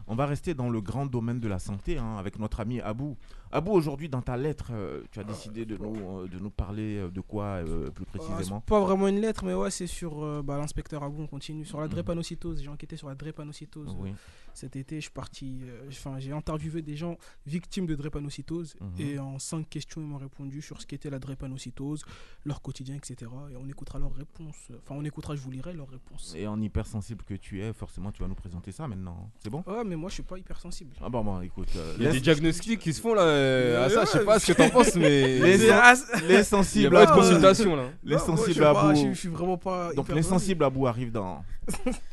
on 0.08 0.16
va 0.16 0.26
rester 0.26 0.54
dans 0.54 0.70
le 0.70 0.80
grand 0.80 1.06
domaine 1.06 1.40
de 1.40 1.48
la 1.50 1.60
santé 1.60 1.98
hein, 1.98 2.16
avec 2.18 2.40
notre 2.40 2.62
ami 2.62 2.80
Abou. 2.80 3.18
Abou, 3.52 3.72
aujourd'hui, 3.72 4.10
dans 4.10 4.22
ta 4.22 4.38
lettre, 4.38 4.68
euh, 4.72 5.02
tu 5.12 5.20
as 5.20 5.24
décidé 5.24 5.66
de 5.66 5.76
nous, 5.78 5.96
euh, 6.20 6.28
de 6.28 6.38
nous 6.38 6.52
parler 6.52 6.98
euh, 6.98 7.10
de 7.10 7.20
quoi 7.22 7.46
euh, 7.66 7.90
plus 7.90 8.06
Ah, 8.14 8.18
précisément 8.20 8.62
pas 8.62 8.80
vraiment 8.80 9.08
une 9.08 9.20
lettre, 9.20 9.44
mais 9.44 9.54
ouais, 9.56 9.72
c'est 9.72 9.88
sur 9.88 10.24
euh, 10.24 10.42
bah, 10.44 10.58
l'inspecteur 10.58 11.04
Abou. 11.04 11.24
On 11.24 11.28
continue 11.28 11.66
sur 11.66 11.80
la 11.80 11.86
Mhm. 11.88 11.92
drépanocytose. 11.94 12.62
J'ai 12.62 12.70
enquêté 12.70 12.96
sur 12.96 13.08
la 13.10 13.16
drépanocytose. 13.16 13.96
Oui. 14.00 14.14
Cet 14.54 14.76
été, 14.76 14.96
je 14.98 15.02
suis 15.02 15.12
parti. 15.12 15.62
euh, 15.64 15.88
Enfin, 15.90 16.20
j'ai 16.20 16.32
interviewé 16.32 16.82
des 16.82 16.96
gens 16.96 17.18
victimes 17.48 17.86
de 17.88 17.96
drépanocytose 17.96 18.76
Mhm. 18.82 18.90
et 19.00 19.20
en 19.20 19.40
cinq 19.40 19.68
questions, 19.70 20.02
ils 20.02 20.08
m'ont 20.08 20.18
répondu 20.18 20.62
sur 20.62 20.80
ce 20.82 20.86
qu'était 20.86 21.10
la 21.10 21.18
drépanocytose, 21.20 22.04
leur 22.46 22.62
quotidien, 22.62 22.96
etc. 22.96 23.32
Et 23.52 23.56
on 23.58 23.68
écoutera 23.68 23.98
leurs 24.00 24.14
réponses. 24.14 24.68
Enfin, 24.84 24.96
on 24.96 25.04
écoutera, 25.06 25.36
je 25.36 25.42
vous 25.42 25.50
lirai 25.52 25.74
leurs 25.74 25.90
réponses. 25.90 26.36
Et 26.38 26.46
en 26.46 26.62
hypersensible 26.62 27.24
que 27.24 27.34
tu 27.34 27.62
es, 27.64 27.74
forcément, 27.74 28.12
tu 28.12 28.22
vas 28.22 28.28
nous 28.28 28.36
présenter 28.36 28.72
ça 28.72 28.88
maintenant. 28.88 29.32
C'est 29.40 29.50
bon? 29.50 29.64
Ouais, 29.66 29.84
mais 29.84 29.96
moi, 29.96 30.10
je 30.10 30.16
suis 30.16 30.24
pas 30.24 30.38
hypersensible. 30.38 30.96
Ah 31.02 31.10
bon, 31.10 31.24
bon, 31.24 31.42
écoute. 31.42 31.70
euh, 31.76 31.96
Il 31.98 32.04
y 32.04 32.08
a 32.08 32.12
des 32.12 32.20
diagnostics 32.20 32.80
qui 32.80 32.94
se 32.94 33.02
font 33.02 33.14
là. 33.16 33.39
Euh, 33.40 33.86
à 33.86 33.90
ça, 33.90 34.02
je 34.06 34.10
sais 34.10 34.20
Ouais, 34.20 34.26
pas 34.26 34.40
ce 34.40 34.52
que 34.52 34.54
t'en 34.58 34.70
penses, 34.70 34.96
mais. 34.96 35.40
Les, 35.40 35.58
C'est- 35.58 35.68
sen- 35.70 36.22
les 36.22 36.28
Il 36.28 36.32
y 36.32 36.36
a 36.38 36.44
sensibles 36.44 36.90
pas 36.96 37.06
de 37.06 37.12
à 37.12 37.14
bout. 37.14 37.20
consultation 37.22 37.76
là. 37.76 37.84
Les 38.04 38.16
non, 38.16 38.22
moi, 38.28 38.36
je 38.36 38.38
sensibles 38.38 38.54
suis 38.56 38.64
à 38.64 38.74
bout. 38.74 38.96
Je, 38.96 39.08
je 39.14 39.20
suis 39.20 39.30
vraiment 39.30 39.58
pas. 39.58 39.94
Donc 39.94 40.06
hyper 40.06 40.16
les 40.16 40.22
sensible. 40.22 40.40
sensibles 40.40 40.64
à 40.64 40.70
bout 40.70 40.88
arrivent 40.88 41.12
dans 41.12 41.44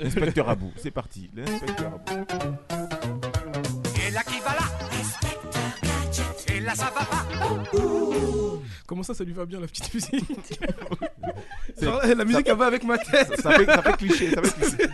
l'inspecteur 0.00 0.48
à 0.48 0.54
bout. 0.54 0.72
C'est 0.76 0.90
parti. 0.90 1.30
L'inspecteur 1.34 1.86
à 1.86 1.98
bout. 1.98 2.26
Et 4.06 4.10
là 4.12 4.22
qui 4.22 4.40
va 4.40 4.50
là? 4.54 4.66
Et 6.54 6.60
là 6.60 6.74
ça 6.74 6.86
va 6.94 7.04
pas? 7.04 7.26
Comment 8.86 9.02
ça, 9.02 9.14
ça 9.14 9.24
lui 9.24 9.32
va 9.32 9.44
bien 9.46 9.60
la 9.60 9.66
petite 9.66 9.92
musique? 9.92 10.24
Genre, 11.82 12.00
La 12.16 12.24
musique, 12.24 12.48
elle 12.48 12.56
va 12.56 12.66
avec 12.66 12.84
ma 12.84 12.96
tête. 12.98 13.40
Ça 13.40 13.50
fait, 13.50 13.66
ça 13.66 13.82
fait 13.82 13.96
cliché. 13.96 14.30
Ça 14.30 14.42
fait 14.42 14.60
cliché. 14.60 14.88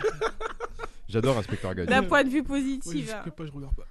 J'adore 1.07 1.37
Inspecteur 1.37 1.75
Gadget. 1.75 1.89
D'un 1.89 2.03
point 2.03 2.23
de 2.23 2.29
vue 2.29 2.41
Moi, 2.47 2.57
je 2.57 2.63
positif. 2.63 3.13
hein. 3.13 3.29
pas, 3.29 3.45
je 3.45 3.51
regarde 3.51 3.75
pas. 3.75 3.83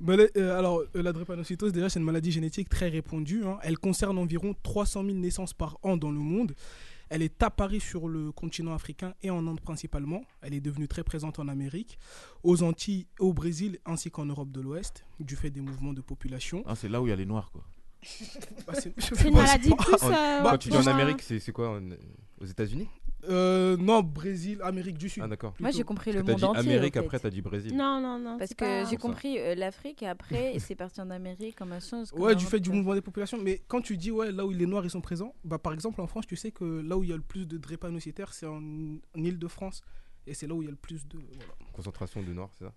Mais 0.00 0.16
les- 0.16 0.30
euh, 0.36 0.58
alors, 0.58 0.80
euh, 0.94 1.02
la 1.02 1.12
drépanocytose, 1.12 1.72
déjà, 1.72 1.88
c'est 1.88 1.98
une 1.98 2.04
maladie 2.04 2.30
génétique 2.32 2.68
très 2.68 2.88
répandue. 2.88 3.44
hein. 3.44 3.58
Elle 3.62 3.78
concerne 3.78 4.16
environ 4.18 4.54
300 4.62 5.04
000 5.04 5.16
naissances 5.18 5.52
par 5.54 5.78
an 5.82 5.96
dans 5.96 6.10
le 6.12 6.20
monde. 6.20 6.54
Elle 7.10 7.22
est 7.22 7.42
apparue 7.42 7.80
sur 7.80 8.06
le 8.06 8.30
continent 8.32 8.74
africain 8.74 9.14
et 9.22 9.30
en 9.30 9.46
Inde 9.46 9.60
principalement. 9.60 10.22
Elle 10.42 10.52
est 10.54 10.60
devenue 10.60 10.86
très 10.88 11.02
présente 11.02 11.38
en 11.38 11.48
Amérique, 11.48 11.98
aux 12.44 12.62
Antilles, 12.62 13.06
au 13.18 13.32
Brésil 13.32 13.78
ainsi 13.86 14.10
qu'en 14.10 14.26
Europe 14.26 14.50
de 14.52 14.60
l'Ouest, 14.60 15.04
du 15.18 15.34
fait 15.34 15.50
des 15.50 15.62
mouvements 15.62 15.94
de 15.94 16.02
population. 16.02 16.62
Ah, 16.66 16.74
c'est 16.76 16.88
là 16.88 17.00
où 17.00 17.06
il 17.06 17.10
y 17.10 17.12
a 17.12 17.16
les 17.16 17.24
noirs, 17.26 17.50
quoi. 17.50 17.64
Bah, 18.66 18.74
c'est 18.78 18.92
une 19.26 19.34
maladie 19.34 19.70
plus. 19.74 19.94
En- 20.02 20.12
euh, 20.12 20.42
Quand 20.44 20.58
tu 20.58 20.68
dis 20.68 20.76
en 20.76 20.86
un- 20.86 20.92
Amérique, 20.92 21.22
c'est 21.22 21.40
c'est 21.40 21.50
quoi 21.50 21.70
en- 21.78 21.88
Aux 22.40 22.46
États-Unis? 22.46 22.88
Euh, 23.28 23.76
non, 23.76 24.02
Brésil, 24.02 24.60
Amérique 24.62 24.96
du 24.96 25.08
Sud. 25.08 25.22
Ah, 25.24 25.28
d'accord. 25.28 25.52
Moi, 25.58 25.70
j'ai 25.70 25.82
compris 25.82 26.12
Parce 26.12 26.16
le 26.18 26.24
t'as 26.24 26.32
monde 26.32 26.38
dit 26.40 26.44
entier. 26.60 26.72
Amérique, 26.72 26.96
au 26.96 27.00
fait. 27.00 27.06
après 27.06 27.18
t'as 27.18 27.30
dit 27.30 27.42
Brésil. 27.42 27.76
Non, 27.76 28.00
non, 28.00 28.18
non. 28.18 28.38
Parce 28.38 28.50
c'est 28.50 28.54
que 28.56 28.64
pas- 28.64 28.84
j'ai 28.88 28.96
compris 28.96 29.38
euh, 29.38 29.54
l'Afrique 29.56 30.02
et 30.02 30.06
après 30.08 30.54
c'est 30.60 30.76
parti 30.76 31.00
en 31.00 31.10
Amérique 31.10 31.56
comme 31.56 31.72
un 31.72 31.80
chose. 31.80 32.10
comme 32.12 32.20
Ouais, 32.20 32.36
du 32.36 32.44
fait 32.44 32.60
du 32.60 32.70
mouvement 32.70 32.94
des 32.94 33.00
populations. 33.00 33.38
Mais 33.42 33.60
quand 33.66 33.80
tu 33.80 33.96
dis 33.96 34.10
ouais, 34.12 34.30
là 34.30 34.46
où 34.46 34.50
les 34.50 34.66
Noirs 34.66 34.84
ils 34.84 34.90
sont 34.90 35.00
présents, 35.00 35.34
bah 35.44 35.58
par 35.58 35.72
exemple 35.72 36.00
en 36.00 36.06
France, 36.06 36.26
tu 36.26 36.36
sais 36.36 36.52
que 36.52 36.64
là 36.64 36.96
où 36.96 37.02
il 37.02 37.10
y 37.10 37.12
a 37.12 37.16
le 37.16 37.22
plus 37.22 37.46
de 37.46 37.58
drépanocytaires, 37.58 38.32
c'est 38.32 38.46
en, 38.46 38.58
en 38.62 39.00
Île-de-France. 39.24 39.82
Et 40.26 40.34
c'est 40.34 40.46
là 40.46 40.54
où 40.54 40.62
il 40.62 40.66
y 40.66 40.68
a 40.68 40.70
le 40.72 40.76
plus 40.76 41.08
de 41.08 41.16
voilà, 41.18 41.52
Concentration 41.72 42.22
de 42.22 42.32
Noirs, 42.32 42.50
c'est 42.58 42.66
ça? 42.66 42.72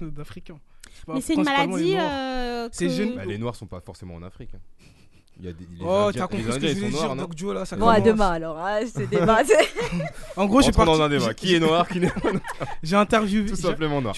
d'Africains. 0.10 0.60
Pas 1.06 1.14
Mais 1.14 1.20
c'est 1.22 1.34
une 1.34 1.42
principalement 1.42 1.76
les 1.76 1.94
maladie. 1.94 1.96
Noirs. 1.96 2.10
euh, 2.12 2.68
C'est 2.72 2.86
que- 2.88 3.16
Bah, 3.16 3.24
Les 3.24 3.38
Noirs 3.38 3.56
sont 3.56 3.66
pas 3.66 3.80
forcément 3.80 4.14
en 4.14 4.22
Afrique. 4.22 4.50
hein. 4.54 4.60
Il 5.42 5.46
y 5.46 5.48
a 5.48 5.52
des, 5.54 5.64
les 5.64 5.84
Oh, 5.84 6.10
t'as 6.12 6.26
compris 6.26 6.44
les 6.44 6.52
ce 6.52 6.58
que 6.58 6.66
je 6.68 6.74
voulais 6.74 6.90
dire, 6.90 7.16
Doc 7.16 7.32
Joe 7.36 7.54
là 7.54 7.64
ça 7.64 7.76
Bon, 7.76 7.88
à 7.88 8.00
demain 8.00 8.28
alors, 8.28 8.58
hein, 8.58 8.80
ce 8.86 9.00
débat. 9.02 9.38
En 10.36 10.46
gros, 10.46 10.60
j'ai 10.60 10.66
Rentrons 10.70 10.84
dans 10.84 10.98
parti- 10.98 11.14
un 11.14 11.18
débat. 11.18 11.34
Qui 11.34 11.54
est 11.54 11.60
noir, 11.60 11.88
qui 11.88 11.98
n'est 12.00 12.10
pas 12.10 12.30
noir 12.32 12.42
J'ai 12.82 12.96
interviewé. 12.96 13.48
Tout 13.50 13.56
j'ai- 13.56 13.62
simplement 13.62 14.00
noir. 14.02 14.14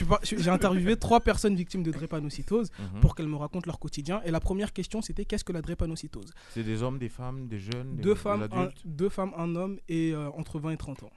interviewé 0.49 0.97
trois 0.97 1.21
personnes 1.21 1.55
victimes 1.55 1.83
de 1.83 1.91
drépanocytose 1.93 2.71
Mhm. 2.95 3.01
pour 3.01 3.15
qu'elles 3.15 3.29
me 3.29 3.37
racontent 3.37 3.67
leur 3.67 3.79
quotidien. 3.79 4.21
Et 4.25 4.31
la 4.31 4.41
première 4.41 4.73
question, 4.73 5.01
c'était 5.03 5.25
qu'est-ce 5.25 5.45
que 5.45 5.53
la 5.53 5.63
drépanocytose? 5.63 6.33
C'est 6.51 6.63
des 6.65 6.83
hommes, 6.83 6.99
des 6.99 7.09
femmes, 7.09 7.47
des 7.49 7.59
jeunes, 7.59 7.97
des, 7.97 8.03
deux 8.03 8.15
des 8.15 8.17
femmes, 8.21 8.49
un, 8.53 8.69
deux 8.85 9.09
femmes, 9.09 9.33
un 9.37 9.55
homme 9.57 9.79
et 9.89 10.13
euh, 10.13 10.29
entre 10.37 10.59
20 10.59 10.71
et 10.73 10.77
30 10.77 11.03
ans. 11.05 11.11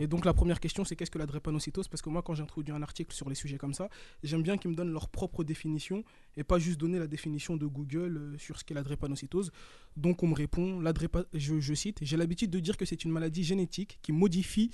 Et 0.00 0.06
donc 0.06 0.24
la 0.24 0.32
première 0.32 0.60
question, 0.60 0.84
c'est 0.84 0.96
qu'est-ce 0.96 1.10
que 1.10 1.18
la 1.18 1.26
drépanocytose? 1.26 1.88
Parce 1.88 2.02
que 2.02 2.10
moi, 2.10 2.22
quand 2.22 2.34
j'introduis 2.34 2.72
un 2.72 2.82
article 2.82 3.14
sur 3.14 3.28
les 3.28 3.34
sujets 3.34 3.58
comme 3.58 3.74
ça, 3.74 3.88
j'aime 4.22 4.42
bien 4.42 4.56
qu'ils 4.56 4.70
me 4.70 4.76
donnent 4.76 4.92
leur 4.92 5.08
propre 5.08 5.44
définition 5.44 6.04
et 6.36 6.44
pas 6.44 6.58
juste 6.58 6.78
donner 6.78 6.98
la 6.98 7.06
définition 7.06 7.56
de 7.56 7.66
Google 7.66 8.16
euh, 8.16 8.38
sur 8.38 8.58
ce 8.58 8.64
qu'est 8.64 8.74
la 8.74 8.82
drépanocytose. 8.82 9.50
Donc 9.96 10.22
on 10.22 10.28
me 10.28 10.34
répond, 10.34 10.80
la 10.80 10.92
drépa- 10.92 11.26
je 11.32 11.74
cite, 11.74 11.98
j'ai 12.02 12.16
l'habitude 12.16 12.50
de 12.50 12.60
dire 12.60 12.76
que 12.76 12.84
c'est 12.84 13.04
une 13.04 13.10
maladie 13.10 13.42
génétique 13.42 13.98
qui 14.02 14.12
modifie 14.12 14.70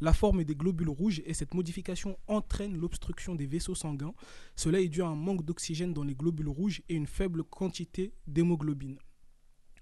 la 0.00 0.12
forme 0.12 0.44
des 0.44 0.54
globules 0.54 0.88
rouges 0.88 1.20
et 1.26 1.34
cette 1.34 1.54
modification 1.54 2.16
entraîne 2.28 2.76
l'obstruction 2.76 3.34
des 3.34 3.46
vaisseaux 3.46 3.74
sanguins. 3.74 4.14
Cela 4.54 4.80
est 4.80 4.88
dû 4.88 5.02
à 5.02 5.06
un 5.06 5.16
manque 5.16 5.44
d'oxygène 5.44 5.92
dans 5.92 6.04
les 6.04 6.14
globules 6.14 6.48
rouges 6.48 6.82
et 6.88 6.94
une 6.94 7.06
faible 7.06 7.42
quantité 7.44 8.12
d'hémoglobine. 8.26 8.98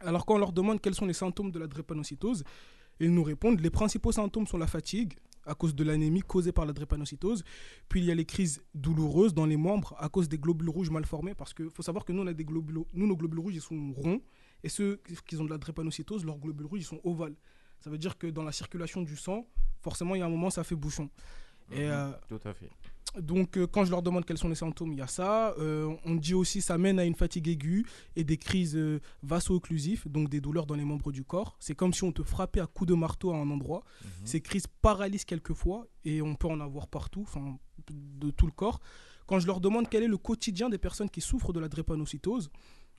Alors 0.01 0.27
quand 0.27 0.35
on 0.35 0.39
leur 0.39 0.53
demande 0.53 0.81
quels 0.81 0.95
sont 0.95 1.07
les 1.07 1.15
symptômes 1.15 1.51
de 1.51 1.59
la 1.59 1.67
drépanocytose, 1.67 2.45
ils 3.01 3.13
nous 3.13 3.23
répondent 3.23 3.61
les 3.61 3.71
principaux 3.71 4.13
symptômes 4.13 4.47
sont 4.47 4.59
la 4.59 4.67
fatigue, 4.67 5.15
à 5.47 5.55
cause 5.55 5.75
de 5.75 5.85
l'anémie 5.85 6.23
causée 6.23 6.53
par 6.53 6.67
la 6.67 6.73
drépanocytose. 6.73 7.45
Puis 7.89 8.01
il 8.01 8.07
y 8.07 8.11
a 8.11 8.15
les 8.15 8.25
crises 8.25 8.63
douloureuses 8.75 9.33
dans 9.33 9.47
les 9.47 9.57
membres 9.57 9.95
à 9.99 10.09
cause 10.09 10.29
des 10.29 10.39
globules 10.39 10.69
rouges 10.69 10.91
mal 10.91 11.07
formés. 11.07 11.35
Parce 11.35 11.55
qu'il 11.55 11.71
faut 11.71 11.83
savoir 11.83 12.05
que 12.05 12.13
nous, 12.13 12.23
on 12.23 12.27
a 12.27 12.33
des 12.33 12.45
globules, 12.45 12.81
nous, 12.93 13.07
nos 13.07 13.17
globules 13.17 13.41
rouges, 13.41 13.55
ils 13.55 13.61
sont 13.61 13.93
ronds. 13.93 14.21
Et 14.63 14.69
ceux 14.69 15.01
qui 15.27 15.37
ont 15.37 15.45
de 15.45 15.51
la 15.51 15.59
drépanocytose, 15.59 16.25
leurs 16.25 16.39
globules 16.39 16.67
rouges, 16.67 16.81
ils 16.81 16.85
sont 16.85 17.01
ovales. 17.05 17.37
Ça 17.81 17.91
veut 17.91 17.99
dire 17.99 18.19
que 18.19 18.27
dans 18.27 18.43
la 18.43 18.53
circulation 18.53 19.03
du 19.03 19.17
sang, 19.17 19.47
forcément, 19.81 20.15
il 20.15 20.19
y 20.19 20.23
a 20.23 20.27
un 20.27 20.31
moment, 20.31 20.51
ça 20.51 20.65
fait 20.65 20.75
bouchon. 20.75 21.09
Et, 21.71 21.89
euh, 21.91 22.11
Tout 22.29 22.41
à 22.45 22.55
fait. 22.55 22.71
Donc, 23.21 23.57
euh, 23.57 23.67
quand 23.67 23.85
je 23.85 23.91
leur 23.91 24.03
demande 24.03 24.25
quels 24.25 24.39
sont 24.39 24.49
les 24.49 24.55
symptômes, 24.55 24.93
il 24.93 24.99
y 24.99 25.03
a 25.03 25.07
ça. 25.07 25.55
Euh, 25.59 25.95
on 26.05 26.15
dit 26.15 26.35
aussi 26.35 26.61
ça 26.61 26.79
mène 26.79 26.99
à 26.99 27.05
une 27.05 27.15
fatigue 27.15 27.49
aiguë 27.49 27.87
et 28.15 28.25
des 28.25 28.37
crises 28.37 28.77
euh, 28.77 29.01
vaso-occlusives, 29.23 30.09
donc 30.09 30.29
des 30.29 30.41
douleurs 30.41 30.67
dans 30.67 30.75
les 30.75 30.85
membres 30.85 31.13
du 31.13 31.25
corps. 31.25 31.57
C'est 31.61 31.75
comme 31.75 31.93
si 31.93 32.05
on 32.05 32.13
te 32.13 32.23
frappait 32.23 32.61
à 32.61 32.67
coups 32.67 32.89
de 32.89 32.95
marteau 32.95 33.33
à 33.33 33.37
un 33.37 33.51
endroit. 33.51 33.85
Ces 34.25 34.41
crises 34.41 34.67
paralysent 34.83 35.25
quelquefois 35.25 35.87
et 36.05 36.23
on 36.23 36.35
peut 36.35 36.49
en 36.49 36.61
avoir 36.61 36.89
partout, 36.89 37.23
enfin, 37.23 37.59
de 37.91 38.31
tout 38.31 38.47
le 38.47 38.53
corps. 38.53 38.81
Quand 39.27 39.41
je 39.41 39.47
leur 39.47 39.61
demande 39.61 39.89
quel 39.89 40.03
est 40.03 40.09
le 40.09 40.19
quotidien 40.19 40.69
des 40.69 40.79
personnes 40.79 41.11
qui 41.11 41.21
souffrent 41.21 41.53
de 41.53 41.61
la 41.61 41.69
drépanocytose, 41.69 42.51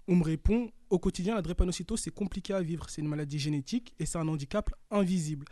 on 0.07 0.15
me 0.15 0.23
répond 0.23 0.71
au 0.89 0.99
quotidien, 0.99 1.35
la 1.35 1.41
drépanocytose, 1.41 1.99
c'est 1.99 2.13
compliqué 2.13 2.53
à 2.53 2.61
vivre. 2.61 2.89
C'est 2.89 3.01
une 3.01 3.09
maladie 3.09 3.39
génétique 3.39 3.93
et 3.99 4.05
c'est 4.05 4.17
un 4.17 4.27
handicap 4.27 4.69
invisible. 4.89 5.45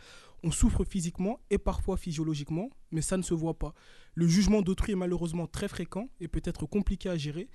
On 0.46 0.52
souffre 0.52 0.84
physiquement 0.84 1.40
et 1.50 1.58
parfois 1.58 1.96
physiologiquement, 1.96 2.70
mais 2.92 3.02
ça 3.02 3.16
ne 3.16 3.22
se 3.22 3.34
voit 3.34 3.58
pas. 3.58 3.74
Le 4.14 4.28
jugement 4.28 4.62
d'autrui 4.62 4.92
est 4.92 4.96
malheureusement 4.96 5.48
très 5.48 5.66
fréquent 5.66 6.08
et 6.20 6.28
peut 6.28 6.42
être 6.44 6.66
compliqué 6.66 7.08
à 7.08 7.16
gérer. 7.16 7.48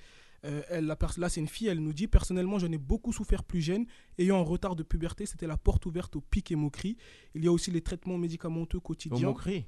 Euh, 0.43 0.61
elle, 0.67 0.87
la 0.87 0.97
là, 1.17 1.29
c'est 1.29 1.39
une 1.39 1.47
fille, 1.47 1.67
elle 1.67 1.79
nous 1.79 1.93
dit 1.93 2.07
Personnellement, 2.07 2.59
j'en 2.59 2.69
ai 2.69 2.77
beaucoup 2.77 3.13
souffert 3.13 3.45
plus 3.45 3.61
jeune. 3.61 3.85
Ayant 4.17 4.39
un 4.39 4.43
retard 4.43 4.75
de 4.75 4.83
puberté, 4.83 5.25
c'était 5.25 5.47
la 5.47 5.55
porte 5.55 5.85
ouverte 5.85 6.17
aux 6.17 6.21
pics 6.21 6.51
et 6.51 6.57
moqueries. 6.57 6.97
Il 7.33 7.45
y 7.45 7.47
a 7.47 7.51
aussi 7.53 7.71
les 7.71 7.81
traitements 7.81 8.17
médicamenteux 8.17 8.81
quotidiens. 8.81 9.29
moqueries 9.29 9.67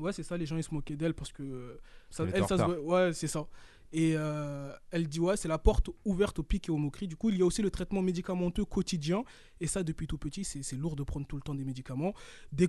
Ouais, 0.00 0.12
c'est 0.12 0.24
ça, 0.24 0.36
les 0.36 0.46
gens 0.46 0.56
ils 0.56 0.64
se 0.64 0.74
moquaient 0.74 0.96
d'elle 0.96 1.14
parce 1.14 1.32
que. 1.32 1.42
euh, 1.42 1.80
Ça, 2.10 2.24
Elle 2.32 2.44
ça 2.46 2.58
se 2.58 2.78
ouais, 2.80 3.12
c'est 3.12 3.26
ça. 3.28 3.46
Et 3.92 4.12
euh, 4.16 4.70
elle 4.90 5.08
dit, 5.08 5.18
ouais, 5.20 5.36
c'est 5.36 5.48
la 5.48 5.58
porte 5.58 5.88
ouverte 6.04 6.38
aux 6.38 6.42
pics 6.42 6.68
et 6.68 6.72
aux 6.72 6.76
moqueries. 6.76 7.08
Du 7.08 7.16
coup, 7.16 7.30
il 7.30 7.38
y 7.38 7.42
a 7.42 7.46
aussi 7.46 7.62
le 7.62 7.70
traitement 7.70 8.02
médicamenteux 8.02 8.64
quotidien. 8.64 9.24
Et 9.60 9.66
ça, 9.66 9.82
depuis 9.82 10.06
tout 10.06 10.18
petit, 10.18 10.44
c'est 10.44 10.76
lourd 10.76 10.94
de 10.94 11.02
prendre 11.02 11.26
tout 11.26 11.36
le 11.36 11.42
temps 11.42 11.54
des 11.54 11.64
médicaments. 11.64 12.12
Des, 12.52 12.68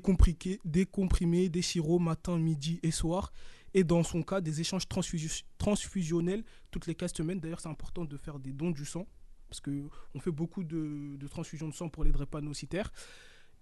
des 0.65 0.85
comprimés, 0.85 1.49
des 1.49 1.61
sirops 1.61 2.01
matin, 2.01 2.37
midi 2.37 2.79
et 2.83 2.91
soir. 2.91 3.31
Et 3.73 3.83
dans 3.83 4.03
son 4.03 4.23
cas, 4.23 4.41
des 4.41 4.61
échanges 4.61 4.85
transfusi- 4.87 5.43
transfusionnels 5.57 6.43
toutes 6.71 6.87
les 6.87 6.95
4 6.95 7.17
semaines. 7.17 7.39
D'ailleurs, 7.39 7.59
c'est 7.59 7.69
important 7.69 8.05
de 8.05 8.17
faire 8.17 8.39
des 8.39 8.53
dons 8.53 8.71
du 8.71 8.85
sang. 8.85 9.05
Parce 9.49 9.61
qu'on 9.61 10.19
fait 10.19 10.31
beaucoup 10.31 10.63
de, 10.63 11.17
de 11.17 11.27
transfusions 11.27 11.67
de 11.67 11.73
sang 11.73 11.89
pour 11.89 12.03
les 12.03 12.11
drépanocytaires. 12.11 12.91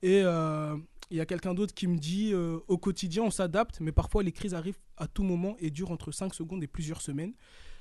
Et 0.01 0.21
euh, 0.23 0.77
il 1.09 1.17
y 1.17 1.21
a 1.21 1.25
quelqu'un 1.25 1.53
d'autre 1.53 1.73
qui 1.73 1.87
me 1.87 1.97
dit 1.97 2.31
euh, 2.33 2.59
au 2.67 2.77
quotidien, 2.77 3.23
on 3.23 3.31
s'adapte, 3.31 3.79
mais 3.79 3.91
parfois 3.91 4.23
les 4.23 4.31
crises 4.31 4.53
arrivent 4.53 4.79
à 4.97 5.07
tout 5.07 5.23
moment 5.23 5.55
et 5.59 5.71
durent 5.71 5.91
entre 5.91 6.11
5 6.11 6.33
secondes 6.33 6.63
et 6.63 6.67
plusieurs 6.67 7.01
semaines. 7.01 7.33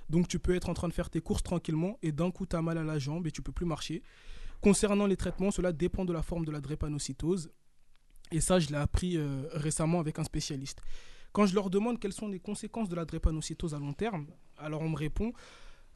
Donc 0.09 0.29
tu 0.29 0.39
peux 0.39 0.55
être 0.55 0.69
en 0.69 0.75
train 0.75 0.89
de 0.89 0.93
faire 0.93 1.11
tes 1.11 1.21
courses 1.21 1.43
tranquillement 1.43 1.99
et 2.03 2.13
d'un 2.13 2.31
coup 2.31 2.47
tu 2.47 2.55
as 2.55 2.63
mal 2.63 2.79
à 2.79 2.85
la 2.85 2.99
jambe 2.99 3.27
et 3.27 3.31
tu 3.31 3.43
peux 3.43 3.53
plus 3.53 3.67
marcher. 3.67 4.03
Concernant 4.61 5.07
les 5.07 5.17
traitements, 5.17 5.51
cela 5.51 5.73
dépend 5.73 6.05
de 6.05 6.13
la 6.13 6.23
forme 6.23 6.45
de 6.45 6.53
la 6.53 6.61
drépanocytose. 6.61 7.51
Et 8.33 8.41
ça, 8.41 8.59
je 8.59 8.69
l'ai 8.69 8.77
appris 8.77 9.17
euh, 9.17 9.43
récemment 9.53 10.01
avec 10.01 10.19
un 10.19 10.25
spécialiste. 10.25 10.81
Quand 11.33 11.47
je 11.47 11.55
leur 11.55 11.69
demande 11.69 12.01
quelles 12.01 12.13
sont 12.13 12.29
les 12.29 12.41
conséquences 12.41 12.89
de 12.89 12.97
la 12.97 13.05
drépanocytose 13.05 13.75
à 13.75 13.79
long 13.79 13.93
terme, 13.93 14.27
alors 14.59 14.81
on 14.81 14.89
me 14.89 14.97
répond 14.97 15.33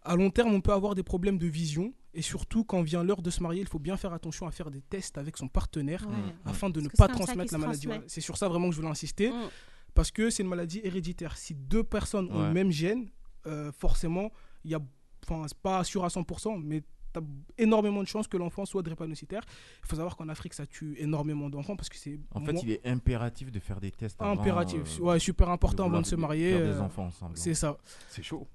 à 0.03 0.17
long 0.17 0.31
terme, 0.31 0.53
on 0.55 0.61
peut 0.61 0.73
avoir 0.73 0.95
des 0.95 1.03
problèmes 1.03 1.39
de 1.39 1.47
vision. 1.47 1.93
Et 2.13 2.23
surtout, 2.23 2.65
quand 2.65 2.83
vient 2.83 3.05
l'heure 3.05 3.23
de 3.23 3.31
se 3.31 3.41
marier, 3.43 3.61
il 3.61 3.69
faut 3.69 3.79
bien 3.79 3.97
faire 3.97 4.13
attention 4.13 4.47
à 4.47 4.51
faire 4.51 4.71
des 4.71 4.81
tests 4.81 5.17
avec 5.19 5.37
son 5.37 5.47
partenaire 5.47 6.05
Ouais. 6.09 6.15
afin 6.45 6.69
de 6.69 6.81
Parce 6.81 6.93
ne 6.93 6.97
pas 6.99 7.09
transmettre 7.09 7.53
la 7.53 7.59
maladie. 7.59 7.87
transmet. 7.87 8.05
C'est 8.09 8.21
sur 8.21 8.37
ça 8.37 8.49
vraiment 8.49 8.69
que 8.69 8.75
je 8.75 8.81
voulais 8.81 8.91
insister. 8.91 9.31
Mm. 9.31 9.49
Parce 9.95 10.11
que 10.11 10.31
c'est 10.31 10.43
une 10.43 10.49
maladie 10.49 10.81
héréditaire. 10.83 11.37
Si 11.37 11.55
deux 11.55 11.85
personnes 11.85 12.29
ont 12.33 12.43
le 12.49 12.53
même 12.53 12.71
gène, 12.71 13.09
euh, 13.47 13.71
forcément, 13.73 14.31
il 14.65 14.71
y 14.73 14.75
a, 14.75 14.81
enfin, 15.25 15.45
c'est 15.49 15.57
pas 15.59 15.85
sûr 15.85 16.05
à 16.05 16.09
100%, 16.09 16.57
mais 16.63 16.81
tu 17.13 17.19
as 17.21 17.23
énormément 17.59 18.03
de 18.03 18.07
chances 18.09 18.27
que 18.29 18.37
l'enfant 18.37 18.65
soit 18.67 18.83
drépanocytaire. 18.83 19.43
Il 19.85 19.89
faut 19.89 19.97
savoir 19.97 20.17
qu'en 20.17 20.29
Afrique, 20.29 20.55
ça 20.55 20.67
tue 20.67 20.95
énormément 20.99 21.49
d'enfants 21.51 21.75
parce 21.77 21.89
que 21.89 21.97
c'est. 21.97 22.19
En 22.35 22.41
fait, 22.41 22.53
moins- 22.53 22.63
il 22.65 22.71
est 22.73 22.87
impératif 22.87 23.51
de 23.53 23.59
faire 23.61 23.81
des 23.81 23.91
tests. 23.93 24.21
avant, 24.23 24.33
impératif. 24.41 24.81
euh, 25.01 25.03
ouais, 25.05 25.19
super 25.19 25.49
important 25.51 25.87
avant 25.87 26.01
de 26.01 26.07
se 26.07 26.15
marier. 26.17 26.53
Faire 26.53 26.73
des 26.75 26.79
euh, 26.79 26.83
enfants 26.83 27.07
ensemble. 27.07 27.37
C'est 27.37 27.55
ça. 27.55 27.77
C'est 28.09 28.23
chaud. 28.23 28.47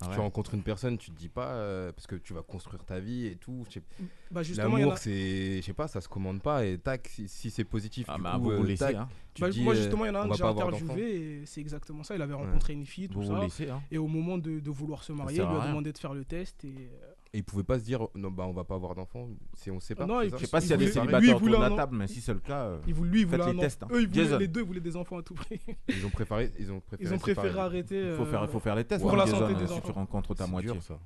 Ah 0.00 0.06
ouais. 0.08 0.14
Tu 0.14 0.20
rencontres 0.20 0.54
une 0.54 0.62
personne, 0.62 0.96
tu 0.96 1.10
te 1.10 1.16
dis 1.18 1.28
pas 1.28 1.48
euh, 1.54 1.90
parce 1.92 2.06
que 2.06 2.14
tu 2.14 2.32
vas 2.32 2.42
construire 2.42 2.84
ta 2.84 3.00
vie 3.00 3.26
et 3.26 3.34
tout. 3.34 3.64
je 3.68 3.74
sais- 3.74 3.82
Bah, 4.30 4.42
a- 4.42 4.56
L'amour, 4.56 4.96
c'est, 4.96 5.56
je 5.56 5.62
sais 5.66 5.72
pas, 5.72 5.88
ça 5.88 6.00
se 6.00 6.08
commande 6.08 6.40
pas 6.40 6.64
et 6.64 6.78
tac, 6.78 7.08
si, 7.08 7.26
si 7.28 7.50
c'est 7.50 7.64
positif, 7.64 8.06
Ah, 8.08 8.16
du 8.16 8.22
bah, 8.22 8.38
coup, 8.40 8.50
euh, 8.52 8.62
laissez, 8.64 8.84
tac, 8.84 8.94
hein. 8.94 9.08
tu 9.34 9.42
Bah, 9.42 9.50
dis, 9.50 9.62
moi 9.62 9.72
euh, 9.74 9.76
justement, 9.76 10.04
il 10.04 10.08
y 10.08 10.10
en 10.12 10.14
a 10.14 10.20
un 10.20 10.28
que 10.28 10.36
j'ai 10.36 10.44
interviewé 10.44 11.40
et 11.40 11.46
c'est 11.46 11.60
exactement 11.60 12.04
ça. 12.04 12.14
Il 12.14 12.22
avait 12.22 12.32
Ouais. 12.34 12.44
rencontré 12.44 12.74
une 12.74 12.86
fille, 12.86 13.08
tout 13.08 13.20
Vous 13.20 13.26
vous 13.26 13.34
ça. 13.36 13.42
laissez, 13.42 13.68
hein. 13.70 13.82
Et 13.90 13.98
au 13.98 14.06
moment 14.06 14.38
de, 14.38 14.60
de 14.60 14.70
vouloir 14.70 15.02
se 15.02 15.12
marier, 15.12 15.38
il 15.42 15.48
lui 15.48 15.56
a 15.60 15.66
demandé 15.66 15.92
de 15.92 15.98
faire 15.98 16.14
le 16.14 16.24
test 16.24 16.64
et. 16.64 16.90
Euh, 17.34 17.36
Et 17.36 17.38
il 17.38 17.44
pouvait 17.44 17.62
pas 17.62 17.78
se 17.78 17.84
dire, 17.84 18.06
non, 18.14 18.30
bah 18.30 18.44
on 18.48 18.52
va 18.52 18.64
pas 18.64 18.74
avoir 18.74 18.94
d'enfant 18.94 19.28
si 19.54 19.70
on 19.70 19.80
sait 19.80 19.94
pas. 19.94 20.06
Non, 20.06 20.20
c'est 20.22 20.30
Je 20.30 20.36
sais 20.38 20.46
pas 20.48 20.58
Il 20.58 20.62
s'il 20.62 20.70
y 20.70 20.74
a 20.74 20.76
des 20.78 20.86
célibataires 20.90 21.20
lui, 21.20 21.32
autour 21.32 21.48
de 21.48 21.62
la 21.70 21.70
table, 21.76 21.96
mais 21.96 22.06
si 22.06 22.20
c'est 22.20 22.32
le 22.32 22.38
cas, 22.40 22.62
euh, 22.64 22.78
Il 22.86 22.94
voulait, 22.94 23.10
lui, 23.10 23.20
il 23.22 23.28
faites 23.28 23.40
voulait 23.40 23.52
les 23.52 23.60
tests. 23.60 23.82
hein. 23.82 23.88
Ils 23.92 24.08
voulaient- 24.08 24.38
les 24.38 24.48
deux 24.48 24.62
voulaient 24.62 24.80
des 24.80 24.96
enfants 24.96 25.18
à 25.18 25.22
tout 25.22 25.34
prix. 25.34 25.60
Ils 25.88 26.06
ont 26.06 26.10
préféré, 26.10 26.52
ils 26.58 26.72
ont 26.72 26.80
préféré. 26.80 27.08
Ils 27.10 27.14
ont 27.14 27.18
préféré 27.18 27.58
arrêter. 27.58 28.08
Il 28.10 28.16
faut 28.16 28.24
faire, 28.24 28.42
euh, 28.42 28.48
faut 28.48 28.60
faire 28.60 28.74
les 28.76 28.84
tests. 28.84 29.02
pour 29.02 29.12
hein, 29.12 29.16
la 29.18 29.24
Jason, 29.26 29.38
santé 29.40 29.54
hein, 29.54 29.58
des 29.58 29.66
si 29.66 29.72
tu 29.74 29.78
enfants. 29.78 29.92
rencontres 29.92 30.34
ta 30.34 30.44
C'est 30.46 30.50
moitié. 30.50 30.72
dur, 30.72 30.82
ça. 30.82 30.98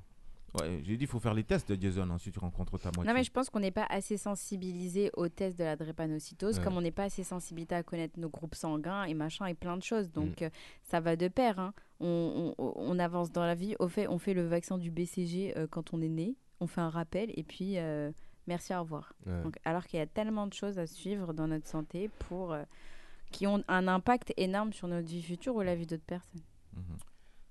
Ouais, 0.61 0.81
j'ai 0.83 0.97
dit, 0.97 1.05
il 1.05 1.07
faut 1.07 1.19
faire 1.19 1.33
les 1.33 1.43
tests, 1.43 1.79
Jason, 1.81 2.07
hein, 2.11 2.17
si 2.19 2.31
tu 2.31 2.37
rencontres 2.39 2.77
ta 2.77 2.91
moitié. 2.95 3.05
Non, 3.11 3.13
mais 3.17 3.23
je 3.23 3.31
pense 3.31 3.49
qu'on 3.49 3.59
n'est 3.59 3.71
pas 3.71 3.87
assez 3.89 4.17
sensibilisé 4.17 5.09
au 5.17 5.27
test 5.27 5.57
de 5.57 5.63
la 5.63 5.75
drépanocytose, 5.75 6.57
Ouais. 6.59 6.63
comme 6.63 6.77
on 6.77 6.81
n'est 6.81 6.91
pas 6.91 7.05
assez 7.05 7.23
sensibilisé 7.23 7.73
à 7.73 7.81
connaître 7.81 8.19
nos 8.19 8.29
groupes 8.29 8.53
sanguins 8.53 9.03
et 9.05 9.15
machin 9.15 9.47
et 9.47 9.55
plein 9.55 9.77
de 9.77 9.83
choses. 9.83 10.11
Donc, 10.11 10.41
Mm. 10.41 10.45
euh, 10.45 10.49
ça 10.83 10.99
va 10.99 11.15
de 11.15 11.27
pair. 11.27 11.59
hein. 11.59 11.73
On, 11.99 12.53
on- 12.59 12.73
on 12.75 12.99
avance 12.99 13.31
dans 13.31 13.45
la 13.45 13.55
vie. 13.55 13.75
Au 13.79 13.87
fait, 13.87 14.07
on 14.07 14.19
fait 14.19 14.33
le 14.35 14.45
vaccin 14.45 14.77
du 14.77 14.91
BCG 14.91 15.57
euh, 15.57 15.65
quand 15.67 15.93
on 15.93 16.01
est 16.01 16.09
né. 16.09 16.35
On 16.59 16.67
fait 16.67 16.81
un 16.81 16.89
rappel 16.89 17.31
et 17.35 17.43
puis 17.43 17.77
euh, 17.79 18.11
merci, 18.45 18.75
au 18.75 18.81
revoir. 18.81 19.13
Ouais. 19.25 19.41
Donc, 19.41 19.57
alors 19.65 19.85
qu'il 19.87 19.97
y 19.97 20.01
a 20.03 20.07
tellement 20.07 20.45
de 20.47 20.53
choses 20.53 20.77
à 20.77 20.85
suivre 20.85 21.33
dans 21.33 21.47
notre 21.47 21.67
santé 21.67 22.09
pour, 22.27 22.55
qui 23.31 23.47
ont 23.47 23.63
un 23.67 23.87
impact 23.87 24.33
énorme 24.37 24.71
sur 24.71 24.87
notre 24.87 25.07
vie 25.07 25.23
future 25.23 25.55
ou 25.55 25.61
la 25.61 25.73
vie 25.75 25.87
d'autres 25.87 26.03
personnes. 26.05 26.41
Mhm. 26.75 26.83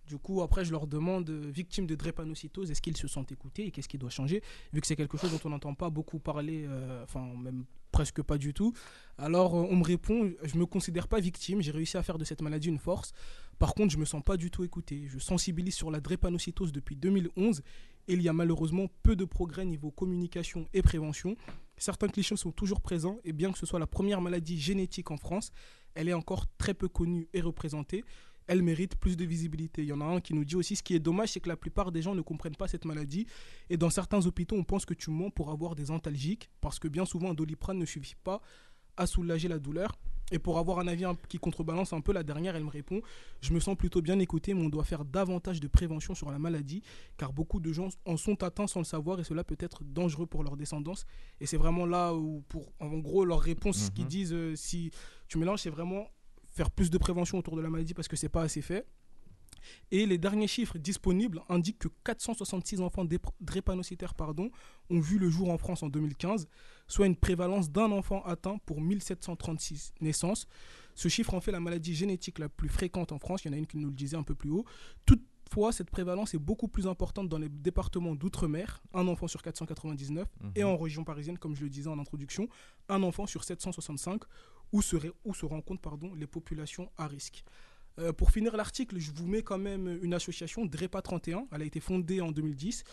Du 0.06 0.18
coup, 0.18 0.42
après, 0.42 0.64
je 0.64 0.72
leur 0.72 0.86
demande, 0.86 1.30
euh, 1.30 1.50
victimes 1.50 1.86
de 1.86 1.94
drépanocytose, 1.94 2.70
est-ce 2.70 2.82
qu'ils 2.82 2.96
se 2.96 3.08
sentent 3.08 3.32
écoutés 3.32 3.66
et 3.66 3.70
qu'est-ce 3.70 3.88
qui 3.88 3.98
doit 3.98 4.10
changer 4.10 4.42
Vu 4.72 4.80
que 4.80 4.86
c'est 4.86 4.96
quelque 4.96 5.16
chose 5.16 5.30
dont 5.30 5.40
on 5.44 5.50
n'entend 5.50 5.74
pas 5.74 5.90
beaucoup 5.90 6.18
parler, 6.18 6.64
euh, 6.66 7.04
enfin, 7.04 7.24
même 7.36 7.64
presque 7.92 8.22
pas 8.22 8.38
du 8.38 8.52
tout. 8.52 8.72
Alors, 9.18 9.54
euh, 9.54 9.66
on 9.70 9.76
me 9.76 9.84
répond, 9.84 10.32
je 10.42 10.56
me 10.56 10.66
considère 10.66 11.06
pas 11.06 11.20
victime, 11.20 11.60
j'ai 11.60 11.70
réussi 11.70 11.96
à 11.96 12.02
faire 12.02 12.18
de 12.18 12.24
cette 12.24 12.42
maladie 12.42 12.68
une 12.68 12.78
force. 12.78 13.12
Par 13.58 13.74
contre, 13.74 13.92
je 13.92 13.98
me 13.98 14.04
sens 14.04 14.22
pas 14.24 14.36
du 14.36 14.50
tout 14.50 14.64
écouté. 14.64 15.04
Je 15.06 15.18
sensibilise 15.18 15.74
sur 15.74 15.90
la 15.90 16.00
drépanocytose 16.00 16.72
depuis 16.72 16.96
2011 16.96 17.62
et 18.08 18.14
il 18.14 18.22
y 18.22 18.28
a 18.28 18.32
malheureusement 18.32 18.88
peu 19.04 19.14
de 19.14 19.24
progrès 19.24 19.64
niveau 19.64 19.92
communication 19.92 20.66
et 20.72 20.82
prévention. 20.82 21.36
Certains 21.76 22.08
clichés 22.08 22.36
sont 22.36 22.50
toujours 22.50 22.80
présents 22.80 23.18
et 23.24 23.32
bien 23.32 23.52
que 23.52 23.58
ce 23.58 23.66
soit 23.66 23.78
la 23.78 23.86
première 23.86 24.20
maladie 24.20 24.58
génétique 24.58 25.10
en 25.10 25.16
France, 25.16 25.52
elle 25.94 26.08
est 26.08 26.14
encore 26.14 26.46
très 26.58 26.74
peu 26.74 26.88
connue 26.88 27.28
et 27.34 27.40
représentée 27.40 28.04
elle 28.46 28.62
mérite 28.62 28.96
plus 28.96 29.16
de 29.16 29.24
visibilité. 29.24 29.82
Il 29.82 29.88
y 29.88 29.92
en 29.92 30.00
a 30.00 30.04
un 30.04 30.20
qui 30.20 30.34
nous 30.34 30.44
dit 30.44 30.56
aussi 30.56 30.76
ce 30.76 30.82
qui 30.82 30.94
est 30.94 31.00
dommage, 31.00 31.30
c'est 31.32 31.40
que 31.40 31.48
la 31.48 31.56
plupart 31.56 31.92
des 31.92 32.02
gens 32.02 32.14
ne 32.14 32.22
comprennent 32.22 32.56
pas 32.56 32.68
cette 32.68 32.84
maladie. 32.84 33.26
Et 33.70 33.76
dans 33.76 33.90
certains 33.90 34.24
hôpitaux, 34.26 34.56
on 34.56 34.64
pense 34.64 34.84
que 34.84 34.94
tu 34.94 35.10
mens 35.10 35.30
pour 35.30 35.50
avoir 35.50 35.74
des 35.74 35.90
antalgiques, 35.90 36.50
parce 36.60 36.78
que 36.78 36.88
bien 36.88 37.04
souvent, 37.04 37.30
un 37.30 37.34
doliprane 37.34 37.78
ne 37.78 37.86
suffit 37.86 38.16
pas 38.22 38.40
à 38.96 39.06
soulager 39.06 39.48
la 39.48 39.58
douleur. 39.58 39.92
Et 40.30 40.38
pour 40.38 40.58
avoir 40.58 40.78
un 40.78 40.86
avis 40.86 41.04
qui 41.28 41.38
contrebalance 41.38 41.92
un 41.92 42.00
peu, 42.00 42.12
la 42.12 42.22
dernière, 42.22 42.56
elle 42.56 42.64
me 42.64 42.70
répond 42.70 43.02
Je 43.42 43.52
me 43.52 43.60
sens 43.60 43.76
plutôt 43.76 44.00
bien 44.00 44.18
écouté, 44.18 44.54
mais 44.54 44.62
on 44.62 44.70
doit 44.70 44.84
faire 44.84 45.04
davantage 45.04 45.60
de 45.60 45.68
prévention 45.68 46.14
sur 46.14 46.30
la 46.30 46.38
maladie, 46.38 46.82
car 47.18 47.34
beaucoup 47.34 47.60
de 47.60 47.70
gens 47.70 47.88
en 48.06 48.16
sont 48.16 48.42
atteints 48.42 48.66
sans 48.66 48.80
le 48.80 48.86
savoir, 48.86 49.20
et 49.20 49.24
cela 49.24 49.44
peut 49.44 49.58
être 49.58 49.84
dangereux 49.84 50.26
pour 50.26 50.42
leur 50.42 50.56
descendance. 50.56 51.04
Et 51.40 51.46
c'est 51.46 51.58
vraiment 51.58 51.84
là 51.84 52.14
où, 52.14 52.42
pour, 52.48 52.72
en 52.80 52.96
gros, 52.98 53.26
leur 53.26 53.40
réponse, 53.40 53.76
ce 53.76 53.90
qu'ils 53.90 54.06
disent, 54.06 54.32
euh, 54.32 54.56
si 54.56 54.90
tu 55.28 55.36
mélanges, 55.36 55.60
c'est 55.60 55.70
vraiment 55.70 56.06
faire 56.52 56.70
plus 56.70 56.90
de 56.90 56.98
prévention 56.98 57.38
autour 57.38 57.56
de 57.56 57.62
la 57.62 57.70
maladie 57.70 57.94
parce 57.94 58.08
que 58.08 58.16
c'est 58.16 58.28
pas 58.28 58.42
assez 58.42 58.62
fait. 58.62 58.86
Et 59.92 60.06
les 60.06 60.18
derniers 60.18 60.48
chiffres 60.48 60.76
disponibles 60.78 61.40
indiquent 61.48 61.78
que 61.78 61.88
466 62.04 62.80
enfants 62.80 63.06
drépanocytaires 63.40 64.14
pardon, 64.14 64.50
ont 64.90 64.98
vu 65.00 65.18
le 65.18 65.28
jour 65.30 65.50
en 65.50 65.58
France 65.58 65.82
en 65.82 65.88
2015, 65.88 66.48
soit 66.88 67.06
une 67.06 67.14
prévalence 67.16 67.70
d'un 67.70 67.92
enfant 67.92 68.22
atteint 68.24 68.58
pour 68.66 68.80
1736 68.80 69.92
naissances. 70.00 70.46
Ce 70.94 71.08
chiffre 71.08 71.34
en 71.34 71.40
fait 71.40 71.52
la 71.52 71.60
maladie 71.60 71.94
génétique 71.94 72.38
la 72.38 72.48
plus 72.48 72.68
fréquente 72.68 73.12
en 73.12 73.18
France. 73.18 73.44
Il 73.44 73.48
y 73.48 73.50
en 73.50 73.54
a 73.54 73.58
une 73.58 73.66
qui 73.66 73.76
nous 73.78 73.88
le 73.88 73.94
disait 73.94 74.16
un 74.16 74.22
peu 74.24 74.34
plus 74.34 74.50
haut. 74.50 74.64
Toutefois, 75.06 75.70
cette 75.72 75.90
prévalence 75.90 76.34
est 76.34 76.38
beaucoup 76.38 76.66
plus 76.68 76.86
importante 76.88 77.28
dans 77.28 77.38
les 77.38 77.48
départements 77.48 78.14
d'outre-mer, 78.16 78.82
un 78.94 79.06
enfant 79.06 79.28
sur 79.28 79.42
499, 79.42 80.26
et 80.56 80.64
Mhm. 80.64 80.70
en 80.70 80.76
région 80.76 81.04
parisienne, 81.04 81.38
comme 81.38 81.54
je 81.54 81.62
le 81.62 81.70
disais 81.70 81.88
en 81.88 81.98
introduction, 81.98 82.48
un 82.88 83.02
enfant 83.04 83.26
sur 83.26 83.44
765, 83.44 84.22
où 84.72 84.82
se, 84.82 85.44
rencontrent 85.44 85.98
les 86.16 86.26
populations 86.26 86.90
à 86.96 87.06
risque. 87.06 87.44
Euh, 87.98 88.12
pour 88.12 88.30
finir 88.30 88.56
l'article, 88.56 88.98
je 88.98 89.12
vous 89.12 89.26
mets 89.26 89.42
quand 89.42 89.58
même 89.58 89.98
une 90.02 90.14
association, 90.14 90.64
DREPA 90.64 91.02
31. 91.02 91.46
Elle 91.52 91.62
a 91.62 91.64
été 91.64 91.80
fondée 91.80 92.20
en 92.20 92.32
2010. 92.32 92.84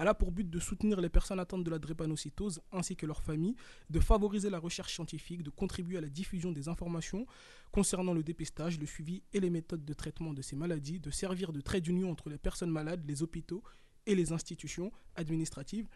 Elle 0.00 0.06
a 0.06 0.14
pour 0.14 0.30
but 0.30 0.48
de 0.48 0.60
soutenir 0.60 1.00
les 1.00 1.08
personnes 1.08 1.40
atteintes 1.40 1.64
de 1.64 1.70
la 1.70 1.78
drépanocytose 1.80 2.60
ainsi 2.70 2.94
que 2.94 3.04
leurs 3.04 3.22
familles, 3.22 3.56
de 3.90 3.98
favoriser 3.98 4.48
la 4.48 4.60
recherche 4.60 4.94
scientifique, 4.94 5.42
de 5.42 5.50
contribuer 5.50 5.98
à 5.98 6.00
la 6.00 6.08
diffusion 6.08 6.52
des 6.52 6.68
informations 6.68 7.26
concernant 7.72 8.14
le 8.14 8.22
dépistage, 8.22 8.78
le 8.78 8.86
suivi 8.86 9.22
et 9.32 9.40
les 9.40 9.50
méthodes 9.50 9.84
de 9.84 9.92
traitement 9.92 10.32
de 10.32 10.40
ces 10.40 10.54
maladies, 10.54 11.00
de 11.00 11.10
servir 11.10 11.52
de 11.52 11.60
trait 11.60 11.80
d'union 11.80 12.12
entre 12.12 12.30
les 12.30 12.38
personnes 12.38 12.70
malades, 12.70 13.04
les 13.08 13.24
hôpitaux 13.24 13.62
et 14.06 14.14
les 14.14 14.32
institutions 14.32 14.92
administratives. 15.16 15.88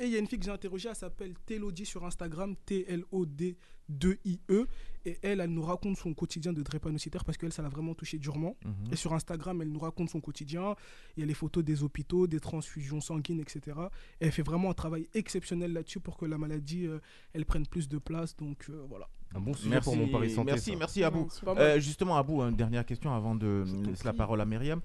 Et 0.00 0.06
il 0.06 0.12
y 0.12 0.16
a 0.16 0.18
une 0.18 0.26
fille 0.26 0.38
que 0.38 0.44
j'ai 0.44 0.50
interrogée, 0.50 0.88
elle 0.88 0.94
s'appelle 0.94 1.34
Telodie 1.44 1.84
sur 1.84 2.04
Instagram, 2.04 2.54
T-L-O-D-2-I-E. 2.66 4.38
E. 4.50 4.66
Et 5.04 5.18
elle, 5.22 5.40
elle 5.40 5.50
nous 5.50 5.62
raconte 5.62 5.96
son 5.96 6.14
quotidien 6.14 6.52
de 6.52 6.62
drépanocytaire 6.62 7.24
parce 7.24 7.36
qu'elle, 7.38 7.52
ça 7.52 7.62
l'a 7.62 7.68
vraiment 7.68 7.94
touché 7.94 8.18
durement. 8.18 8.56
Mhm. 8.64 8.92
Et 8.92 8.96
sur 8.96 9.12
Instagram, 9.12 9.60
elle 9.62 9.70
nous 9.70 9.78
raconte 9.80 10.10
son 10.10 10.20
quotidien. 10.20 10.76
Il 11.16 11.20
y 11.20 11.22
a 11.22 11.26
les 11.26 11.34
photos 11.34 11.64
des 11.64 11.82
hôpitaux, 11.82 12.26
des 12.26 12.38
transfusions 12.38 13.00
sanguines, 13.00 13.40
etc. 13.40 13.76
Et 14.20 14.26
elle 14.26 14.32
fait 14.32 14.42
vraiment 14.42 14.70
un 14.70 14.74
travail 14.74 15.08
exceptionnel 15.14 15.72
là-dessus 15.72 16.00
pour 16.00 16.16
que 16.16 16.26
la 16.26 16.38
maladie, 16.38 16.86
euh, 16.86 17.00
elle 17.32 17.44
prenne 17.44 17.66
plus 17.66 17.88
de 17.88 17.98
place. 17.98 18.36
Donc 18.36 18.66
euh, 18.68 18.84
voilà. 18.88 19.08
Un 19.34 19.40
bon 19.40 19.52
sujet 19.52 19.70
Merci, 19.70 19.84
pour 19.84 19.96
mon 19.96 20.08
Paris 20.08 20.30
Santé. 20.30 20.52
merci, 20.52 20.70
ça. 20.70 20.76
merci 20.76 21.02
Abou. 21.04 21.28
Euh, 21.46 21.80
justement, 21.80 22.16
Abou, 22.16 22.40
une 22.42 22.56
dernière 22.56 22.86
question 22.86 23.12
avant 23.14 23.34
de 23.34 23.64
laisser 23.86 24.04
la 24.04 24.14
parole 24.14 24.40
à 24.40 24.46
Myriam. 24.46 24.80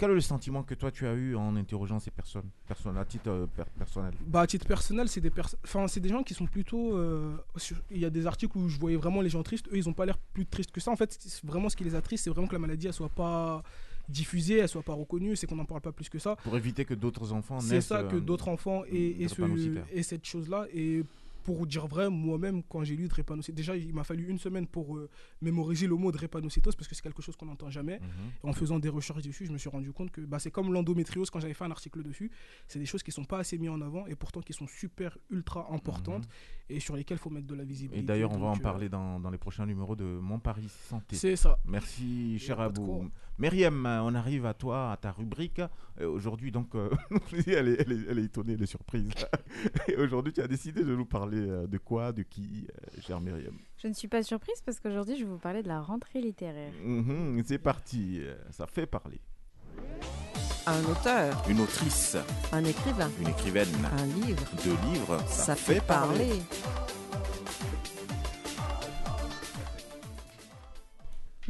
Quel 0.00 0.12
est 0.12 0.14
le 0.14 0.20
sentiment 0.22 0.62
que 0.62 0.74
toi 0.74 0.90
tu 0.90 1.06
as 1.06 1.12
eu 1.12 1.36
en 1.36 1.54
interrogeant 1.56 1.98
ces 2.00 2.10
personnes, 2.10 2.48
personnes 2.66 2.96
à 2.96 3.04
titre 3.04 3.28
euh, 3.28 3.46
per- 3.54 3.64
personnel? 3.78 4.14
Bah, 4.26 4.40
à 4.40 4.46
titre 4.46 4.66
personnel, 4.66 5.08
c'est 5.10 5.20
des, 5.20 5.30
enfin, 5.62 5.86
c'est 5.88 6.00
des 6.00 6.08
gens 6.08 6.22
qui 6.22 6.32
sont 6.32 6.46
plutôt. 6.46 6.96
euh, 6.96 7.36
sur- 7.56 7.76
Il 7.90 7.98
y 7.98 8.06
a 8.06 8.10
des 8.10 8.26
articles 8.26 8.56
où 8.56 8.66
je 8.70 8.78
voyais 8.80 8.96
vraiment 8.96 9.20
les 9.20 9.28
gens 9.28 9.42
tristes. 9.42 9.66
Eux, 9.68 9.76
ils 9.76 9.86
n'ont 9.86 9.92
pas 9.92 10.06
l'air 10.06 10.16
plus 10.32 10.46
tristes 10.46 10.70
que 10.72 10.80
ça. 10.80 10.90
En 10.90 10.96
fait, 10.96 11.18
vraiment 11.44 11.68
ce 11.68 11.76
qui 11.76 11.84
les 11.84 11.94
attriste, 11.94 12.24
c'est 12.24 12.30
vraiment 12.30 12.46
que 12.48 12.54
la 12.54 12.58
maladie, 12.60 12.86
elle 12.86 12.94
soit 12.94 13.10
pas 13.10 13.62
diffusée, 14.08 14.56
elle 14.58 14.68
soit 14.68 14.82
pas 14.82 14.94
reconnue, 14.94 15.36
c'est 15.36 15.46
qu'on 15.46 15.56
n'en 15.56 15.66
parle 15.66 15.82
pas 15.82 15.92
plus 15.92 16.08
que 16.08 16.18
ça. 16.18 16.34
Pour 16.36 16.56
éviter 16.56 16.84
que 16.86 16.94
d'autres 16.94 17.32
enfants 17.34 17.60
C'est 17.60 17.82
ça 17.82 18.02
que 18.02 18.16
euh, 18.16 18.20
d'autres 18.20 18.48
enfants 18.48 18.84
aient, 18.86 19.22
aient 19.22 19.28
ce- 19.28 19.34
drépanocytaires. 19.34 19.84
aient 19.94 20.02
cette 20.02 20.24
chose-là. 20.24 20.66
Et 20.72 21.04
pour 21.42 21.66
dire 21.66 21.86
vrai, 21.86 22.10
moi-même, 22.10 22.62
quand 22.62 22.84
j'ai 22.84 22.96
lu 22.96 23.08
drépanocytose, 23.08 23.54
déjà, 23.54 23.76
il 23.76 23.94
m'a 23.94 24.04
fallu 24.04 24.28
une 24.28 24.38
semaine 24.38 24.66
pour 24.66 24.96
euh, 24.96 25.08
mémoriser 25.40 25.86
le 25.86 25.96
mot 25.96 26.12
drépanocytose 26.12 26.76
parce 26.76 26.88
que 26.88 26.94
c'est 26.94 27.02
quelque 27.02 27.22
chose 27.22 27.36
qu'on 27.36 27.46
n'entend 27.46 27.70
jamais. 27.70 27.98
Mhm. 27.98 28.50
En 28.50 28.52
faisant 28.52 28.78
des 28.78 28.88
recherches 28.88 29.22
dessus, 29.22 29.46
je 29.46 29.52
me 29.52 29.58
suis 29.58 29.68
rendu 29.68 29.92
compte 29.92 30.10
que 30.10 30.20
bah, 30.20 30.38
c'est 30.38 30.50
comme 30.50 30.72
l'endométriose 30.72 31.30
quand 31.30 31.40
j'avais 31.40 31.54
fait 31.54 31.64
un 31.64 31.70
article 31.70 32.02
dessus. 32.02 32.30
C'est 32.66 32.78
des 32.78 32.86
choses 32.86 33.02
qui 33.02 33.12
sont 33.12 33.24
pas 33.24 33.38
assez 33.38 33.58
mises 33.58 33.70
en 33.70 33.80
avant 33.80 34.06
et 34.06 34.14
pourtant 34.14 34.40
qui 34.40 34.52
sont 34.52 34.66
super 34.66 35.16
ultra 35.30 35.68
importantes 35.72 36.28
et 36.68 36.80
sur 36.80 36.96
lesquelles 36.96 37.18
il 37.18 37.20
faut 37.20 37.30
mettre 37.30 37.46
de 37.46 37.54
la 37.54 37.64
visibilité. 37.64 37.98
Mhm. 37.98 38.04
Et 38.04 38.06
d'ailleurs, 38.06 38.32
on 38.32 38.38
va 38.38 38.48
en 38.48 38.56
euh, 38.56 38.60
parler 38.60 38.88
dans, 38.88 39.20
dans 39.20 39.30
les 39.30 39.38
prochains 39.38 39.66
numéros 39.66 39.96
de 39.96 40.04
Mon 40.04 40.38
Paris 40.38 40.68
Santé. 40.88 41.16
C'est 41.16 41.36
ça. 41.36 41.58
Merci, 41.66 42.38
cher 42.38 42.60
Abou. 42.60 43.10
Myriam, 43.40 43.86
euh, 43.86 44.02
on 44.02 44.14
arrive 44.14 44.44
à 44.44 44.52
toi, 44.52 44.92
à 44.92 44.98
ta 44.98 45.12
rubrique. 45.12 45.60
Euh, 45.98 46.06
aujourd'hui, 46.06 46.52
donc, 46.52 46.74
euh, 46.74 46.90
elle, 47.46 47.68
est, 47.68 47.80
elle, 47.80 47.92
est, 47.92 48.10
elle 48.10 48.18
est 48.18 48.24
étonnée, 48.24 48.52
elle 48.52 48.62
est 48.62 48.66
surprise. 48.66 49.08
Et 49.88 49.96
aujourd'hui, 49.96 50.34
tu 50.34 50.42
as 50.42 50.46
décidé 50.46 50.84
de 50.84 50.94
nous 50.94 51.06
parler 51.06 51.40
de 51.66 51.78
quoi, 51.78 52.12
de 52.12 52.22
qui, 52.22 52.66
euh, 52.68 53.00
cher 53.00 53.18
Myriam? 53.18 53.56
Je 53.78 53.88
ne 53.88 53.94
suis 53.94 54.08
pas 54.08 54.22
surprise 54.22 54.60
parce 54.64 54.78
qu'aujourd'hui, 54.78 55.16
je 55.16 55.24
vais 55.24 55.30
vous 55.30 55.38
parler 55.38 55.62
de 55.62 55.68
la 55.68 55.80
rentrée 55.80 56.20
littéraire. 56.20 56.72
Mhm, 56.84 57.42
C'est 57.46 57.58
parti, 57.58 58.20
ça 58.50 58.66
fait 58.66 58.86
parler. 58.86 59.20
Un 60.66 60.84
auteur, 60.84 61.42
Une 61.48 61.60
autrice, 61.60 62.18
un 62.52 62.62
écrivain, 62.64 63.10
une 63.22 63.28
écrivaine, 63.28 63.68
un 63.98 64.06
livre, 64.26 64.44
deux 64.62 64.76
livres, 64.92 65.18
ça, 65.26 65.56
fait 65.56 65.80
parler. 65.80 66.42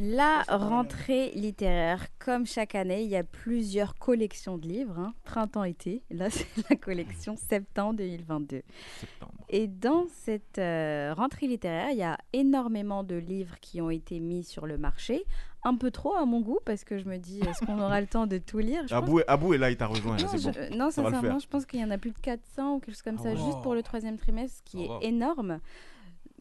La 0.03 0.41
rentrée 0.49 1.29
littéraire, 1.35 2.07
comme 2.17 2.47
chaque 2.47 2.73
année, 2.73 3.03
il 3.03 3.09
y 3.09 3.15
a 3.15 3.23
plusieurs 3.23 3.93
collections 3.93 4.57
de 4.57 4.67
livres, 4.67 4.97
hein, 4.97 5.13
printemps-été. 5.25 6.01
Là, 6.09 6.29
c'est 6.31 6.47
la 6.71 6.75
collection 6.75 7.35
septembre 7.35 7.97
2022. 7.99 8.63
Septembre. 8.99 9.31
Et 9.49 9.67
dans 9.67 10.07
cette 10.09 10.57
euh, 10.57 11.13
rentrée 11.15 11.45
littéraire, 11.45 11.89
il 11.91 11.99
y 11.99 12.03
a 12.03 12.17
énormément 12.33 13.03
de 13.03 13.13
livres 13.13 13.59
qui 13.61 13.79
ont 13.79 13.91
été 13.91 14.19
mis 14.19 14.43
sur 14.43 14.65
le 14.65 14.79
marché. 14.79 15.23
Un 15.63 15.75
peu 15.75 15.91
trop 15.91 16.15
à 16.15 16.25
mon 16.25 16.41
goût, 16.41 16.57
parce 16.65 16.83
que 16.83 16.97
je 16.97 17.05
me 17.05 17.17
dis, 17.17 17.39
est-ce 17.41 17.63
qu'on 17.63 17.79
aura 17.79 18.01
le 18.01 18.07
temps 18.07 18.25
de 18.25 18.39
tout 18.39 18.57
lire? 18.57 18.81
Je 18.87 18.95
pense 18.95 19.21
Abou, 19.27 19.53
est 19.53 19.57
là, 19.59 19.69
il 19.69 19.77
t'a 19.77 19.85
rejoint, 19.85 20.17
non, 20.17 20.27
c'est 20.31 20.39
je- 20.39 20.49
bon. 20.49 20.53
euh, 20.57 20.69
non, 20.75 20.89
sincèrement, 20.89 21.37
je 21.37 21.47
pense 21.47 21.67
qu'il 21.67 21.79
y 21.79 21.83
en 21.83 21.91
a 21.91 21.99
plus 21.99 22.09
de 22.09 22.17
400 22.17 22.73
ou 22.77 22.79
quelque 22.79 22.95
chose 22.95 23.03
comme 23.03 23.17
Ah 23.19 23.23
ça, 23.23 23.35
juste 23.35 23.61
pour 23.61 23.75
le 23.75 23.83
troisième 23.83 24.17
trimestre, 24.17 24.57
ce 24.65 24.71
qui 24.71 24.87
Ah 24.89 24.97
est 25.03 25.09
énorme. 25.09 25.59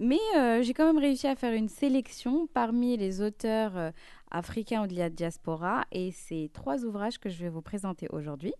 Mais 0.02 0.18
euh, 0.34 0.62
j'ai 0.62 0.72
quand 0.72 0.86
même 0.86 0.98
réussi 0.98 1.26
à 1.26 1.36
faire 1.36 1.52
une 1.52 1.68
sélection 1.68 2.46
parmi 2.46 2.96
les 2.96 3.20
auteurs 3.20 3.76
euh, 3.76 3.90
africains 4.30 4.84
ou 4.84 4.86
de 4.86 4.94
la 4.94 5.10
diaspora, 5.10 5.84
et 5.92 6.10
c'est 6.10 6.48
trois 6.54 6.86
ouvrages 6.86 7.18
que 7.18 7.28
je 7.28 7.38
vais 7.42 7.50
vous 7.50 7.60
présenter 7.60 8.08
aujourd'hui. 8.10 8.54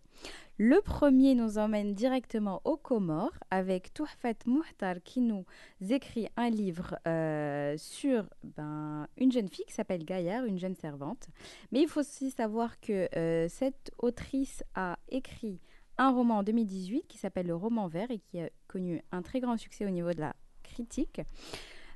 Le 0.58 0.82
premier 0.82 1.34
nous 1.34 1.56
emmène 1.56 1.94
directement 1.94 2.60
aux 2.64 2.76
Comores 2.76 3.38
avec 3.50 3.94
Touhfat 3.94 4.34
Muhtar 4.44 4.96
qui 5.02 5.22
nous 5.22 5.46
écrit 5.88 6.28
un 6.36 6.50
livre 6.50 6.98
euh, 7.08 7.74
sur 7.78 8.28
ben, 8.44 9.08
une 9.16 9.32
jeune 9.32 9.48
fille 9.48 9.64
qui 9.64 9.72
s'appelle 9.72 10.04
Gaillard, 10.04 10.44
une 10.44 10.58
jeune 10.58 10.74
servante. 10.74 11.28
Mais 11.72 11.80
il 11.80 11.88
faut 11.88 12.00
aussi 12.00 12.30
savoir 12.30 12.78
que 12.80 13.08
euh, 13.16 13.48
cette 13.48 13.90
autrice 13.96 14.62
a 14.74 14.98
écrit 15.08 15.58
un 15.96 16.10
roman 16.10 16.38
en 16.38 16.42
2018 16.42 17.04
qui 17.08 17.16
s'appelle 17.16 17.46
Le 17.46 17.56
Roman 17.56 17.88
Vert 17.88 18.10
et 18.10 18.18
qui 18.18 18.40
a 18.40 18.50
connu 18.68 19.00
un 19.12 19.22
très 19.22 19.40
grand 19.40 19.56
succès 19.56 19.86
au 19.86 19.90
niveau 19.90 20.12
de 20.12 20.20
la 20.20 20.34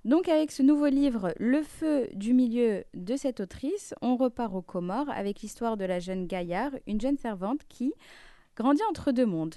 Donc 0.05 0.29
avec 0.29 0.53
ce 0.53 0.63
nouveau 0.63 0.87
livre, 0.87 1.33
Le 1.39 1.63
feu 1.63 2.09
du 2.13 2.35
milieu 2.35 2.85
de 2.93 3.17
cette 3.17 3.41
autrice, 3.41 3.95
on 4.03 4.17
repart 4.17 4.55
aux 4.55 4.61
Comores 4.61 5.09
avec 5.09 5.41
l'histoire 5.41 5.79
de 5.79 5.85
la 5.87 5.99
jeune 5.99 6.27
Gaillard, 6.27 6.73
une 6.87 7.01
jeune 7.01 7.17
servante 7.17 7.61
qui 7.71 7.95
grandit 8.55 8.83
entre 8.91 9.13
deux 9.13 9.25
mondes. 9.25 9.55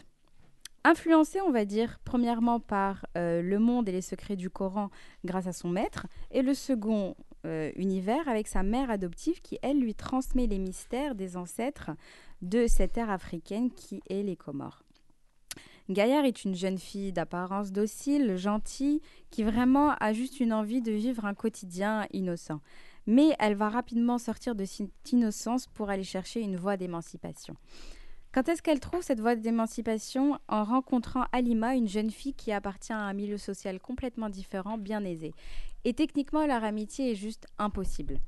Influencée, 0.86 1.42
on 1.42 1.52
va 1.52 1.66
dire, 1.66 2.00
premièrement 2.06 2.62
par 2.62 3.06
euh, 3.18 3.42
le 3.42 3.60
monde 3.60 3.90
et 3.90 3.92
les 3.92 4.02
secrets 4.02 4.38
du 4.38 4.50
Coran 4.50 4.90
grâce 5.26 5.48
à 5.48 5.52
son 5.52 5.68
maître, 5.68 6.08
et 6.32 6.42
le 6.42 6.54
second 6.54 7.16
euh, 7.46 7.72
univers 7.76 8.30
avec 8.30 8.48
sa 8.48 8.64
mère 8.64 8.90
adoptive 8.90 9.42
qui, 9.42 9.60
elle, 9.62 9.82
lui 9.82 9.96
transmet 9.96 10.48
les 10.48 10.60
mystères 10.60 11.14
des 11.14 11.36
ancêtres 11.36 11.92
de 12.42 12.68
cette 12.68 12.94
terre 12.94 13.10
africaine 13.10 13.70
qui 13.70 14.02
est 14.10 14.24
les 14.24 14.38
Comores. 14.38 14.87
Gaillard 15.90 16.26
est 16.26 16.44
une 16.44 16.56
jeune 16.56 16.78
fille 16.78 17.14
d'apparence 17.14 17.72
docile, 17.72 18.36
gentille, 18.36 19.02
qui 19.32 19.44
vraiment 19.44 19.94
a 20.00 20.12
juste 20.12 20.42
une 20.42 20.52
envie 20.52 20.82
de 20.82 20.92
vivre 20.92 21.24
un 21.26 21.34
quotidien 21.34 22.06
innocent. 22.12 22.60
Mais 23.06 23.36
elle 23.40 23.56
va 23.56 23.70
rapidement 23.70 24.18
sortir 24.18 24.54
de 24.54 24.66
cette 24.66 24.90
innocence 25.12 25.68
pour 25.68 25.90
aller 25.90 26.04
chercher 26.04 26.42
une 26.42 26.58
voie 26.58 26.76
d'émancipation. 26.76 27.56
Quand 28.34 28.50
est-ce 28.50 28.62
qu'elle 28.62 28.82
trouve 28.82 29.02
cette 29.02 29.22
voie 29.22 29.38
d'émancipation? 29.38 30.38
En 30.50 30.66
rencontrant 30.66 31.24
Alima, 31.32 31.76
une 31.76 31.88
jeune 31.88 32.12
fille 32.12 32.34
qui 32.34 32.52
appartient 32.52 32.92
à 32.92 33.00
un 33.00 33.14
milieu 33.14 33.38
social 33.38 33.80
complètement 33.80 34.30
différent, 34.30 34.78
bien 34.78 35.06
aisé. 35.06 35.34
Et 35.86 35.94
techniquement, 35.94 36.46
leur 36.46 36.66
amitié 36.66 37.12
est 37.12 37.16
juste 37.16 37.48
impossible. 37.58 38.20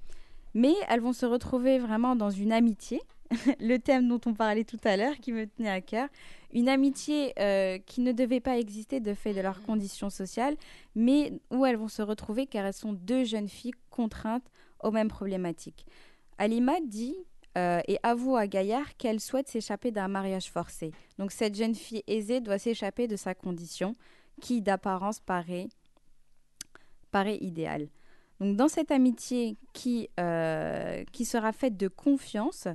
Mais 0.54 0.74
elles 0.88 1.02
vont 1.02 1.14
se 1.14 1.26
retrouver 1.26 1.78
vraiment 1.78 2.16
dans 2.16 2.30
une 2.30 2.54
amitié, 2.54 3.02
le 3.60 3.78
thème 3.78 4.08
dont 4.08 4.22
on 4.26 4.34
parlait 4.34 4.64
tout 4.64 4.80
à 4.84 4.98
l'heure, 4.98 5.18
qui 5.18 5.32
me 5.32 5.46
tenait 5.46 5.70
à 5.70 5.82
cœur. 5.82 6.08
Une 6.52 6.68
amitié 6.68 7.34
euh, 7.40 7.78
qui 7.78 8.02
ne 8.02 8.12
devait 8.12 8.40
pas 8.40 8.58
exister 8.58 9.00
de 9.00 9.14
fait 9.14 9.34
de 9.34 9.42
leurs 9.42 9.62
conditions 9.62 10.10
sociales, 10.10 10.56
mais 10.96 11.34
où 11.52 11.66
elles 11.66 11.78
vont 11.78 11.88
se 11.88 12.02
retrouver 12.02 12.48
car 12.48 12.66
elles 12.66 12.74
sont 12.74 12.94
deux 12.94 13.24
jeunes 13.24 13.50
filles 13.50 13.76
contraintes 13.92 14.50
aux 14.82 14.92
mêmes 14.92 15.10
problématiques. 15.10 15.86
Alima 16.38 16.80
dit 16.82 17.16
euh, 17.58 17.82
et 17.88 18.00
avoue 18.04 18.36
à 18.36 18.48
Gaillard 18.48 18.96
qu'elle 18.98 19.20
souhaite 19.20 19.48
s'échapper 19.48 19.92
d'un 19.92 20.08
mariage 20.08 20.50
forcé. 20.50 20.92
Donc 21.18 21.32
cette 21.32 21.56
jeune 21.56 21.76
fille 21.76 22.04
aisée 22.08 22.42
doit 22.42 22.60
s'échapper 22.60 23.08
de 23.08 23.16
sa 23.16 23.34
condition 23.36 23.96
qui 24.40 24.62
d'apparence 24.62 25.20
paraît, 25.20 25.68
paraît 27.12 27.38
idéale. 27.42 27.90
Donc 28.40 28.56
dans 28.56 28.68
cette 28.68 28.92
amitié 28.92 29.58
qui, 29.74 30.10
euh, 30.20 31.04
qui 31.12 31.26
sera 31.26 31.52
faite 31.52 31.76
de 31.76 31.88
confiance, 31.88 32.68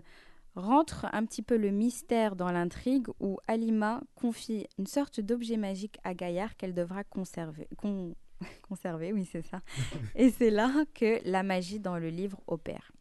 rentre 0.55 1.07
un 1.13 1.25
petit 1.25 1.43
peu 1.43 1.57
le 1.57 1.71
mystère 1.71 2.37
dans 2.37 2.51
l'intrigue 2.51 3.09
où 3.21 3.39
Alima 3.49 4.03
confie 4.15 4.67
une 4.79 4.87
sorte 4.87 5.21
d'objet 5.21 5.57
magique 5.57 5.99
à 6.05 6.15
Gaillard 6.15 6.57
qu'elle 6.57 6.75
devra 6.75 7.05
conserver. 7.05 7.69
con- 7.77 8.15
conserver, 8.69 9.13
oui 9.13 9.25
c'est 9.31 9.43
ça. 9.47 9.61
Et 10.17 10.31
c'est 10.31 10.51
là 10.51 10.73
que 10.95 11.21
la 11.29 11.43
magie 11.43 11.81
dans 11.81 11.99
le 11.99 12.09
livre 12.09 12.41
opère. 12.47 12.93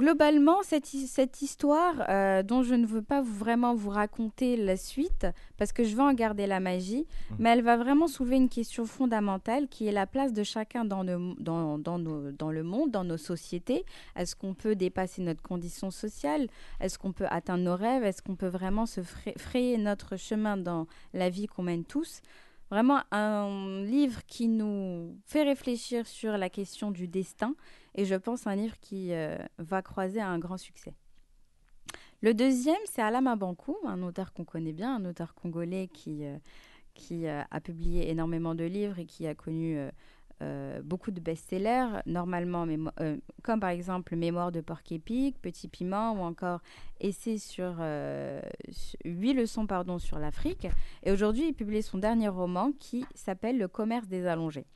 Globalement, 0.00 0.62
cette, 0.62 0.94
hi- 0.94 1.06
cette 1.06 1.42
histoire, 1.42 1.94
euh, 2.08 2.42
dont 2.42 2.62
je 2.62 2.74
ne 2.74 2.86
veux 2.86 3.02
pas 3.02 3.20
vous- 3.20 3.34
vraiment 3.34 3.74
vous 3.74 3.90
raconter 3.90 4.56
la 4.56 4.78
suite, 4.78 5.26
parce 5.58 5.72
que 5.72 5.84
je 5.84 5.94
veux 5.94 6.02
en 6.02 6.14
garder 6.14 6.46
la 6.46 6.58
magie, 6.58 7.06
mais 7.38 7.50
elle 7.50 7.60
va 7.62 7.76
vraiment 7.76 8.06
soulever 8.08 8.36
une 8.36 8.48
question 8.48 8.86
fondamentale 8.86 9.68
qui 9.68 9.86
est 9.86 9.92
la 9.92 10.06
place 10.06 10.32
de 10.32 10.42
chacun 10.42 10.86
dans, 10.86 11.04
nos- 11.04 11.34
dans, 11.38 11.76
dans 11.78 11.98
nos- 11.98 12.32
dans 12.32 12.50
le 12.50 12.62
monde, 12.62 12.90
dans 12.90 13.04
nos 13.04 13.18
sociétés. 13.18 13.84
Est-ce 14.16 14.34
qu'on 14.34 14.54
peut 14.54 14.74
dépasser 14.74 15.20
notre 15.20 15.42
condition 15.42 15.90
sociale? 15.90 16.48
Est-ce 16.80 16.98
qu'on 16.98 17.12
peut 17.12 17.26
atteindre 17.28 17.64
nos 17.64 17.76
rêves? 17.76 18.02
Est-ce 18.02 18.22
qu'on 18.22 18.36
peut 18.36 18.48
vraiment 18.48 18.86
se 18.86 19.02
fra- 19.02 19.32
frayer 19.36 19.76
notre 19.76 20.16
chemin 20.16 20.56
dans 20.56 20.86
la 21.12 21.28
vie 21.28 21.46
qu'on 21.46 21.62
mène 21.64 21.84
tous? 21.84 22.22
Vraiment 22.70 23.00
un 23.10 23.82
livre 23.82 24.24
qui 24.26 24.46
nous 24.48 25.16
fait 25.26 25.42
réfléchir 25.42 26.06
sur 26.06 26.38
la 26.38 26.48
question 26.48 26.90
du 26.90 27.06
destin 27.08 27.54
et 27.94 28.04
je 28.04 28.14
pense 28.14 28.46
un 28.46 28.54
livre 28.54 28.78
qui 28.80 29.12
euh, 29.12 29.36
va 29.58 29.82
croiser 29.82 30.20
un 30.20 30.38
grand 30.38 30.56
succès. 30.56 30.94
Le 32.22 32.34
deuxième, 32.34 32.76
c'est 32.84 33.02
Alama 33.02 33.34
Bankou, 33.36 33.76
un 33.86 34.02
auteur 34.02 34.32
qu'on 34.32 34.44
connaît 34.44 34.72
bien, 34.72 34.96
un 34.96 35.04
auteur 35.06 35.34
congolais 35.34 35.88
qui, 35.88 36.24
euh, 36.24 36.36
qui 36.94 37.26
euh, 37.26 37.42
a 37.50 37.60
publié 37.60 38.10
énormément 38.10 38.54
de 38.54 38.64
livres 38.64 38.98
et 38.98 39.06
qui 39.06 39.26
a 39.26 39.34
connu 39.34 39.78
euh, 40.42 40.80
beaucoup 40.82 41.10
de 41.10 41.20
best-sellers, 41.20 42.00
normalement, 42.06 42.66
euh, 43.00 43.16
comme 43.42 43.60
par 43.60 43.70
exemple 43.70 44.16
Mémoire 44.16 44.52
de 44.52 44.60
porc 44.60 44.80
épic, 44.90 45.40
Petit 45.40 45.68
piment 45.68 46.12
ou 46.14 46.20
encore 46.20 46.60
Essai 47.00 47.38
sur 47.38 47.76
euh, 47.80 48.40
leçons 49.04 49.66
pardon, 49.66 49.98
sur 49.98 50.18
l'Afrique. 50.18 50.66
Et 51.02 51.12
aujourd'hui, 51.12 51.48
il 51.48 51.54
publie 51.54 51.82
son 51.82 51.98
dernier 51.98 52.28
roman 52.28 52.72
qui 52.78 53.04
s'appelle 53.14 53.58
Le 53.58 53.68
commerce 53.68 54.08
des 54.08 54.26
allongés. 54.26 54.66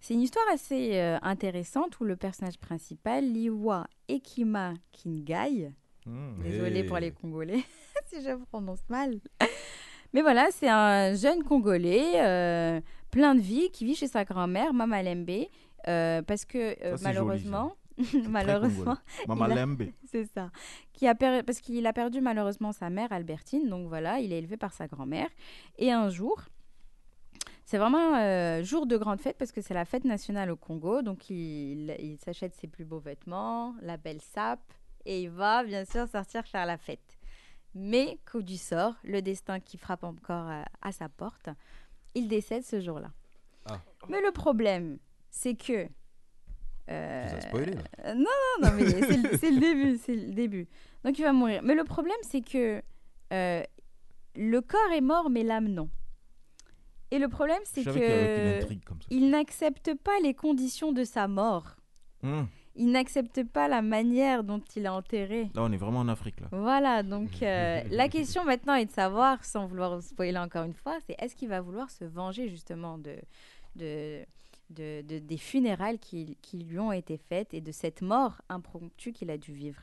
C'est 0.00 0.14
une 0.14 0.20
histoire 0.22 0.44
assez 0.52 0.98
euh, 0.98 1.18
intéressante 1.22 1.98
où 2.00 2.04
le 2.04 2.16
personnage 2.16 2.58
principal, 2.58 3.24
Liwa 3.24 3.86
Ekima 4.08 4.74
Kingai, 4.92 5.72
Hmm. 6.06 6.42
désolé 6.42 6.80
Hey. 6.80 6.84
pour 6.84 6.98
les 6.98 7.12
Congolais 7.12 7.62
si 8.06 8.20
je 8.22 8.36
prononce 8.50 8.82
mal, 8.90 9.20
mais 10.12 10.20
voilà, 10.20 10.48
c'est 10.50 10.68
un 10.68 11.14
jeune 11.14 11.42
Congolais 11.42 12.20
plein 13.14 13.34
de 13.34 13.40
vie 13.40 13.70
qui 13.70 13.84
vit 13.84 13.94
chez 13.94 14.08
sa 14.08 14.24
grand-mère, 14.24 14.74
Mama 14.74 15.02
Lembe, 15.02 15.46
euh, 15.88 16.20
parce 16.22 16.44
que 16.44 16.58
euh, 16.84 16.96
Ça, 16.96 16.96
c'est 16.96 17.12
joli, 17.14 17.26
malheureusement, 17.48 17.76
malheureusement, 18.28 18.96
c'est 20.10 20.24
ça, 20.24 20.50
qui 20.92 21.06
a 21.06 21.14
per- 21.14 21.42
parce 21.46 21.60
qu'il 21.60 21.86
a 21.86 21.92
perdu 21.92 22.20
malheureusement 22.20 22.72
sa 22.72 22.90
mère 22.90 23.12
Albertine, 23.12 23.68
donc 23.68 23.86
voilà, 23.88 24.18
il 24.20 24.32
est 24.32 24.38
élevé 24.38 24.56
par 24.56 24.72
sa 24.72 24.86
grand-mère, 24.88 25.28
et 25.78 25.92
un 25.92 26.08
jour. 26.08 26.40
C'est 27.66 27.78
vraiment 27.78 28.14
euh, 28.16 28.62
jour 28.62 28.86
de 28.86 28.96
grande 28.98 29.20
fête 29.20 29.38
parce 29.38 29.50
que 29.50 29.62
c'est 29.62 29.72
la 29.74 29.86
fête 29.86 30.04
nationale 30.04 30.50
au 30.50 30.56
Congo. 30.56 31.00
Donc 31.00 31.30
il, 31.30 31.96
il 31.98 32.18
s'achète 32.18 32.54
ses 32.54 32.66
plus 32.68 32.84
beaux 32.84 32.98
vêtements, 32.98 33.74
la 33.80 33.96
belle 33.96 34.20
sape 34.20 34.60
et 35.06 35.22
il 35.22 35.30
va 35.30 35.64
bien 35.64 35.84
sûr 35.86 36.06
sortir 36.06 36.44
faire 36.46 36.66
la 36.66 36.76
fête. 36.76 37.18
Mais 37.74 38.18
coup 38.30 38.42
du 38.42 38.58
sort, 38.58 38.94
le 39.02 39.22
destin 39.22 39.60
qui 39.60 39.78
frappe 39.78 40.04
encore 40.04 40.46
à, 40.46 40.64
à 40.82 40.92
sa 40.92 41.08
porte, 41.08 41.48
il 42.14 42.28
décède 42.28 42.64
ce 42.64 42.80
jour-là. 42.80 43.10
Ah. 43.66 43.80
Mais 44.08 44.20
le 44.20 44.30
problème, 44.32 44.98
c'est 45.30 45.54
que. 45.54 45.86
euh, 46.90 47.40
spoilé, 47.40 47.72
là. 47.74 47.82
euh, 48.04 48.14
non, 48.14 48.24
non, 48.60 48.68
non, 48.68 48.74
mais 48.76 48.86
c'est 49.38 49.50
le, 49.50 49.60
début, 49.60 49.98
c'est 49.98 50.14
le 50.14 50.32
début. 50.32 50.68
Donc 51.04 51.18
il 51.18 51.22
va 51.22 51.32
mourir. 51.32 51.62
Mais 51.62 51.74
le 51.74 51.84
problème, 51.84 52.16
c'est 52.22 52.42
que 52.42 52.82
euh, 53.32 53.62
le 54.36 54.60
corps 54.60 54.92
est 54.94 55.00
mort, 55.00 55.30
mais 55.30 55.42
l'âme 55.42 55.68
non. 55.68 55.88
Et 57.10 57.18
le 57.18 57.28
problème, 57.28 57.60
c'est 57.64 57.82
une 57.82 57.92
que 57.92 58.60
il 59.10 59.30
n'accepte 59.30 59.94
pas 59.94 60.18
les 60.22 60.34
conditions 60.34 60.92
de 60.92 61.04
sa 61.04 61.28
mort. 61.28 61.76
Hmm. 62.22 62.44
Il 62.76 62.90
n'accepte 62.90 63.44
pas 63.44 63.68
la 63.68 63.82
manière 63.82 64.42
dont 64.42 64.60
il 64.74 64.84
est 64.86 64.88
enterré. 64.88 65.44
Là, 65.54 65.62
on 65.62 65.70
est 65.72 65.76
vraiment 65.76 66.00
en 66.00 66.08
Afrique, 66.08 66.40
là. 66.40 66.48
Voilà, 66.50 67.02
donc 67.04 67.42
euh, 67.42 67.80
la 67.90 68.08
question 68.08 68.44
maintenant 68.44 68.74
est 68.74 68.86
de 68.86 68.90
savoir, 68.90 69.44
sans 69.44 69.66
vouloir 69.66 70.02
spoiler 70.02 70.38
encore 70.38 70.64
une 70.64 70.74
fois, 70.74 70.98
c'est 71.06 71.14
est-ce 71.20 71.36
qu'il 71.36 71.48
va 71.48 71.60
vouloir 71.60 71.90
se 71.90 72.04
venger 72.04 72.48
justement 72.48 72.98
de, 72.98 73.14
de, 73.76 74.24
de- 74.70 75.02
de- 75.02 75.18
des 75.20 75.36
funérailles 75.36 75.98
qui, 76.00 76.36
qui 76.42 76.58
lui 76.58 76.78
ont 76.80 76.90
été 76.92 77.16
faites 77.16 77.54
et 77.54 77.60
de 77.60 77.70
cette 77.70 78.02
mort 78.02 78.40
impromptue 78.48 79.12
qu'il 79.12 79.30
a 79.30 79.38
dû 79.38 79.52
vivre? 79.52 79.80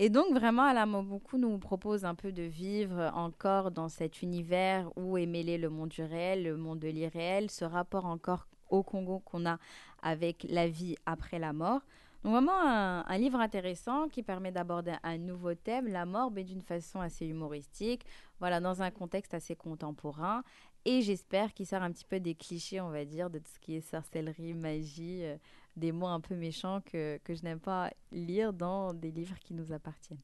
Et 0.00 0.10
donc 0.10 0.32
vraiment, 0.32 0.62
Alain 0.62 0.86
Mobuku 0.86 1.38
nous 1.38 1.58
propose 1.58 2.04
un 2.04 2.14
peu 2.14 2.30
de 2.32 2.42
vivre 2.44 3.10
encore 3.14 3.70
dans 3.72 3.88
cet 3.88 4.22
univers 4.22 4.88
où 4.96 5.18
est 5.18 5.26
mêlé 5.26 5.58
le 5.58 5.68
monde 5.70 5.88
du 5.88 6.02
réel, 6.04 6.44
le 6.44 6.56
monde 6.56 6.78
de 6.78 6.88
l'irréel, 6.88 7.50
ce 7.50 7.64
rapport 7.64 8.06
encore 8.06 8.46
au 8.70 8.82
Congo 8.84 9.18
qu'on 9.24 9.44
a 9.44 9.58
avec 10.02 10.46
la 10.48 10.68
vie 10.68 10.96
après 11.06 11.38
la 11.38 11.52
mort. 11.52 11.80
Donc 12.24 12.32
vraiment 12.32 12.60
un, 12.60 13.04
un 13.06 13.18
livre 13.18 13.38
intéressant 13.38 14.08
qui 14.08 14.22
permet 14.22 14.50
d'aborder 14.50 14.94
un 15.04 15.18
nouveau 15.18 15.54
thème, 15.54 15.86
la 15.86 16.04
mort, 16.04 16.30
mais 16.30 16.42
d'une 16.42 16.62
façon 16.62 17.00
assez 17.00 17.26
humoristique, 17.26 18.04
voilà, 18.40 18.60
dans 18.60 18.82
un 18.82 18.90
contexte 18.90 19.34
assez 19.34 19.54
contemporain. 19.54 20.42
Et 20.84 21.02
j'espère 21.02 21.52
qu'il 21.52 21.66
sort 21.66 21.82
un 21.82 21.92
petit 21.92 22.04
peu 22.04 22.18
des 22.18 22.34
clichés, 22.34 22.80
on 22.80 22.90
va 22.90 23.04
dire, 23.04 23.30
de 23.30 23.38
tout 23.38 23.50
ce 23.54 23.58
qui 23.60 23.76
est 23.76 23.80
sorcellerie, 23.80 24.54
magie, 24.54 25.24
euh, 25.24 25.36
des 25.76 25.92
mots 25.92 26.06
un 26.06 26.20
peu 26.20 26.34
méchants 26.34 26.80
que, 26.80 27.18
que 27.24 27.34
je 27.34 27.42
n'aime 27.42 27.60
pas 27.60 27.90
lire 28.10 28.52
dans 28.52 28.92
des 28.94 29.10
livres 29.10 29.38
qui 29.38 29.54
nous 29.54 29.72
appartiennent. 29.72 30.20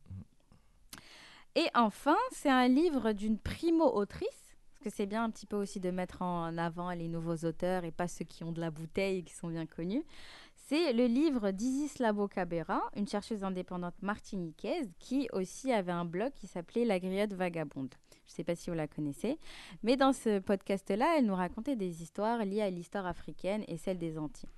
Et 1.55 1.67
enfin, 1.75 2.17
c'est 2.33 2.51
un 2.51 2.67
livre 2.67 3.13
d'une 3.13 3.39
primo-autrice, 3.39 4.44
que 4.85 4.91
c'est 4.91 5.07
bien 5.07 5.25
un 5.25 5.31
petit 5.31 5.47
peu 5.47 5.57
aussi 5.57 5.81
de 5.81 5.91
mettre 5.91 6.21
en 6.21 6.59
avant 6.59 6.91
les 6.91 7.09
nouveaux 7.09 7.47
auteurs 7.47 7.85
et 7.85 7.91
pas 7.91 8.07
ceux 8.07 8.27
qui 8.27 8.45
ont 8.45 8.53
de 8.53 8.61
la 8.61 8.71
bouteille 8.71 9.19
et 9.19 9.23
qui 9.23 9.33
sont 9.33 9.49
bien 9.49 9.65
connus. 9.65 10.05
C'est 10.67 10.93
le 10.93 11.07
livre 11.07 11.53
d'Isis 11.53 11.99
Labo 11.99 12.29
Cabera, 12.29 12.83
une 12.95 13.09
chercheuse 13.09 13.45
indépendante 13.45 13.95
martiniquaise 14.03 14.91
qui 14.99 15.29
aussi 15.33 15.73
avait 15.73 15.93
un 15.93 16.05
blog 16.05 16.33
qui 16.35 16.47
s'appelait 16.47 16.85
La 16.85 17.01
Griotte 17.01 17.33
Vagabonde. 17.33 17.95
Je 18.27 18.33
ne 18.33 18.37
sais 18.37 18.45
pas 18.45 18.55
si 18.55 18.69
vous 18.69 18.77
la 18.77 18.87
connaissez, 18.87 19.39
mais 19.83 19.97
dans 19.97 20.13
ce 20.13 20.39
podcast-là, 20.39 21.17
elle 21.19 21.27
nous 21.27 21.35
racontait 21.35 21.77
des 21.77 22.03
histoires 22.03 22.45
liées 22.45 22.63
à 22.63 22.71
l'histoire 22.71 23.07
africaine 23.07 23.65
et 23.69 23.79
celle 23.79 23.99
des 23.99 24.19
Antilles. 24.19 24.51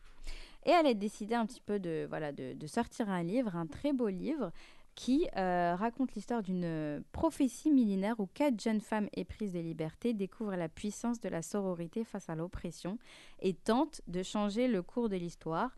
Et 0.65 0.71
elle 0.71 0.87
a 0.87 0.95
décidé 0.95 1.37
un 1.37 1.47
petit 1.47 1.61
peu 1.61 1.79
de, 1.79 2.07
voilà, 2.09 2.33
de, 2.33 2.53
de 2.53 2.67
sortir 2.67 3.09
un 3.09 3.23
livre, 3.23 3.55
un 3.55 3.67
très 3.67 3.93
beau 3.93 4.09
livre, 4.09 4.51
qui 4.97 5.29
euh, 5.37 5.77
raconte 5.77 6.15
l'histoire 6.15 6.43
d'une 6.43 7.05
prophétie 7.13 7.71
millénaire 7.71 8.19
où 8.19 8.27
quatre 8.33 8.61
jeunes 8.61 8.81
femmes 8.81 9.09
éprises 9.15 9.53
de 9.53 9.61
liberté 9.61 10.15
découvrent 10.15 10.57
la 10.57 10.69
puissance 10.71 11.21
de 11.21 11.29
la 11.29 11.43
sororité 11.43 12.03
face 12.03 12.29
à 12.31 12.35
l'oppression 12.35 12.99
et 13.41 13.53
tentent 13.53 14.01
de 14.09 14.23
changer 14.25 14.67
le 14.69 14.83
cours 14.83 15.09
de 15.09 15.17
l'histoire. 15.17 15.77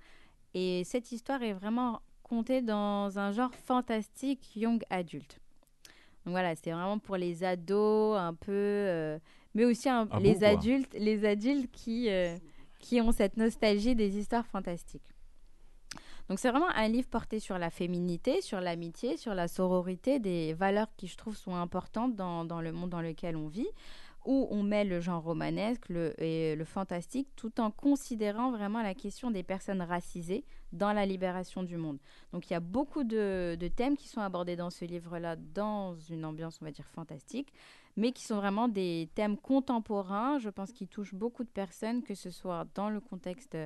Et 0.54 0.84
cette 0.84 1.10
histoire 1.12 1.42
est 1.42 1.52
vraiment 1.52 2.00
contée 2.22 2.62
dans 2.62 3.18
un 3.18 3.32
genre 3.32 3.52
fantastique 3.54 4.54
young 4.56 4.82
adulte. 4.88 5.40
Donc 6.24 6.32
voilà, 6.32 6.54
c'est 6.54 6.70
vraiment 6.70 6.98
pour 7.00 7.16
les 7.16 7.42
ados 7.42 8.16
un 8.16 8.34
peu, 8.34 8.52
euh, 8.52 9.18
mais 9.54 9.64
aussi 9.64 9.88
un- 9.88 10.06
Ah 10.12 10.20
les 10.20 10.44
adultes, 10.44 10.94
les 10.94 11.24
adultes 11.24 11.70
qui 11.72 12.08
euh, 12.08 12.36
qui 12.78 13.00
ont 13.00 13.10
cette 13.10 13.36
nostalgie 13.36 13.96
des 13.96 14.16
histoires 14.16 14.46
fantastiques. 14.46 15.02
Donc 16.28 16.38
c'est 16.38 16.50
vraiment 16.50 16.68
un 16.74 16.88
livre 16.88 17.08
porté 17.08 17.40
sur 17.40 17.58
la 17.58 17.70
féminité, 17.70 18.42
sur 18.42 18.60
l'amitié, 18.60 19.16
sur 19.16 19.34
la 19.34 19.48
sororité, 19.48 20.18
des 20.18 20.52
valeurs 20.52 20.88
qui 20.96 21.06
je 21.06 21.16
trouve 21.16 21.36
sont 21.36 21.54
importantes 21.54 22.14
dans, 22.16 22.60
le 22.60 22.72
monde 22.72 22.90
dans 22.90 23.00
lequel 23.00 23.34
on 23.36 23.48
vit, 23.48 23.68
où 24.26 24.46
on 24.50 24.62
met 24.62 24.84
le 24.84 25.00
genre 25.00 25.22
romanesque 25.22 25.88
le, 25.88 26.12
et 26.22 26.54
le 26.54 26.64
fantastique 26.66 27.28
tout 27.34 27.60
en 27.62 27.70
considérant 27.70 28.50
vraiment 28.50 28.82
la 28.82 28.94
question 28.94 29.30
des 29.30 29.42
personnes 29.42 29.80
racisées 29.80 30.44
dans 30.72 30.92
la 30.92 31.06
libération 31.06 31.62
du 31.62 31.78
monde. 31.78 31.98
Donc 32.32 32.50
il 32.50 32.52
y 32.52 32.56
a 32.56 32.60
beaucoup 32.60 33.04
de, 33.04 33.56
de 33.58 33.68
thèmes 33.68 33.96
qui 33.96 34.08
sont 34.08 34.20
abordés 34.20 34.56
dans 34.56 34.68
ce 34.68 34.84
livre-là 34.84 35.36
dans 35.36 35.94
une 36.10 36.26
ambiance, 36.26 36.58
on 36.60 36.66
va 36.66 36.72
dire, 36.72 36.88
fantastique, 36.92 37.54
mais 37.96 38.12
qui 38.12 38.24
sont 38.24 38.36
vraiment 38.36 38.68
des 38.68 39.08
thèmes 39.14 39.38
contemporains, 39.38 40.38
je 40.38 40.50
pense, 40.50 40.72
qui 40.72 40.88
touchent 40.88 41.14
beaucoup 41.14 41.42
de 41.42 41.48
personnes, 41.48 42.02
que 42.02 42.14
ce 42.14 42.28
soit 42.28 42.66
dans 42.74 42.90
le 42.90 43.00
contexte 43.00 43.56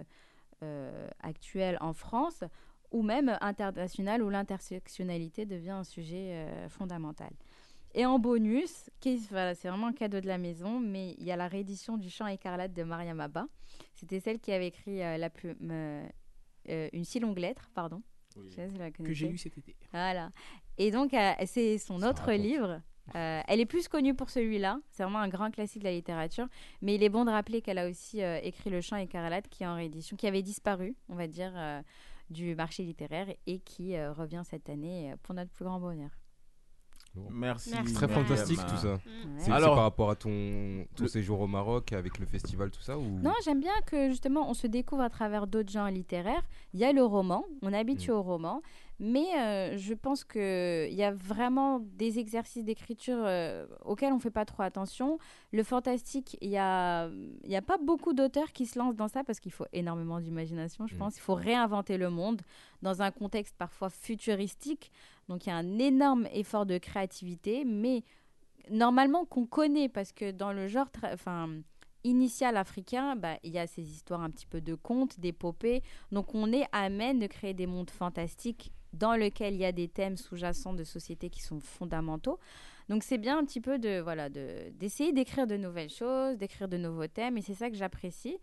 euh, 0.63 1.09
actuel 1.21 1.77
en 1.81 1.93
France 1.93 2.45
ou 2.91 3.03
même 3.03 3.37
international 3.41 4.23
où 4.23 4.29
l'intersectionnalité 4.31 5.47
devient 5.47 5.71
un 5.71 5.85
sujet 5.85 6.47
euh, 6.47 6.69
fondamental. 6.69 7.31
Et 7.95 8.07
en 8.07 8.19
bonus, 8.19 8.89
voilà, 9.31 9.55
c'est 9.55 9.69
vraiment 9.69 9.89
un 9.89 9.93
cadeau 9.93 10.21
de 10.21 10.27
la 10.27 10.39
maison, 10.39 10.81
mais 10.81 11.15
il 11.19 11.25
y 11.25 11.31
a 11.33 11.37
la 11.37 11.47
réédition 11.47 11.99
du 11.99 12.09
Chant 12.09 12.27
écarlate 12.27 12.73
de 12.73 12.83
Mariam 12.85 13.21
Abba. 13.21 13.47
C'était 13.95 14.21
celle 14.21 14.39
qui 14.41 14.53
avait 14.53 14.69
écrit 14.69 15.03
euh, 15.03 15.19
la 15.19 15.29
euh, 15.45 16.09
euh, 16.69 16.89
une 16.93 17.05
si 17.05 17.21
longue 17.21 17.39
lettre, 17.39 17.71
pardon. 17.75 18.03
Je 18.35 18.49
sais 18.51 18.69
la 18.79 18.91
Que 18.91 19.13
j'ai 19.13 19.29
lu 19.29 19.37
cet 19.37 19.59
été. 19.59 19.77
Voilà. 19.93 20.31
Et 20.79 20.91
donc, 20.91 21.15
c'est 21.45 21.77
son 21.77 22.01
Ça 22.01 22.09
autre 22.11 22.23
raconte. 22.23 22.41
livre. 22.43 22.81
Euh, 23.17 23.41
elle 23.47 23.61
est 23.61 23.67
plus 23.67 23.89
connue 23.89 24.15
pour 24.15 24.31
celui-là. 24.31 24.79
C'est 24.91 25.03
vraiment 25.03 25.19
un 25.19 25.29
grand 25.29 25.51
classique 25.51 25.81
de 25.81 25.89
la 25.89 25.93
littérature. 25.93 26.47
Mais 26.81 26.95
il 26.95 27.03
est 27.03 27.09
bon 27.09 27.25
de 27.25 27.31
rappeler 27.31 27.61
qu'elle 27.61 27.79
a 27.79 27.89
aussi 27.89 28.23
euh, 28.23 28.39
écrit 28.43 28.71
Le 28.71 28.81
Chant 28.81 28.97
écarlate, 28.97 29.49
qui 29.49 29.65
est 29.65 29.67
en 29.67 29.75
réédition, 29.75 30.17
qui 30.17 30.27
avait 30.27 30.43
disparu, 30.43 30.95
on 31.09 31.17
va 31.17 31.27
dire, 31.27 31.53
euh, 31.55 31.83
du 32.31 32.55
marché 32.55 32.85
littéraire 32.85 33.27
et 33.47 33.59
qui 33.59 33.97
euh, 33.97 34.13
revient 34.13 34.43
cette 34.45 34.69
année 34.69 35.15
pour 35.23 35.35
notre 35.35 35.51
plus 35.51 35.65
grand 35.65 35.81
bonheur. 35.81 36.11
Merci. 37.31 37.71
C'est 37.85 37.93
très 37.93 38.07
Myriam. 38.07 38.25
fantastique 38.25 38.61
tout 38.67 38.77
ça. 38.77 38.95
Ouais. 38.95 39.01
C'est 39.37 39.51
par 39.51 39.77
rapport 39.77 40.11
à 40.11 40.17
ton, 40.17 40.87
ton 40.97 41.07
séjour 41.07 41.41
au 41.41 41.47
Maroc 41.47 41.93
avec 41.93 42.19
le 42.19 42.25
festival, 42.25 42.71
tout 42.71 42.81
ça 42.81 42.97
ou... 42.97 43.03
Non, 43.03 43.35
j'aime 43.45 43.61
bien 43.61 43.75
que 43.85 44.09
justement 44.09 44.49
on 44.49 44.55
se 44.55 44.67
découvre 44.67 45.03
à 45.03 45.11
travers 45.11 45.47
d'autres 45.47 45.71
genres 45.71 45.91
littéraires. 45.91 46.43
Il 46.73 46.81
y 46.81 46.85
a 46.85 46.93
le 46.93 47.05
roman, 47.05 47.45
on 47.61 47.73
est 47.75 47.79
habitué 47.79 48.13
au 48.13 48.23
roman, 48.23 48.63
mais 48.99 49.27
euh, 49.37 49.77
je 49.77 49.95
pense 49.95 50.23
qu'il 50.25 50.93
y 50.95 51.03
a 51.03 51.13
vraiment 51.13 51.81
des 51.81 52.19
exercices 52.19 52.65
d'écriture 52.65 53.19
euh, 53.19 53.67
auxquels 53.85 54.13
on 54.13 54.17
ne 54.17 54.21
fait 54.21 54.31
pas 54.31 54.45
trop 54.45 54.63
attention. 54.63 55.19
Le 55.51 55.63
fantastique, 55.65 56.37
il 56.41 56.51
n'y 56.51 56.59
a, 56.59 57.11
y 57.45 57.57
a 57.57 57.63
pas 57.63 57.79
beaucoup 57.79 58.13
d'auteurs 58.13 58.53
qui 58.53 58.67
se 58.67 58.79
lancent 58.79 58.95
dans 58.97 59.09
ça 59.09 59.25
parce 59.25 59.41
qu'il 59.41 59.53
faut 59.53 59.67
énormément 59.73 60.21
d'imagination, 60.21 60.87
je 60.87 60.95
Mm. 60.95 60.99
pense. 60.99 61.17
Il 61.17 61.21
faut 61.21 61.35
réinventer 61.35 61.99
le 61.99 62.11
monde 62.11 62.43
dans 62.83 63.03
un 63.03 63.11
contexte 63.11 63.57
parfois 63.59 63.91
futuristique. 63.91 64.93
Donc 65.29 65.47
il 65.47 65.49
y 65.49 65.53
a 65.53 65.57
un 65.57 65.79
énorme 65.79 66.29
effort 66.33 66.67
de 66.67 66.79
créativité, 66.79 67.65
mais 67.65 68.05
normalement 68.71 69.25
qu'on 69.25 69.47
connaît 69.47 69.89
parce 69.89 70.13
que 70.13 70.31
dans 70.31 70.53
le 70.53 70.69
genre 70.69 70.87
enfin 71.13 71.49
initial 72.05 72.57
africain 72.57 73.17
bah, 73.17 73.37
il 73.43 73.51
y 73.53 73.59
a 73.59 73.67
ces 73.67 73.83
histoires 73.83 74.21
un 74.23 74.31
petit 74.31 74.47
peu 74.47 74.61
de 74.61 74.75
contes 74.75 75.19
d'épopées 75.21 75.83
donc 76.13 76.35
on 76.35 76.53
est 76.53 76.67
amène 76.73 77.19
de 77.19 77.27
créer 77.27 77.55
des 77.55 77.67
mondes 77.67 77.91
fantastiques 77.91 78.73
dans 78.93 79.17
lequel 79.17 79.55
il 79.55 79.61
y 79.61 79.65
a 79.65 79.73
des 79.73 79.89
thèmes 79.89 80.17
sous-jacents 80.17 80.75
de 80.75 80.85
société 80.85 81.31
qui 81.31 81.43
sont 81.43 81.61
fondamentaux. 81.61 82.39
Donc 82.89 83.03
c'est 83.05 83.19
bien 83.19 83.39
un 83.39 83.45
petit 83.45 83.61
peu 83.61 83.79
de 83.79 84.01
voilà 84.01 84.29
de 84.29 84.71
d'essayer 84.79 85.13
d'écrire 85.13 85.47
de 85.47 85.57
nouvelles 85.57 85.91
choses, 85.91 86.37
d'écrire 86.37 86.69
de 86.69 86.77
nouveaux 86.77 87.07
thèmes 87.07 87.39
et 87.39 87.43
c'est 87.43 87.55
ça 87.55 87.71
que 87.71 87.77
j'apprécie. 87.77 88.39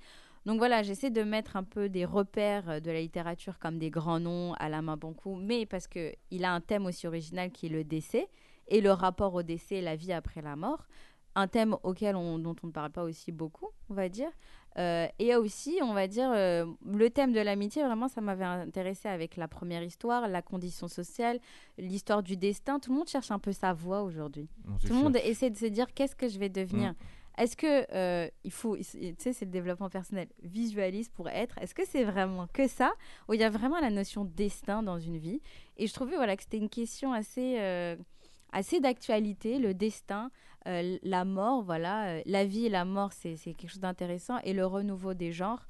Donc 0.45 0.57
voilà, 0.57 0.83
j'essaie 0.83 1.09
de 1.09 1.21
mettre 1.21 1.57
un 1.57 1.63
peu 1.63 1.89
des 1.89 2.05
repères 2.05 2.69
euh, 2.69 2.79
de 2.79 2.91
la 2.91 3.01
littérature 3.01 3.59
comme 3.59 3.77
des 3.77 3.89
grands 3.89 4.19
noms 4.19 4.53
à 4.53 4.69
la 4.69 4.81
main 4.81 4.95
Bonkou, 4.95 5.35
mais 5.35 5.65
parce 5.65 5.87
que 5.87 6.13
il 6.31 6.45
a 6.45 6.53
un 6.53 6.61
thème 6.61 6.85
aussi 6.85 7.07
original 7.07 7.51
qui 7.51 7.65
est 7.65 7.69
le 7.69 7.83
décès 7.83 8.29
et 8.69 8.81
le 8.81 8.91
rapport 8.91 9.33
au 9.33 9.43
décès, 9.43 9.81
la 9.81 9.95
vie 9.95 10.13
après 10.13 10.41
la 10.41 10.55
mort, 10.55 10.87
un 11.39 11.47
thème 11.47 11.75
auquel 11.83 12.15
on, 12.15 12.37
dont 12.37 12.55
on 12.63 12.67
ne 12.67 12.71
parle 12.71 12.91
pas 12.91 13.03
aussi 13.03 13.31
beaucoup, 13.31 13.69
on 13.89 13.93
va 13.93 14.09
dire. 14.09 14.29
Euh, 14.77 15.07
et 15.17 15.35
aussi, 15.35 15.79
on 15.81 15.93
va 15.93 16.07
dire, 16.07 16.31
euh, 16.31 16.65
le 16.85 17.09
thème 17.09 17.33
de 17.33 17.39
l'amitié, 17.39 17.83
vraiment, 17.83 18.07
ça 18.07 18.21
m'avait 18.21 18.45
intéressé 18.45 19.09
avec 19.09 19.35
la 19.35 19.47
première 19.47 19.83
histoire, 19.83 20.27
la 20.27 20.41
condition 20.41 20.87
sociale, 20.87 21.39
l'histoire 21.77 22.23
du 22.23 22.37
destin. 22.37 22.79
Tout 22.79 22.91
le 22.91 22.97
monde 22.97 23.07
cherche 23.07 23.31
un 23.31 23.39
peu 23.39 23.51
sa 23.51 23.73
voie 23.73 24.03
aujourd'hui. 24.03 24.47
Tout 24.85 24.93
le 24.93 24.99
monde 24.99 25.17
essaie 25.17 25.49
de 25.49 25.57
se 25.57 25.65
dire 25.65 25.87
qu'est-ce 25.93 26.15
que 26.15 26.27
je 26.27 26.39
vais 26.39 26.49
devenir? 26.49 26.93
Est-ce 27.37 27.55
que 27.55 27.85
euh, 27.93 28.29
il 28.43 28.51
faut, 28.51 28.75
tu 28.75 28.83
sais, 28.83 29.31
c'est 29.31 29.45
le 29.45 29.51
développement 29.51 29.89
personnel, 29.89 30.27
visualise 30.43 31.07
pour 31.07 31.29
être. 31.29 31.57
Est-ce 31.59 31.73
que 31.73 31.83
c'est 31.87 32.03
vraiment 32.03 32.47
que 32.51 32.67
ça? 32.67 32.91
Ou 33.29 33.33
il 33.33 33.39
y 33.39 33.45
a 33.45 33.49
vraiment 33.49 33.79
la 33.79 33.89
notion 33.89 34.25
de 34.25 34.29
destin 34.29 34.83
dans 34.83 34.99
une 34.99 35.17
vie? 35.17 35.41
Et 35.77 35.87
je 35.87 35.93
trouvais 35.93 36.17
voilà 36.17 36.35
que 36.35 36.43
c'était 36.43 36.57
une 36.57 36.69
question 36.69 37.13
assez, 37.13 37.55
euh, 37.59 37.95
assez 38.51 38.79
d'actualité, 38.79 39.59
le 39.59 39.73
destin, 39.73 40.31
euh, 40.67 40.97
la 41.03 41.25
mort, 41.25 41.63
voilà, 41.63 42.07
euh, 42.09 42.21
la 42.25 42.45
vie 42.45 42.65
et 42.65 42.69
la 42.69 42.85
mort, 42.85 43.13
c'est 43.13 43.35
c'est 43.35 43.53
quelque 43.53 43.69
chose 43.71 43.79
d'intéressant 43.81 44.37
et 44.43 44.53
le 44.53 44.65
renouveau 44.65 45.13
des 45.13 45.31
genres. 45.31 45.65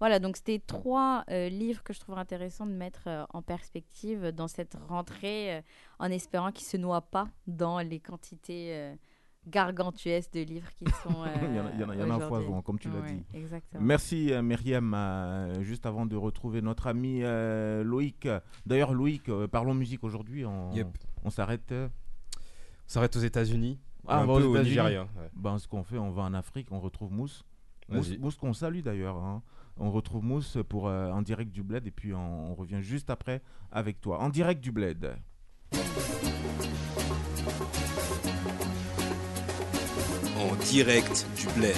Voilà, 0.00 0.18
donc 0.18 0.36
c'était 0.36 0.58
trois 0.58 1.22
euh, 1.30 1.48
livres 1.48 1.82
que 1.84 1.92
je 1.92 2.00
trouve 2.00 2.18
intéressant 2.18 2.66
de 2.66 2.72
mettre 2.72 3.02
euh, 3.06 3.24
en 3.32 3.40
perspective 3.42 4.32
dans 4.32 4.48
cette 4.48 4.76
rentrée, 4.88 5.56
euh, 5.58 5.60
en 6.00 6.10
espérant 6.10 6.50
qu'ils 6.50 6.66
se 6.66 6.76
noient 6.76 7.02
pas 7.08 7.28
dans 7.46 7.78
les 7.78 8.00
quantités 8.00 8.74
euh, 8.74 8.94
gargantuesques 9.46 10.32
de 10.32 10.40
livres 10.40 10.70
qui 10.74 10.86
sont. 11.02 11.24
il 11.42 11.54
y 11.54 11.60
en 11.60 11.66
a, 11.66 11.70
il 11.72 11.80
y 11.80 11.84
en 11.84 11.88
a- 11.90 11.94
il 11.94 12.00
y 12.00 12.02
en 12.02 12.10
a 12.10 12.14
un 12.14 12.28
foison, 12.28 12.62
comme 12.62 12.78
tu 12.80 12.88
l'as 12.88 13.00
Ouais, 13.00 13.12
dit. 13.12 13.24
Exactement. 13.34 13.82
Merci 13.84 14.32
euh, 14.32 14.42
Myriam. 14.42 14.92
Euh, 14.94 15.62
juste 15.62 15.86
avant 15.86 16.06
de 16.06 16.16
retrouver 16.16 16.62
notre 16.62 16.86
ami 16.88 17.20
euh, 17.22 17.84
Loïc. 17.84 18.26
D'ailleurs, 18.66 18.94
Loïc, 18.94 19.28
euh, 19.28 19.46
parlons 19.46 19.74
musique 19.74 20.02
aujourd'hui. 20.02 20.44
On, 20.44 20.72
Yep. 20.72 20.88
on 21.24 21.30
s'arrête. 21.30 21.72
Euh, 22.92 22.98
On 22.98 23.00
s'arrête 23.00 23.16
aux 23.16 23.20
États-Unis. 23.20 23.78
Ah, 24.06 24.18
un 24.20 24.24
on 24.24 24.26
va 24.34 24.40
peu 24.40 24.46
aux 24.46 24.56
au. 24.56 24.62
Nigeria. 24.62 25.02
ouais. 25.02 25.30
Ben, 25.34 25.58
ce 25.58 25.66
qu'on 25.68 25.82
fait, 25.82 25.98
on 25.98 26.10
va 26.10 26.22
en 26.22 26.34
Afrique, 26.34 26.68
on 26.70 26.80
retrouve 26.80 27.12
Mousse. 27.12 27.44
Mousse 27.88 28.36
qu'on 28.36 28.52
salue 28.52 28.80
d'ailleurs. 28.80 29.16
hein. 29.16 29.42
On 29.78 29.90
retrouve 29.90 30.22
Mousse 30.24 30.58
pour 30.68 30.88
euh, 30.88 31.10
en 31.10 31.22
direct 31.22 31.50
du 31.50 31.62
bled 31.62 31.86
et 31.86 31.90
puis 31.90 32.12
on, 32.12 32.50
on 32.50 32.54
revient 32.54 32.82
juste 32.82 33.08
après 33.10 33.42
avec 33.70 34.00
toi. 34.00 34.20
En 34.20 34.28
direct 34.28 34.62
du 34.62 34.70
bled. 34.72 35.14
En 40.38 40.54
direct 40.70 41.26
du 41.36 41.46
bled. 41.58 41.76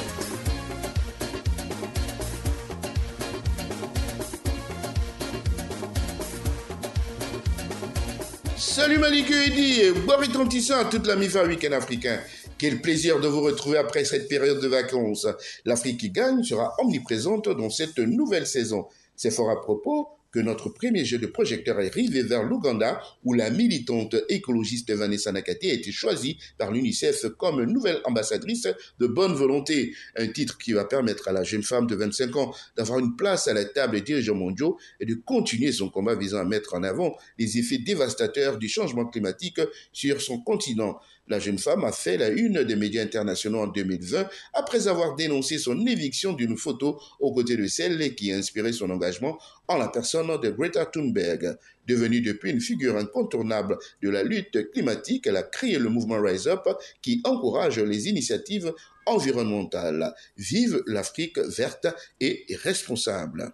Salut 8.75 8.99
Malik 8.99 9.31
Eddy 9.31 9.83
et 9.83 9.93
bon 9.93 10.17
retentissant 10.17 10.81
à 10.81 10.85
toute 10.87 11.07
la 11.07 11.15
MIFA 11.15 11.45
Week-end 11.45 11.71
africain. 11.71 12.19
Quel 12.59 12.81
plaisir 12.81 13.21
de 13.21 13.29
vous 13.29 13.41
retrouver 13.41 13.79
après 13.79 14.05
cette 14.05 14.29
période 14.29 14.61
de 14.61 14.67
vacances. 14.67 15.29
L'Afrique 15.65 16.01
qui 16.01 16.11
gagne 16.11 16.43
sera 16.43 16.75
omniprésente 16.81 17.49
dans 17.51 17.71
cette 17.71 17.99
nouvelle 17.99 18.49
saison. 18.49 18.87
C'est 19.15 19.31
fort 19.31 19.51
à 19.51 19.61
propos 19.61 20.09
que 20.35 20.41
notre 20.41 20.69
premier 20.69 21.05
jeu 21.05 21.19
de 21.19 21.29
projecteur 21.29 21.81
est 21.81 21.95
rivé 21.95 22.25
vers 22.25 22.43
l'Ouganda 22.43 23.01
où 23.23 23.35
la 23.35 23.51
militante 23.51 24.17
écologiste 24.29 24.91
Vanessa 24.93 25.31
Nakate 25.31 25.63
a 25.63 25.75
été 25.75 25.93
choisie 25.93 26.39
par 26.59 26.73
l'UNICEF 26.73 27.27
comme 27.39 27.63
nouvelle 27.63 28.01
ambassadrice 28.05 28.67
de 28.99 29.07
bonne 29.07 29.35
volonté. 29.35 29.95
Un 30.17 30.27
titre 30.27 30.59
qui 30.59 30.73
va 30.73 30.87
permettre 30.87 31.29
à 31.29 31.33
la 31.33 31.45
jeune 31.45 31.63
femme 31.63 31.87
de 31.87 31.95
25 31.95 32.35
ans 32.35 32.53
d'avoir 32.77 32.99
une 32.99 33.15
place 33.15 33.47
à 33.47 33.55
la 33.55 33.65
table 33.65 33.95
des 33.95 34.01
dirigeants 34.01 34.35
mondiaux 34.35 34.77
et 34.99 35.07
de 35.07 35.15
continuer 35.15 35.71
son 35.71 35.89
combat 35.89 36.17
visant 36.17 36.39
à 36.39 36.45
mettre 36.45 36.75
en 36.75 36.83
avant 36.83 37.17
les 37.39 37.57
effets 37.59 37.79
dévastateurs 37.79 38.59
du 38.59 38.69
changement 38.69 39.07
climatique 39.07 39.61
sur 39.93 40.21
son 40.21 40.41
continent. 40.41 40.99
La 41.27 41.39
jeune 41.39 41.59
femme 41.59 41.85
a 41.85 41.93
fait 41.93 42.19
la 42.19 42.29
une 42.29 42.65
des 42.65 42.77
médias 42.77 43.03
internationaux 43.03 43.61
en 43.61 43.67
2020 43.67 44.29
après 44.53 44.89
avoir 44.89 45.17
dénoncé 45.17 45.57
son 45.57 45.87
éviction 45.87 46.35
d'une 46.35 46.59
photo 46.59 47.01
aux 47.19 47.33
côtés 47.33 47.57
de 47.57 47.67
celle 47.67 48.15
qui 48.15 48.31
a 48.31 48.37
inspiré 48.37 48.73
son 48.73 48.91
engagement 48.91 49.39
en 49.67 49.79
la 49.79 49.89
personne 49.89 50.39
de 50.41 50.51
Greta 50.51 50.85
Thunberg. 50.85 51.57
Devenue 51.87 52.21
depuis 52.21 52.51
une 52.51 52.61
figure 52.61 52.99
incontournable 52.99 53.79
de 54.03 54.11
la 54.11 54.23
lutte 54.23 54.71
climatique, 54.73 55.27
elle 55.27 55.37
a 55.37 55.43
créé 55.43 55.79
le 55.79 55.89
mouvement 55.89 56.21
Rise 56.21 56.47
Up 56.47 56.69
qui 57.01 57.23
encourage 57.25 57.79
les 57.79 58.09
initiatives 58.09 58.73
environnementales. 59.07 60.15
Vive 60.37 60.83
l'Afrique 60.87 61.39
verte 61.39 61.87
et 62.21 62.45
responsable. 62.63 63.53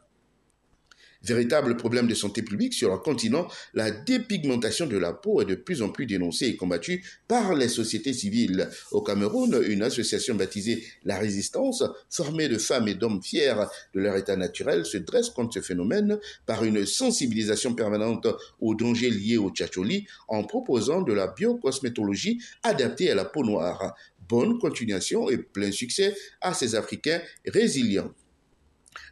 Véritable 1.22 1.76
problème 1.76 2.06
de 2.06 2.14
santé 2.14 2.40
publique 2.40 2.72
sur 2.72 2.90
le 2.90 2.96
continent, 2.96 3.46
la 3.74 3.90
dépigmentation 3.90 4.86
de 4.86 4.96
la 4.96 5.12
peau 5.12 5.42
est 5.42 5.44
de 5.44 5.54
plus 5.54 5.82
en 5.82 5.90
plus 5.90 6.06
dénoncée 6.06 6.46
et 6.46 6.56
combattue 6.56 7.04
par 7.28 7.54
les 7.54 7.68
sociétés 7.68 8.14
civiles. 8.14 8.70
Au 8.90 9.02
Cameroun, 9.02 9.62
une 9.68 9.82
association 9.82 10.34
baptisée 10.34 10.82
La 11.04 11.18
Résistance, 11.18 11.84
formée 12.08 12.48
de 12.48 12.56
femmes 12.56 12.88
et 12.88 12.94
d'hommes 12.94 13.22
fiers 13.22 13.66
de 13.94 14.00
leur 14.00 14.16
état 14.16 14.36
naturel, 14.36 14.86
se 14.86 14.96
dresse 14.96 15.28
contre 15.28 15.54
ce 15.54 15.60
phénomène 15.60 16.18
par 16.46 16.64
une 16.64 16.86
sensibilisation 16.86 17.74
permanente 17.74 18.26
aux 18.58 18.74
dangers 18.74 19.10
liés 19.10 19.36
au 19.36 19.50
tchatcholi 19.50 20.06
en 20.26 20.44
proposant 20.44 21.02
de 21.02 21.12
la 21.12 21.26
biocosmétologie 21.26 22.40
adaptée 22.62 23.10
à 23.10 23.14
la 23.14 23.26
peau 23.26 23.44
noire. 23.44 23.94
Bonne 24.26 24.58
continuation 24.58 25.28
et 25.28 25.36
plein 25.36 25.70
succès 25.70 26.14
à 26.40 26.54
ces 26.54 26.76
Africains 26.76 27.20
résilients. 27.46 28.14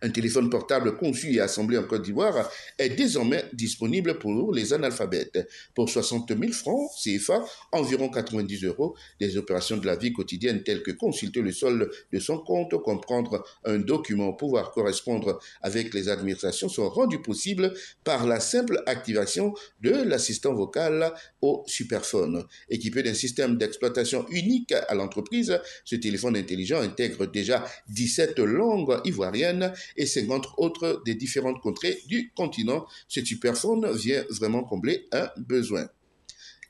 Un 0.02 0.10
téléphone 0.10 0.50
portable 0.50 0.96
conçu 0.96 1.34
et 1.34 1.40
assemblé 1.40 1.76
en 1.78 1.84
Côte 1.84 2.02
d'Ivoire 2.02 2.50
est 2.78 2.90
désormais 2.90 3.44
disponible 3.52 4.18
pour 4.18 4.52
les 4.52 4.72
analphabètes. 4.72 5.48
Pour 5.74 5.88
60 5.88 6.32
000 6.38 6.52
francs 6.52 6.90
CFA, 7.02 7.44
environ 7.72 8.08
90 8.08 8.64
euros, 8.64 8.94
des 9.20 9.36
opérations 9.36 9.76
de 9.76 9.86
la 9.86 9.96
vie 9.96 10.12
quotidienne 10.12 10.62
telles 10.62 10.82
que 10.82 10.92
consulter 10.92 11.42
le 11.42 11.52
solde 11.52 11.90
de 12.12 12.18
son 12.18 12.38
compte, 12.38 12.76
comprendre 12.82 13.44
un 13.64 13.78
document, 13.78 14.32
pouvoir 14.32 14.72
correspondre 14.72 15.40
avec 15.62 15.94
les 15.94 16.08
administrations 16.08 16.68
sont 16.68 16.88
rendues 16.88 17.22
possibles 17.22 17.72
par 18.04 18.26
la 18.26 18.40
simple 18.40 18.82
activation 18.86 19.54
de 19.80 19.90
l'assistant 19.90 20.54
vocal 20.54 21.12
au 21.42 21.64
superphone. 21.66 22.44
Équipé 22.70 23.02
d'un 23.02 23.14
système 23.14 23.56
d'exploitation 23.56 24.26
unique 24.30 24.72
à 24.72 24.94
l'entreprise, 24.94 25.58
ce 25.84 25.96
téléphone 25.96 26.36
intelligent 26.36 26.80
intègre 26.80 27.26
déjà 27.26 27.64
17 27.88 28.38
langues 28.38 29.00
ivoiriennes 29.04 29.72
et 29.96 30.06
50 30.06 30.46
autres 30.58 31.02
des 31.04 31.14
différentes 31.14 31.60
contrées 31.60 31.98
du 32.06 32.32
continent. 32.36 32.86
Ce 33.08 33.24
superphone 33.24 33.90
vient 33.96 34.24
vraiment 34.30 34.64
combler 34.64 35.06
un 35.12 35.28
besoin. 35.36 35.88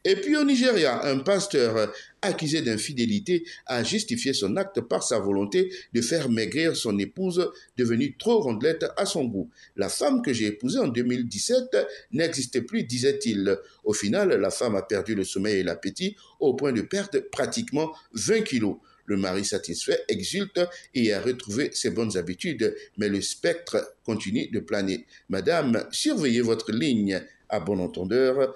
Et 0.04 0.14
puis 0.16 0.36
au 0.36 0.44
Nigeria, 0.44 1.04
un 1.04 1.18
pasteur 1.18 1.92
accusé 2.22 2.62
d'infidélité 2.62 3.44
a 3.66 3.82
justifié 3.82 4.32
son 4.32 4.56
acte 4.56 4.80
par 4.80 5.02
sa 5.02 5.18
volonté 5.18 5.72
de 5.92 6.00
faire 6.00 6.30
maigrir 6.30 6.76
son 6.76 6.98
épouse 6.98 7.50
devenue 7.76 8.16
trop 8.16 8.40
rondelette 8.40 8.86
à 8.96 9.06
son 9.06 9.24
goût. 9.24 9.50
La 9.76 9.88
femme 9.88 10.22
que 10.22 10.32
j'ai 10.32 10.46
épousée 10.46 10.78
en 10.78 10.88
2017 10.88 11.76
n'existait 12.12 12.62
plus, 12.62 12.84
disait-il. 12.84 13.58
Au 13.84 13.92
final, 13.92 14.28
la 14.30 14.50
femme 14.50 14.76
a 14.76 14.82
perdu 14.82 15.14
le 15.16 15.24
sommeil 15.24 15.58
et 15.58 15.62
l'appétit 15.64 16.16
au 16.38 16.54
point 16.54 16.72
de 16.72 16.82
perdre 16.82 17.18
pratiquement 17.30 17.92
20 18.12 18.42
kilos. 18.42 18.76
Le 19.08 19.16
mari 19.16 19.44
satisfait 19.44 20.04
exulte 20.08 20.60
et 20.94 21.14
a 21.14 21.20
retrouvé 21.20 21.70
ses 21.72 21.90
bonnes 21.90 22.16
habitudes, 22.18 22.76
mais 22.98 23.08
le 23.08 23.22
spectre 23.22 23.96
continue 24.04 24.48
de 24.48 24.60
planer. 24.60 25.06
Madame, 25.30 25.86
surveillez 25.90 26.42
votre 26.42 26.72
ligne. 26.72 27.20
À 27.48 27.60
bon 27.60 27.80
entendeur, 27.80 28.54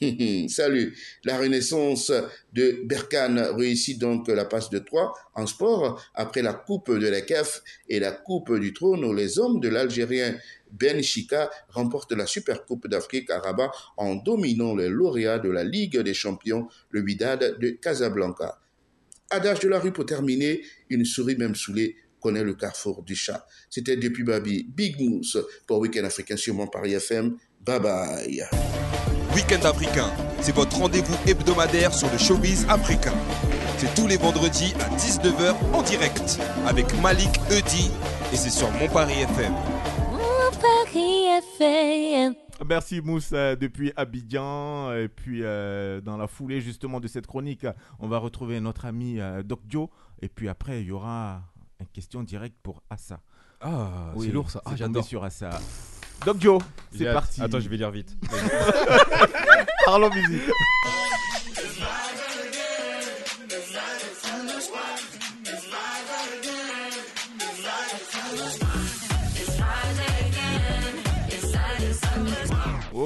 Salut. 0.48 0.96
La 1.24 1.38
renaissance 1.38 2.12
de 2.52 2.80
Berkane 2.84 3.38
réussit 3.56 3.98
donc 3.98 4.28
la 4.28 4.44
passe 4.44 4.70
de 4.70 4.78
3 4.78 5.12
en 5.34 5.46
sport 5.46 6.02
après 6.14 6.42
la 6.42 6.54
Coupe 6.54 6.90
de 6.90 7.08
la 7.08 7.20
CAF 7.20 7.62
et 7.88 8.00
la 8.00 8.12
Coupe 8.12 8.58
du 8.58 8.72
Trône 8.72 9.14
les 9.14 9.38
hommes 9.38 9.60
de 9.60 9.68
l'Algérien 9.68 10.34
Ben 10.70 11.02
Chika 11.02 11.50
remportent 11.68 12.12
la 12.12 12.26
Super 12.26 12.64
Coupe 12.64 12.88
d'Afrique 12.88 13.30
à 13.30 13.42
en 13.96 14.14
dominant 14.14 14.74
les 14.74 14.88
lauréats 14.88 15.38
de 15.38 15.50
la 15.50 15.64
Ligue 15.64 15.98
des 15.98 16.14
Champions, 16.14 16.68
le 16.90 17.00
Wydad 17.02 17.58
de 17.58 17.70
Casablanca. 17.70 18.58
Adage 19.32 19.60
de 19.60 19.68
la 19.68 19.78
rue 19.78 19.92
pour 19.92 20.04
terminer, 20.06 20.62
une 20.90 21.04
souris 21.04 21.36
même 21.36 21.54
saoulée 21.54 21.96
connaît 22.20 22.44
le 22.44 22.54
carrefour 22.54 23.02
du 23.02 23.16
chat. 23.16 23.46
C'était 23.68 23.96
depuis 23.96 24.22
Babi, 24.22 24.64
Big 24.68 25.00
Mousse 25.00 25.38
pour 25.66 25.78
Week-end 25.78 26.04
africain 26.04 26.36
sur 26.36 26.54
mon 26.54 26.66
Paris 26.66 26.94
FM. 26.94 27.36
Bye 27.60 27.80
bye. 27.80 28.48
Week-end 29.34 29.64
africain, 29.64 30.10
c'est 30.40 30.54
votre 30.54 30.76
rendez-vous 30.76 31.16
hebdomadaire 31.26 31.94
sur 31.94 32.10
le 32.12 32.18
showbiz 32.18 32.66
africain. 32.68 33.14
C'est 33.78 33.92
tous 33.94 34.06
les 34.06 34.18
vendredis 34.18 34.74
à 34.80 34.88
19h 34.96 35.54
en 35.72 35.82
direct 35.82 36.38
avec 36.66 36.86
Malik 37.00 37.30
Eudi 37.50 37.90
et 38.32 38.36
c'est 38.36 38.50
sur 38.50 38.70
Mon 38.72 38.88
Paris 38.88 39.22
FM. 39.22 39.52
Mon 40.12 40.50
Paris 40.60 41.24
FM. 41.58 42.41
Merci 42.66 43.00
Mousse 43.00 43.30
euh, 43.32 43.56
depuis 43.56 43.92
Abidjan. 43.96 44.92
Et 44.94 45.08
puis 45.08 45.40
euh, 45.42 46.00
dans 46.00 46.16
la 46.16 46.26
foulée 46.26 46.60
justement 46.60 47.00
de 47.00 47.08
cette 47.08 47.26
chronique, 47.26 47.66
on 47.98 48.08
va 48.08 48.18
retrouver 48.18 48.60
notre 48.60 48.84
ami 48.84 49.20
euh, 49.20 49.42
Doc 49.42 49.60
Dio. 49.64 49.90
Et 50.20 50.28
puis 50.28 50.48
après, 50.48 50.82
il 50.82 50.88
y 50.88 50.92
aura 50.92 51.42
une 51.80 51.86
question 51.88 52.22
directe 52.22 52.56
pour 52.62 52.82
Assa. 52.90 53.20
Ah, 53.60 54.12
c'est 54.18 54.28
lourd, 54.28 54.50
ça. 54.50 54.60
Ah, 54.64 54.72
j'adore. 54.74 55.04
sur 55.04 55.24
Assa. 55.24 55.50
Doc 56.24 56.36
J'ai 56.40 56.58
c'est 56.92 57.12
parti. 57.12 57.42
Attends, 57.42 57.60
je 57.60 57.68
vais 57.68 57.76
lire 57.76 57.90
vite. 57.90 58.16
Parlons 59.84 60.10
musique. 60.10 60.42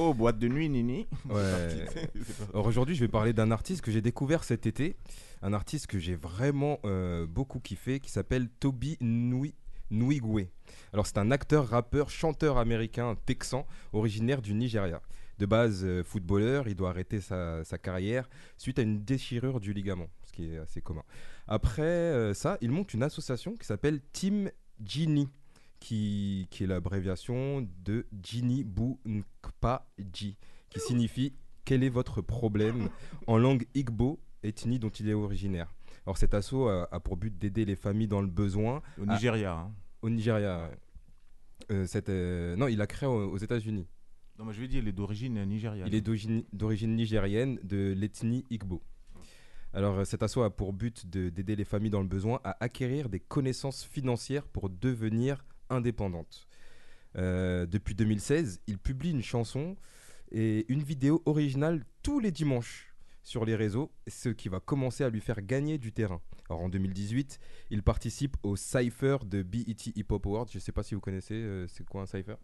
Oh, 0.08 0.14
boîte 0.14 0.38
de 0.38 0.46
nuit, 0.46 0.68
Nini. 0.68 1.08
Ouais. 1.28 1.84
Alors 2.54 2.66
aujourd'hui, 2.66 2.94
je 2.94 3.00
vais 3.00 3.08
parler 3.08 3.32
d'un 3.32 3.50
artiste 3.50 3.82
que 3.82 3.90
j'ai 3.90 4.00
découvert 4.00 4.44
cet 4.44 4.64
été, 4.64 4.94
un 5.42 5.52
artiste 5.52 5.88
que 5.88 5.98
j'ai 5.98 6.14
vraiment 6.14 6.78
euh, 6.84 7.26
beaucoup 7.26 7.58
kiffé, 7.58 7.98
qui 7.98 8.08
s'appelle 8.08 8.48
Toby 8.48 8.96
Nui 9.00 9.52
Nwigwe. 9.90 10.46
Alors 10.92 11.08
c'est 11.08 11.18
un 11.18 11.32
acteur, 11.32 11.66
rappeur, 11.66 12.08
chanteur 12.08 12.56
américain 12.56 13.16
texan, 13.26 13.66
originaire 13.92 14.42
du 14.42 14.54
Nigeria. 14.54 15.02
De 15.40 15.46
base 15.46 15.84
euh, 15.84 16.04
footballeur, 16.04 16.68
il 16.68 16.76
doit 16.76 16.90
arrêter 16.90 17.20
sa, 17.20 17.64
sa 17.64 17.76
carrière 17.76 18.30
suite 18.58 18.78
à 18.78 18.82
une 18.82 19.02
déchirure 19.02 19.58
du 19.58 19.72
ligament, 19.72 20.06
ce 20.22 20.30
qui 20.30 20.54
est 20.54 20.58
assez 20.58 20.82
commun. 20.82 21.02
Après 21.48 21.82
euh, 21.82 22.32
ça, 22.32 22.58
il 22.60 22.70
monte 22.70 22.94
une 22.94 23.02
association 23.02 23.56
qui 23.56 23.66
s'appelle 23.66 24.00
Team 24.12 24.52
Genie, 24.84 25.28
qui, 25.81 26.47
qui 26.51 26.65
est 26.65 26.66
l'abréviation 26.66 27.66
de 27.85 28.07
Gini 28.23 28.65
Bu 28.65 28.97
Nkpa 29.05 29.86
Ji, 30.12 30.36
qui 30.70 30.81
signifie 30.81 31.35
quel 31.65 31.82
est 31.82 31.89
votre 31.89 32.20
problème? 32.23 32.89
en 33.27 33.39
langue 33.39 33.66
Igbo, 33.74 34.20
ethnie 34.43 34.78
dont 34.78 34.89
il 34.90 35.09
est 35.09 35.15
originaire. 35.15 35.74
Alors 36.07 36.19
cet 36.19 36.35
assaut 36.35 36.69
a, 36.69 36.89
a 36.93 37.01
pour 37.01 37.16
but 37.16 37.36
d'aider 37.36 37.65
les 37.65 37.77
familles 37.77 38.09
dans 38.09 38.20
le 38.23 38.28
besoin. 38.28 38.82
Au 38.98 39.03
à- 39.09 39.15
Nigeria, 39.15 39.53
hein. 39.55 39.74
Au 40.03 40.09
Nigeria. 40.11 40.70
Euh, 41.70 41.86
euh, 42.09 42.57
non, 42.57 42.69
il 42.69 42.81
a 42.81 42.86
créé 42.86 43.09
aux, 43.09 43.31
aux 43.32 43.39
États-Unis. 43.39 43.86
Non, 44.39 44.44
mais 44.44 44.53
je 44.53 44.61
veux 44.61 44.69
dire, 44.69 44.82
il 44.82 44.89
est 44.89 44.93
d'origine 44.93 45.43
nigériane. 45.44 45.89
Il 45.89 45.94
est 45.94 46.01
d'origine 46.53 46.94
nigérienne 46.94 47.59
de 47.65 47.94
l'ethnie 47.97 48.44
Igbo. 48.51 48.82
Alors, 49.73 50.07
cet 50.07 50.23
assaut 50.23 50.43
a 50.43 50.51
pour 50.55 50.73
but 50.73 51.09
de- 51.09 51.28
d'aider 51.31 51.57
les 51.57 51.65
familles 51.65 51.90
dans 51.90 52.03
le 52.03 52.07
besoin 52.07 52.40
à 52.44 52.57
acquérir 52.62 53.09
des 53.09 53.19
connaissances 53.20 53.82
financières 53.85 54.47
pour 54.47 54.69
devenir 54.70 55.44
indépendantes. 55.70 56.47
Euh, 57.16 57.66
depuis 57.66 57.94
2016, 57.94 58.60
il 58.66 58.78
publie 58.78 59.10
une 59.10 59.22
chanson 59.22 59.76
et 60.30 60.66
une 60.72 60.82
vidéo 60.82 61.22
originale 61.24 61.84
tous 62.02 62.18
les 62.20 62.30
dimanches 62.32 62.94
sur 63.22 63.44
les 63.44 63.56
réseaux, 63.56 63.90
ce 64.06 64.28
qui 64.28 64.48
va 64.48 64.60
commencer 64.60 65.02
à 65.02 65.09
lui 65.09 65.20
faire 65.20 65.40
gagner 65.43 65.78
du 65.78 65.93
terrain. 65.93 66.20
Alors 66.48 66.62
en 66.62 66.68
2018, 66.68 67.40
il 67.70 67.82
participe 67.82 68.36
au 68.44 68.55
Cypher 68.55 69.18
de 69.24 69.43
BET 69.43 69.86
Hip 69.97 70.06
Hop 70.10 70.26
Awards. 70.26 70.47
Je 70.51 70.59
ne 70.59 70.60
sais 70.60 70.72
pas 70.72 70.82
si 70.84 70.94
vous 70.94 71.01
connaissez, 71.01 71.34
euh, 71.34 71.66
c'est 71.66 71.84
quoi 71.88 72.02
un 72.02 72.06
Cypher? 72.06 72.36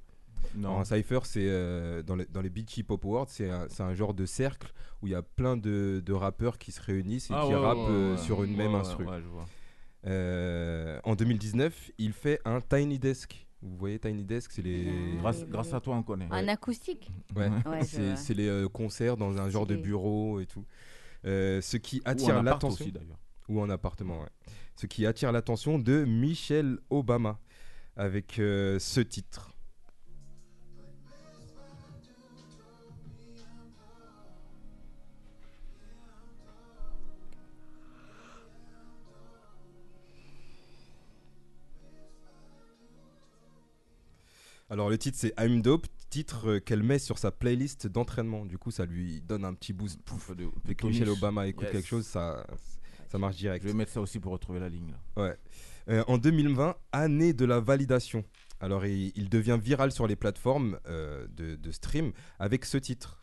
Non. 0.57 0.71
Alors, 0.71 0.81
un 0.81 0.85
Cypher, 0.85 1.21
c'est 1.25 1.47
euh, 1.47 2.03
dans, 2.03 2.17
les, 2.17 2.27
dans 2.27 2.41
les 2.41 2.51
BET 2.51 2.65
Hip 2.77 2.87
Hop 2.89 3.05
Awards, 3.05 3.29
c'est 3.29 3.49
un, 3.49 3.69
c'est 3.69 3.85
un 3.85 3.95
genre 3.95 4.13
de 4.13 4.27
cercle 4.27 4.73
où 5.03 5.07
il 5.07 5.11
y 5.11 5.15
a 5.15 5.23
plein 5.23 5.57
de, 5.57 6.03
de 6.05 6.13
rappeurs 6.13 6.59
qui 6.59 6.73
se 6.73 6.81
réunissent 6.83 7.31
et 7.31 7.35
Ah 7.37 7.45
qui 7.47 7.53
ouais, 7.55 7.61
rappent 7.61 7.77
ouais, 7.79 7.91
euh, 7.95 8.17
sur 8.17 8.43
une 8.43 8.57
même 8.57 8.75
instru. 8.75 9.05
ouais, 9.07 9.21
je 9.23 9.29
vois. 9.29 9.47
Euh, 10.07 11.01
en 11.05 11.15
2019, 11.15 11.93
il 11.99 12.13
fait 12.13 12.41
un 12.45 12.61
Tiny 12.61 12.99
Desk. 12.99 13.47
Vous 13.63 13.77
voyez 13.77 13.99
Tiny 13.99 14.25
Desk, 14.25 14.51
c'est 14.51 14.63
les. 14.63 15.17
Grâce, 15.19 15.45
grâce 15.45 15.73
à 15.73 15.81
toi, 15.81 15.95
on 15.97 16.03
connaît. 16.03 16.27
Un 16.31 16.49
acoustique 16.49 17.11
Ouais, 17.37 17.51
c'est 18.17 18.35
les 18.35 18.49
euh, 18.49 18.69
concerts 18.69 19.17
dans 19.17 19.39
un 19.39 19.49
genre 19.51 19.67
de 19.67 19.77
bureau 19.77 20.41
et 20.41 20.47
tout. 20.47 20.65
Euh, 21.25 21.61
ce 21.61 21.77
qui 21.77 22.03
attire 22.05 22.43
l'attention. 22.43 22.85
aussi, 22.85 22.93
d'ailleurs. 22.93 23.19
Ou 23.49 23.61
en 23.61 23.71
appartement, 23.71 24.21
ouais. 24.21 24.29
Ce 24.77 24.87
qui 24.87 25.07
attire 25.07 25.31
l'attention 25.33 25.79
de 25.79 26.05
Michelle 26.05 26.79
Obama 26.91 27.39
avec 27.97 28.39
euh, 28.39 28.79
ce 28.79 29.01
titre. 29.01 29.52
Alors 44.73 44.89
le 44.89 44.97
titre 44.97 45.19
c'est 45.21 45.35
I'm 45.39 45.61
Dope, 45.61 45.87
titre 46.09 46.49
euh, 46.53 46.59
qu'elle 46.59 46.83
met 46.83 46.99
sur 46.99 47.19
sa 47.19 47.31
playlist 47.31 47.87
d'entraînement. 47.89 48.47
Du 48.47 48.57
coup 48.57 48.71
ça 48.71 48.87
lui 48.87 49.21
donne 49.21 49.45
un 49.45 49.53
petit 49.53 49.75
boost. 49.75 50.01
Pouf, 50.03 50.31
de- 50.31 50.45
de 50.45 50.51
Dès 50.65 50.75
que. 50.75 50.87
Michelle 50.87 51.11
Obama 51.11 51.47
écoute 51.47 51.65
Yes. 51.65 51.73
quelque 51.73 51.87
chose, 51.89 52.07
ça, 52.07 52.47
ça 53.11 53.19
marche 53.19 53.37
direct. 53.37 53.63
Je 53.63 53.69
vais 53.69 53.75
mettre 53.77 53.93
ça 53.93 54.01
aussi 54.01 54.19
pour 54.19 54.33
retrouver 54.33 54.61
la 54.61 54.71
ligne. 54.71 54.93
Là. 55.17 55.23
Ouais. 55.25 55.37
Euh, 55.91 56.03
en 56.07 56.17
2020, 56.17 56.75
année 56.93 57.35
de 57.35 57.45
la 57.45 57.61
validation. 57.61 58.25
Alors 58.61 58.87
il, 58.87 59.13
il 59.15 59.29
devient 59.29 59.59
viral 59.63 59.93
sur 59.93 60.07
les 60.07 60.17
plateformes 60.17 60.79
euh, 60.87 61.27
de, 61.29 61.55
de 61.57 61.71
stream 61.71 62.13
avec 62.39 62.65
ce 62.65 62.79
titre. 62.79 63.23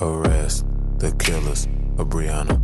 Arrest 0.00 0.64
the 0.98 1.12
killers 1.18 1.66
of 1.98 2.08
Breonna 2.08 2.60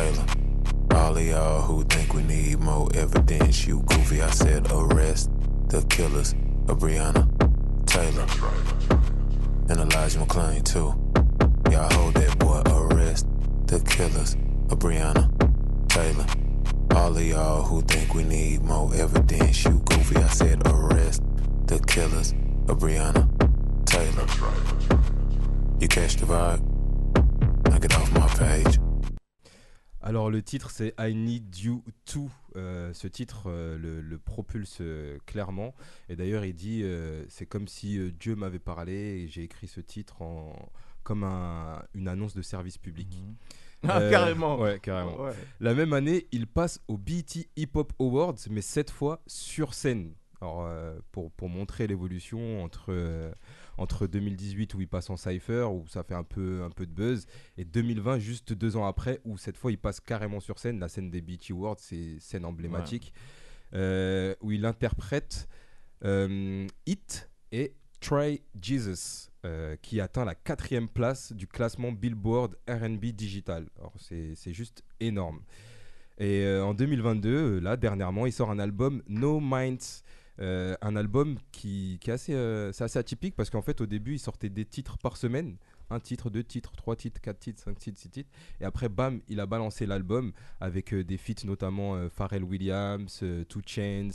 All 0.00 1.14
of 1.14 1.22
y'all 1.22 1.60
who 1.60 1.84
think 1.84 2.14
we 2.14 2.22
need 2.22 2.58
more 2.58 2.88
evidence, 2.94 3.66
you 3.66 3.82
goofy. 3.82 4.22
I 4.22 4.30
said 4.30 4.66
arrest 4.72 5.30
the 5.68 5.82
killers 5.90 6.32
of 6.68 6.78
Breonna 6.78 7.28
Taylor. 7.86 8.26
And 9.68 9.78
Elijah 9.78 10.18
McClain 10.18 10.64
too. 10.64 10.94
Y'all 11.70 11.92
hold 11.92 12.14
that 12.14 12.38
boy. 12.38 12.62
Arrest 12.66 13.26
the 13.66 13.78
killers 13.80 14.36
of 14.70 14.78
Breonna 14.78 15.28
Taylor. 15.88 16.26
All 16.96 17.14
of 17.14 17.22
y'all 17.22 17.62
who 17.62 17.82
think 17.82 18.14
we 18.14 18.22
need 18.22 18.62
more 18.62 18.94
evidence, 18.94 19.64
you 19.64 19.82
goofy. 19.84 20.16
I 20.16 20.28
said 20.28 20.66
arrest 20.66 21.22
the 21.66 21.78
killers 21.80 22.32
of 22.68 22.78
Breonna 22.78 23.28
Taylor. 23.84 24.26
You 25.78 25.88
catch 25.88 26.16
the 26.16 26.24
vibe? 26.24 26.62
Now 27.68 27.78
get 27.78 27.94
off 27.94 28.10
my 28.12 28.26
page. 28.28 28.89
Alors 30.02 30.30
le 30.30 30.42
titre 30.42 30.70
c'est 30.70 30.94
I 30.98 31.14
Need 31.14 31.56
You 31.58 31.84
To. 32.06 32.30
Euh, 32.56 32.92
ce 32.94 33.06
titre 33.06 33.44
euh, 33.46 33.78
le, 33.78 34.00
le 34.00 34.18
propulse 34.18 34.78
euh, 34.80 35.18
clairement. 35.26 35.74
Et 36.08 36.16
d'ailleurs 36.16 36.44
il 36.44 36.54
dit 36.54 36.84
c'est 37.28 37.46
comme 37.46 37.68
si 37.68 38.10
Dieu 38.12 38.34
m'avait 38.36 38.58
parlé 38.58 38.92
et 39.22 39.28
j'ai 39.28 39.42
écrit 39.42 39.66
ce 39.68 39.80
titre 39.80 40.22
en, 40.22 40.70
comme 41.02 41.24
un- 41.24 41.82
une 41.94 42.08
annonce 42.08 42.34
de 42.34 42.42
service 42.42 42.78
public. 42.78 43.08
Ah, 43.82 44.00
carrément. 44.10 44.58
Ouais, 44.58 44.78
carrément. 44.78 45.22
Ouais. 45.22 45.32
La 45.58 45.72
même 45.74 45.94
année, 45.94 46.26
il 46.32 46.46
passe 46.46 46.82
au 46.86 46.98
BET 46.98 47.48
Hip 47.56 47.70
Hop 47.74 47.94
Awards, 47.98 48.34
mais 48.50 48.60
cette 48.60 48.90
fois 48.90 49.22
sur 49.26 49.72
scène. 49.72 50.12
Alors, 50.42 50.68
pour, 51.12 51.30
pour 51.32 51.48
montrer 51.48 51.86
l'évolution 51.86 52.62
entre, 52.62 52.92
entre 53.76 54.06
2018 54.06 54.74
où 54.74 54.80
il 54.80 54.88
passe 54.88 55.10
en 55.10 55.16
Cypher, 55.16 55.68
où 55.70 55.86
ça 55.88 56.02
fait 56.02 56.14
un 56.14 56.24
peu, 56.24 56.62
un 56.62 56.70
peu 56.70 56.86
de 56.86 56.92
buzz, 56.92 57.26
et 57.56 57.64
2020, 57.64 58.18
juste 58.18 58.52
deux 58.52 58.76
ans 58.76 58.86
après, 58.86 59.20
où 59.24 59.38
cette 59.38 59.56
fois 59.56 59.70
il 59.70 59.78
passe 59.78 60.00
carrément 60.00 60.40
sur 60.40 60.58
scène. 60.58 60.78
La 60.80 60.88
scène 60.88 61.10
des 61.10 61.20
BET 61.20 61.50
Awards, 61.50 61.78
c'est 61.78 62.18
scène 62.20 62.44
emblématique, 62.44 63.12
euh, 63.74 64.34
où 64.40 64.52
il 64.52 64.64
interprète 64.64 65.48
euh, 66.04 66.66
It 66.86 67.30
et 67.52 67.74
Try 68.00 68.40
Jesus, 68.60 69.28
euh, 69.44 69.76
qui 69.82 70.00
atteint 70.00 70.24
la 70.24 70.34
quatrième 70.34 70.88
place 70.88 71.32
du 71.32 71.46
classement 71.46 71.92
Billboard 71.92 72.56
RB 72.68 73.06
Digital. 73.06 73.66
C'est 74.06 74.52
juste 74.52 74.82
énorme. 75.00 75.42
Et 76.20 76.46
en 76.60 76.74
2022, 76.74 77.30
euh, 77.30 77.60
là, 77.60 77.78
dernièrement, 77.78 78.26
il 78.26 78.32
sort 78.32 78.50
un 78.50 78.58
album 78.58 79.02
No 79.08 79.40
Minds. 79.40 80.02
Euh, 80.40 80.74
un 80.80 80.96
album 80.96 81.36
qui, 81.52 81.98
qui 82.00 82.10
est 82.10 82.14
assez, 82.14 82.34
euh, 82.34 82.72
c'est 82.72 82.84
assez 82.84 82.98
atypique 82.98 83.36
parce 83.36 83.50
qu'en 83.50 83.60
fait, 83.60 83.80
au 83.80 83.86
début, 83.86 84.14
il 84.14 84.18
sortait 84.18 84.48
des 84.48 84.64
titres 84.64 84.96
par 84.98 85.16
semaine. 85.16 85.56
Un 85.90 86.00
titre, 86.00 86.30
deux 86.30 86.44
titres, 86.44 86.72
trois 86.76 86.94
titres, 86.94 87.20
quatre 87.20 87.40
titres, 87.40 87.60
cinq 87.62 87.76
titres, 87.78 87.98
six 87.98 88.08
titres. 88.08 88.30
Et 88.60 88.64
après, 88.64 88.88
bam, 88.88 89.20
il 89.28 89.40
a 89.40 89.46
balancé 89.46 89.86
l'album 89.86 90.32
avec 90.60 90.94
euh, 90.94 91.02
des 91.04 91.18
feats 91.18 91.44
notamment 91.44 92.08
Pharrell 92.08 92.44
Williams, 92.44 93.24
Two 93.48 93.60
Chains, 93.66 94.10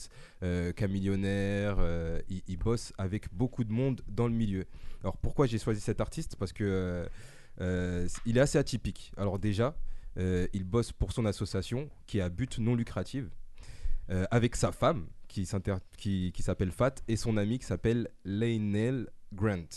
Camillionnaire. 0.76 1.76
euh, 1.80 2.22
il, 2.30 2.58
bosse 2.58 2.94
avec 2.98 3.32
beaucoup 3.34 3.64
de 3.66 3.72
monde 3.72 4.02
dans 4.08 4.28
le 4.28 4.34
milieu. 4.34 4.66
Alors 5.02 5.18
pourquoi 5.18 5.48
j'ai 5.48 5.60
choisi 5.60 5.82
cet 5.82 6.00
artiste? 6.02 6.38
Parce 6.38 6.54
que 6.54 7.08
il 7.60 8.38
est 8.38 8.40
assez 8.40 8.58
atypique. 8.58 9.12
Alors 9.18 9.38
déjà, 9.38 9.76
il 10.18 10.64
bosse 10.64 10.94
pour 10.94 11.12
son 11.12 11.26
association 11.26 11.90
qui 12.08 12.20
est 12.20 12.22
à 12.22 12.30
but 12.30 12.58
non 12.58 12.76
lucratif 12.76 13.26
avec 14.08 14.56
sa 14.56 14.72
femme 14.72 15.08
qui, 15.36 15.46
s'inter- 15.46 15.76
qui, 15.98 16.32
qui 16.34 16.44
s'appelle 16.44 16.72
Fat 16.72 16.96
et 17.10 17.18
son 17.18 17.36
ami 17.36 17.60
qui 17.60 17.66
s'appelle 17.66 18.08
Lainel 18.24 19.10
Grant. 19.34 19.68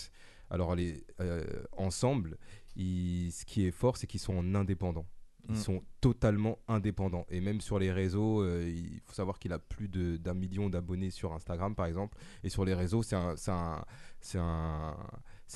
Alors 0.51 0.77
les, 0.77 1.05
euh, 1.21 1.45
ensemble, 1.77 2.39
ils- 2.77 3.33
ce 3.33 3.45
qui 3.45 3.67
est 3.67 3.73
fort, 3.73 3.97
c'est 3.97 4.07
qu'ils 4.07 4.21
sont 4.21 4.37
en 4.37 4.55
indépendant. 4.55 5.05
Ils 5.49 5.55
Mm. 5.55 5.57
sont 5.57 5.83
totalement 6.01 6.59
indépendants. 6.69 7.27
Et 7.29 7.41
même 7.41 7.61
sur 7.61 7.79
les 7.81 7.91
réseaux, 7.91 8.43
euh, 8.43 8.69
il 8.69 9.01
faut 9.05 9.15
savoir 9.15 9.39
qu'il 9.41 9.53
a 9.53 9.59
plus 9.59 9.89
d'un 9.89 10.35
million 10.35 10.69
d'abonnés 10.71 11.11
sur 11.11 11.33
Instagram, 11.33 11.75
par 11.75 11.87
exemple. 11.87 12.17
Et 12.45 12.51
sur 12.51 12.65
les 12.65 12.75
réseaux, 12.75 13.03
c'est 13.03 13.17
un, 13.17 13.35
c'est 13.37 13.51
un, 14.39 14.97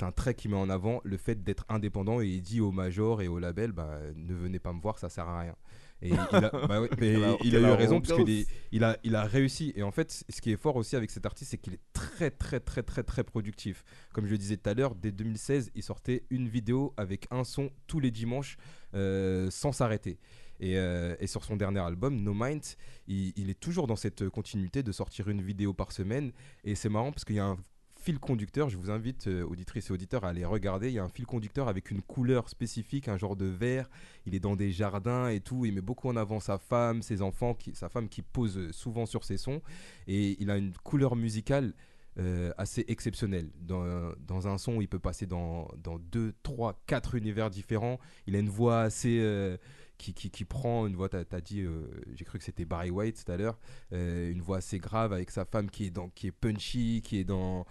un, 0.01 0.11
trait 0.11 0.33
qui 0.35 0.49
met 0.49 0.57
en 0.57 0.69
avant 0.69 0.99
le 1.03 1.17
fait 1.17 1.43
d'être 1.43 1.65
indépendant. 1.69 2.19
Et 2.21 2.27
il 2.27 2.41
dit 2.41 2.59
aux 2.59 2.71
majors 2.71 3.21
et 3.21 3.27
aux 3.29 3.39
labels, 3.39 3.71
bah, 3.71 3.99
ne 4.15 4.33
venez 4.33 4.59
pas 4.59 4.73
me 4.73 4.81
voir, 4.81 4.97
ça 4.99 5.09
sert 5.09 5.27
à 5.27 5.39
rien. 5.41 5.55
Et 6.03 6.09
il 6.09 6.15
a, 6.15 6.27
bah 6.67 6.81
ouais, 6.81 6.89
mais 6.99 7.13
Quelle 7.13 7.23
ar- 7.23 7.37
il 7.43 7.55
a 7.55 7.59
quelle 7.59 7.69
eu 7.69 7.71
raison 7.73 8.01
parce 8.01 8.13
qu'il 8.19 8.29
est- 8.29 8.47
il 8.71 8.83
a, 8.83 8.97
il 9.03 9.15
a 9.15 9.23
réussi. 9.23 9.71
Et 9.75 9.83
en 9.83 9.91
fait, 9.91 10.23
ce 10.29 10.41
qui 10.41 10.51
est 10.51 10.57
fort 10.57 10.75
aussi 10.75 10.95
avec 10.95 11.09
cet 11.09 11.25
artiste, 11.25 11.51
c'est 11.51 11.57
qu'il 11.57 11.73
est 11.73 11.79
très, 11.93 12.29
très, 12.29 12.59
très, 12.59 12.83
très, 12.83 13.03
très 13.03 13.23
productif. 13.23 13.83
Comme 14.13 14.25
je 14.25 14.31
le 14.31 14.37
disais 14.37 14.57
tout 14.57 14.69
à 14.69 14.73
l'heure, 14.73 14.95
dès 14.95 15.11
2016, 15.11 15.71
il 15.73 15.81
sortait 15.83 16.23
une 16.29 16.47
vidéo 16.49 16.93
avec 16.97 17.25
un 17.31 17.43
son 17.43 17.69
tous 17.87 17.99
les 17.99 18.11
dimanches 18.11 18.57
euh, 18.93 19.49
sans 19.49 19.71
s'arrêter. 19.71 20.19
Et, 20.59 20.77
euh, 20.77 21.15
et 21.19 21.27
sur 21.27 21.43
son 21.43 21.55
dernier 21.57 21.79
album, 21.79 22.21
No 22.21 22.33
Mind, 22.33 22.61
il, 23.07 23.33
il 23.35 23.49
est 23.49 23.59
toujours 23.59 23.87
dans 23.87 23.95
cette 23.95 24.29
continuité 24.29 24.83
de 24.83 24.91
sortir 24.91 25.27
une 25.29 25.41
vidéo 25.41 25.73
par 25.73 25.91
semaine. 25.91 26.31
Et 26.63 26.75
c'est 26.75 26.89
marrant 26.89 27.11
parce 27.11 27.25
qu'il 27.25 27.35
y 27.37 27.39
a 27.39 27.45
un 27.45 27.57
fil 28.03 28.19
conducteur. 28.19 28.69
Je 28.69 28.77
vous 28.77 28.91
invite, 28.91 29.27
euh, 29.27 29.43
auditrices 29.45 29.89
et 29.89 29.93
auditeurs, 29.93 30.25
à 30.25 30.29
aller 30.29 30.45
regarder. 30.45 30.89
Il 30.89 30.93
y 30.93 30.99
a 30.99 31.03
un 31.03 31.09
fil 31.09 31.25
conducteur 31.25 31.67
avec 31.67 31.89
une 31.89 32.01
couleur 32.01 32.49
spécifique, 32.49 33.07
un 33.07 33.17
genre 33.17 33.35
de 33.35 33.45
vert. 33.45 33.89
Il 34.25 34.35
est 34.35 34.39
dans 34.39 34.55
des 34.55 34.71
jardins 34.71 35.29
et 35.29 35.39
tout. 35.39 35.65
Il 35.65 35.73
met 35.73 35.81
beaucoup 35.81 36.09
en 36.09 36.17
avant 36.17 36.39
sa 36.39 36.57
femme, 36.57 37.01
ses 37.01 37.21
enfants, 37.21 37.57
sa 37.73 37.89
femme 37.89 38.09
qui 38.09 38.21
pose 38.21 38.71
souvent 38.71 39.05
sur 39.05 39.23
ses 39.23 39.37
sons. 39.37 39.61
Et 40.07 40.35
il 40.41 40.51
a 40.51 40.57
une 40.57 40.73
couleur 40.83 41.15
musicale 41.15 41.73
euh, 42.19 42.51
assez 42.57 42.83
exceptionnelle. 42.89 43.49
Dans, 43.61 44.11
dans 44.27 44.47
un 44.47 44.57
son, 44.57 44.81
il 44.81 44.89
peut 44.89 44.99
passer 44.99 45.25
dans, 45.25 45.69
dans 45.81 45.97
deux, 45.97 46.33
trois, 46.43 46.81
quatre 46.85 47.15
univers 47.15 47.49
différents. 47.49 47.99
Il 48.27 48.35
a 48.35 48.39
une 48.39 48.49
voix 48.49 48.81
assez. 48.81 49.19
euh, 49.21 49.57
qui, 49.97 50.13
qui, 50.13 50.43
prend 50.43 50.85
une 50.85 50.97
voix, 50.97 51.07
t'as 51.07 51.23
as 51.31 51.39
dit, 51.39 51.65
j'ai 52.13 52.25
cru 52.25 52.37
que 52.37 52.43
c'était 52.43 52.65
Barry 52.65 52.89
White 52.89 53.23
tout 53.23 53.31
à 53.31 53.37
l'heure, 53.37 53.57
une 53.91 54.41
voix 54.41 54.57
assez 54.57 54.77
grave 54.77 55.13
avec 55.13 55.31
sa 55.31 55.45
femme 55.45 55.69
qui 55.69 55.85
est, 55.85 55.91
dans, 55.91 56.09
qui 56.09 56.27
est 56.27 56.31
punchy, 56.31 57.01
qui 57.01 57.19
est 57.19 57.23
dans, 57.23 57.65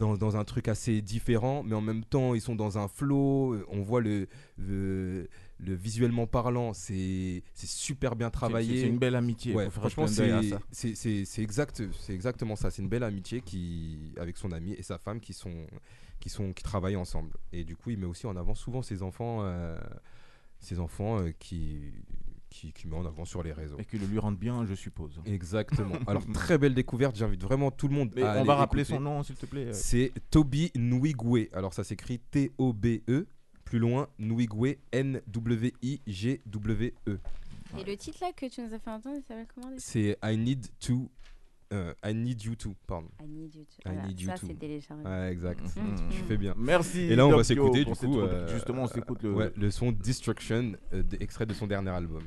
dans, 0.00 0.16
dans 0.16 0.36
un 0.36 0.44
truc 0.44 0.66
assez 0.66 1.02
différent, 1.02 1.62
mais 1.62 1.74
en 1.76 1.80
même 1.82 2.04
temps, 2.04 2.34
ils 2.34 2.40
sont 2.40 2.56
dans 2.56 2.78
un 2.78 2.88
flow. 2.88 3.52
euh, 3.54 3.66
On 3.68 3.82
voit 3.82 4.00
le, 4.00 4.26
le, 4.56 5.28
le 5.58 5.74
visuellement 5.74 6.26
parlant, 6.26 6.72
c'est 6.72 7.42
super 7.54 8.16
bien 8.16 8.30
travaillé. 8.30 8.80
c'est 8.80 8.88
une 8.88 8.98
belle 8.98 9.14
amitié, 9.14 9.54
Ouais, 9.54 9.68
franchement, 9.70 10.06
c'est- 10.72 11.42
exact, 11.42 11.82
exactement 12.08 12.56
ça. 12.56 12.70
C'est 12.70 12.80
une 12.82 12.88
belle 12.88 13.02
amitié 13.04 13.42
qui, 13.42 14.14
avec 14.16 14.36
son 14.38 14.52
ami 14.52 14.72
et 14.72 14.82
sa 14.82 14.96
femme 14.98 15.20
qui 15.20 15.34
sont, 15.34 15.66
qui 16.18 16.30
sont, 16.30 16.52
qui 16.54 16.62
travaillent 16.62 16.96
ensemble. 16.96 17.32
Et 17.52 17.62
du 17.64 17.76
coup, 17.76 17.90
il 17.90 17.98
met 17.98 18.06
aussi 18.06 18.26
en 18.26 18.36
avant 18.36 18.54
souvent 18.54 18.80
ses 18.82 19.02
enfants, 19.02 19.40
euh, 19.42 19.78
ses 20.60 20.78
enfants 20.80 21.20
euh, 21.20 21.30
qui, 21.38 21.92
qui, 22.50 22.72
qui 22.72 22.86
met 22.88 22.96
en 22.96 23.06
avant 23.06 23.24
sur 23.24 23.42
les 23.42 23.52
réseaux. 23.52 23.76
Et 23.78 23.84
qui 23.84 23.96
le 23.98 24.06
lui 24.06 24.18
rendent 24.18 24.36
bien, 24.38 24.66
je 24.66 24.74
suppose. 24.74 25.20
Exactement. 25.24 25.94
Alors 26.06 26.26
très 26.32 26.58
belle 26.58 26.74
découverte. 26.74 27.16
J'invite 27.16 27.42
vraiment 27.42 27.70
tout 27.70 27.88
le 27.88 27.94
monde 27.94 28.10
Mais 28.14 28.22
à 28.22 28.26
on 28.26 28.36
aller 28.38 28.44
va 28.46 28.56
rappeler 28.56 28.82
écouter. 28.82 28.96
son 28.96 29.00
nom, 29.00 29.22
s'il 29.22 29.36
te 29.36 29.46
plaît. 29.46 29.72
C'est 29.72 30.12
Toby 30.30 30.70
Nwigwe. 30.76 31.48
Alors 31.54 31.72
ça 31.72 31.84
s'écrit 31.84 32.18
T-O-B-E. 32.18 33.26
Plus 33.64 33.78
loin, 33.78 34.08
Nwigwe, 34.18 34.76
N-W-I-G-W-E. 35.90 37.18
Et 37.78 37.84
le 37.84 37.96
titre 37.96 38.18
là 38.20 38.32
que 38.36 38.46
tu 38.46 38.60
nous 38.62 38.74
as 38.74 38.78
fait 38.78 38.90
entendre, 38.90 39.16
il 39.18 39.22
s'appelle 39.22 39.46
comment 39.54 39.68
C'est 39.78 40.18
I 40.24 40.36
need 40.36 40.66
to. 40.80 41.08
euh, 41.72 41.94
I 42.04 42.12
need 42.12 42.42
you 42.42 42.56
to, 42.56 42.74
pardon. 42.88 43.08
I 43.22 43.28
need 43.28 43.54
you 43.54 43.62
to. 43.62 43.76
I 43.88 43.92
Voilà, 43.92 44.06
need 44.08 44.20
you 44.20 44.26
ça, 44.28 44.36
c'est 44.38 44.58
téléchargé. 44.58 45.04
Ouais, 45.04 45.30
exact. 45.32 45.60
Mhm. 45.76 46.08
Tu 46.10 46.16
fais 46.24 46.36
bien. 46.36 46.54
Merci, 46.58 47.02
Et 47.02 47.14
là, 47.14 47.26
on 47.28 47.36
va 47.36 47.44
s'écouter 47.44 47.84
du 47.84 47.92
coup. 47.94 48.18
euh, 48.18 48.48
Justement, 48.48 48.82
on 48.82 48.88
s'écoute 48.88 49.22
le- 49.22 49.32
ouais, 49.34 49.52
le 49.56 49.70
son 49.70 49.92
Destruction, 49.92 50.72
euh, 50.92 51.04
extrait 51.20 51.46
de 51.46 51.54
son 51.54 51.68
dernier 51.68 51.90
album. 51.90 52.22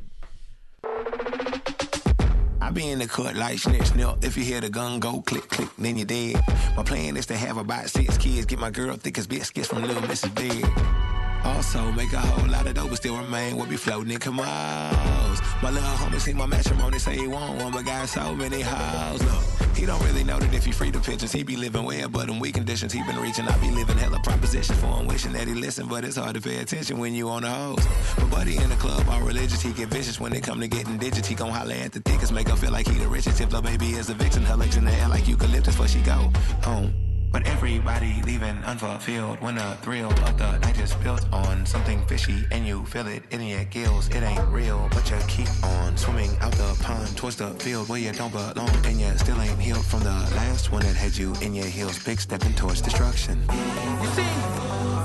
I 2.63 2.71
be 2.71 2.89
in 2.91 2.99
the 2.99 3.07
cut 3.07 3.35
like 3.35 3.59
snitch 3.59 3.87
snip. 3.87 4.23
If 4.23 4.37
you 4.37 4.45
hear 4.45 4.61
the 4.61 4.69
gun 4.69 5.01
go 5.01 5.21
click 5.21 5.49
click, 5.49 5.67
then 5.77 5.97
you're 5.97 6.05
dead. 6.05 6.41
My 6.77 6.83
plan 6.83 7.17
is 7.17 7.25
to 7.25 7.35
have 7.35 7.57
about 7.57 7.89
six 7.89 8.17
kids, 8.17 8.45
get 8.45 8.57
my 8.57 8.71
girl 8.71 8.95
thick 8.95 9.17
as 9.17 9.27
biscuits 9.27 9.67
from 9.67 9.81
Little 9.81 10.01
Mrs. 10.03 10.33
Big. 10.33 11.12
Also, 11.45 11.91
make 11.91 12.13
a 12.13 12.19
whole 12.19 12.49
lot 12.49 12.65
of 12.67 12.73
dough, 12.73 12.87
but 12.87 12.97
still 12.97 13.17
remain. 13.17 13.57
We'll 13.57 13.65
be 13.65 13.75
floating 13.75 14.11
in 14.11 14.19
Camos. 14.19 15.61
My 15.61 15.69
little 15.69 15.89
homie 15.89 16.19
see 16.19 16.33
my 16.33 16.45
matrimony, 16.45 16.99
say 16.99 17.17
he 17.17 17.27
want 17.27 17.61
one, 17.61 17.71
but 17.71 17.85
got 17.85 18.07
so 18.07 18.33
many 18.35 18.61
hoes. 18.61 19.21
Look, 19.23 19.75
he 19.75 19.85
don't 19.85 20.01
really 20.03 20.23
know 20.23 20.39
that 20.39 20.53
if 20.53 20.65
he 20.65 20.71
free 20.71 20.91
the 20.91 20.99
pigeons, 20.99 21.31
he 21.31 21.43
be 21.43 21.55
living 21.55 21.83
well, 21.83 22.07
but 22.09 22.29
in 22.29 22.39
weak 22.39 22.55
conditions, 22.55 22.93
he 22.93 23.03
been 23.03 23.17
reaching. 23.17 23.47
I 23.47 23.57
be 23.57 23.71
living 23.71 23.97
hella 23.97 24.19
propositions 24.19 24.79
for 24.79 24.87
him, 24.87 25.07
wishing 25.07 25.33
that 25.33 25.47
he 25.47 25.53
listen, 25.53 25.87
but 25.87 26.05
it's 26.05 26.15
hard 26.15 26.35
to 26.35 26.41
pay 26.41 26.57
attention 26.57 26.97
when 26.97 27.13
you 27.13 27.29
on 27.29 27.41
the 27.43 27.49
hoes. 27.49 27.85
But 28.15 28.29
buddy 28.29 28.57
in 28.57 28.69
the 28.69 28.75
club, 28.75 29.05
all 29.09 29.21
religious, 29.21 29.61
he 29.61 29.73
get 29.73 29.89
vicious 29.89 30.19
when 30.19 30.33
it 30.33 30.43
come 30.43 30.59
to 30.61 30.67
getting 30.67 30.97
digits. 30.97 31.27
He 31.27 31.35
gon' 31.35 31.51
holler 31.51 31.75
at 31.75 31.91
the 31.91 31.99
thickest, 32.01 32.31
make 32.31 32.47
her 32.47 32.55
feel 32.55 32.71
like 32.71 32.87
he 32.87 32.97
the 32.97 33.07
richest. 33.07 33.41
If 33.41 33.49
the 33.49 33.61
baby 33.61 33.91
is 33.91 34.09
a 34.09 34.13
vixen, 34.13 34.43
her 34.43 34.55
legs 34.55 34.77
in 34.77 34.85
the 34.85 34.91
air 34.91 35.09
like 35.09 35.27
eucalyptus, 35.27 35.75
before 35.75 35.87
she 35.87 35.99
go 36.01 36.31
home. 36.63 37.12
But 37.33 37.47
everybody 37.47 38.21
leaving 38.23 38.63
unfulfilled 38.63 39.41
when 39.41 39.55
the 39.55 39.75
thrill 39.81 40.11
of 40.11 40.37
the 40.37 40.59
night 40.59 40.79
is 40.79 40.93
built 40.93 41.25
on 41.33 41.65
something 41.65 42.05
fishy 42.05 42.45
and 42.51 42.67
you 42.67 42.85
feel 42.85 43.07
it 43.07 43.23
in 43.31 43.41
your 43.41 43.63
gills. 43.65 44.07
It 44.09 44.21
ain't 44.21 44.47
real, 44.49 44.87
but 44.91 45.09
you 45.09 45.17
keep 45.27 45.49
on 45.63 45.97
swimming 45.97 46.29
out 46.41 46.51
the 46.51 46.77
pond 46.83 47.17
towards 47.17 47.37
the 47.37 47.49
field 47.55 47.89
where 47.89 47.97
you 47.97 48.11
don't 48.11 48.31
belong 48.31 48.69
and 48.85 49.01
you 49.01 49.09
still 49.17 49.41
ain't 49.41 49.59
healed 49.59 49.83
from 49.83 50.01
the 50.01 50.17
last 50.37 50.71
one 50.71 50.83
that 50.83 50.95
had 50.95 51.17
you 51.17 51.33
in 51.41 51.55
your 51.55 51.65
heels. 51.65 51.97
Big 52.05 52.21
stepping 52.21 52.53
towards 52.53 52.81
destruction. 52.81 53.41
You 53.49 54.09
see, 54.09 55.02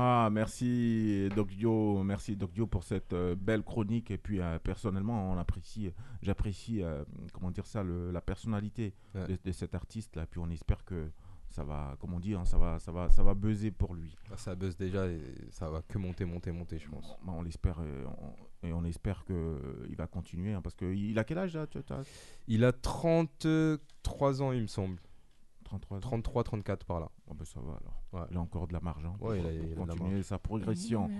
Ah, 0.00 0.28
merci 0.30 1.28
Doc 1.34 1.48
Dio, 1.48 2.04
merci 2.04 2.36
Doc 2.36 2.52
Dio 2.52 2.68
pour 2.68 2.84
cette 2.84 3.12
euh, 3.14 3.34
belle 3.34 3.64
chronique. 3.64 4.12
Et 4.12 4.16
puis 4.18 4.40
euh, 4.40 4.60
personnellement, 4.60 5.32
on 5.32 5.36
apprécie, 5.38 5.90
j'apprécie, 6.22 6.82
euh, 6.84 7.04
comment 7.32 7.50
dire 7.50 7.66
ça, 7.66 7.82
le- 7.82 8.12
la 8.12 8.20
personnalité 8.20 8.94
de, 9.26 9.36
de 9.42 9.50
cet 9.52 9.74
artiste 9.74 10.14
là. 10.14 10.24
Puis 10.26 10.38
on 10.38 10.48
espère 10.50 10.84
que 10.84 11.10
ça 11.50 11.64
va, 11.64 11.96
comme 11.98 12.14
on 12.14 12.20
dit, 12.20 12.34
hein, 12.34 12.44
ça 12.44 12.58
va, 12.58 12.78
ça 12.78 12.92
va, 12.92 13.10
ça 13.10 13.24
va 13.24 13.34
buzzer 13.34 13.72
pour 13.72 13.92
lui. 13.96 14.16
Bah, 14.30 14.36
ça 14.36 14.54
buzz 14.54 14.76
déjà 14.76 15.08
et 15.08 15.20
ça 15.50 15.68
va 15.68 15.82
que 15.82 15.98
monter, 15.98 16.24
monter, 16.24 16.52
monter, 16.52 16.78
je 16.78 16.88
pense. 16.88 17.16
Bah, 17.26 17.32
on 17.36 17.42
l'espère 17.42 17.80
et 17.80 18.04
on, 18.62 18.68
et 18.68 18.72
on 18.72 18.84
espère 18.84 19.24
que 19.24 19.84
il 19.88 19.96
va 19.96 20.06
continuer 20.06 20.52
hein, 20.52 20.60
parce 20.62 20.76
que 20.76 20.84
il 20.94 21.18
a 21.18 21.24
quel 21.24 21.38
âge 21.38 21.56
là 21.56 21.66
Il 22.46 22.64
a 22.64 22.70
33 22.70 24.42
ans, 24.42 24.52
il 24.52 24.62
me 24.62 24.66
semble. 24.68 25.00
33 25.64 25.96
ans 25.98 26.00
33, 26.00 26.44
34 26.44 26.86
par 26.86 27.00
là. 27.00 27.10
Oh, 27.30 27.34
ben, 27.34 27.44
ça 27.44 27.60
va 27.60 27.78
alors. 28.12 28.26
Il 28.30 28.36
a 28.36 28.40
encore 28.40 28.66
de 28.66 28.72
la 28.72 28.80
marge. 28.80 29.04
hein, 29.04 29.14
Ouais, 29.20 29.38
il 29.38 29.42
pour 29.42 29.50
a- 29.50 29.52
il 29.52 29.58
a 29.60 29.62
de 29.64 29.68
la 29.80 29.84
continuer 29.86 30.10
marge. 30.12 30.24
sa 30.24 30.38
progression. 30.38 31.10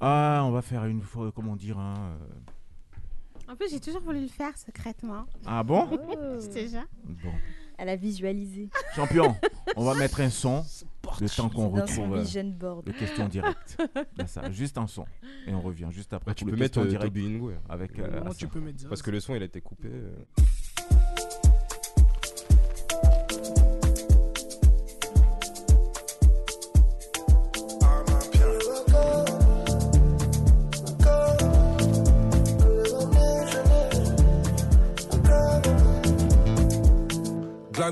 Ah, 0.00 0.42
on 0.44 0.50
va 0.50 0.62
faire 0.62 0.84
une 0.86 1.02
fois, 1.02 1.32
comment 1.32 1.56
dire, 1.56 1.78
hein, 1.78 1.94
euh, 2.20 3.52
En 3.52 3.56
plus, 3.56 3.70
j'ai 3.70 3.80
toujours 3.80 4.00
voulu 4.02 4.20
le 4.20 4.28
faire 4.28 4.56
secrètement. 4.56 5.24
Ah 5.44 5.62
bon? 5.64 5.88
Jure. 6.40 6.84
Bon. 7.04 7.32
Elle 7.76 7.88
a 7.88 7.96
visualisé. 7.96 8.70
Champion, 8.94 9.34
on 9.76 9.84
va 9.84 9.94
mettre 9.94 10.20
un 10.20 10.30
son 10.30 10.64
le 11.20 11.28
temps 11.28 11.48
qu'on 11.48 11.68
dans 11.70 11.86
son 11.86 12.02
retrouve 12.02 12.18
euh, 12.18 12.22
vision 12.22 12.44
board. 12.44 12.86
les 12.86 12.92
questions 12.92 13.26
directes. 13.28 13.82
Là, 14.16 14.26
ça, 14.28 14.48
juste 14.52 14.78
un 14.78 14.86
son. 14.86 15.04
Et 15.48 15.52
on 15.54 15.60
revient 15.60 15.88
juste 15.90 16.12
après. 16.12 16.30
Bah, 16.30 16.34
tu 16.34 16.44
peux 16.44 16.54
mettre 16.56 16.78
euh, 16.78 16.98
Ingwe. 17.04 17.54
Avec, 17.68 17.98
euh, 17.98 18.30
tu 18.38 18.46
peux 18.46 18.60
mettre. 18.60 18.88
Parce 18.88 19.02
que 19.02 19.10
le 19.10 19.18
son, 19.18 19.34
il 19.34 19.42
a 19.42 19.46
été 19.46 19.60
coupé. 19.60 19.88
euh. 19.90 20.14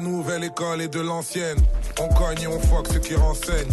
La 0.00 0.08
nouvelle 0.08 0.44
école 0.44 0.82
et 0.82 0.88
de 0.88 1.00
l'ancienne. 1.00 1.58
On 2.00 2.08
cogne 2.08 2.42
et 2.42 2.46
on 2.46 2.60
foque 2.60 2.88
ceux 2.92 3.00
qui 3.00 3.14
renseignent. 3.14 3.72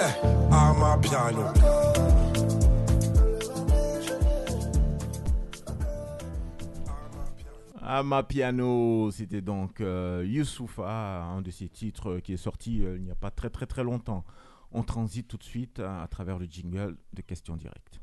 Eh, 0.00 0.54
à 0.54 0.72
ma 0.78 0.96
piano. 0.98 1.44
Ama 7.82 8.22
Piano, 8.22 9.10
c'était 9.10 9.40
donc 9.40 9.80
euh, 9.80 10.22
Youssoufa, 10.26 11.22
un 11.24 11.42
de 11.42 11.50
ses 11.50 11.68
titres 11.68 12.18
qui 12.18 12.34
est 12.34 12.36
sorti 12.36 12.84
euh, 12.84 12.96
il 12.96 13.02
n'y 13.02 13.10
a 13.10 13.14
pas 13.16 13.30
très 13.30 13.50
très 13.50 13.66
très 13.66 13.82
longtemps. 13.82 14.24
On 14.72 14.82
transite 14.82 15.26
tout 15.26 15.38
de 15.38 15.42
suite 15.42 15.80
à, 15.80 16.02
à 16.02 16.06
travers 16.06 16.38
le 16.38 16.44
jingle 16.46 16.96
de 17.14 17.22
questions 17.22 17.56
directes. 17.56 18.00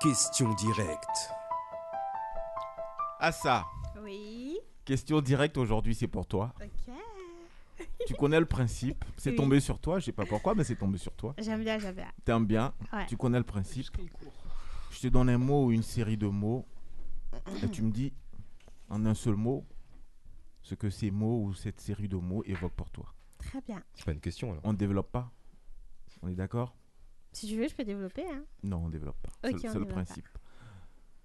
Question 0.00 0.54
directe. 0.54 1.30
Ah 3.20 3.32
ça, 3.32 3.66
Oui. 4.02 4.56
question 4.84 5.20
directe 5.20 5.58
aujourd'hui, 5.58 5.94
c'est 5.94 6.06
pour 6.06 6.26
toi. 6.26 6.54
Ok. 6.62 6.94
Tu 8.06 8.14
connais 8.14 8.40
le 8.40 8.46
principe, 8.46 9.04
c'est 9.16 9.30
Oui. 9.30 9.36
tombé 9.36 9.60
sur 9.60 9.78
toi, 9.78 9.98
je 9.98 10.06
sais 10.06 10.12
pas 10.12 10.24
pourquoi, 10.26 10.54
mais 10.54 10.64
c'est 10.64 10.76
tombé 10.76 10.98
sur 10.98 11.14
toi. 11.14 11.34
J'aime 11.38 11.62
bien, 11.62 11.78
j'aime 11.78 11.94
bien. 11.94 12.10
T'aimes 12.24 12.46
bien, 12.46 12.74
Ouais. 12.92 13.06
tu 13.06 13.16
connais 13.16 13.38
le 13.38 13.44
principe. 13.44 13.96
Je 14.90 15.00
te 15.00 15.08
donne 15.08 15.28
un 15.28 15.38
mot 15.38 15.66
ou 15.66 15.72
une 15.72 15.82
série 15.82 16.16
de 16.16 16.26
mots 16.26 16.66
et 17.62 17.68
tu 17.68 17.82
me 17.82 17.90
dis 17.90 18.12
en 18.88 19.04
un 19.04 19.14
seul 19.14 19.34
mot 19.36 19.66
ce 20.62 20.74
que 20.74 20.88
ces 20.90 21.10
mots 21.10 21.44
ou 21.44 21.54
cette 21.54 21.80
série 21.80 22.08
de 22.08 22.16
mots 22.16 22.42
évoquent 22.44 22.74
pour 22.74 22.90
toi. 22.90 23.12
Très 23.38 23.60
bien. 23.60 23.82
C'est 23.94 24.04
pas 24.06 24.12
une 24.12 24.20
question 24.20 24.50
alors. 24.50 24.62
On 24.64 24.72
ne 24.72 24.78
développe 24.78 25.12
pas? 25.12 25.30
On 26.22 26.28
est 26.28 26.34
d'accord? 26.34 26.74
Si 27.32 27.46
tu 27.46 27.56
veux, 27.58 27.68
je 27.68 27.74
peux 27.74 27.84
développer. 27.84 28.24
Hein. 28.28 28.44
Non, 28.62 28.78
on 28.78 28.86
ne 28.86 28.92
développe 28.92 29.20
pas. 29.22 29.30
C'est 29.44 29.50
le- 29.50 29.54
on 29.56 29.58
c'est 29.60 29.66
le 29.68 29.72
développe 29.74 29.88
pas. 29.90 29.94
principe. 30.04 30.28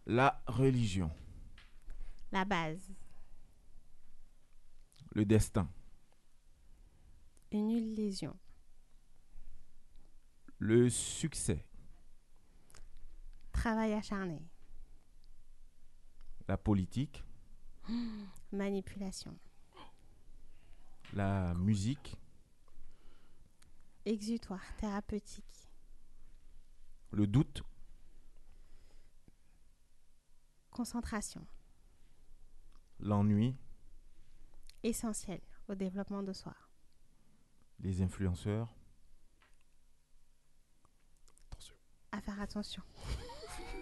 La 0.05 0.43
religion, 0.47 1.09
La 2.33 2.43
base. 2.45 2.91
le 5.15 5.25
destin, 5.25 5.69
Une 7.53 7.69
illusion. 7.69 8.35
le 10.59 10.89
succès, 10.89 11.65
Travail 13.51 13.93
acharné. 13.93 14.41
la 16.47 16.57
politique, 16.57 17.23
Manipulation. 18.51 19.37
la 21.13 21.53
musique, 21.53 22.15
Exutoire. 24.05 24.61
Thérapeutique. 24.77 25.69
le 27.11 27.27
doute, 27.27 27.61
Concentration. 30.71 31.45
l'ennui, 32.99 33.55
Essentiel 34.81 35.39
au 35.67 35.75
développement 35.75 36.23
de 36.23 36.33
soi. 36.33 36.55
Les 37.83 38.01
influenceurs, 38.01 38.67
À 42.11 42.21
faire 42.21 42.39
attention. 42.41 42.83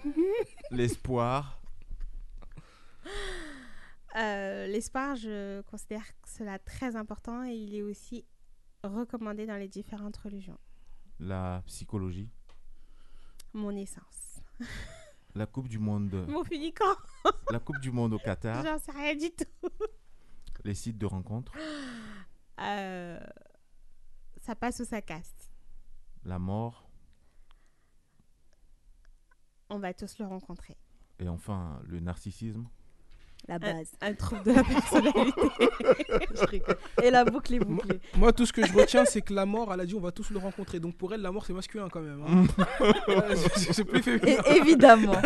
l'espoir, 0.71 1.61
Euh, 4.17 4.67
L'espoir, 4.67 5.15
je 5.15 5.61
considère 5.61 6.05
que 6.21 6.27
cela 6.27 6.59
très 6.59 6.97
important 6.97 7.45
et 7.45 7.53
il 7.55 7.73
est 7.75 7.81
aussi 7.81 8.25
recommandé 8.83 9.45
dans 9.45 9.55
les 9.55 9.69
différentes 9.69 10.17
religions. 10.17 10.57
la 11.19 11.63
psychologie, 11.65 12.29
Mon 13.53 13.71
essence. 13.71 14.41
la 15.35 15.45
Coupe 15.45 15.69
du 15.69 15.79
Monde, 15.79 16.25
Mon 16.27 16.43
funicant. 16.43 16.93
la 17.51 17.59
Coupe 17.61 17.79
du 17.79 17.89
Monde 17.91 18.11
au 18.13 18.19
Qatar, 18.19 18.61
J'en 18.65 18.77
sais 18.79 18.91
rien 18.91 19.15
du 19.15 19.31
tout. 19.31 19.69
les 20.65 20.75
sites 20.75 20.97
de 20.97 21.05
rencontres, 21.05 21.53
Euh, 22.59 23.19
ça 24.41 24.55
passe 24.55 24.79
ou 24.79 24.85
ça 24.85 25.01
casse. 25.01 25.33
la 26.25 26.39
mort 26.39 26.87
On 29.69 29.79
va 29.79 29.93
tous 29.93 30.17
le 30.19 30.25
rencontrer. 30.25 30.77
et 31.19 31.27
enfin 31.29 31.79
le 31.87 31.99
narcissisme. 31.99 32.65
La 33.47 33.57
base. 33.57 33.91
Un, 34.01 34.11
un 34.11 34.13
trouble 34.13 34.43
de 34.43 34.51
la 34.51 34.63
personnalité. 34.63 35.41
Je. 36.35 37.03
Et 37.03 37.09
la 37.09 37.25
boucle 37.25 37.55
est 37.55 37.59
bouclée. 37.59 37.99
Moi, 38.15 38.31
tout 38.33 38.45
ce 38.45 38.53
que 38.53 38.63
je 38.63 38.71
retiens, 38.71 39.03
c'est 39.03 39.23
que 39.23 39.33
la 39.33 39.47
mort, 39.47 39.73
elle 39.73 39.79
a 39.79 39.85
dit 39.87 39.95
on 39.95 39.99
va 39.99 40.11
tous 40.11 40.29
le 40.29 40.37
rencontrer. 40.37 40.79
Donc 40.79 40.95
pour 40.95 41.11
elle, 41.11 41.21
la 41.21 41.31
mort, 41.31 41.43
c'est 41.43 41.53
masculin 41.53 41.89
quand 41.89 42.01
même. 42.01 42.21
hein. 42.23 42.45
Euh, 43.09 43.35
c'est 43.55 43.83
plus 43.83 44.03
féminin. 44.03 44.43
Et- 44.45 44.57
évidemment. 44.57 45.15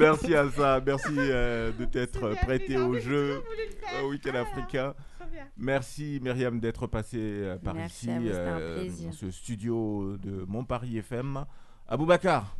merci 0.00 0.34
à 0.34 0.50
ça, 0.50 0.80
merci 0.84 1.14
euh, 1.18 1.72
de 1.72 1.84
t'être 1.84 2.30
prêté 2.42 2.78
au 2.78 2.98
jeu 2.98 3.42
week-end 4.08 4.32
Ah, 4.34 4.40
africain. 4.40 4.94
Bien. 5.36 5.48
Merci 5.58 6.18
Myriam 6.22 6.58
d'être 6.60 6.86
passée 6.86 7.18
euh, 7.20 7.56
par 7.58 7.74
Merci 7.74 8.06
ici, 8.06 8.10
euh, 8.30 8.86
dans 9.04 9.12
ce 9.12 9.30
studio 9.30 10.16
de 10.16 10.44
Montparis 10.46 10.98
FM. 10.98 11.44
Aboubacar, 11.88 12.56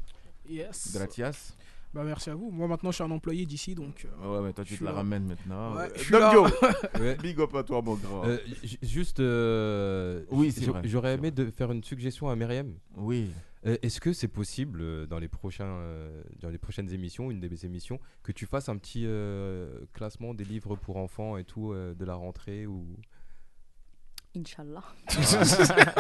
Yes. 0.49 0.93
Gratias. 0.95 1.55
Bah, 1.95 2.03
merci 2.05 2.29
à 2.31 2.35
vous. 2.35 2.51
Moi, 2.51 2.69
maintenant, 2.69 2.91
je 2.91 2.97
suis 2.97 3.05
un 3.05 3.11
employé 3.11 3.47
d'ici, 3.47 3.75
donc. 3.75 4.07
euh, 4.23 4.37
Ouais, 4.41 4.47
mais 4.47 4.53
toi 4.53 4.65
tu 4.65 4.77
te 4.77 4.85
la 4.85 4.91
là. 4.91 4.97
ramènes 4.99 5.25
maintenant. 5.27 5.75
Ouais, 7.01 7.17
big 7.23 7.41
up 7.41 7.55
à 7.55 7.63
toi 7.63 7.81
mon 7.83 7.95
grand. 7.95 8.25
Euh, 8.27 8.37
juste, 8.83 9.19
euh, 9.21 10.23
Oui, 10.31 10.53
c'est 10.53 10.67
vrai, 10.67 10.83
J'aurais 10.85 11.15
aimé 11.15 11.31
de 11.31 11.51
faire 11.51 11.73
une 11.73 11.83
suggestion 11.83 12.29
à 12.29 12.37
Myriam. 12.37 12.75
oui. 12.97 13.31
Euh, 13.67 13.77
Est-ce 13.83 14.01
que 14.01 14.13
c'est 14.13 14.29
possible 14.29 14.81
euh, 14.81 15.07
dans 15.07 15.19
les 15.19 15.29
prochains, 15.29 15.65
euh, 15.67 16.23
dans 16.41 16.51
les 16.51 16.59
prochaines 16.59 16.91
émissions, 16.93 17.31
une 17.31 17.41
des 17.41 17.67
émissions, 17.67 17.99
que 18.23 18.33
tu 18.33 18.47
fasses 18.47 18.69
un 18.69 18.77
petit 18.77 19.05
euh, 19.07 19.81
classement 19.93 20.35
des 20.35 20.45
livres 20.45 20.77
pour 20.77 20.97
enfants 20.99 21.37
et 21.37 21.45
tout 21.45 21.73
euh, 21.73 21.95
de 21.95 22.05
la 22.05 22.15
rentrée 22.15 22.67
ou? 22.67 22.87
Inch'Allah. 24.37 24.83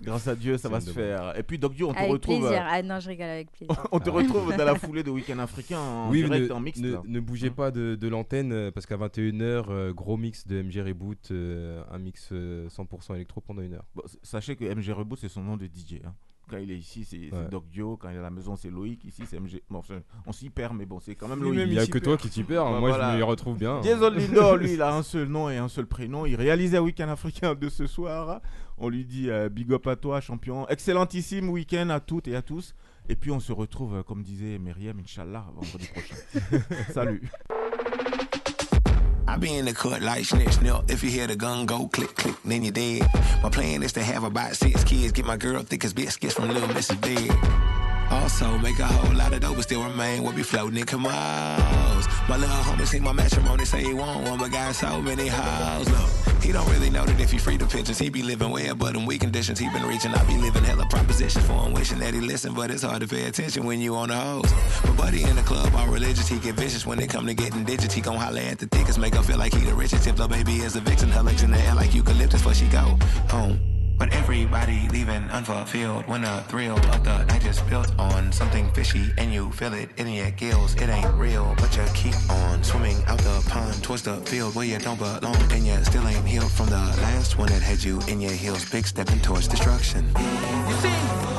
Grâce 0.00 0.28
à 0.28 0.34
Dieu, 0.36 0.58
ça 0.58 0.68
va 0.68 0.80
se 0.80 0.86
demande. 0.90 1.02
faire. 1.02 1.38
Et 1.38 1.42
puis 1.42 1.58
Doc 1.58 1.74
Joe, 1.76 1.90
on 1.90 1.92
te 1.94 1.98
Avec 1.98 2.12
retrouve. 2.12 2.40
plaisir. 2.40 2.64
Ah 2.68 2.82
non, 2.82 3.00
je 3.00 3.08
rigole 3.08 3.26
avec 3.28 3.50
plaisir. 3.52 3.86
on 3.92 3.98
te 4.00 4.10
retrouve 4.10 4.54
dans 4.54 4.64
la 4.64 4.74
foulée 4.74 5.02
de 5.02 5.10
Week-end 5.10 5.38
africain 5.38 5.78
en 5.80 6.10
oui, 6.10 6.22
direct 6.24 6.48
ne, 6.50 6.54
en 6.54 6.60
mixte. 6.60 6.82
ne, 6.82 7.20
bougez 7.20 7.48
Hein 7.48 7.52
pas 7.56 7.70
de, 7.70 7.94
de 7.94 8.08
l'antenne 8.08 8.70
parce 8.72 8.86
qu'à 8.86 8.96
21h, 8.96 9.64
euh, 9.70 9.92
gros 9.92 10.16
mix 10.16 10.46
de 10.46 10.62
MG 10.62 10.82
Reboot, 10.86 11.30
euh, 11.30 11.82
un 11.90 11.98
mix 11.98 12.28
euh, 12.32 12.68
100% 12.68 13.14
électro 13.14 13.40
pendant 13.40 13.62
une 13.62 13.74
heure. 13.74 13.86
Bon, 13.94 14.02
sachez 14.22 14.56
que 14.56 14.64
MG 14.64 14.92
Reboot, 14.92 15.18
c'est 15.18 15.28
son 15.30 15.42
nom 15.42 15.56
de 15.56 15.66
DJ. 15.66 16.00
hein. 16.04 16.14
Quand 16.48 16.58
il 16.58 16.70
est 16.70 16.76
ici, 16.78 17.04
c'est 17.04 17.30
Ouais. 17.34 17.48
Doc 17.50 17.64
Joe. 17.72 17.96
Quand 17.98 18.08
il 18.10 18.16
est 18.16 18.18
à 18.18 18.22
la 18.22 18.30
maison, 18.30 18.56
c'est 18.56 18.70
Loïc. 18.70 19.04
Ici, 19.04 19.22
c'est 19.26 19.38
MG. 19.40 19.62
Bon, 19.70 19.78
enfin, 19.78 20.00
on 20.26 20.32
s'y 20.32 20.50
perd, 20.50 20.74
mais 20.76 20.86
bon, 20.86 21.00
c'est 21.00 21.14
quand 21.14 21.28
même 21.28 21.42
Loïc. 21.42 21.60
Il 21.66 21.70
n'y 21.70 21.78
a 21.78 21.86
que 21.86 21.92
perd. 21.92 22.04
toi 22.04 22.16
qui 22.16 22.28
t'y 22.28 22.42
perds, 22.44 22.64
Ouais, 22.64 22.80
moi 22.80 22.88
voilà. 22.90 23.12
je 23.12 23.18
me 23.18 23.24
retrouve 23.24 23.58
bien. 23.58 23.80
Jason 23.82 24.10
Lindor, 24.14 24.56
lui, 24.56 24.74
il 24.74 24.82
a 24.82 24.94
un 24.94 25.02
seul 25.02 25.28
nom 25.28 25.48
et 25.50 25.56
un 25.56 25.68
seul 25.68 25.86
prénom. 25.86 26.26
Il 26.26 26.36
réalisait 26.36 26.78
Week-end 26.78 27.08
africain 27.08 27.54
de 27.54 27.68
ce 27.68 27.86
soir. 27.86 28.40
On 28.78 28.88
lui 28.88 29.04
dit 29.04 29.30
euh, 29.30 29.48
big 29.48 29.72
up 29.72 29.86
à 29.86 29.96
toi, 29.96 30.20
champion. 30.20 30.66
Excellentissime 30.68 31.48
week-end 31.48 31.90
à 31.90 32.00
toutes 32.00 32.28
et 32.28 32.34
à 32.36 32.42
tous. 32.42 32.74
Et 33.08 33.16
puis 33.16 33.30
on 33.30 33.38
se 33.40 33.52
retrouve, 33.52 33.96
euh, 33.96 34.02
comme 34.02 34.22
disait 34.22 34.58
Myriam, 34.58 34.98
Inch'Allah, 34.98 35.46
vendredi 35.54 35.88
prochain. 35.88 36.16
Salut. 36.92 37.22
I 39.34 39.36
be 39.36 39.56
in 39.56 39.64
the 39.64 39.72
cut 39.74 40.00
like 40.00 40.24
snitch, 40.24 40.52
snip. 40.52 40.88
If 40.88 41.02
you 41.02 41.10
hear 41.10 41.26
the 41.26 41.34
gun 41.34 41.66
go 41.66 41.88
click, 41.88 42.14
click, 42.14 42.36
then 42.44 42.62
you're 42.62 42.70
dead. 42.70 43.02
My 43.42 43.50
plan 43.50 43.82
is 43.82 43.92
to 43.94 44.02
have 44.04 44.22
about 44.22 44.54
six 44.54 44.84
kids, 44.84 45.10
get 45.10 45.26
my 45.26 45.36
girl 45.36 45.60
thick 45.64 45.84
as 45.84 45.92
biscuits 45.92 46.34
from 46.34 46.50
Little 46.50 46.68
Mrs. 46.68 47.00
Big. 47.00 47.73
Also, 48.10 48.58
make 48.58 48.78
a 48.78 48.86
whole 48.86 49.14
lot 49.14 49.32
of 49.32 49.40
dough, 49.40 49.54
but 49.54 49.62
still 49.62 49.82
remain. 49.82 50.22
We'll 50.22 50.32
be 50.32 50.42
floating 50.42 50.78
in 50.78 50.86
Camos. 50.86 52.28
My 52.28 52.36
little 52.36 52.56
homie 52.56 52.86
seen 52.86 53.02
my 53.02 53.12
matrimony, 53.12 53.64
say 53.64 53.82
he 53.82 53.94
want 53.94 54.28
one, 54.28 54.38
but 54.38 54.50
got 54.50 54.74
so 54.74 55.02
many 55.02 55.28
hoes. 55.28 55.88
Look, 55.90 56.42
he 56.42 56.52
don't 56.52 56.68
really 56.70 56.90
know 56.90 57.04
that 57.04 57.20
if 57.20 57.30
he 57.30 57.38
free 57.38 57.56
the 57.56 57.66
pictures, 57.66 57.98
he 57.98 58.08
be 58.08 58.22
living 58.22 58.50
well, 58.50 58.74
but 58.74 58.94
in 58.94 59.04
weak 59.04 59.20
conditions, 59.20 59.58
he 59.58 59.68
been 59.70 59.84
reaching. 59.86 60.12
I 60.12 60.24
be 60.24 60.36
living 60.36 60.64
hella 60.64 60.86
propositions 60.86 61.44
for 61.46 61.64
him, 61.64 61.74
wishing 61.74 61.98
that 61.98 62.14
he 62.14 62.20
listen, 62.20 62.54
but 62.54 62.70
it's 62.70 62.82
hard 62.82 63.02
to 63.02 63.08
pay 63.08 63.24
attention 63.24 63.64
when 63.64 63.80
you 63.80 63.94
on 63.96 64.08
the 64.08 64.16
hose. 64.16 64.52
But 64.82 64.96
buddy 64.96 65.22
in 65.22 65.36
the 65.36 65.42
club, 65.42 65.74
all 65.74 65.88
religious, 65.88 66.28
he 66.28 66.38
get 66.38 66.54
vicious 66.54 66.86
when 66.86 66.98
it 67.00 67.10
come 67.10 67.26
to 67.26 67.34
getting 67.34 67.64
digits. 67.64 67.94
He 67.94 68.00
gon' 68.00 68.16
holler 68.16 68.40
at 68.40 68.58
the 68.58 68.66
thickest, 68.66 68.98
make 68.98 69.14
her 69.14 69.22
feel 69.22 69.38
like 69.38 69.52
he 69.52 69.60
the 69.64 69.74
richest. 69.74 70.04
Tip 70.04 70.16
the 70.16 70.28
baby 70.28 70.56
is 70.56 70.76
a 70.76 70.80
vixen, 70.80 71.10
her 71.10 71.22
legs 71.22 71.42
in 71.42 71.50
the 71.50 71.58
air 71.58 71.74
like 71.74 71.94
eucalyptus, 71.94 72.40
before 72.40 72.54
she 72.54 72.66
go 72.68 72.98
home. 73.28 73.73
But 73.96 74.12
everybody 74.12 74.88
leaving 74.90 75.30
unfulfilled 75.30 76.06
when 76.06 76.22
the 76.22 76.42
thrill 76.48 76.76
of 76.76 77.04
the 77.04 77.24
night 77.24 77.46
is 77.46 77.60
built 77.62 77.92
on 77.98 78.32
something 78.32 78.70
fishy 78.72 79.12
and 79.18 79.32
you 79.32 79.50
feel 79.52 79.72
it 79.74 79.88
in 79.96 80.08
your 80.08 80.30
gills. 80.32 80.74
It 80.74 80.88
ain't 80.88 81.14
real, 81.14 81.54
but 81.58 81.76
you 81.76 81.84
keep 81.94 82.14
on 82.30 82.62
swimming 82.62 82.96
out 83.06 83.18
the 83.18 83.44
pond 83.48 83.82
towards 83.82 84.02
the 84.02 84.16
field 84.26 84.54
where 84.54 84.66
you 84.66 84.78
don't 84.78 84.98
belong 84.98 85.36
and 85.52 85.66
you 85.66 85.82
still 85.84 86.06
ain't 86.06 86.26
healed 86.26 86.50
from 86.50 86.66
the 86.66 86.84
last 87.02 87.38
one 87.38 87.48
that 87.48 87.62
had 87.62 87.82
you 87.82 88.00
in 88.08 88.20
your 88.20 88.32
heels. 88.32 88.68
Big 88.70 88.86
stepping 88.86 89.20
towards 89.20 89.48
destruction. 89.48 90.04
You 90.16 90.74
see, 90.76 91.33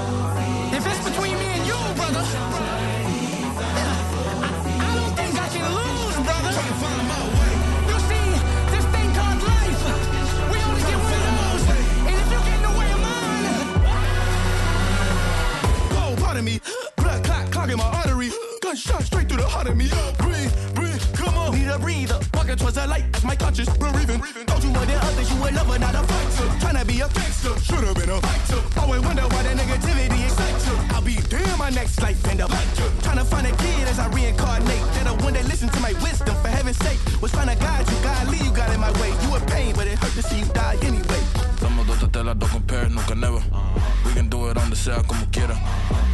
Gunshot 18.76 19.04
straight 19.04 19.30
through 19.30 19.40
the 19.40 19.48
heart 19.48 19.68
of 19.72 19.78
me. 19.78 19.88
Breathe, 20.20 20.52
breathe, 20.76 21.00
come 21.16 21.38
on. 21.38 21.56
need 21.56 21.72
a 21.72 21.80
breather. 21.80 22.20
Walking 22.34 22.58
towards 22.58 22.76
the 22.76 22.86
light, 22.86 23.06
as 23.16 23.24
my 23.24 23.34
conscience 23.34 23.72
breathing. 23.78 24.20
Don't 24.44 24.62
you 24.62 24.70
more 24.76 24.84
than 24.84 25.00
others, 25.00 25.32
you 25.32 25.40
a 25.40 25.50
lover, 25.56 25.80
not 25.80 25.96
a 25.96 26.04
fighter. 26.04 26.48
Tryna 26.60 26.84
be 26.86 27.00
a 27.00 27.08
gangster, 27.08 27.56
should've 27.64 27.96
been 27.96 28.10
a 28.10 28.20
fighter. 28.20 28.60
Always 28.82 29.00
wonder 29.00 29.24
why 29.32 29.44
the 29.48 29.56
negativity 29.56 30.20
excites 30.28 30.68
you. 30.68 30.76
I'll 30.92 31.02
be 31.02 31.16
damn 31.32 31.58
my 31.58 31.70
next 31.70 32.02
life 32.02 32.20
end 32.28 32.42
up 32.42 32.52
Tryna 33.00 33.24
find 33.24 33.48
a 33.48 33.56
kid 33.56 33.88
as 33.88 33.98
I 33.98 34.10
reincarnate. 34.10 34.84
That 35.00 35.08
a 35.08 35.24
one 35.24 35.36
that 35.36 35.46
listen 35.46 35.70
to 35.70 35.80
my 35.80 35.94
wisdom, 36.04 36.36
for 36.44 36.50
heaven's 36.50 36.78
sake. 36.80 37.00
Was 37.22 37.32
trying 37.32 37.48
to 37.48 37.56
guide 37.56 37.88
you, 37.88 37.96
God 38.04 38.28
lead 38.28 38.44
you 38.44 38.52
got 38.52 38.74
in 38.76 38.82
my 38.82 38.92
way. 39.00 39.16
You 39.24 39.36
a 39.36 39.40
pain, 39.48 39.74
but 39.74 39.88
it 39.88 39.98
hurt 40.00 40.12
to 40.20 40.22
see 40.22 40.40
you 40.40 40.52
die 40.52 40.76
anyway. 40.82 41.35
Somos 41.96 42.12
dos 42.12 42.12
telas, 42.12 42.38
dos 42.38 42.50
compare, 42.50 42.90
nunca 42.90 43.16
never. 43.16 43.42
We 44.06 44.14
can 44.14 44.30
do 44.30 44.50
it 44.50 44.56
donde 44.56 44.76
sea 44.76 45.02
como 45.04 45.26
quiera. 45.32 45.56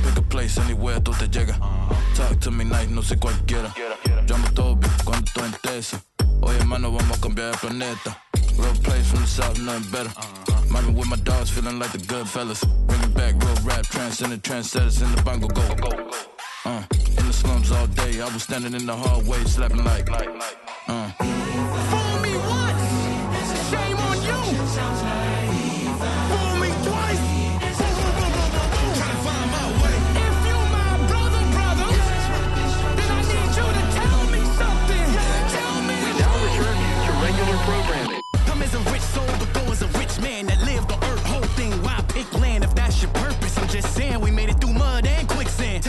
Pick 0.03 0.17
a 0.17 0.21
place 0.21 0.59
anywhere, 0.59 0.99
tú 1.01 1.11
te 1.17 1.27
llega. 1.27 1.57
Talk 2.15 2.39
to 2.41 2.51
me 2.51 2.63
nice, 2.63 2.89
no 2.89 3.01
sé 3.01 3.17
cualquiera. 3.17 3.73
Llamo 4.27 4.47
Toby 4.53 4.87
cuando 5.03 5.25
estoy 5.25 5.45
en. 5.45 6.41
Oye, 6.41 6.57
hermano, 6.59 6.91
vamos 6.91 7.17
a 7.17 7.21
cambiar 7.21 7.53
el 7.53 7.57
planeta. 7.59 8.17
Real 8.57 8.77
place 8.83 9.07
from 9.09 9.21
the 9.21 9.27
south, 9.27 9.59
nothing 9.59 9.91
better. 9.91 10.11
Mommy 10.69 10.93
with 10.93 11.07
my 11.07 11.15
dogs, 11.17 11.49
feeling 11.49 11.79
like 11.79 11.91
the 11.91 12.05
good 12.05 12.27
fellas. 12.27 12.63
Bring 12.85 13.01
it 13.01 13.13
back, 13.15 13.33
real 13.41 13.55
rap, 13.63 13.83
transcending 13.85 14.41
trendsetters 14.41 15.01
in 15.01 15.15
the 15.15 15.21
bongo 15.23 15.47
go. 15.47 15.61
Uh, 16.63 16.83
in 17.17 17.25
the 17.25 17.33
slums 17.33 17.71
all 17.71 17.87
day, 17.87 18.21
I 18.21 18.25
was 18.25 18.43
standing 18.43 18.75
in 18.75 18.85
the 18.85 18.95
hallway, 18.95 19.43
slapping 19.45 19.83
like, 19.83 20.07
uh. 20.87 21.70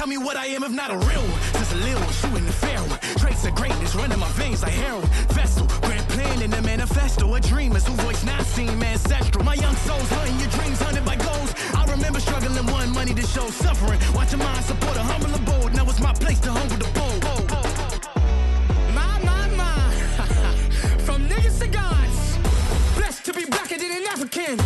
Tell 0.02 0.08
me 0.08 0.18
what 0.18 0.36
I 0.36 0.46
am 0.46 0.64
if 0.64 0.72
not 0.72 0.90
a 0.90 0.96
real 0.96 1.22
one. 1.22 1.40
Just 1.52 1.74
a 1.74 1.76
little 1.76 2.02
one, 2.02 2.12
shooting 2.12 2.44
the 2.44 2.52
fair 2.52 2.80
one. 2.90 2.98
Traits 3.22 3.46
of 3.46 3.54
greatness 3.54 3.94
running 3.94 4.18
my 4.18 4.28
veins 4.32 4.60
like 4.60 4.72
heroin. 4.72 5.06
Vessel, 5.30 5.64
grand 5.80 6.08
plan 6.08 6.42
in 6.42 6.50
the 6.50 6.60
manifesto. 6.60 7.32
A 7.36 7.38
dreamer's 7.38 7.86
who 7.86 7.94
voice 8.02 8.24
not 8.24 8.42
seen, 8.42 8.82
ancestral. 8.82 9.44
My 9.44 9.54
young 9.54 9.76
souls 9.86 10.08
hunting 10.08 10.40
your 10.40 10.50
dreams, 10.58 10.80
hunted 10.80 11.04
by 11.04 11.14
goals. 11.14 11.54
I 11.72 11.84
remember 11.88 12.18
struggling, 12.18 12.66
one 12.66 12.90
money 12.92 13.14
to 13.14 13.22
show 13.22 13.46
suffering. 13.50 14.00
Watching 14.12 14.40
mind 14.40 14.64
support 14.64 14.96
a 14.96 15.02
humble 15.02 15.32
abode. 15.36 15.72
Now 15.72 15.88
it's 15.88 16.00
my 16.00 16.12
place 16.14 16.40
to 16.40 16.50
humble 16.50 16.78
the 16.78 16.90
bold. 16.98 17.22
My, 18.98 19.22
my, 19.22 19.46
my. 19.54 20.98
From 21.06 21.28
niggas 21.28 21.60
to 21.60 21.68
gods. 21.68 22.38
Blessed 22.96 23.24
to 23.26 23.32
be 23.32 23.44
blacker 23.44 23.78
than 23.78 23.92
an 23.92 24.06
African. 24.08 24.58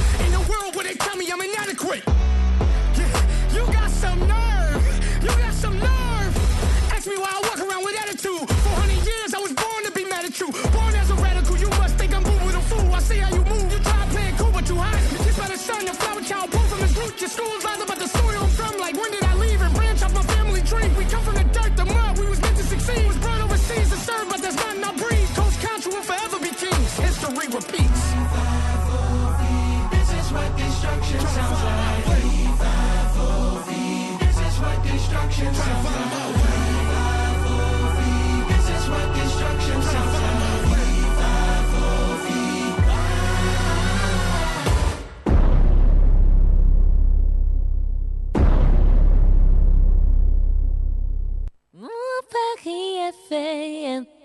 your 17.26 17.30
schools 17.30 17.65
cafe 53.06 53.84
and 53.84 54.15